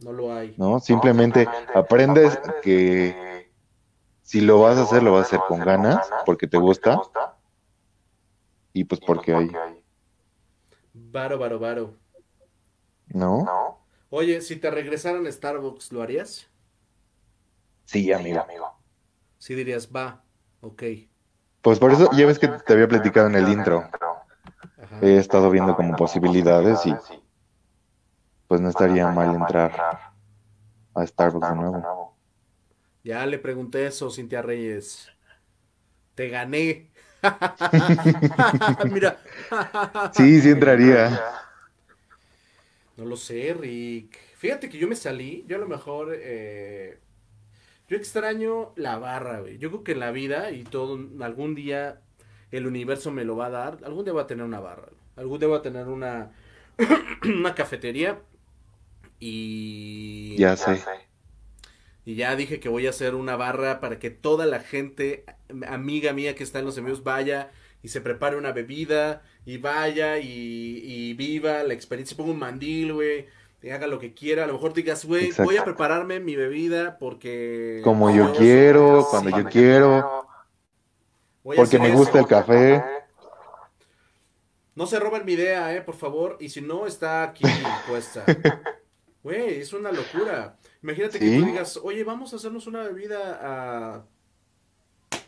No 0.00 0.12
lo 0.12 0.30
hay. 0.30 0.54
No, 0.58 0.78
simplemente 0.78 1.48
aprendes 1.74 2.38
que 2.60 3.50
si 4.20 4.42
lo 4.42 4.60
vas 4.60 4.76
a 4.76 4.82
hacer, 4.82 5.02
lo 5.02 5.12
vas 5.12 5.22
a 5.22 5.26
hacer 5.28 5.40
con 5.48 5.60
ganas, 5.60 6.06
porque 6.26 6.46
te 6.46 6.58
gusta. 6.58 7.00
Y 8.74 8.84
pues 8.84 9.00
porque 9.00 9.34
hay. 9.34 9.50
Varo, 10.92 11.38
varo, 11.38 11.58
varo. 11.58 11.94
¿No? 13.06 13.75
Oye, 14.10 14.40
si 14.40 14.56
te 14.56 14.70
regresaran 14.70 15.26
a 15.26 15.32
Starbucks, 15.32 15.92
¿lo 15.92 16.02
harías? 16.02 16.48
Sí, 17.84 18.12
amigo. 18.12 18.44
Sí 19.38 19.54
dirías, 19.54 19.90
va, 19.94 20.24
ok. 20.60 20.82
Pues 21.60 21.78
por 21.78 21.92
eso 21.92 22.10
ya 22.12 22.26
ves 22.26 22.38
que 22.38 22.48
te 22.48 22.72
había 22.72 22.88
platicado 22.88 23.26
en 23.26 23.34
el 23.34 23.48
intro. 23.48 23.90
He 25.02 25.16
estado 25.16 25.50
viendo 25.50 25.74
como 25.74 25.96
posibilidades 25.96 26.86
y 26.86 26.94
pues 28.46 28.60
no 28.60 28.68
estaría 28.68 29.10
mal 29.10 29.34
entrar 29.34 29.72
a 30.94 31.06
Starbucks 31.06 31.48
de 31.48 31.54
nuevo. 31.56 32.16
Ya 33.02 33.26
le 33.26 33.38
pregunté 33.38 33.86
eso, 33.86 34.10
Cintia 34.10 34.42
Reyes. 34.42 35.08
Te 36.14 36.28
gané. 36.28 36.92
Mira. 38.90 39.18
sí, 40.12 40.40
sí 40.40 40.50
entraría. 40.50 41.45
No 42.96 43.04
lo 43.04 43.16
sé, 43.16 43.54
Rick. 43.54 44.18
Fíjate 44.36 44.68
que 44.68 44.78
yo 44.78 44.88
me 44.88 44.96
salí. 44.96 45.44
Yo 45.46 45.56
a 45.56 45.60
lo 45.60 45.66
mejor 45.66 46.16
eh, 46.18 46.98
yo 47.88 47.96
extraño 47.96 48.72
la 48.76 48.98
barra, 48.98 49.40
güey. 49.40 49.58
Yo 49.58 49.70
creo 49.70 49.84
que 49.84 49.92
en 49.92 50.00
la 50.00 50.10
vida 50.10 50.50
y 50.50 50.64
todo, 50.64 50.98
algún 51.20 51.54
día 51.54 52.00
el 52.50 52.66
universo 52.66 53.10
me 53.12 53.24
lo 53.24 53.36
va 53.36 53.46
a 53.46 53.50
dar. 53.50 53.78
Algún 53.84 54.04
día 54.04 54.14
va 54.14 54.22
a 54.22 54.26
tener 54.26 54.44
una 54.44 54.60
barra. 54.60 54.88
Algún 55.16 55.38
día 55.38 55.48
va 55.48 55.58
a 55.58 55.62
tener 55.62 55.86
una, 55.86 56.32
una 57.24 57.54
cafetería. 57.54 58.20
Y... 59.20 60.36
Ya 60.36 60.56
sé. 60.56 60.80
Y 62.04 62.14
ya 62.14 62.34
dije 62.36 62.60
que 62.60 62.68
voy 62.68 62.86
a 62.86 62.90
hacer 62.90 63.14
una 63.14 63.36
barra 63.36 63.80
para 63.80 63.98
que 63.98 64.10
toda 64.10 64.46
la 64.46 64.60
gente, 64.60 65.24
amiga 65.66 66.12
mía 66.12 66.34
que 66.34 66.44
está 66.44 66.60
en 66.60 66.64
los 66.64 66.78
envíos, 66.78 67.02
vaya 67.02 67.50
y 67.86 67.88
se 67.88 68.00
prepare 68.00 68.36
una 68.36 68.50
bebida 68.50 69.22
y 69.44 69.58
vaya 69.58 70.18
y, 70.18 70.80
y 70.84 71.14
viva 71.14 71.62
la 71.62 71.72
experiencia. 71.72 72.16
Ponga 72.16 72.32
un 72.32 72.38
mandil, 72.40 72.92
güey 72.92 73.26
haga 73.72 73.86
lo 73.86 73.98
que 73.98 74.14
quiera. 74.14 74.44
A 74.44 74.46
lo 74.46 74.54
mejor 74.54 74.72
digas, 74.74 75.04
güey, 75.04 75.32
voy 75.38 75.56
a 75.56 75.64
prepararme 75.64 76.20
mi 76.20 76.36
bebida 76.36 76.98
porque... 76.98 77.80
Como 77.82 78.10
yo 78.10 78.32
quiero, 78.32 79.06
cuando 79.10 79.30
yo 79.30 79.44
quiero. 79.44 80.26
Porque 81.42 81.78
me 81.78 81.90
gusta 81.90 82.18
el 82.18 82.26
café. 82.26 82.82
No 84.74 84.86
se 84.86 84.98
roben 84.98 85.24
mi 85.24 85.32
idea, 85.32 85.74
eh, 85.74 85.80
por 85.80 85.94
favor. 85.94 86.36
Y 86.38 86.50
si 86.50 86.60
no, 86.60 86.86
está 86.86 87.22
aquí 87.22 87.44
puesta. 87.88 88.24
Güey, 89.22 89.60
es 89.60 89.72
una 89.72 89.90
locura. 89.90 90.56
Imagínate 90.84 91.18
que 91.18 91.38
tú 91.38 91.46
digas, 91.46 91.80
oye, 91.82 92.04
vamos 92.04 92.32
a 92.32 92.36
hacernos 92.36 92.68
una 92.68 92.84
bebida 92.84 93.40
a... 93.42 94.04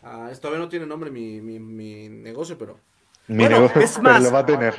a... 0.03 0.29
Esto 0.31 0.43
todavía 0.47 0.63
no 0.63 0.69
tiene 0.69 0.85
nombre 0.85 1.11
mi, 1.11 1.41
mi, 1.41 1.59
mi 1.59 2.09
negocio, 2.09 2.57
pero... 2.57 2.79
Mi 3.27 3.47
negocio, 3.47 3.81
es 3.81 3.99
más, 4.01 4.23
lo 4.23 4.31
va 4.31 4.39
a 4.39 4.45
tener. 4.45 4.75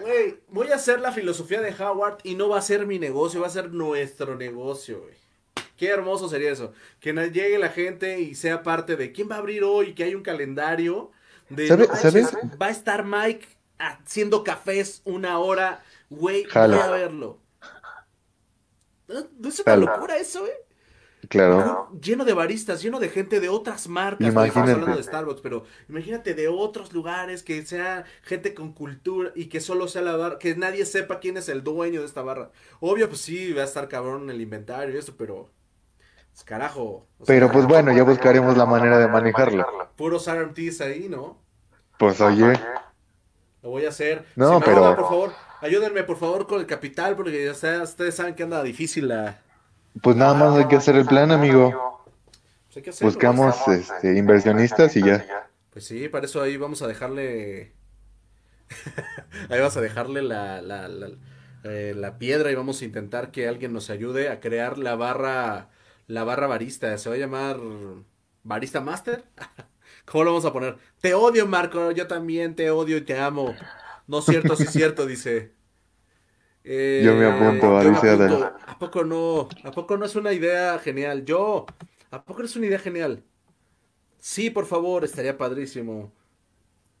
Güey, 0.00 0.40
voy 0.48 0.70
a 0.72 0.76
hacer 0.76 1.00
la 1.00 1.12
filosofía 1.12 1.60
de 1.60 1.72
Howard 1.72 2.18
y 2.24 2.34
no 2.34 2.48
va 2.48 2.58
a 2.58 2.62
ser 2.62 2.86
mi 2.86 2.98
negocio, 2.98 3.40
va 3.40 3.46
a 3.46 3.50
ser 3.50 3.72
nuestro 3.72 4.36
negocio, 4.36 5.00
güey. 5.02 5.14
Qué 5.76 5.88
hermoso 5.88 6.28
sería 6.28 6.50
eso. 6.50 6.72
Que 7.00 7.12
llegue 7.12 7.58
la 7.58 7.68
gente 7.68 8.20
y 8.20 8.34
sea 8.34 8.62
parte 8.62 8.96
de 8.96 9.12
quién 9.12 9.28
va 9.30 9.36
a 9.36 9.38
abrir 9.38 9.64
hoy, 9.64 9.94
que 9.94 10.04
hay 10.04 10.14
un 10.14 10.22
calendario. 10.22 11.10
De, 11.48 11.68
¿Sabes? 11.68 12.32
Va 12.60 12.66
a 12.66 12.70
estar 12.70 13.04
Mike 13.04 13.46
haciendo 13.78 14.44
cafés 14.44 15.02
una 15.04 15.38
hora, 15.38 15.82
güey, 16.10 16.46
voy 16.46 16.78
a 16.78 16.90
verlo. 16.90 17.38
¿No, 19.06 19.48
es 19.48 19.60
una 19.60 19.76
locura 19.76 20.16
eso, 20.16 20.40
güey? 20.40 20.52
Claro. 21.28 21.90
Lleno 22.00 22.24
de 22.24 22.32
baristas, 22.32 22.82
lleno 22.82 22.98
de 23.00 23.08
gente 23.08 23.40
de 23.40 23.48
otras 23.48 23.88
marcas. 23.88 24.26
Estamos 24.26 24.56
hablando 24.56 24.96
de 24.96 25.02
Starbucks, 25.02 25.40
pero 25.40 25.64
imagínate 25.88 26.34
de 26.34 26.48
otros 26.48 26.92
lugares 26.92 27.42
que 27.42 27.64
sea 27.64 28.04
gente 28.22 28.54
con 28.54 28.72
cultura 28.72 29.30
y 29.34 29.46
que 29.46 29.60
solo 29.60 29.88
sea 29.88 30.02
la 30.02 30.16
barra, 30.16 30.38
que 30.38 30.56
nadie 30.56 30.84
sepa 30.86 31.20
quién 31.20 31.36
es 31.36 31.48
el 31.48 31.62
dueño 31.62 32.00
de 32.00 32.06
esta 32.06 32.22
barra. 32.22 32.50
Obvio, 32.80 33.08
pues 33.08 33.20
sí, 33.20 33.52
va 33.52 33.62
a 33.62 33.66
estar 33.66 33.88
cabrón 33.88 34.30
el 34.30 34.40
inventario 34.40 34.94
y 34.94 34.98
eso, 34.98 35.14
pero. 35.16 35.50
Pues, 36.32 36.44
carajo. 36.44 37.06
pero 37.26 37.50
pues 37.50 37.64
bueno, 37.66 37.92
ya 37.92 38.02
buscaremos 38.02 38.56
la 38.56 38.66
manera 38.66 38.98
de 38.98 39.06
manejarlo. 39.06 39.64
Puros 39.96 40.28
RMTs 40.28 40.80
ahí, 40.80 41.08
¿no? 41.08 41.38
Pues 41.98 42.20
oye. 42.20 42.58
Lo 43.62 43.70
voy 43.70 43.86
a 43.86 43.90
hacer. 43.90 44.26
No, 44.34 44.60
pero. 44.60 44.96
por 44.96 45.08
favor, 45.08 45.32
ayúdenme 45.60 46.02
por 46.02 46.16
favor 46.16 46.46
con 46.46 46.60
el 46.60 46.66
capital, 46.66 47.14
porque 47.14 47.44
ya 47.44 47.52
ustedes 47.82 48.14
saben 48.14 48.34
que 48.34 48.42
anda 48.42 48.62
difícil 48.64 49.08
la 49.08 49.43
pues 50.02 50.16
nada 50.16 50.34
más 50.34 50.56
hay 50.56 50.66
que 50.66 50.76
hacer 50.76 50.96
el 50.96 51.06
plan, 51.06 51.30
amigo. 51.30 52.04
Pues 52.72 53.00
Buscamos 53.00 53.56
este, 53.68 54.16
inversionistas 54.18 54.96
y 54.96 55.02
ya. 55.02 55.24
Pues 55.70 55.86
sí, 55.86 56.08
para 56.08 56.26
eso 56.26 56.42
ahí 56.42 56.56
vamos 56.56 56.82
a 56.82 56.88
dejarle. 56.88 57.72
ahí 59.48 59.60
vas 59.60 59.76
a 59.76 59.80
dejarle 59.80 60.22
la, 60.22 60.60
la, 60.60 60.88
eh, 61.64 61.94
la, 61.96 62.18
piedra 62.18 62.50
y 62.50 62.54
vamos 62.54 62.82
a 62.82 62.84
intentar 62.84 63.30
que 63.30 63.46
alguien 63.46 63.72
nos 63.72 63.90
ayude 63.90 64.28
a 64.28 64.40
crear 64.40 64.78
la 64.78 64.96
barra. 64.96 65.70
La 66.06 66.24
barra 66.24 66.48
barista. 66.48 66.98
Se 66.98 67.08
va 67.08 67.14
a 67.14 67.18
llamar. 67.18 67.58
Barista 68.42 68.80
Master. 68.80 69.24
¿Cómo 70.04 70.24
lo 70.24 70.30
vamos 70.32 70.44
a 70.44 70.52
poner? 70.52 70.76
Te 71.00 71.14
odio, 71.14 71.46
Marco. 71.46 71.92
Yo 71.92 72.08
también 72.08 72.56
te 72.56 72.70
odio 72.70 72.96
y 72.96 73.02
te 73.02 73.18
amo. 73.18 73.54
No 74.06 74.18
es 74.18 74.26
cierto, 74.26 74.56
sí 74.56 74.64
es 74.64 74.70
cierto, 74.70 75.06
dice. 75.06 75.53
Eh, 76.64 77.02
yo 77.04 77.14
me 77.14 77.26
apunto, 77.26 77.76
Alicia. 77.76 78.14
¿A 78.66 78.78
poco 78.78 79.04
no? 79.04 79.48
¿A 79.62 79.70
poco 79.70 79.96
no 79.98 80.06
es 80.06 80.16
una 80.16 80.32
idea 80.32 80.78
genial? 80.78 81.24
Yo, 81.24 81.66
¿a 82.10 82.24
poco 82.24 82.40
no 82.40 82.46
es 82.46 82.56
una 82.56 82.66
idea 82.66 82.78
genial? 82.78 83.22
Sí, 84.18 84.48
por 84.48 84.64
favor, 84.64 85.04
estaría 85.04 85.36
padrísimo. 85.36 86.10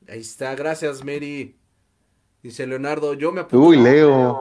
Ahí 0.06 0.20
está, 0.20 0.54
gracias, 0.54 1.02
Mary. 1.02 1.56
Dice 2.42 2.66
Leonardo, 2.66 3.14
yo 3.14 3.32
me 3.32 3.40
apunto. 3.40 3.66
Uy, 3.66 3.78
Leo. 3.78 4.38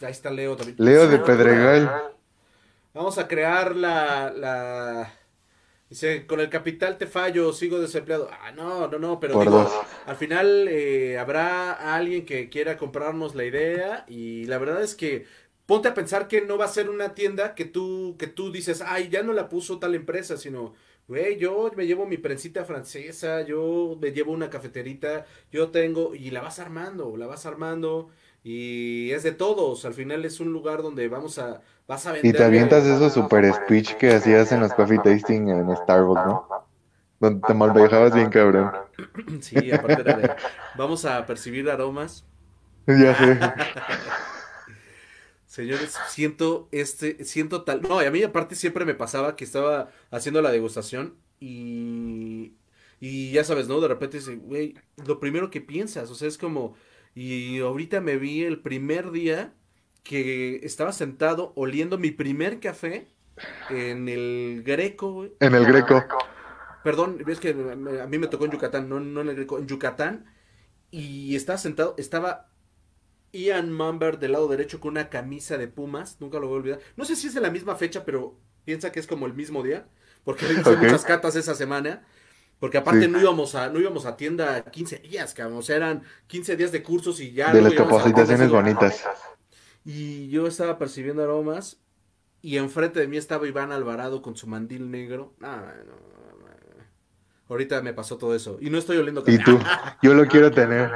Ahí 0.00 0.10
está 0.10 0.30
Leo 0.30 0.56
también. 0.56 0.76
Leo 0.78 1.06
de 1.06 1.18
Pedregal. 1.18 2.14
Vamos 2.94 3.18
a 3.18 3.28
crear 3.28 3.76
la, 3.76 4.32
la... 4.34 5.12
Dice, 5.92 6.26
con 6.26 6.40
el 6.40 6.48
capital 6.48 6.96
te 6.96 7.06
fallo, 7.06 7.52
sigo 7.52 7.78
desempleado. 7.78 8.26
Ah, 8.32 8.50
no, 8.50 8.88
no, 8.88 8.98
no, 8.98 9.20
pero 9.20 9.38
al 10.06 10.16
final 10.16 10.66
eh, 10.66 11.18
habrá 11.18 11.94
alguien 11.94 12.24
que 12.24 12.48
quiera 12.48 12.78
comprarnos 12.78 13.34
la 13.34 13.44
idea 13.44 14.06
y 14.08 14.46
la 14.46 14.56
verdad 14.56 14.82
es 14.82 14.94
que 14.94 15.26
ponte 15.66 15.88
a 15.88 15.94
pensar 15.94 16.28
que 16.28 16.40
no 16.40 16.56
va 16.56 16.64
a 16.64 16.68
ser 16.68 16.88
una 16.88 17.12
tienda 17.12 17.54
que 17.54 17.66
tú, 17.66 18.16
que 18.18 18.26
tú 18.26 18.50
dices, 18.50 18.80
ay, 18.80 19.10
ya 19.10 19.22
no 19.22 19.34
la 19.34 19.50
puso 19.50 19.80
tal 19.80 19.94
empresa, 19.94 20.38
sino, 20.38 20.72
güey, 21.08 21.36
yo 21.36 21.70
me 21.76 21.86
llevo 21.86 22.06
mi 22.06 22.16
prensita 22.16 22.64
francesa, 22.64 23.42
yo 23.42 23.98
me 24.00 24.12
llevo 24.12 24.32
una 24.32 24.48
cafeterita, 24.48 25.26
yo 25.50 25.72
tengo, 25.72 26.14
y 26.14 26.30
la 26.30 26.40
vas 26.40 26.58
armando, 26.58 27.18
la 27.18 27.26
vas 27.26 27.44
armando, 27.44 28.08
y 28.42 29.10
es 29.10 29.24
de 29.24 29.32
todos, 29.32 29.84
al 29.84 29.92
final 29.92 30.24
es 30.24 30.40
un 30.40 30.54
lugar 30.54 30.80
donde 30.80 31.06
vamos 31.08 31.38
a, 31.38 31.60
vas 31.86 32.06
a 32.06 32.12
vender. 32.12 32.34
Y 32.34 32.36
te 32.36 32.44
avientas 32.44 32.84
esos 32.84 33.12
super 33.12 33.52
speech 33.52 33.94
que 33.94 34.14
hacías 34.14 34.52
en 34.52 34.60
los 34.60 34.72
coffee 34.74 34.98
tasting 34.98 35.48
en 35.48 35.76
Starbucks, 35.76 36.26
¿no? 36.26 36.48
Donde 37.20 37.46
te 37.46 37.54
malviajabas 37.54 38.14
bien 38.14 38.30
cabrón. 38.30 38.72
Sí, 39.40 39.70
aparte 39.70 40.02
de, 40.02 40.30
vamos 40.76 41.04
a 41.04 41.24
percibir 41.24 41.70
aromas. 41.70 42.24
Ya 42.86 43.14
sé. 43.14 43.38
Señores, 45.52 45.98
siento 46.08 46.68
este, 46.72 47.24
siento 47.24 47.62
tal, 47.62 47.82
no, 47.82 48.02
y 48.02 48.06
a 48.06 48.10
mí 48.10 48.22
aparte 48.22 48.54
siempre 48.54 48.86
me 48.86 48.94
pasaba 48.94 49.36
que 49.36 49.44
estaba 49.44 49.90
haciendo 50.10 50.40
la 50.40 50.50
degustación 50.50 51.16
y, 51.40 52.54
y 53.00 53.32
ya 53.32 53.44
sabes, 53.44 53.68
¿no? 53.68 53.78
De 53.80 53.88
repente 53.88 54.16
dice, 54.16 54.36
güey, 54.36 54.76
lo 55.06 55.20
primero 55.20 55.50
que 55.50 55.60
piensas, 55.60 56.10
o 56.10 56.14
sea, 56.14 56.26
es 56.26 56.38
como, 56.38 56.74
y 57.14 57.60
ahorita 57.60 58.00
me 58.00 58.16
vi 58.16 58.44
el 58.44 58.62
primer 58.62 59.10
día 59.10 59.52
que 60.02 60.60
estaba 60.64 60.92
sentado 60.92 61.52
oliendo 61.56 61.98
mi 61.98 62.10
primer 62.10 62.60
café 62.60 63.08
en 63.70 64.08
el 64.08 64.62
Greco, 64.64 65.12
güey. 65.12 65.32
En 65.40 65.54
el 65.54 65.64
Greco. 65.64 66.04
Perdón, 66.82 67.18
ves 67.24 67.38
que 67.38 67.50
a 67.50 68.06
mí 68.06 68.18
me 68.18 68.26
tocó 68.26 68.44
en 68.44 68.50
Yucatán, 68.50 68.88
no, 68.88 68.98
no 69.00 69.20
en 69.20 69.28
el 69.28 69.36
Greco, 69.36 69.58
en 69.58 69.66
Yucatán. 69.66 70.26
Y 70.90 71.36
estaba 71.36 71.58
sentado, 71.58 71.94
estaba 71.96 72.48
Ian 73.32 73.72
Mumber 73.72 74.18
del 74.18 74.32
lado 74.32 74.48
derecho 74.48 74.80
con 74.80 74.92
una 74.92 75.08
camisa 75.08 75.56
de 75.56 75.68
Pumas, 75.68 76.16
nunca 76.20 76.38
lo 76.38 76.48
voy 76.48 76.56
a 76.56 76.58
olvidar. 76.58 76.80
No 76.96 77.04
sé 77.04 77.16
si 77.16 77.28
es 77.28 77.34
de 77.34 77.40
la 77.40 77.50
misma 77.50 77.76
fecha, 77.76 78.04
pero 78.04 78.36
piensa 78.64 78.92
que 78.92 79.00
es 79.00 79.06
como 79.06 79.26
el 79.26 79.34
mismo 79.34 79.62
día, 79.62 79.86
porque 80.24 80.44
hice 80.52 80.76
muchas 80.76 81.04
catas 81.04 81.36
esa 81.36 81.54
semana. 81.54 82.04
Porque 82.58 82.78
aparte 82.78 83.08
no 83.08 83.20
íbamos 83.20 83.56
a 83.56 83.70
no 83.70 83.80
íbamos 83.80 84.06
a 84.06 84.16
tienda 84.16 84.62
15 84.62 84.98
días, 84.98 85.34
cabrón, 85.34 85.58
o 85.58 85.62
sea, 85.62 85.74
eran 85.74 86.04
15 86.28 86.56
días 86.56 86.70
de 86.70 86.80
cursos 86.80 87.18
y 87.18 87.32
ya 87.32 87.52
de 87.52 87.60
las 87.60 87.74
capacitaciones 87.74 88.50
bonitas. 88.50 89.04
Y 89.84 90.28
yo 90.28 90.46
estaba 90.46 90.78
percibiendo 90.78 91.22
aromas 91.22 91.78
y 92.40 92.56
enfrente 92.56 93.00
de 93.00 93.08
mí 93.08 93.16
estaba 93.16 93.46
Iván 93.46 93.72
Alvarado 93.72 94.22
con 94.22 94.36
su 94.36 94.46
mandil 94.46 94.90
negro. 94.90 95.34
Ahorita 97.48 97.82
me 97.82 97.92
pasó 97.92 98.16
todo 98.18 98.34
eso 98.34 98.58
y 98.60 98.70
no 98.70 98.78
estoy 98.78 98.96
oliendo 98.96 99.22
Y 99.26 99.38
tú, 99.38 99.58
yo 100.02 100.14
lo 100.14 100.26
quiero 100.26 100.50
tener. 100.50 100.90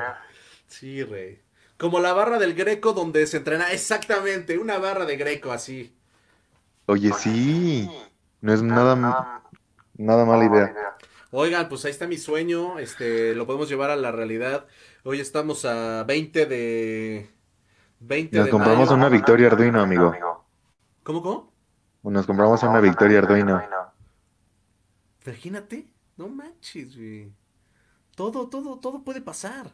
Sí, 0.67 1.05
rey. 1.05 1.41
Como 1.77 2.01
la 2.01 2.13
barra 2.13 2.39
del 2.39 2.55
Greco 2.55 2.93
donde 2.93 3.27
se 3.27 3.37
entrena 3.37 3.71
exactamente, 3.73 4.59
una 4.59 4.79
barra 4.79 5.05
de 5.05 5.17
Greco 5.17 5.53
así. 5.53 5.95
Oye, 6.87 7.13
sí. 7.13 7.89
No 8.41 8.55
es 8.55 8.63
nada 8.63 9.43
nada 9.95 10.25
mala 10.25 10.45
idea. 10.45 10.97
Oigan, 11.31 11.69
pues 11.69 11.85
ahí 11.85 11.91
está 11.91 12.07
mi 12.07 12.17
sueño, 12.17 12.79
este, 12.79 13.35
lo 13.35 13.47
podemos 13.47 13.69
llevar 13.69 13.91
a 13.91 13.97
la 13.97 14.13
realidad. 14.13 14.67
Hoy 15.03 15.21
estamos 15.21 15.65
a 15.65 16.05
20 16.05 16.47
de... 16.47 17.29
20 18.01 18.37
Nos 18.37 18.49
compramos 18.49 18.91
una 18.91 19.09
Victoria 19.09 19.49
Arduino, 19.49 19.81
amigo. 19.81 20.15
¿Cómo, 21.03 21.23
cómo? 21.23 21.53
Nos 22.03 22.27
compramos 22.27 22.63
una 22.63 22.81
Victoria 22.81 23.19
Arduino. 23.19 23.63
Imagínate, 25.25 25.89
no 26.17 26.29
manches, 26.29 26.97
güey. 26.97 27.33
Todo, 28.15 28.49
todo, 28.49 28.79
todo 28.79 29.03
puede 29.03 29.21
pasar. 29.21 29.73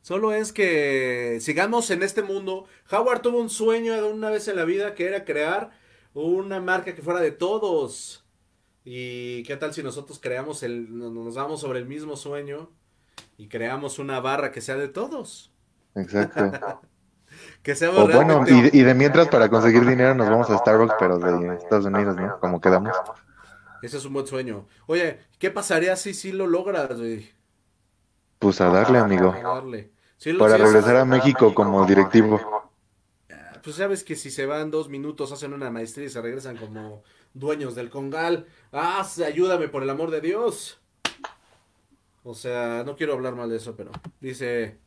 Solo 0.00 0.32
es 0.32 0.52
que 0.52 1.38
sigamos 1.40 1.90
en 1.90 2.02
este 2.02 2.22
mundo. 2.22 2.66
Howard 2.90 3.22
tuvo 3.22 3.38
un 3.38 3.50
sueño 3.50 3.94
de 3.94 4.02
una 4.02 4.30
vez 4.30 4.48
en 4.48 4.56
la 4.56 4.64
vida 4.64 4.94
que 4.94 5.06
era 5.06 5.24
crear 5.24 5.70
una 6.14 6.60
marca 6.60 6.94
que 6.94 7.02
fuera 7.02 7.20
de 7.20 7.30
todos. 7.30 8.24
¿Y 8.84 9.44
qué 9.44 9.56
tal 9.56 9.72
si 9.72 9.82
nosotros 9.82 10.18
creamos 10.18 10.62
el, 10.64 10.98
nos 10.98 11.34
vamos 11.36 11.60
sobre 11.60 11.78
el 11.78 11.86
mismo 11.86 12.16
sueño 12.16 12.70
y 13.36 13.48
creamos 13.48 13.98
una 14.00 14.18
barra 14.20 14.50
que 14.50 14.60
sea 14.60 14.76
de 14.76 14.88
todos? 14.88 15.52
Exacto. 15.94 16.80
que 17.62 17.76
sea 17.76 17.90
o 17.90 18.08
bueno, 18.08 18.44
y, 18.46 18.82
de 18.82 18.94
mientras 18.94 19.28
para 19.28 19.48
conseguir 19.48 19.86
dinero 19.86 20.14
nos 20.14 20.28
vamos 20.28 20.50
a 20.50 20.58
Starbucks, 20.58 20.94
pero 20.98 21.18
de 21.18 21.56
Estados 21.56 21.84
Unidos, 21.84 22.16
¿no? 22.16 22.40
Como 22.40 22.60
quedamos. 22.60 22.96
Ese 23.82 23.96
es 23.98 24.04
un 24.04 24.12
buen 24.14 24.26
sueño. 24.26 24.66
Oye, 24.86 25.20
¿qué 25.38 25.50
pasaría 25.50 25.96
si 25.96 26.14
sí 26.14 26.32
lo 26.32 26.46
logras, 26.46 26.98
güey? 26.98 27.30
Pues 28.38 28.60
a 28.60 28.68
darle, 28.68 28.98
amigo. 28.98 29.32
A 29.32 29.54
darle. 29.54 29.92
para 30.38 30.56
regresar 30.56 30.96
a 30.96 31.04
México 31.04 31.54
como 31.54 31.84
directivo. 31.86 32.40
Ah, 33.30 33.60
pues 33.62 33.76
sabes 33.76 34.02
que 34.02 34.16
si 34.16 34.30
se 34.30 34.46
van 34.46 34.70
dos 34.70 34.88
minutos, 34.88 35.30
hacen 35.30 35.52
una 35.52 35.70
maestría 35.70 36.06
y 36.06 36.10
se 36.10 36.20
regresan 36.20 36.56
como 36.56 37.02
dueños 37.34 37.76
del 37.76 37.90
Congal. 37.90 38.46
Ah, 38.72 39.06
ayúdame 39.24 39.68
por 39.68 39.84
el 39.84 39.90
amor 39.90 40.10
de 40.10 40.20
Dios. 40.20 40.80
O 42.24 42.34
sea, 42.34 42.82
no 42.84 42.96
quiero 42.96 43.14
hablar 43.14 43.34
mal 43.34 43.50
de 43.50 43.56
eso, 43.56 43.74
pero 43.76 43.90
dice 44.20 44.78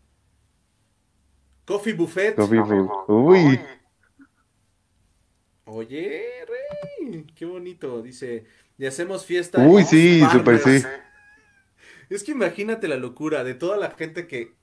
Coffee 1.65 1.93
Buffet. 1.93 2.35
Coffee 2.35 2.59
Buffet. 2.59 2.85
Uy. 3.07 3.59
Oye, 5.65 6.45
rey, 6.47 7.25
qué 7.35 7.45
bonito. 7.45 8.01
Dice, 8.01 8.45
y 8.77 8.85
hacemos 8.85 9.25
fiesta. 9.25 9.59
Uy, 9.59 9.83
sí, 9.83 10.23
súper 10.31 10.59
sí. 10.59 10.83
Es 12.09 12.23
que 12.23 12.33
imagínate 12.33 12.87
la 12.87 12.97
locura 12.97 13.43
de 13.43 13.55
toda 13.55 13.77
la 13.77 13.89
gente 13.89 14.27
que 14.27 14.53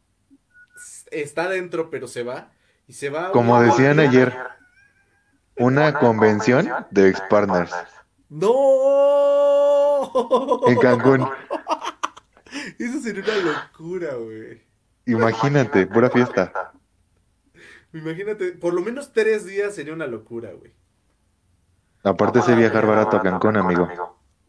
está 1.11 1.49
dentro 1.49 1.91
pero 1.91 2.07
se 2.07 2.23
va 2.23 2.53
y 2.87 2.93
se 2.93 3.11
va. 3.11 3.33
Como 3.33 3.61
decían 3.61 3.99
ayer 3.99 4.33
una 5.57 5.99
convención 5.99 6.71
de 6.91 7.09
ex-partners. 7.09 7.75
¡No! 8.29 8.53
En 10.69 10.79
Cancún. 10.79 11.29
Eso 12.79 13.01
sería 13.01 13.25
una 13.25 13.37
locura, 13.37 14.15
güey. 14.15 14.63
Imagínate, 15.07 15.87
pura 15.87 16.09
fiesta. 16.11 16.73
Imagínate, 17.93 18.53
por 18.53 18.73
lo 18.75 18.81
menos 18.81 19.13
tres 19.13 19.45
días 19.45 19.75
sería 19.75 19.93
una 19.93 20.07
locura, 20.07 20.53
güey. 20.53 20.73
Aparte 22.03 22.41
de 22.41 22.57
viajar 22.57 22.87
barato 22.87 23.17
a 23.17 23.23
Cancún, 23.23 23.57
amigo. 23.57 23.89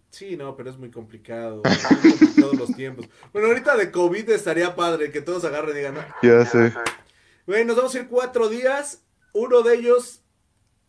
Sí, 0.09 0.37
no, 0.37 0.55
pero 0.55 0.69
es 0.69 0.77
muy 0.77 0.91
complicado. 0.91 1.61
muy 1.63 2.11
complicado 2.11 2.53
los 2.53 2.75
tiempos. 2.75 3.09
Bueno, 3.31 3.47
ahorita 3.47 3.75
de 3.75 3.91
COVID 3.91 4.29
estaría 4.29 4.75
padre 4.75 5.11
que 5.11 5.21
todos 5.21 5.43
agarren 5.43 5.75
y 5.75 5.79
digan. 5.79 5.95
Ya 6.21 6.45
sé. 6.45 6.73
Güey, 7.45 7.65
nos 7.65 7.75
vamos 7.75 7.93
a 7.95 7.99
ir 7.99 8.07
cuatro 8.07 8.47
días. 8.47 9.03
Uno 9.33 9.61
de 9.61 9.75
ellos 9.75 10.21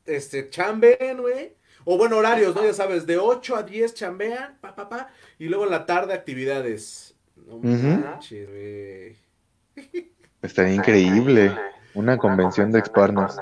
este, 0.07 0.49
chambean, 0.51 1.21
güey. 1.21 1.57
O 1.85 1.99
bueno, 1.99 2.19
horarios, 2.19 2.55
¿no? 2.55 2.65
Ya 2.65 2.73
sabes, 2.73 3.07
de 3.07 3.19
8 3.19 3.57
a 3.57 3.63
10 3.63 3.95
chambean, 3.95 4.59
pa, 4.61 4.75
pa, 4.75 4.89
pa. 4.89 5.09
Y 5.39 5.49
luego 5.49 5.65
en 5.65 5.71
la 5.71 5.87
tarde 5.87 6.15
actividades. 6.15 7.15
No 7.47 7.59
manches, 7.59 8.49
güey. 8.49 9.17
Estaría 10.43 10.75
increíble. 10.75 11.55
Una 11.95 12.19
convención 12.19 12.73
de 12.73 12.79
exparnos. 12.81 13.37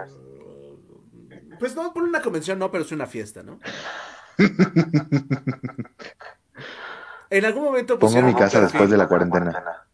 Pues 1.58 1.74
no, 1.74 1.92
por 1.92 2.02
una 2.02 2.20
convención 2.20 2.58
no, 2.58 2.70
pero 2.70 2.84
es 2.84 2.92
una 2.92 3.06
fiesta, 3.06 3.42
¿no? 3.42 3.58
en 7.30 7.44
algún 7.44 7.64
momento. 7.64 7.98
Pongo 7.98 8.22
mi 8.22 8.34
casa 8.34 8.60
después 8.60 8.90
de 8.90 8.96
la 8.96 9.08
cuarentena. 9.08 9.84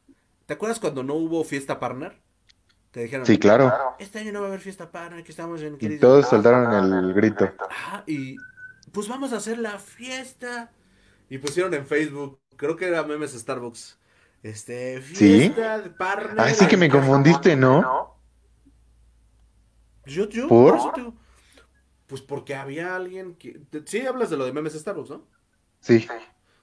¿Te 0.47 0.55
acuerdas 0.55 0.81
cuando 0.81 1.03
no 1.03 1.15
hubo 1.15 1.45
fiesta 1.45 1.79
partner? 1.79 2.21
Te 2.91 3.03
dijeron, 3.03 3.27
sí, 3.27 3.39
claro. 3.39 3.73
Este 3.99 4.19
año 4.21 4.33
no 4.33 4.41
va 4.41 4.47
a 4.47 4.49
haber 4.49 4.61
fiesta 4.61 4.91
para 4.91 5.23
que 5.23 5.31
estamos 5.31 5.61
en... 5.61 5.77
Y 5.79 5.99
todos 5.99 6.27
soltaron 6.27 6.73
el 6.73 7.13
grito. 7.13 7.51
Ah, 7.71 8.03
y 8.07 8.37
pues 8.93 9.09
vamos 9.09 9.35
a 9.35 9.37
hacer 9.37 9.59
la 9.59 9.79
fiesta. 9.79 10.71
Y 11.29 11.37
pusieron 11.37 11.75
en 11.75 11.87
Facebook, 11.87 12.41
creo 12.57 12.77
que 12.77 12.89
era 12.89 13.03
memes 13.03 13.33
Starbucks. 13.33 13.99
Este, 14.43 15.03
fiesta 15.03 15.81
de 15.81 15.91
partner. 15.91 16.41
Ah, 16.41 16.49
sí 16.49 16.67
que 16.67 16.79
me 16.79 16.89
confundiste, 16.89 17.57
¿no? 17.57 18.08
Yo, 20.09 20.29
yo, 20.29 20.49
¿Por? 20.49 20.79
pues 22.07 22.23
porque 22.23 22.55
había 22.55 22.97
alguien 22.97 23.35
que... 23.35 23.61
Sí, 23.85 24.01
hablas 24.07 24.31
de 24.31 24.37
lo 24.37 24.45
de 24.45 24.53
memes 24.53 24.73
Starbucks, 24.73 25.11
¿no? 25.11 25.27
Sí. 25.81 26.07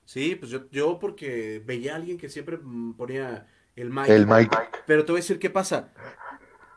Sí, 0.05 0.35
pues 0.35 0.51
yo, 0.51 0.69
yo 0.72 0.99
porque 0.99 1.61
veía 1.65 1.93
a 1.93 1.95
alguien 1.95 2.17
que 2.17 2.30
siempre 2.30 2.59
ponía 2.97 3.47
el 3.76 3.89
mic. 3.89 4.09
El 4.09 4.27
mic. 4.27 4.51
Pero 4.85 5.05
te 5.05 5.11
voy 5.11 5.19
a 5.19 5.22
decir 5.22 5.39
qué 5.39 5.49
pasa. 5.49 5.93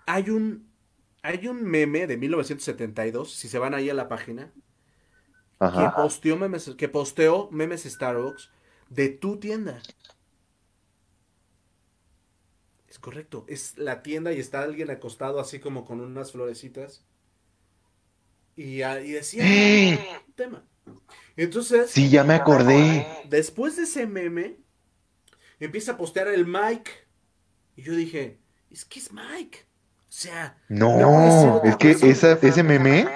Hay 0.07 0.31
un 0.31 0.69
hay 1.23 1.49
un 1.49 1.63
meme 1.65 2.07
de 2.07 2.17
1972, 2.17 3.33
si 3.33 3.49
se 3.49 3.59
van 3.59 3.75
ahí 3.75 3.91
a 3.91 3.95
la 3.95 4.09
página, 4.09 4.53
que 5.61 5.91
posteó 5.97 6.37
memes, 6.37 6.71
que 6.77 6.89
posteó 6.89 7.51
memes 7.51 7.83
Starbucks 7.83 8.51
de 8.89 9.09
tu 9.09 9.39
tienda. 9.39 9.81
Es 12.89 12.99
correcto, 12.99 13.45
es 13.49 13.77
la 13.77 14.03
tienda 14.03 14.33
y 14.33 14.41
está 14.41 14.63
alguien 14.63 14.91
acostado 14.91 15.41
así 15.41 15.59
como 15.59 15.85
con 15.85 16.01
unas 16.01 16.33
florecitas. 16.33 17.05
Y, 18.57 18.83
ah, 18.83 18.97
decía 18.97 19.45
¡Eh! 19.45 19.99
tema. 20.35 20.65
Entonces. 21.37 21.91
Sí, 21.91 22.09
ya 22.09 22.25
me 22.25 22.35
acordé. 22.35 23.07
Después 23.29 23.77
de 23.77 23.83
ese 23.83 24.07
meme, 24.07 24.57
empieza 25.61 25.93
a 25.93 25.97
postear 25.97 26.29
el 26.29 26.47
Mike. 26.47 26.91
Y 27.77 27.83
yo 27.83 27.95
dije, 27.95 28.41
es 28.71 28.85
que 28.85 28.99
es 28.99 29.13
Mike. 29.13 29.67
O 30.09 30.13
sea. 30.13 30.59
No, 30.69 31.63
es 31.63 31.77
que 31.77 31.91
ese 31.91 32.63
meme. 32.63 33.07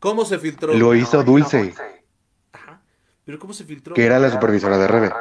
¿Cómo 0.00 0.24
se 0.24 0.38
filtró? 0.38 0.74
Lo 0.74 0.94
hizo 0.94 1.22
Dulce. 1.22 1.74
Ajá. 2.52 2.82
Pero 3.24 3.38
¿cómo 3.38 3.52
se 3.52 3.64
filtró? 3.64 3.94
Que 3.94 4.06
era 4.06 4.18
la 4.18 4.30
supervisora 4.30 4.78
de 4.78 4.88
Rebe. 4.88 5.12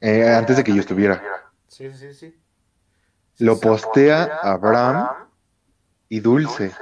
Eh, 0.00 0.28
antes 0.28 0.56
de 0.56 0.64
que 0.64 0.74
yo 0.74 0.80
estuviera. 0.80 1.22
Sí, 1.68 1.90
sí, 1.92 2.14
sí. 2.14 2.34
Lo 3.38 3.60
postea 3.60 4.38
Abraham 4.42 5.28
y 6.08 6.20
Dulce. 6.20 6.74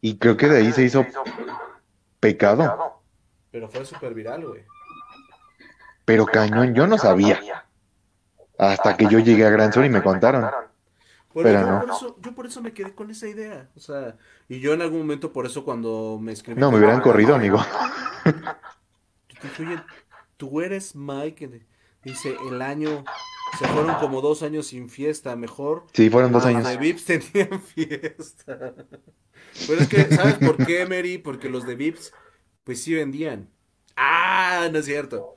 Y 0.00 0.18
creo 0.18 0.36
que 0.36 0.48
de 0.48 0.58
ahí 0.58 0.72
se 0.72 0.84
hizo 0.84 1.04
pecado. 2.20 3.00
Pero 3.50 3.68
fue 3.68 3.84
súper 3.84 4.14
viral, 4.14 4.46
güey. 4.46 4.64
Pero 6.04 6.26
cañón, 6.26 6.74
yo 6.74 6.86
no 6.86 6.98
sabía. 6.98 7.40
Hasta 8.58 8.96
que 8.96 9.06
yo 9.08 9.18
llegué 9.18 9.46
a 9.46 9.50
Gran 9.50 9.72
Sur 9.72 9.84
y 9.84 9.88
me 9.88 10.02
contaron. 10.02 10.48
Pero 11.34 11.50
yo, 11.50 11.66
no. 11.66 11.80
por 11.80 11.90
eso, 11.90 12.16
yo 12.20 12.34
por 12.34 12.46
eso 12.46 12.62
me 12.62 12.72
quedé 12.72 12.94
con 12.94 13.10
esa 13.10 13.26
idea. 13.26 13.68
O 13.74 13.80
sea, 13.80 14.16
y 14.48 14.60
yo 14.60 14.72
en 14.72 14.82
algún 14.82 15.00
momento, 15.00 15.32
por 15.32 15.46
eso 15.46 15.64
cuando 15.64 16.18
me 16.20 16.32
escribí. 16.32 16.60
No, 16.60 16.70
me 16.70 16.78
hubieran 16.78 17.00
corrido, 17.00 17.34
amigo. 17.34 17.58
Oye, 19.58 19.82
tú 20.36 20.60
eres 20.60 20.94
Mike. 20.94 21.66
Dice, 22.04 22.36
el 22.48 22.62
año. 22.62 23.04
Se 23.58 23.68
fueron 23.68 23.94
como 23.96 24.20
dos 24.20 24.42
años 24.42 24.66
sin 24.66 24.88
fiesta, 24.88 25.36
mejor. 25.36 25.86
Sí, 25.92 26.10
fueron 26.10 26.32
dos 26.32 26.44
años. 26.44 26.64
Los 26.64 26.72
de 26.72 26.78
Vips 26.78 27.04
tenían 27.32 27.60
fiesta. 27.60 28.74
Pero 29.66 29.80
es 29.80 29.88
que, 29.88 30.04
¿sabes 30.14 30.34
por 30.34 30.64
qué, 30.64 30.86
Mary? 30.86 31.18
Porque 31.18 31.48
los 31.48 31.66
de 31.66 31.74
Vips, 31.76 32.12
pues 32.64 32.82
sí 32.82 32.94
vendían. 32.94 33.48
Ah, 33.96 34.68
no 34.72 34.78
es 34.78 34.86
cierto. 34.86 35.34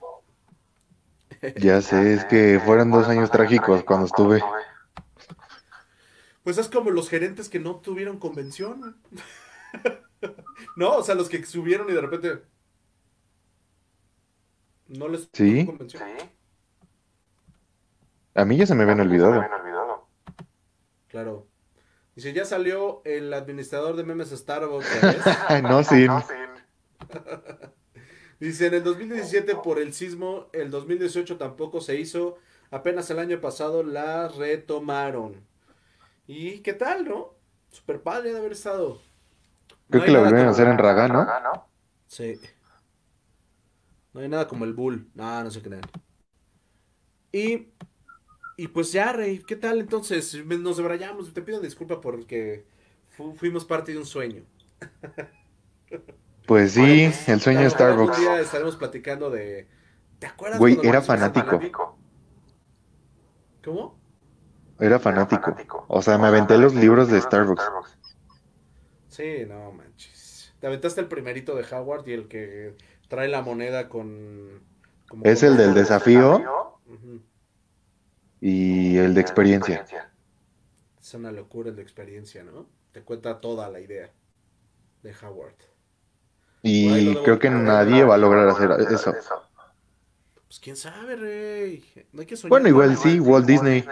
Ya 1.57 1.81
sé, 1.81 2.13
es 2.13 2.25
que 2.25 2.59
fueron 2.63 2.89
dos 2.89 3.07
años 3.07 3.29
trágicos 3.29 3.83
cuando 3.83 4.07
estuve. 4.07 4.41
Pues 6.43 6.57
es 6.57 6.67
como 6.67 6.89
los 6.89 7.09
gerentes 7.09 7.49
que 7.49 7.59
no 7.59 7.75
tuvieron 7.75 8.17
convención. 8.17 8.97
no, 10.75 10.95
o 10.95 11.03
sea, 11.03 11.13
los 11.13 11.29
que 11.29 11.45
subieron 11.45 11.89
y 11.89 11.93
de 11.93 12.01
repente 12.01 12.41
no 14.87 15.07
les 15.07 15.29
¿Sí? 15.33 15.65
convención. 15.65 16.03
A 18.37 18.45
mí 18.45 18.55
ya 18.55 18.67
se 18.67 18.75
me 18.75 18.83
habían 18.83 18.99
olvidado. 18.99 19.43
Claro. 21.07 21.47
Dice, 22.15 22.33
ya 22.33 22.45
salió 22.45 23.01
el 23.03 23.33
administrador 23.33 23.95
de 23.95 24.03
memes 24.03 24.29
Starbucks. 24.29 24.87
no, 25.63 25.83
sí. 25.83 26.05
Dice, 28.39 28.67
en 28.67 28.75
el 28.75 28.83
2017 28.83 29.55
por 29.55 29.79
el 29.79 29.91
sismo, 29.91 30.49
el 30.53 30.69
2018 30.69 31.37
tampoco 31.37 31.81
se 31.81 31.99
hizo. 31.99 32.37
Apenas 32.69 33.09
el 33.09 33.17
año 33.17 33.41
pasado 33.41 33.81
la 33.81 34.27
retomaron. 34.27 35.43
¿Y 36.27 36.59
qué 36.59 36.73
tal, 36.73 37.05
no? 37.05 37.33
Super 37.71 38.03
padre 38.03 38.33
de 38.33 38.37
haber 38.37 38.51
estado. 38.51 39.01
Creo 39.89 40.03
que 40.03 40.11
lo 40.11 40.19
volvieron 40.19 40.47
a 40.47 40.51
hacer 40.51 40.67
en 40.67 40.77
Raga, 40.77 41.07
¿no? 41.07 41.25
Sí. 42.05 42.39
No 44.13 44.21
hay 44.21 44.29
nada 44.29 44.47
como 44.47 44.65
el 44.65 44.73
Bull. 44.73 45.09
No, 45.15 45.43
no 45.43 45.49
se 45.49 45.63
crean. 45.63 45.81
Y 47.31 47.69
y 48.57 48.67
pues 48.69 48.91
ya, 48.91 49.13
Rey, 49.13 49.43
¿qué 49.45 49.55
tal 49.55 49.79
entonces? 49.79 50.43
Nos 50.45 50.77
debrayamos. 50.77 51.31
Te 51.31 51.43
pido 51.43 51.61
disculpa 51.61 52.01
porque 52.01 52.65
fuimos 53.35 53.63
parte 53.63 53.91
de 53.91 53.99
un 53.99 54.05
sueño. 54.05 54.43
Pues 56.47 56.71
sí, 56.71 57.11
el 57.27 57.41
sueño 57.41 57.59
de 57.59 57.69
Starbucks. 57.69 58.17
Un 58.17 58.23
día 58.23 58.39
estaremos 58.39 58.77
platicando 58.77 59.29
de. 59.29 59.67
¿Te 60.17 60.27
acuerdas? 60.27 60.59
Güey, 60.59 60.79
era 60.81 61.01
fanático. 61.01 61.59
¿Cómo? 63.63 63.99
Era 64.79 64.97
fanático. 64.97 65.85
O 65.89 66.01
sea, 66.01 66.17
me 66.17 66.27
aventé 66.27 66.57
los 66.57 66.73
libros 66.73 67.09
de 67.09 67.19
Starbucks. 67.19 67.69
Sí, 69.09 69.45
no 69.47 69.73
manches. 69.73 70.53
Te 70.59 70.67
aventaste 70.67 71.01
el 71.01 71.07
primerito 71.07 71.53
de 71.53 71.65
Howard 71.75 72.07
y 72.07 72.13
el 72.13 72.27
que 72.27 72.75
trae 73.09 73.27
la 73.27 73.41
moneda 73.41 73.89
con. 73.89 74.63
es 75.23 75.43
el 75.43 75.57
del 75.57 75.73
desafío 75.73 76.41
y 78.41 78.97
el 78.97 79.13
de 79.13 79.21
experiencia. 79.21 79.85
Es 80.99 81.13
una 81.13 81.31
locura 81.31 81.69
el 81.69 81.75
de 81.75 81.81
experiencia, 81.81 82.43
¿no? 82.43 82.67
Te 82.91 83.01
cuenta 83.01 83.39
toda 83.39 83.69
la 83.69 83.79
idea 83.79 84.11
de 85.03 85.13
Howard. 85.21 85.55
Y 86.63 87.15
creo 87.17 87.39
que 87.39 87.49
nadie 87.49 88.03
va 88.03 88.15
a 88.15 88.17
lograr 88.17 88.47
hacer 88.47 88.71
eso. 88.91 89.13
Pues 90.47 90.59
quién 90.59 90.75
sabe, 90.75 91.15
Rey. 91.15 91.83
No 92.13 92.21
hay 92.21 92.27
que 92.27 92.35
soñar 92.35 92.49
bueno, 92.49 92.67
igual 92.69 92.97
sí, 92.97 93.19
Walt 93.19 93.45
Disney. 93.45 93.85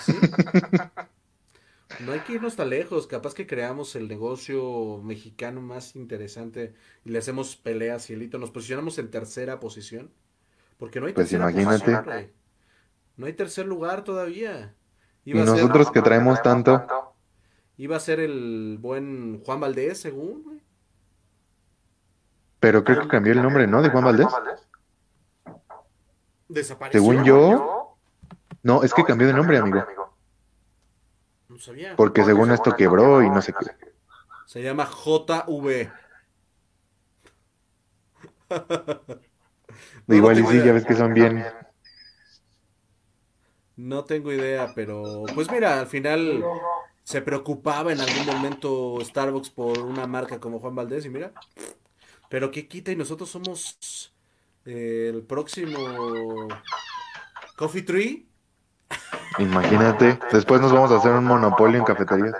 ¿Sí? 0.00 0.12
no 2.00 2.12
hay 2.12 2.20
que 2.20 2.34
irnos 2.34 2.56
tan 2.56 2.70
lejos. 2.70 3.06
Capaz 3.06 3.34
que 3.34 3.46
creamos 3.46 3.94
el 3.94 4.08
negocio 4.08 5.00
mexicano 5.02 5.60
más 5.60 5.96
interesante 5.96 6.74
y 7.04 7.10
le 7.10 7.18
hacemos 7.18 7.56
peleas 7.56 8.08
y 8.10 8.14
elito. 8.14 8.38
Nos 8.38 8.50
posicionamos 8.50 8.98
en 8.98 9.10
tercera 9.10 9.60
posición. 9.60 10.10
Porque 10.78 10.98
no 10.98 11.06
hay 11.06 11.12
pues 11.12 11.32
imagínate. 11.32 12.32
No 13.16 13.26
hay 13.26 13.32
tercer 13.34 13.66
lugar 13.66 14.04
todavía. 14.04 14.74
y 15.24 15.34
nosotros 15.34 15.90
que 15.90 16.02
traemos 16.02 16.42
tanto. 16.42 17.14
Iba 17.76 17.96
a 17.96 18.00
ser 18.00 18.20
el 18.20 18.78
buen 18.80 19.42
Juan 19.44 19.60
Valdés, 19.60 20.00
según. 20.00 20.62
Pero 22.60 22.84
creo 22.84 23.02
que 23.02 23.08
cambió 23.08 23.32
el 23.32 23.42
nombre, 23.42 23.66
¿no? 23.66 23.82
De 23.82 23.90
Juan 23.90 24.04
Valdés. 24.04 24.28
Desapareció. 26.48 27.00
Según 27.00 27.24
yo. 27.24 27.96
No, 28.62 28.84
es 28.84 28.94
que 28.94 29.04
cambió 29.04 29.26
de 29.26 29.32
nombre, 29.32 29.58
amigo. 29.58 29.84
No 31.48 31.58
sabía. 31.58 31.96
Porque 31.96 32.24
según 32.24 32.52
esto 32.52 32.76
quebró 32.76 33.22
y 33.22 33.30
no 33.30 33.42
sé 33.42 33.52
qué. 33.52 33.66
Se 34.46 34.62
llama 34.62 34.86
JV. 34.86 35.90
Igual 40.08 40.38
y 40.38 40.46
sí, 40.46 40.62
ya 40.62 40.72
ves 40.72 40.84
que 40.84 40.94
son 40.94 41.14
bien 41.14 41.44
no 43.76 44.04
tengo 44.04 44.32
idea, 44.32 44.72
pero 44.74 45.24
pues 45.34 45.50
mira, 45.50 45.80
al 45.80 45.86
final 45.86 46.42
se 47.04 47.20
preocupaba 47.22 47.92
en 47.92 48.00
algún 48.00 48.26
momento 48.26 48.98
Starbucks 49.02 49.50
por 49.50 49.78
una 49.80 50.06
marca 50.06 50.38
como 50.38 50.60
Juan 50.60 50.74
Valdés 50.74 51.04
y 51.04 51.10
mira, 51.10 51.32
pero 52.28 52.50
qué 52.50 52.68
quita 52.68 52.92
y 52.92 52.96
nosotros 52.96 53.30
somos 53.30 54.12
eh, 54.64 55.10
el 55.12 55.22
próximo 55.22 56.48
Coffee 57.56 57.82
Tree. 57.82 58.26
Imagínate, 59.38 60.18
después 60.30 60.60
nos 60.60 60.72
vamos 60.72 60.90
a 60.92 60.96
hacer 60.96 61.12
un 61.12 61.24
monopolio 61.24 61.78
en 61.78 61.84
cafeterías. 61.84 62.34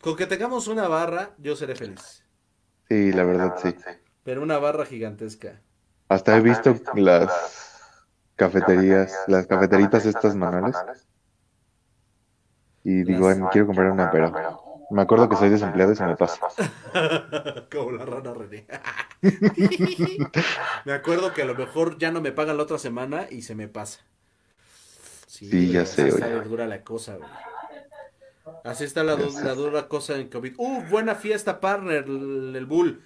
Con 0.00 0.16
que 0.16 0.26
tengamos 0.26 0.68
una 0.68 0.88
barra, 0.88 1.30
yo 1.38 1.56
seré 1.56 1.74
feliz. 1.74 2.24
Sí, 2.88 3.12
la 3.12 3.24
verdad 3.24 3.54
sí. 3.62 3.74
Pero 4.22 4.42
una 4.42 4.58
barra 4.58 4.84
gigantesca. 4.84 5.60
Hasta 6.08 6.36
he 6.36 6.40
visto 6.40 6.74
las 6.94 7.73
cafeterías, 8.36 9.14
las 9.26 9.46
cafeteritas 9.46 10.06
estas 10.06 10.34
manuales. 10.34 10.76
Y 12.82 13.02
digo, 13.02 13.28
me 13.28 13.48
quiero 13.50 13.66
comprar 13.66 13.90
una, 13.90 14.10
pero 14.10 14.32
me 14.90 15.02
acuerdo 15.02 15.28
que 15.28 15.36
soy 15.36 15.48
desempleado 15.48 15.92
y 15.92 15.96
se 15.96 16.04
me 16.04 16.16
pasa. 16.16 16.46
Como 17.72 17.92
la 17.92 18.04
rana 18.04 18.34
René. 18.34 18.66
me 20.84 20.92
acuerdo 20.92 21.32
que 21.32 21.42
a 21.42 21.46
lo 21.46 21.54
mejor 21.54 21.98
ya 21.98 22.10
no 22.10 22.20
me 22.20 22.32
pagan 22.32 22.56
la 22.56 22.62
otra 22.62 22.78
semana 22.78 23.26
y 23.30 23.42
se 23.42 23.54
me 23.54 23.68
pasa. 23.68 24.00
Sí, 25.26 25.72
ya 25.72 25.84
sé, 25.84 26.02
Así 26.02 26.10
está 26.10 26.28
dura 26.42 26.66
la 26.66 26.84
cosa, 26.84 27.18
Así 28.62 28.84
está 28.84 29.02
la, 29.02 29.16
dura 29.16 29.88
cosa 29.88 30.16
en 30.16 30.28
COVID. 30.28 30.54
¡Uh! 30.58 30.82
Buena 30.90 31.14
fiesta, 31.14 31.60
partner, 31.60 32.04
el, 32.06 32.66
Bull. 32.66 33.02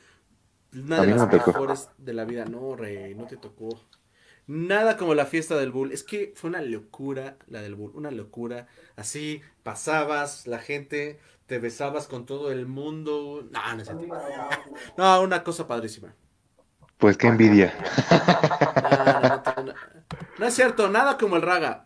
Una 0.75 1.01
de 1.01 1.07
las 1.07 1.33
mejores 1.33 1.89
de 1.97 2.13
la 2.13 2.25
vida. 2.25 2.45
No, 2.45 2.77
rey, 2.77 3.15
no 3.15 3.27
te 3.27 3.37
tocó. 3.37 3.69
Nada 4.49 4.97
como 4.97 5.15
la 5.15 5.27
fiesta 5.27 5.57
del 5.57 5.70
Bull. 5.70 5.93
Es 5.93 6.03
que 6.03 6.33
fue 6.35 6.49
una 6.49 6.62
locura 6.62 7.37
la 7.49 7.61
del 7.61 7.75
Bull. 7.75 7.93
Una 7.95 8.11
locura. 8.11 8.66
Así 8.97 9.43
pasabas, 9.62 10.47
la 10.47 10.59
gente, 10.59 11.20
te 11.47 11.59
besabas 11.59 12.09
con 12.09 12.25
todo 12.25 12.51
el 12.51 12.66
mundo. 12.66 13.47
No, 13.51 13.75
no 13.77 13.83
es 13.83 13.91
No, 14.97 15.20
una 15.20 15.45
cosa 15.45 15.69
padrísima. 15.69 16.15
Pues 16.97 17.19
qué 17.19 17.29
envidia. 17.29 17.75
No, 20.39 20.47
es 20.47 20.55
cierto, 20.55 20.89
nada 20.89 21.19
como 21.19 21.37
el 21.37 21.43
raga. 21.43 21.85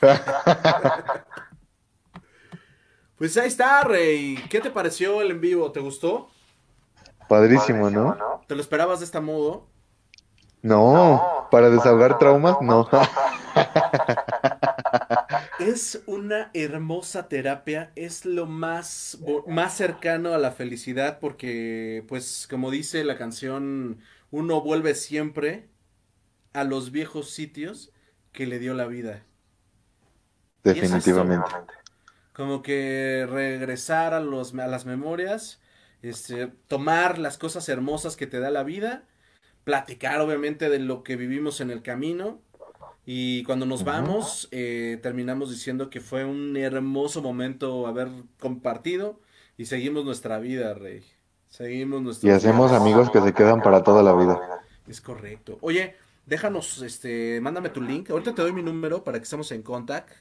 Pues 3.16 3.36
ahí 3.36 3.46
está, 3.46 3.84
Rey. 3.84 4.36
¿Qué 4.50 4.60
te 4.60 4.72
pareció 4.72 5.22
el 5.22 5.30
en 5.30 5.40
vivo? 5.40 5.70
¿Te 5.70 5.78
gustó? 5.78 6.28
Padrísimo, 7.28 7.88
¿no? 7.88 8.18
¿Te 8.48 8.56
lo 8.56 8.60
esperabas 8.60 8.98
de 8.98 9.04
este 9.04 9.20
modo? 9.20 9.68
No, 10.62 11.48
para 11.50 11.70
desahogar 11.70 12.18
traumas, 12.18 12.56
no. 12.60 12.88
Es 15.58 16.02
una 16.06 16.50
hermosa 16.54 17.28
terapia, 17.28 17.92
es 17.94 18.24
lo 18.24 18.46
más, 18.46 19.18
más 19.46 19.76
cercano 19.76 20.34
a 20.34 20.38
la 20.38 20.50
felicidad 20.50 21.20
porque, 21.20 22.04
pues, 22.08 22.48
como 22.50 22.70
dice 22.70 23.04
la 23.04 23.16
canción, 23.16 24.00
uno 24.30 24.60
vuelve 24.62 24.94
siempre 24.96 25.68
a 26.52 26.64
los 26.64 26.90
viejos 26.90 27.30
sitios 27.30 27.92
que 28.32 28.46
le 28.46 28.58
dio 28.58 28.74
la 28.74 28.86
vida. 28.86 29.24
Definitivamente. 30.64 31.50
como 32.32 32.62
que 32.62 33.26
regresar 33.30 34.14
a, 34.14 34.20
los, 34.20 34.54
a 34.54 34.66
las 34.66 34.86
memorias, 34.86 35.60
este, 36.02 36.48
tomar 36.66 37.18
las 37.18 37.38
cosas 37.38 37.68
hermosas 37.68 38.16
que 38.16 38.26
te 38.26 38.40
da 38.40 38.50
la 38.50 38.62
vida, 38.64 39.04
platicar 39.64 40.20
obviamente 40.20 40.68
de 40.68 40.78
lo 40.78 41.02
que 41.02 41.16
vivimos 41.16 41.60
en 41.60 41.70
el 41.70 41.82
camino 41.82 42.40
y 43.04 43.42
cuando 43.44 43.66
nos 43.66 43.84
vamos, 43.84 44.48
eh, 44.52 44.98
terminamos 45.02 45.50
diciendo 45.50 45.90
que 45.90 46.00
fue 46.00 46.24
un 46.24 46.56
hermoso 46.56 47.20
momento 47.20 47.86
haber 47.86 48.08
compartido 48.38 49.20
y 49.56 49.66
seguimos 49.66 50.04
nuestra 50.04 50.38
vida, 50.38 50.74
Rey. 50.74 51.04
Seguimos 51.48 52.00
nuestra 52.00 52.30
Y 52.30 52.32
hacemos 52.32 52.70
amigos 52.72 53.10
que 53.10 53.20
se 53.20 53.34
quedan 53.34 53.60
para 53.60 53.82
toda 53.82 54.02
la 54.02 54.14
vida. 54.14 54.40
Es 54.86 55.00
correcto. 55.00 55.58
Oye, 55.62 55.96
déjanos, 56.26 56.80
este, 56.82 57.40
mándame 57.40 57.70
tu 57.70 57.82
link. 57.82 58.08
Ahorita 58.10 58.34
te 58.34 58.42
doy 58.42 58.52
mi 58.52 58.62
número 58.62 59.02
para 59.02 59.18
que 59.18 59.24
estemos 59.24 59.50
en 59.50 59.62
contact. 59.62 60.12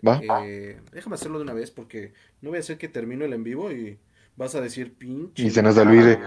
Eh, 0.44 0.82
déjame 0.92 1.16
hacerlo 1.16 1.38
de 1.38 1.44
una 1.44 1.54
vez 1.54 1.70
porque 1.70 2.14
no 2.42 2.50
voy 2.50 2.58
a 2.58 2.62
hacer 2.62 2.80
que 2.80 2.88
termine 2.88 3.26
el 3.26 3.34
en 3.34 3.44
vivo 3.44 3.72
y 3.72 4.00
vas 4.36 4.56
a 4.56 4.62
decir 4.62 4.96
pinche. 4.96 5.44
Y 5.44 5.52
se 5.52 5.62
nos 5.62 5.78
olvide. 5.78 6.20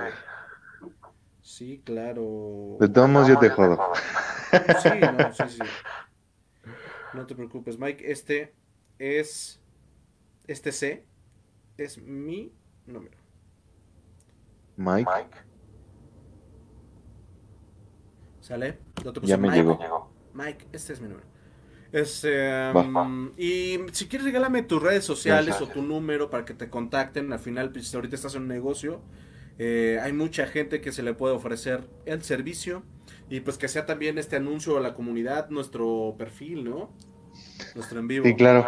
Sí, 1.45 1.83
claro. 1.85 2.79
De 2.81 2.89
todos 2.89 3.09
modos 3.09 3.29
yo 3.29 3.39
te 3.39 3.51
jodo. 3.51 3.79
Sí, 4.83 4.89
no, 5.01 5.33
sí, 5.33 5.43
sí. 5.49 5.59
No 7.13 7.27
te 7.27 7.35
preocupes, 7.35 7.79
Mike. 7.79 8.11
Este 8.11 8.55
es. 8.99 9.61
Este 10.47 10.73
C 10.73 11.07
es 11.77 11.99
mi 11.99 12.51
número. 12.87 13.19
Mike. 14.77 15.11
¿Sale? 18.41 18.79
ya 19.23 19.37
me 19.37 19.51
llegó. 19.51 20.11
Mike, 20.33 20.67
este 20.73 20.95
es 20.95 21.01
mi 21.01 21.09
número. 21.09 21.27
Este, 21.93 22.73
um, 22.73 23.33
y 23.37 23.81
si 23.93 24.09
quieres 24.09 24.25
regálame 24.25 24.63
tus 24.63 24.83
redes 24.83 25.05
sociales 25.05 25.61
o 25.61 25.69
tu 25.69 25.83
número 25.83 26.31
para 26.31 26.45
que 26.47 26.55
te 26.55 26.71
contacten. 26.71 27.33
Al 27.33 27.39
final, 27.39 27.71
pues 27.71 27.95
ahorita 27.95 28.17
estás 28.17 28.35
en 28.35 28.43
un 28.43 28.49
negocio. 28.49 29.03
Eh, 29.59 29.99
hay 30.03 30.13
mucha 30.13 30.47
gente 30.47 30.81
que 30.81 30.93
se 30.93 31.03
le 31.03 31.15
puede 31.15 31.35
ofrecer 31.35 31.89
el 32.07 32.23
servicio 32.23 32.83
y 33.31 33.41
pues 33.41 33.57
que 33.59 33.69
sea 33.69 33.87
también 33.87 34.19
este 34.19 34.37
anuncio 34.37 34.77
a 34.77 34.81
la 34.81 34.95
comunidad, 34.95 35.49
nuestro 35.51 36.17
perfil, 36.19 36.65
¿no? 36.65 36.93
Nuestro 37.75 38.01
en 38.01 38.09
vivo. 38.09 38.25
Sí, 38.25 38.35
claro. 38.35 38.67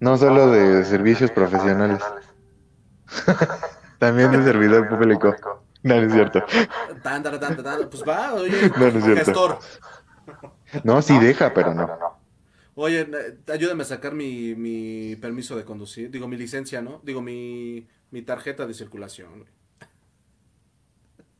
No 0.00 0.16
solo 0.16 0.50
de 0.50 0.84
servicios 0.84 1.30
profesionales. 1.30 2.02
también 3.98 4.30
de 4.32 4.42
servidor 4.42 4.88
público. 4.88 5.34
No, 5.82 5.96
no 5.96 6.06
es 6.06 6.12
cierto. 6.12 6.44
Pues 7.90 8.04
va, 8.08 8.34
oye, 8.34 8.70
no, 8.78 8.90
no 8.90 8.98
es 8.98 9.04
cierto. 9.04 9.24
Gestor. 9.24 9.58
No, 10.82 11.02
sí 11.02 11.18
deja, 11.18 11.52
pero 11.52 11.74
no. 11.74 11.88
Oye, 12.74 13.08
ayúdame 13.52 13.82
a 13.82 13.86
sacar 13.86 14.14
mi, 14.14 14.54
mi 14.54 15.14
permiso 15.16 15.56
de 15.56 15.64
conducir. 15.64 16.10
Digo, 16.10 16.26
mi 16.26 16.36
licencia, 16.36 16.82
¿no? 16.82 17.00
Digo, 17.04 17.22
mi, 17.22 17.86
mi 18.10 18.22
tarjeta 18.22 18.66
de 18.66 18.74
circulación. 18.74 19.44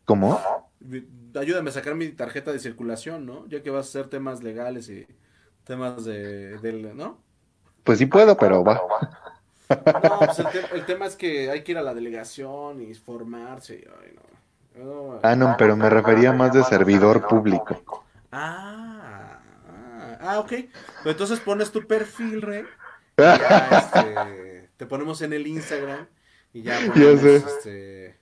¿Cómo? 0.05 0.41
ayúdame 1.39 1.71
a 1.71 1.73
sacar 1.73 1.95
mi 1.95 2.09
tarjeta 2.09 2.53
de 2.53 2.59
circulación, 2.59 3.27
¿no? 3.27 3.47
Ya 3.49 3.63
que 3.63 3.71
vas 3.71 3.87
a 3.87 3.89
hacer 3.89 4.09
temas 4.09 4.43
legales 4.43 4.89
y 4.89 5.07
temas 5.65 6.05
de, 6.05 6.59
del, 6.59 6.97
¿no? 6.97 7.19
Pues 7.83 7.99
sí 7.99 8.07
puedo, 8.07 8.37
pero 8.37 8.65
va. 8.65 8.81
No, 9.69 10.19
pues 10.19 10.39
el, 10.73 10.85
tema 10.85 11.07
es 11.07 11.17
que 11.17 11.51
hay 11.51 11.63
que 11.63 11.73
ir 11.73 11.79
a 11.79 11.83
la 11.83 11.95
delegación 11.95 12.83
y 12.83 12.95
formarse. 12.95 13.87
Ay, 14.03 14.15
no. 14.77 15.21
ah, 15.23 15.35
no, 15.35 15.55
pero 15.59 15.77
me 15.77 15.89
refería 15.89 16.33
más 16.33 16.53
de 16.53 16.63
servidor 16.65 17.27
público. 17.27 18.05
Ah, 18.31 19.41
ah, 19.69 20.19
ah 20.21 20.39
ok. 20.41 20.53
Pues 21.03 21.15
entonces 21.15 21.41
pones 21.41 21.73
tu 21.73 21.87
perfil, 21.87 22.43
Rey. 22.43 22.65
ya, 23.17 23.69
este, 23.95 24.69
te 24.77 24.87
ponemos 24.87 25.23
en 25.23 25.33
el 25.33 25.47
Instagram 25.47 26.07
y 26.53 26.63
ya 26.63 26.79
ponemos, 26.87 27.23
este, 27.23 28.19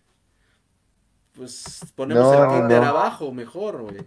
pues 1.34 1.92
ponemos 1.94 2.34
el 2.34 2.60
Tinder 2.60 2.84
abajo, 2.84 3.32
mejor, 3.32 3.82
güey. 3.82 4.06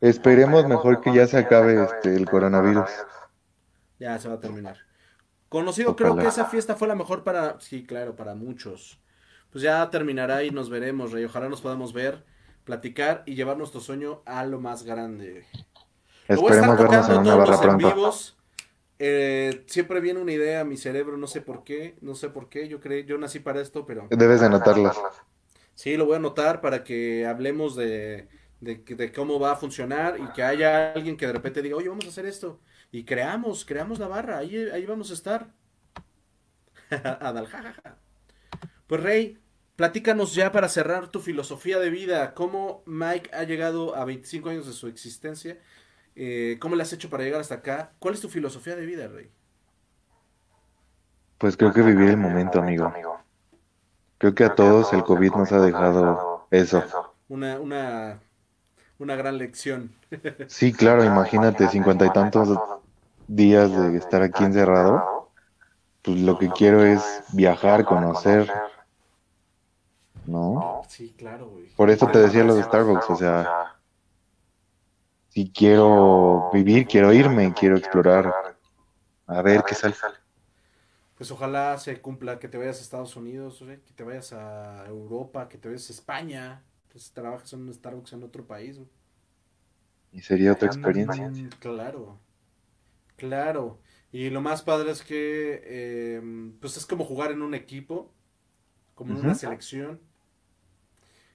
Esperemos 0.00 0.66
mejor 0.66 1.00
que 1.00 1.12
ya 1.12 1.26
se 1.26 1.38
acabe 1.38 1.82
este 1.82 2.16
el 2.16 2.28
coronavirus. 2.28 2.88
Ya 3.98 4.18
se 4.18 4.28
va 4.28 4.34
a 4.34 4.40
terminar. 4.40 4.78
Conocido, 5.48 5.96
creo 5.96 6.16
que 6.16 6.26
esa 6.26 6.46
fiesta 6.46 6.76
fue 6.76 6.88
la 6.88 6.94
mejor 6.94 7.24
para, 7.24 7.58
sí, 7.60 7.84
claro, 7.84 8.16
para 8.16 8.34
muchos. 8.34 9.00
Pues 9.50 9.62
ya 9.62 9.90
terminará 9.90 10.44
y 10.44 10.50
nos 10.50 10.70
veremos, 10.70 11.10
Rey. 11.10 11.24
Ojalá 11.24 11.48
nos 11.48 11.60
podamos 11.60 11.92
ver, 11.92 12.24
platicar 12.64 13.24
y 13.26 13.34
llevar 13.34 13.58
nuestro 13.58 13.80
sueño 13.80 14.22
a 14.24 14.44
lo 14.44 14.60
más 14.60 14.84
grande. 14.84 15.44
Esperemos 16.28 16.78
vernos 16.78 17.08
en 17.08 17.18
una 17.18 17.34
barra 17.34 17.60
pronto. 17.60 18.12
Eh, 19.02 19.64
siempre 19.66 20.00
viene 20.00 20.20
una 20.20 20.32
idea 20.32 20.60
a 20.60 20.64
mi 20.64 20.76
cerebro, 20.76 21.16
no 21.16 21.26
sé 21.26 21.40
por 21.40 21.64
qué, 21.64 21.96
no 22.00 22.14
sé 22.14 22.28
por 22.28 22.48
qué. 22.48 22.68
Yo 22.68 22.80
creo, 22.80 23.04
yo 23.04 23.18
nací 23.18 23.40
para 23.40 23.60
esto, 23.60 23.84
pero. 23.86 24.06
Debes 24.10 24.40
de 24.40 24.46
anotarlas. 24.46 24.96
Sí, 25.80 25.96
lo 25.96 26.04
voy 26.04 26.12
a 26.12 26.16
anotar 26.18 26.60
para 26.60 26.84
que 26.84 27.24
hablemos 27.24 27.74
de, 27.74 28.28
de, 28.60 29.12
cómo 29.14 29.40
va 29.40 29.52
a 29.52 29.56
funcionar 29.56 30.20
y 30.20 30.30
que 30.34 30.42
haya 30.42 30.92
alguien 30.92 31.16
que 31.16 31.26
de 31.26 31.32
repente 31.32 31.62
diga, 31.62 31.76
oye, 31.76 31.88
vamos 31.88 32.04
a 32.04 32.08
hacer 32.08 32.26
esto. 32.26 32.60
Y 32.92 33.04
creamos, 33.04 33.64
creamos 33.64 33.98
la 33.98 34.06
barra, 34.06 34.36
ahí, 34.36 34.54
ahí 34.74 34.84
vamos 34.84 35.10
a 35.10 35.14
estar. 35.14 35.54
Adal, 36.90 37.46
jajaja. 37.46 37.96
Pues 38.86 39.02
Rey, 39.02 39.38
platícanos 39.76 40.34
ya 40.34 40.52
para 40.52 40.68
cerrar 40.68 41.08
tu 41.08 41.18
filosofía 41.20 41.78
de 41.78 41.88
vida, 41.88 42.34
cómo 42.34 42.82
Mike 42.84 43.30
ha 43.32 43.44
llegado 43.44 43.96
a 43.96 44.04
25 44.04 44.50
años 44.50 44.66
de 44.66 44.74
su 44.74 44.86
existencia, 44.86 45.60
eh, 46.14 46.58
cómo 46.60 46.76
le 46.76 46.82
has 46.82 46.92
hecho 46.92 47.08
para 47.08 47.24
llegar 47.24 47.40
hasta 47.40 47.54
acá, 47.54 47.94
¿cuál 47.98 48.12
es 48.12 48.20
tu 48.20 48.28
filosofía 48.28 48.76
de 48.76 48.84
vida, 48.84 49.08
Rey? 49.08 49.30
Pues 51.38 51.56
creo 51.56 51.72
que 51.72 51.80
vivir 51.80 52.10
el 52.10 52.18
momento, 52.18 52.58
amigo. 52.58 52.92
Creo 54.20 54.34
que 54.34 54.44
a 54.44 54.54
todos 54.54 54.92
el 54.92 55.02
COVID 55.02 55.32
nos 55.32 55.50
ha 55.50 55.60
dejado 55.60 56.46
eso. 56.50 56.84
Una, 57.30 57.58
una, 57.58 58.20
una 58.98 59.16
gran 59.16 59.38
lección. 59.38 59.94
Sí, 60.46 60.74
claro, 60.74 61.04
imagínate, 61.04 61.68
cincuenta 61.68 62.04
y 62.04 62.10
tantos 62.10 62.50
días 63.28 63.70
de 63.74 63.96
estar 63.96 64.20
aquí 64.20 64.44
encerrado. 64.44 65.30
Pues 66.02 66.20
lo 66.20 66.38
que 66.38 66.50
quiero 66.50 66.84
es 66.84 67.22
viajar, 67.32 67.86
conocer. 67.86 68.52
¿No? 70.26 70.82
Sí, 70.86 71.14
claro, 71.16 71.48
güey. 71.48 71.68
Por 71.74 71.88
eso 71.88 72.06
te 72.08 72.18
decía 72.18 72.44
lo 72.44 72.56
de 72.56 72.64
Starbucks, 72.64 73.08
o 73.08 73.16
sea, 73.16 73.76
si 75.28 75.50
quiero 75.50 76.50
vivir, 76.52 76.86
quiero 76.86 77.10
irme, 77.14 77.54
quiero 77.54 77.78
explorar, 77.78 78.34
a 79.26 79.40
ver 79.40 79.62
qué 79.62 79.74
sale 79.74 79.94
pues 81.20 81.30
ojalá 81.32 81.76
se 81.76 82.00
cumpla 82.00 82.38
que 82.38 82.48
te 82.48 82.56
vayas 82.56 82.78
a 82.78 82.80
Estados 82.80 83.14
Unidos, 83.14 83.62
que 83.62 83.92
te 83.94 84.04
vayas 84.04 84.32
a 84.32 84.86
Europa, 84.86 85.50
que 85.50 85.58
te 85.58 85.68
vayas 85.68 85.90
a 85.90 85.92
España, 85.92 86.64
pues 86.90 87.12
trabajes 87.12 87.52
en 87.52 87.60
un 87.60 87.74
Starbucks 87.74 88.14
en 88.14 88.22
otro 88.22 88.46
país. 88.46 88.80
Y 90.12 90.22
sería 90.22 90.52
otra 90.52 90.68
experiencia. 90.68 91.30
claro, 91.58 92.18
claro. 93.16 93.80
Y 94.10 94.30
lo 94.30 94.40
más 94.40 94.62
padre 94.62 94.92
es 94.92 95.02
que 95.02 96.16
em, 96.16 96.58
pues 96.58 96.78
es 96.78 96.86
como 96.86 97.04
jugar 97.04 97.32
en 97.32 97.42
un 97.42 97.52
equipo, 97.52 98.10
como 98.94 99.12
en 99.12 99.20
una 99.20 99.34
selección, 99.34 100.00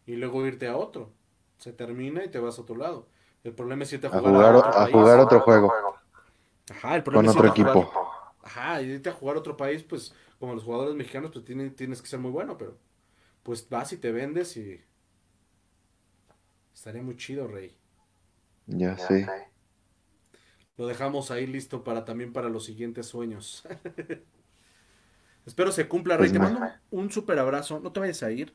y 0.07 0.15
luego 0.15 0.47
irte 0.47 0.67
a 0.67 0.77
otro. 0.77 1.11
Se 1.59 1.73
termina 1.73 2.23
y 2.23 2.29
te 2.31 2.39
vas 2.39 2.57
a 2.57 2.63
otro 2.63 2.75
lado. 2.75 3.07
El 3.43 3.53
problema 3.53 3.83
es 3.83 3.93
irte 3.93 4.07
a 4.07 4.09
jugar, 4.09 4.55
a, 4.55 4.87
jugar 4.87 5.19
otro 5.19 5.41
juego. 5.41 5.71
Ajá, 6.71 6.95
el 6.95 7.03
problema 7.03 7.31
con 7.31 7.37
otro 7.37 7.51
equipo. 7.51 8.04
Ajá, 8.45 8.79
y 8.81 8.91
irte 8.91 9.09
a 9.09 9.13
jugar 9.13 9.35
a 9.35 9.39
otro 9.39 9.57
país, 9.57 9.83
pues 9.83 10.13
como 10.39 10.53
los 10.53 10.63
jugadores 10.63 10.95
mexicanos, 10.95 11.31
pues 11.33 11.43
tienes, 11.43 11.75
tienes 11.75 11.99
que 12.01 12.07
ser 12.07 12.19
muy 12.19 12.29
bueno, 12.29 12.57
pero 12.57 12.77
pues 13.41 13.67
vas 13.67 13.91
y 13.91 13.97
te 13.97 14.11
vendes 14.11 14.55
y 14.55 14.79
estaría 16.73 17.01
muy 17.01 17.17
chido, 17.17 17.47
Rey. 17.47 17.75
Ya, 18.67 18.97
sé. 18.97 19.27
Lo 20.77 20.85
dejamos 20.85 21.31
ahí 21.31 21.47
listo 21.47 21.83
para 21.83 22.05
también 22.05 22.33
para 22.33 22.49
los 22.49 22.65
siguientes 22.65 23.07
sueños. 23.07 23.67
Espero 25.47 25.71
se 25.71 25.87
cumpla, 25.87 26.15
Rey. 26.15 26.29
Pues 26.29 26.33
te 26.33 26.39
mando 26.39 26.59
un 26.91 27.11
súper 27.11 27.39
abrazo. 27.39 27.79
No 27.79 27.91
te 27.91 27.99
vayas 27.99 28.21
a 28.21 28.31
ir 28.31 28.53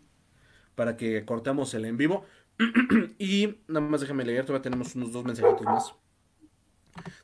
para 0.77 0.97
que 0.97 1.25
cortemos 1.25 1.75
el 1.75 1.85
en 1.85 1.97
vivo. 1.97 2.25
y 3.19 3.59
nada 3.67 3.81
más 3.81 4.03
déjame 4.03 4.25
leer, 4.25 4.45
todavía 4.45 4.63
tenemos 4.63 4.95
unos 4.95 5.13
dos 5.13 5.25
mensajitos 5.25 5.63
más. 5.63 5.95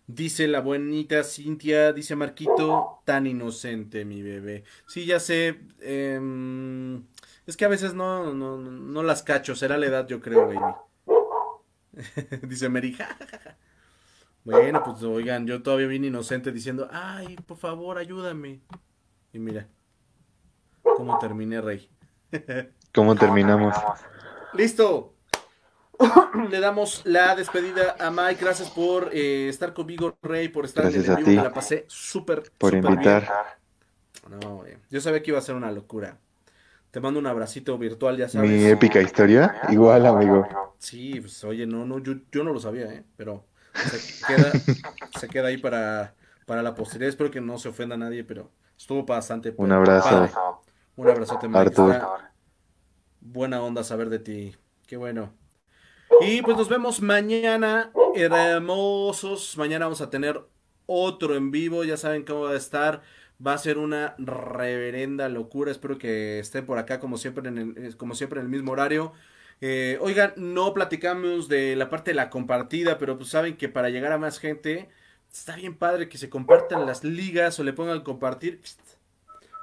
Dice 0.08 0.46
la 0.46 0.60
buenita 0.60 1.24
Cintia, 1.24 1.92
dice 1.92 2.14
Marquito, 2.14 3.00
tan 3.04 3.26
inocente 3.26 4.04
mi 4.04 4.22
bebé. 4.22 4.62
Sí, 4.86 5.04
ya 5.04 5.18
sé. 5.18 5.60
Em, 5.80 7.04
es 7.44 7.56
que 7.56 7.64
a 7.64 7.68
veces 7.68 7.94
no, 7.94 8.32
no, 8.32 8.56
no 8.56 9.02
las 9.02 9.24
cacho. 9.24 9.56
Será 9.56 9.76
la 9.76 9.86
edad, 9.86 10.06
yo 10.06 10.20
creo, 10.20 10.46
baby. 10.46 10.74
dice 12.42 12.68
Merija. 12.68 13.16
bueno, 14.44 14.82
pues 14.84 15.02
oigan, 15.02 15.44
yo 15.46 15.62
todavía 15.62 15.88
vine 15.88 16.06
inocente 16.06 16.52
diciendo, 16.52 16.88
ay, 16.92 17.34
por 17.44 17.56
favor, 17.56 17.98
ayúdame. 17.98 18.60
Y 19.32 19.40
mira, 19.40 19.66
cómo 20.82 21.18
terminé, 21.18 21.60
Rey. 21.60 21.90
¿Cómo 22.94 23.16
terminamos? 23.16 23.74
Listo. 24.52 25.15
Le 26.50 26.60
damos 26.60 27.02
la 27.04 27.34
despedida 27.34 27.96
a 27.98 28.10
Mike. 28.10 28.44
Gracias 28.44 28.70
por 28.70 29.10
eh, 29.12 29.48
estar 29.48 29.72
conmigo, 29.72 30.16
Rey, 30.22 30.48
por 30.48 30.64
estar 30.64 30.84
Gracias 30.84 31.06
en 31.06 31.12
el 31.12 31.16
a 31.16 31.24
ti. 31.24 31.36
Me 31.36 31.42
la 31.42 31.52
pasé 31.52 31.84
súper, 31.88 32.50
por 32.58 32.74
invitar. 32.74 33.28
No, 34.28 34.64
yo 34.90 35.00
sabía 35.00 35.22
que 35.22 35.30
iba 35.30 35.38
a 35.38 35.42
ser 35.42 35.54
una 35.54 35.70
locura. 35.70 36.18
Te 36.90 37.00
mando 37.00 37.20
un 37.20 37.26
abracito 37.26 37.76
virtual, 37.78 38.16
ya 38.16 38.28
sabes. 38.28 38.50
Mi 38.50 38.64
épica 38.64 39.00
historia, 39.00 39.60
igual, 39.68 40.06
amigo. 40.06 40.46
Sí, 40.78 41.20
pues 41.20 41.42
oye, 41.44 41.66
no, 41.66 41.84
no, 41.84 41.98
yo, 41.98 42.14
yo 42.32 42.42
no 42.42 42.52
lo 42.52 42.60
sabía, 42.60 42.86
¿eh? 42.86 43.04
Pero 43.16 43.44
se 43.74 44.26
queda, 44.26 44.52
se 45.20 45.28
queda 45.28 45.48
ahí 45.48 45.58
para, 45.58 46.14
para 46.46 46.62
la 46.62 46.74
posteridad. 46.74 47.08
Espero 47.08 47.30
que 47.30 47.40
no 47.40 47.58
se 47.58 47.68
ofenda 47.68 47.94
a 47.94 47.98
nadie, 47.98 48.24
pero 48.24 48.50
estuvo 48.76 49.04
bastante. 49.04 49.54
Un 49.56 49.72
abrazo. 49.72 50.28
Un 50.96 51.08
abrazote, 51.08 51.48
Mike. 51.48 52.00
Buena 53.20 53.62
onda 53.62 53.84
saber 53.84 54.08
de 54.08 54.18
ti. 54.18 54.56
Qué 54.86 54.96
bueno. 54.96 55.32
Y 56.20 56.42
pues 56.42 56.56
nos 56.56 56.68
vemos 56.68 57.00
mañana, 57.02 57.90
hermosos. 58.14 59.56
Mañana 59.56 59.86
vamos 59.86 60.00
a 60.00 60.10
tener 60.10 60.40
otro 60.86 61.36
en 61.36 61.50
vivo. 61.50 61.84
Ya 61.84 61.96
saben 61.96 62.24
cómo 62.24 62.42
va 62.42 62.52
a 62.52 62.56
estar. 62.56 63.02
Va 63.44 63.52
a 63.52 63.58
ser 63.58 63.78
una 63.78 64.14
reverenda 64.18 65.28
locura. 65.28 65.70
Espero 65.70 65.98
que 65.98 66.38
estén 66.38 66.64
por 66.64 66.78
acá 66.78 67.00
como 67.00 67.18
siempre 67.18 67.48
en 67.48 67.58
el, 67.58 67.74
eh, 67.76 67.96
como 67.96 68.14
siempre 68.14 68.40
en 68.40 68.46
el 68.46 68.50
mismo 68.50 68.72
horario. 68.72 69.12
Eh, 69.60 69.98
oigan, 70.00 70.32
no 70.36 70.74
platicamos 70.74 71.48
de 71.48 71.76
la 71.76 71.90
parte 71.90 72.12
de 72.12 72.14
la 72.14 72.30
compartida, 72.30 72.98
pero 72.98 73.16
pues 73.16 73.30
saben 73.30 73.56
que 73.56 73.68
para 73.68 73.90
llegar 73.90 74.12
a 74.12 74.18
más 74.18 74.38
gente 74.38 74.88
está 75.32 75.56
bien 75.56 75.76
padre 75.76 76.08
que 76.08 76.18
se 76.18 76.30
compartan 76.30 76.86
las 76.86 77.04
ligas 77.04 77.58
o 77.58 77.64
le 77.64 77.72
pongan 77.72 78.02
compartir 78.02 78.60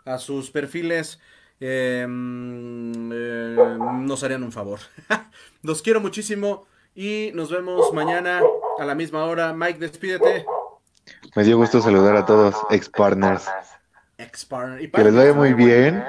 a 0.05 0.17
sus 0.17 0.51
perfiles 0.51 1.19
Em, 1.65 3.09
eh, 3.13 3.77
nos 3.79 4.21
harían 4.21 4.43
un 4.43 4.51
favor. 4.51 4.81
los 5.61 5.81
quiero 5.81 6.01
muchísimo 6.01 6.67
y 6.93 7.31
nos 7.35 7.49
vemos 7.49 7.93
mañana 7.93 8.41
a 8.77 8.83
la 8.83 8.95
misma 8.95 9.23
hora. 9.23 9.53
Mike, 9.53 9.79
despídete. 9.79 10.45
Me 11.33 11.43
dio 11.45 11.55
gusto 11.55 11.79
saludar 11.79 12.17
a 12.17 12.25
todos, 12.25 12.53
ex 12.69 12.89
partners. 12.89 13.47
Ex 14.17 14.45
que 14.45 15.03
les 15.05 15.15
vaya 15.15 15.33
muy 15.33 15.53
bien 15.53 16.03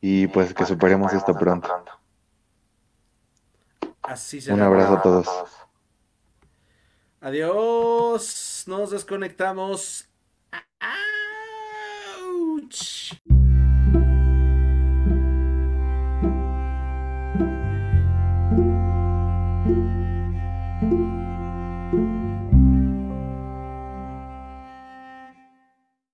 y 0.00 0.26
pues 0.26 0.52
que 0.52 0.66
superemos 0.66 1.12
esto 1.12 1.32
pronto. 1.34 1.70
Así 4.02 4.40
será. 4.40 4.56
Un 4.56 4.62
abrazo 4.62 4.94
a 4.94 5.02
todos. 5.02 5.28
Adiós. 7.20 8.64
Nos 8.66 8.90
desconectamos. 8.90 10.08
¡Auch! 10.80 10.98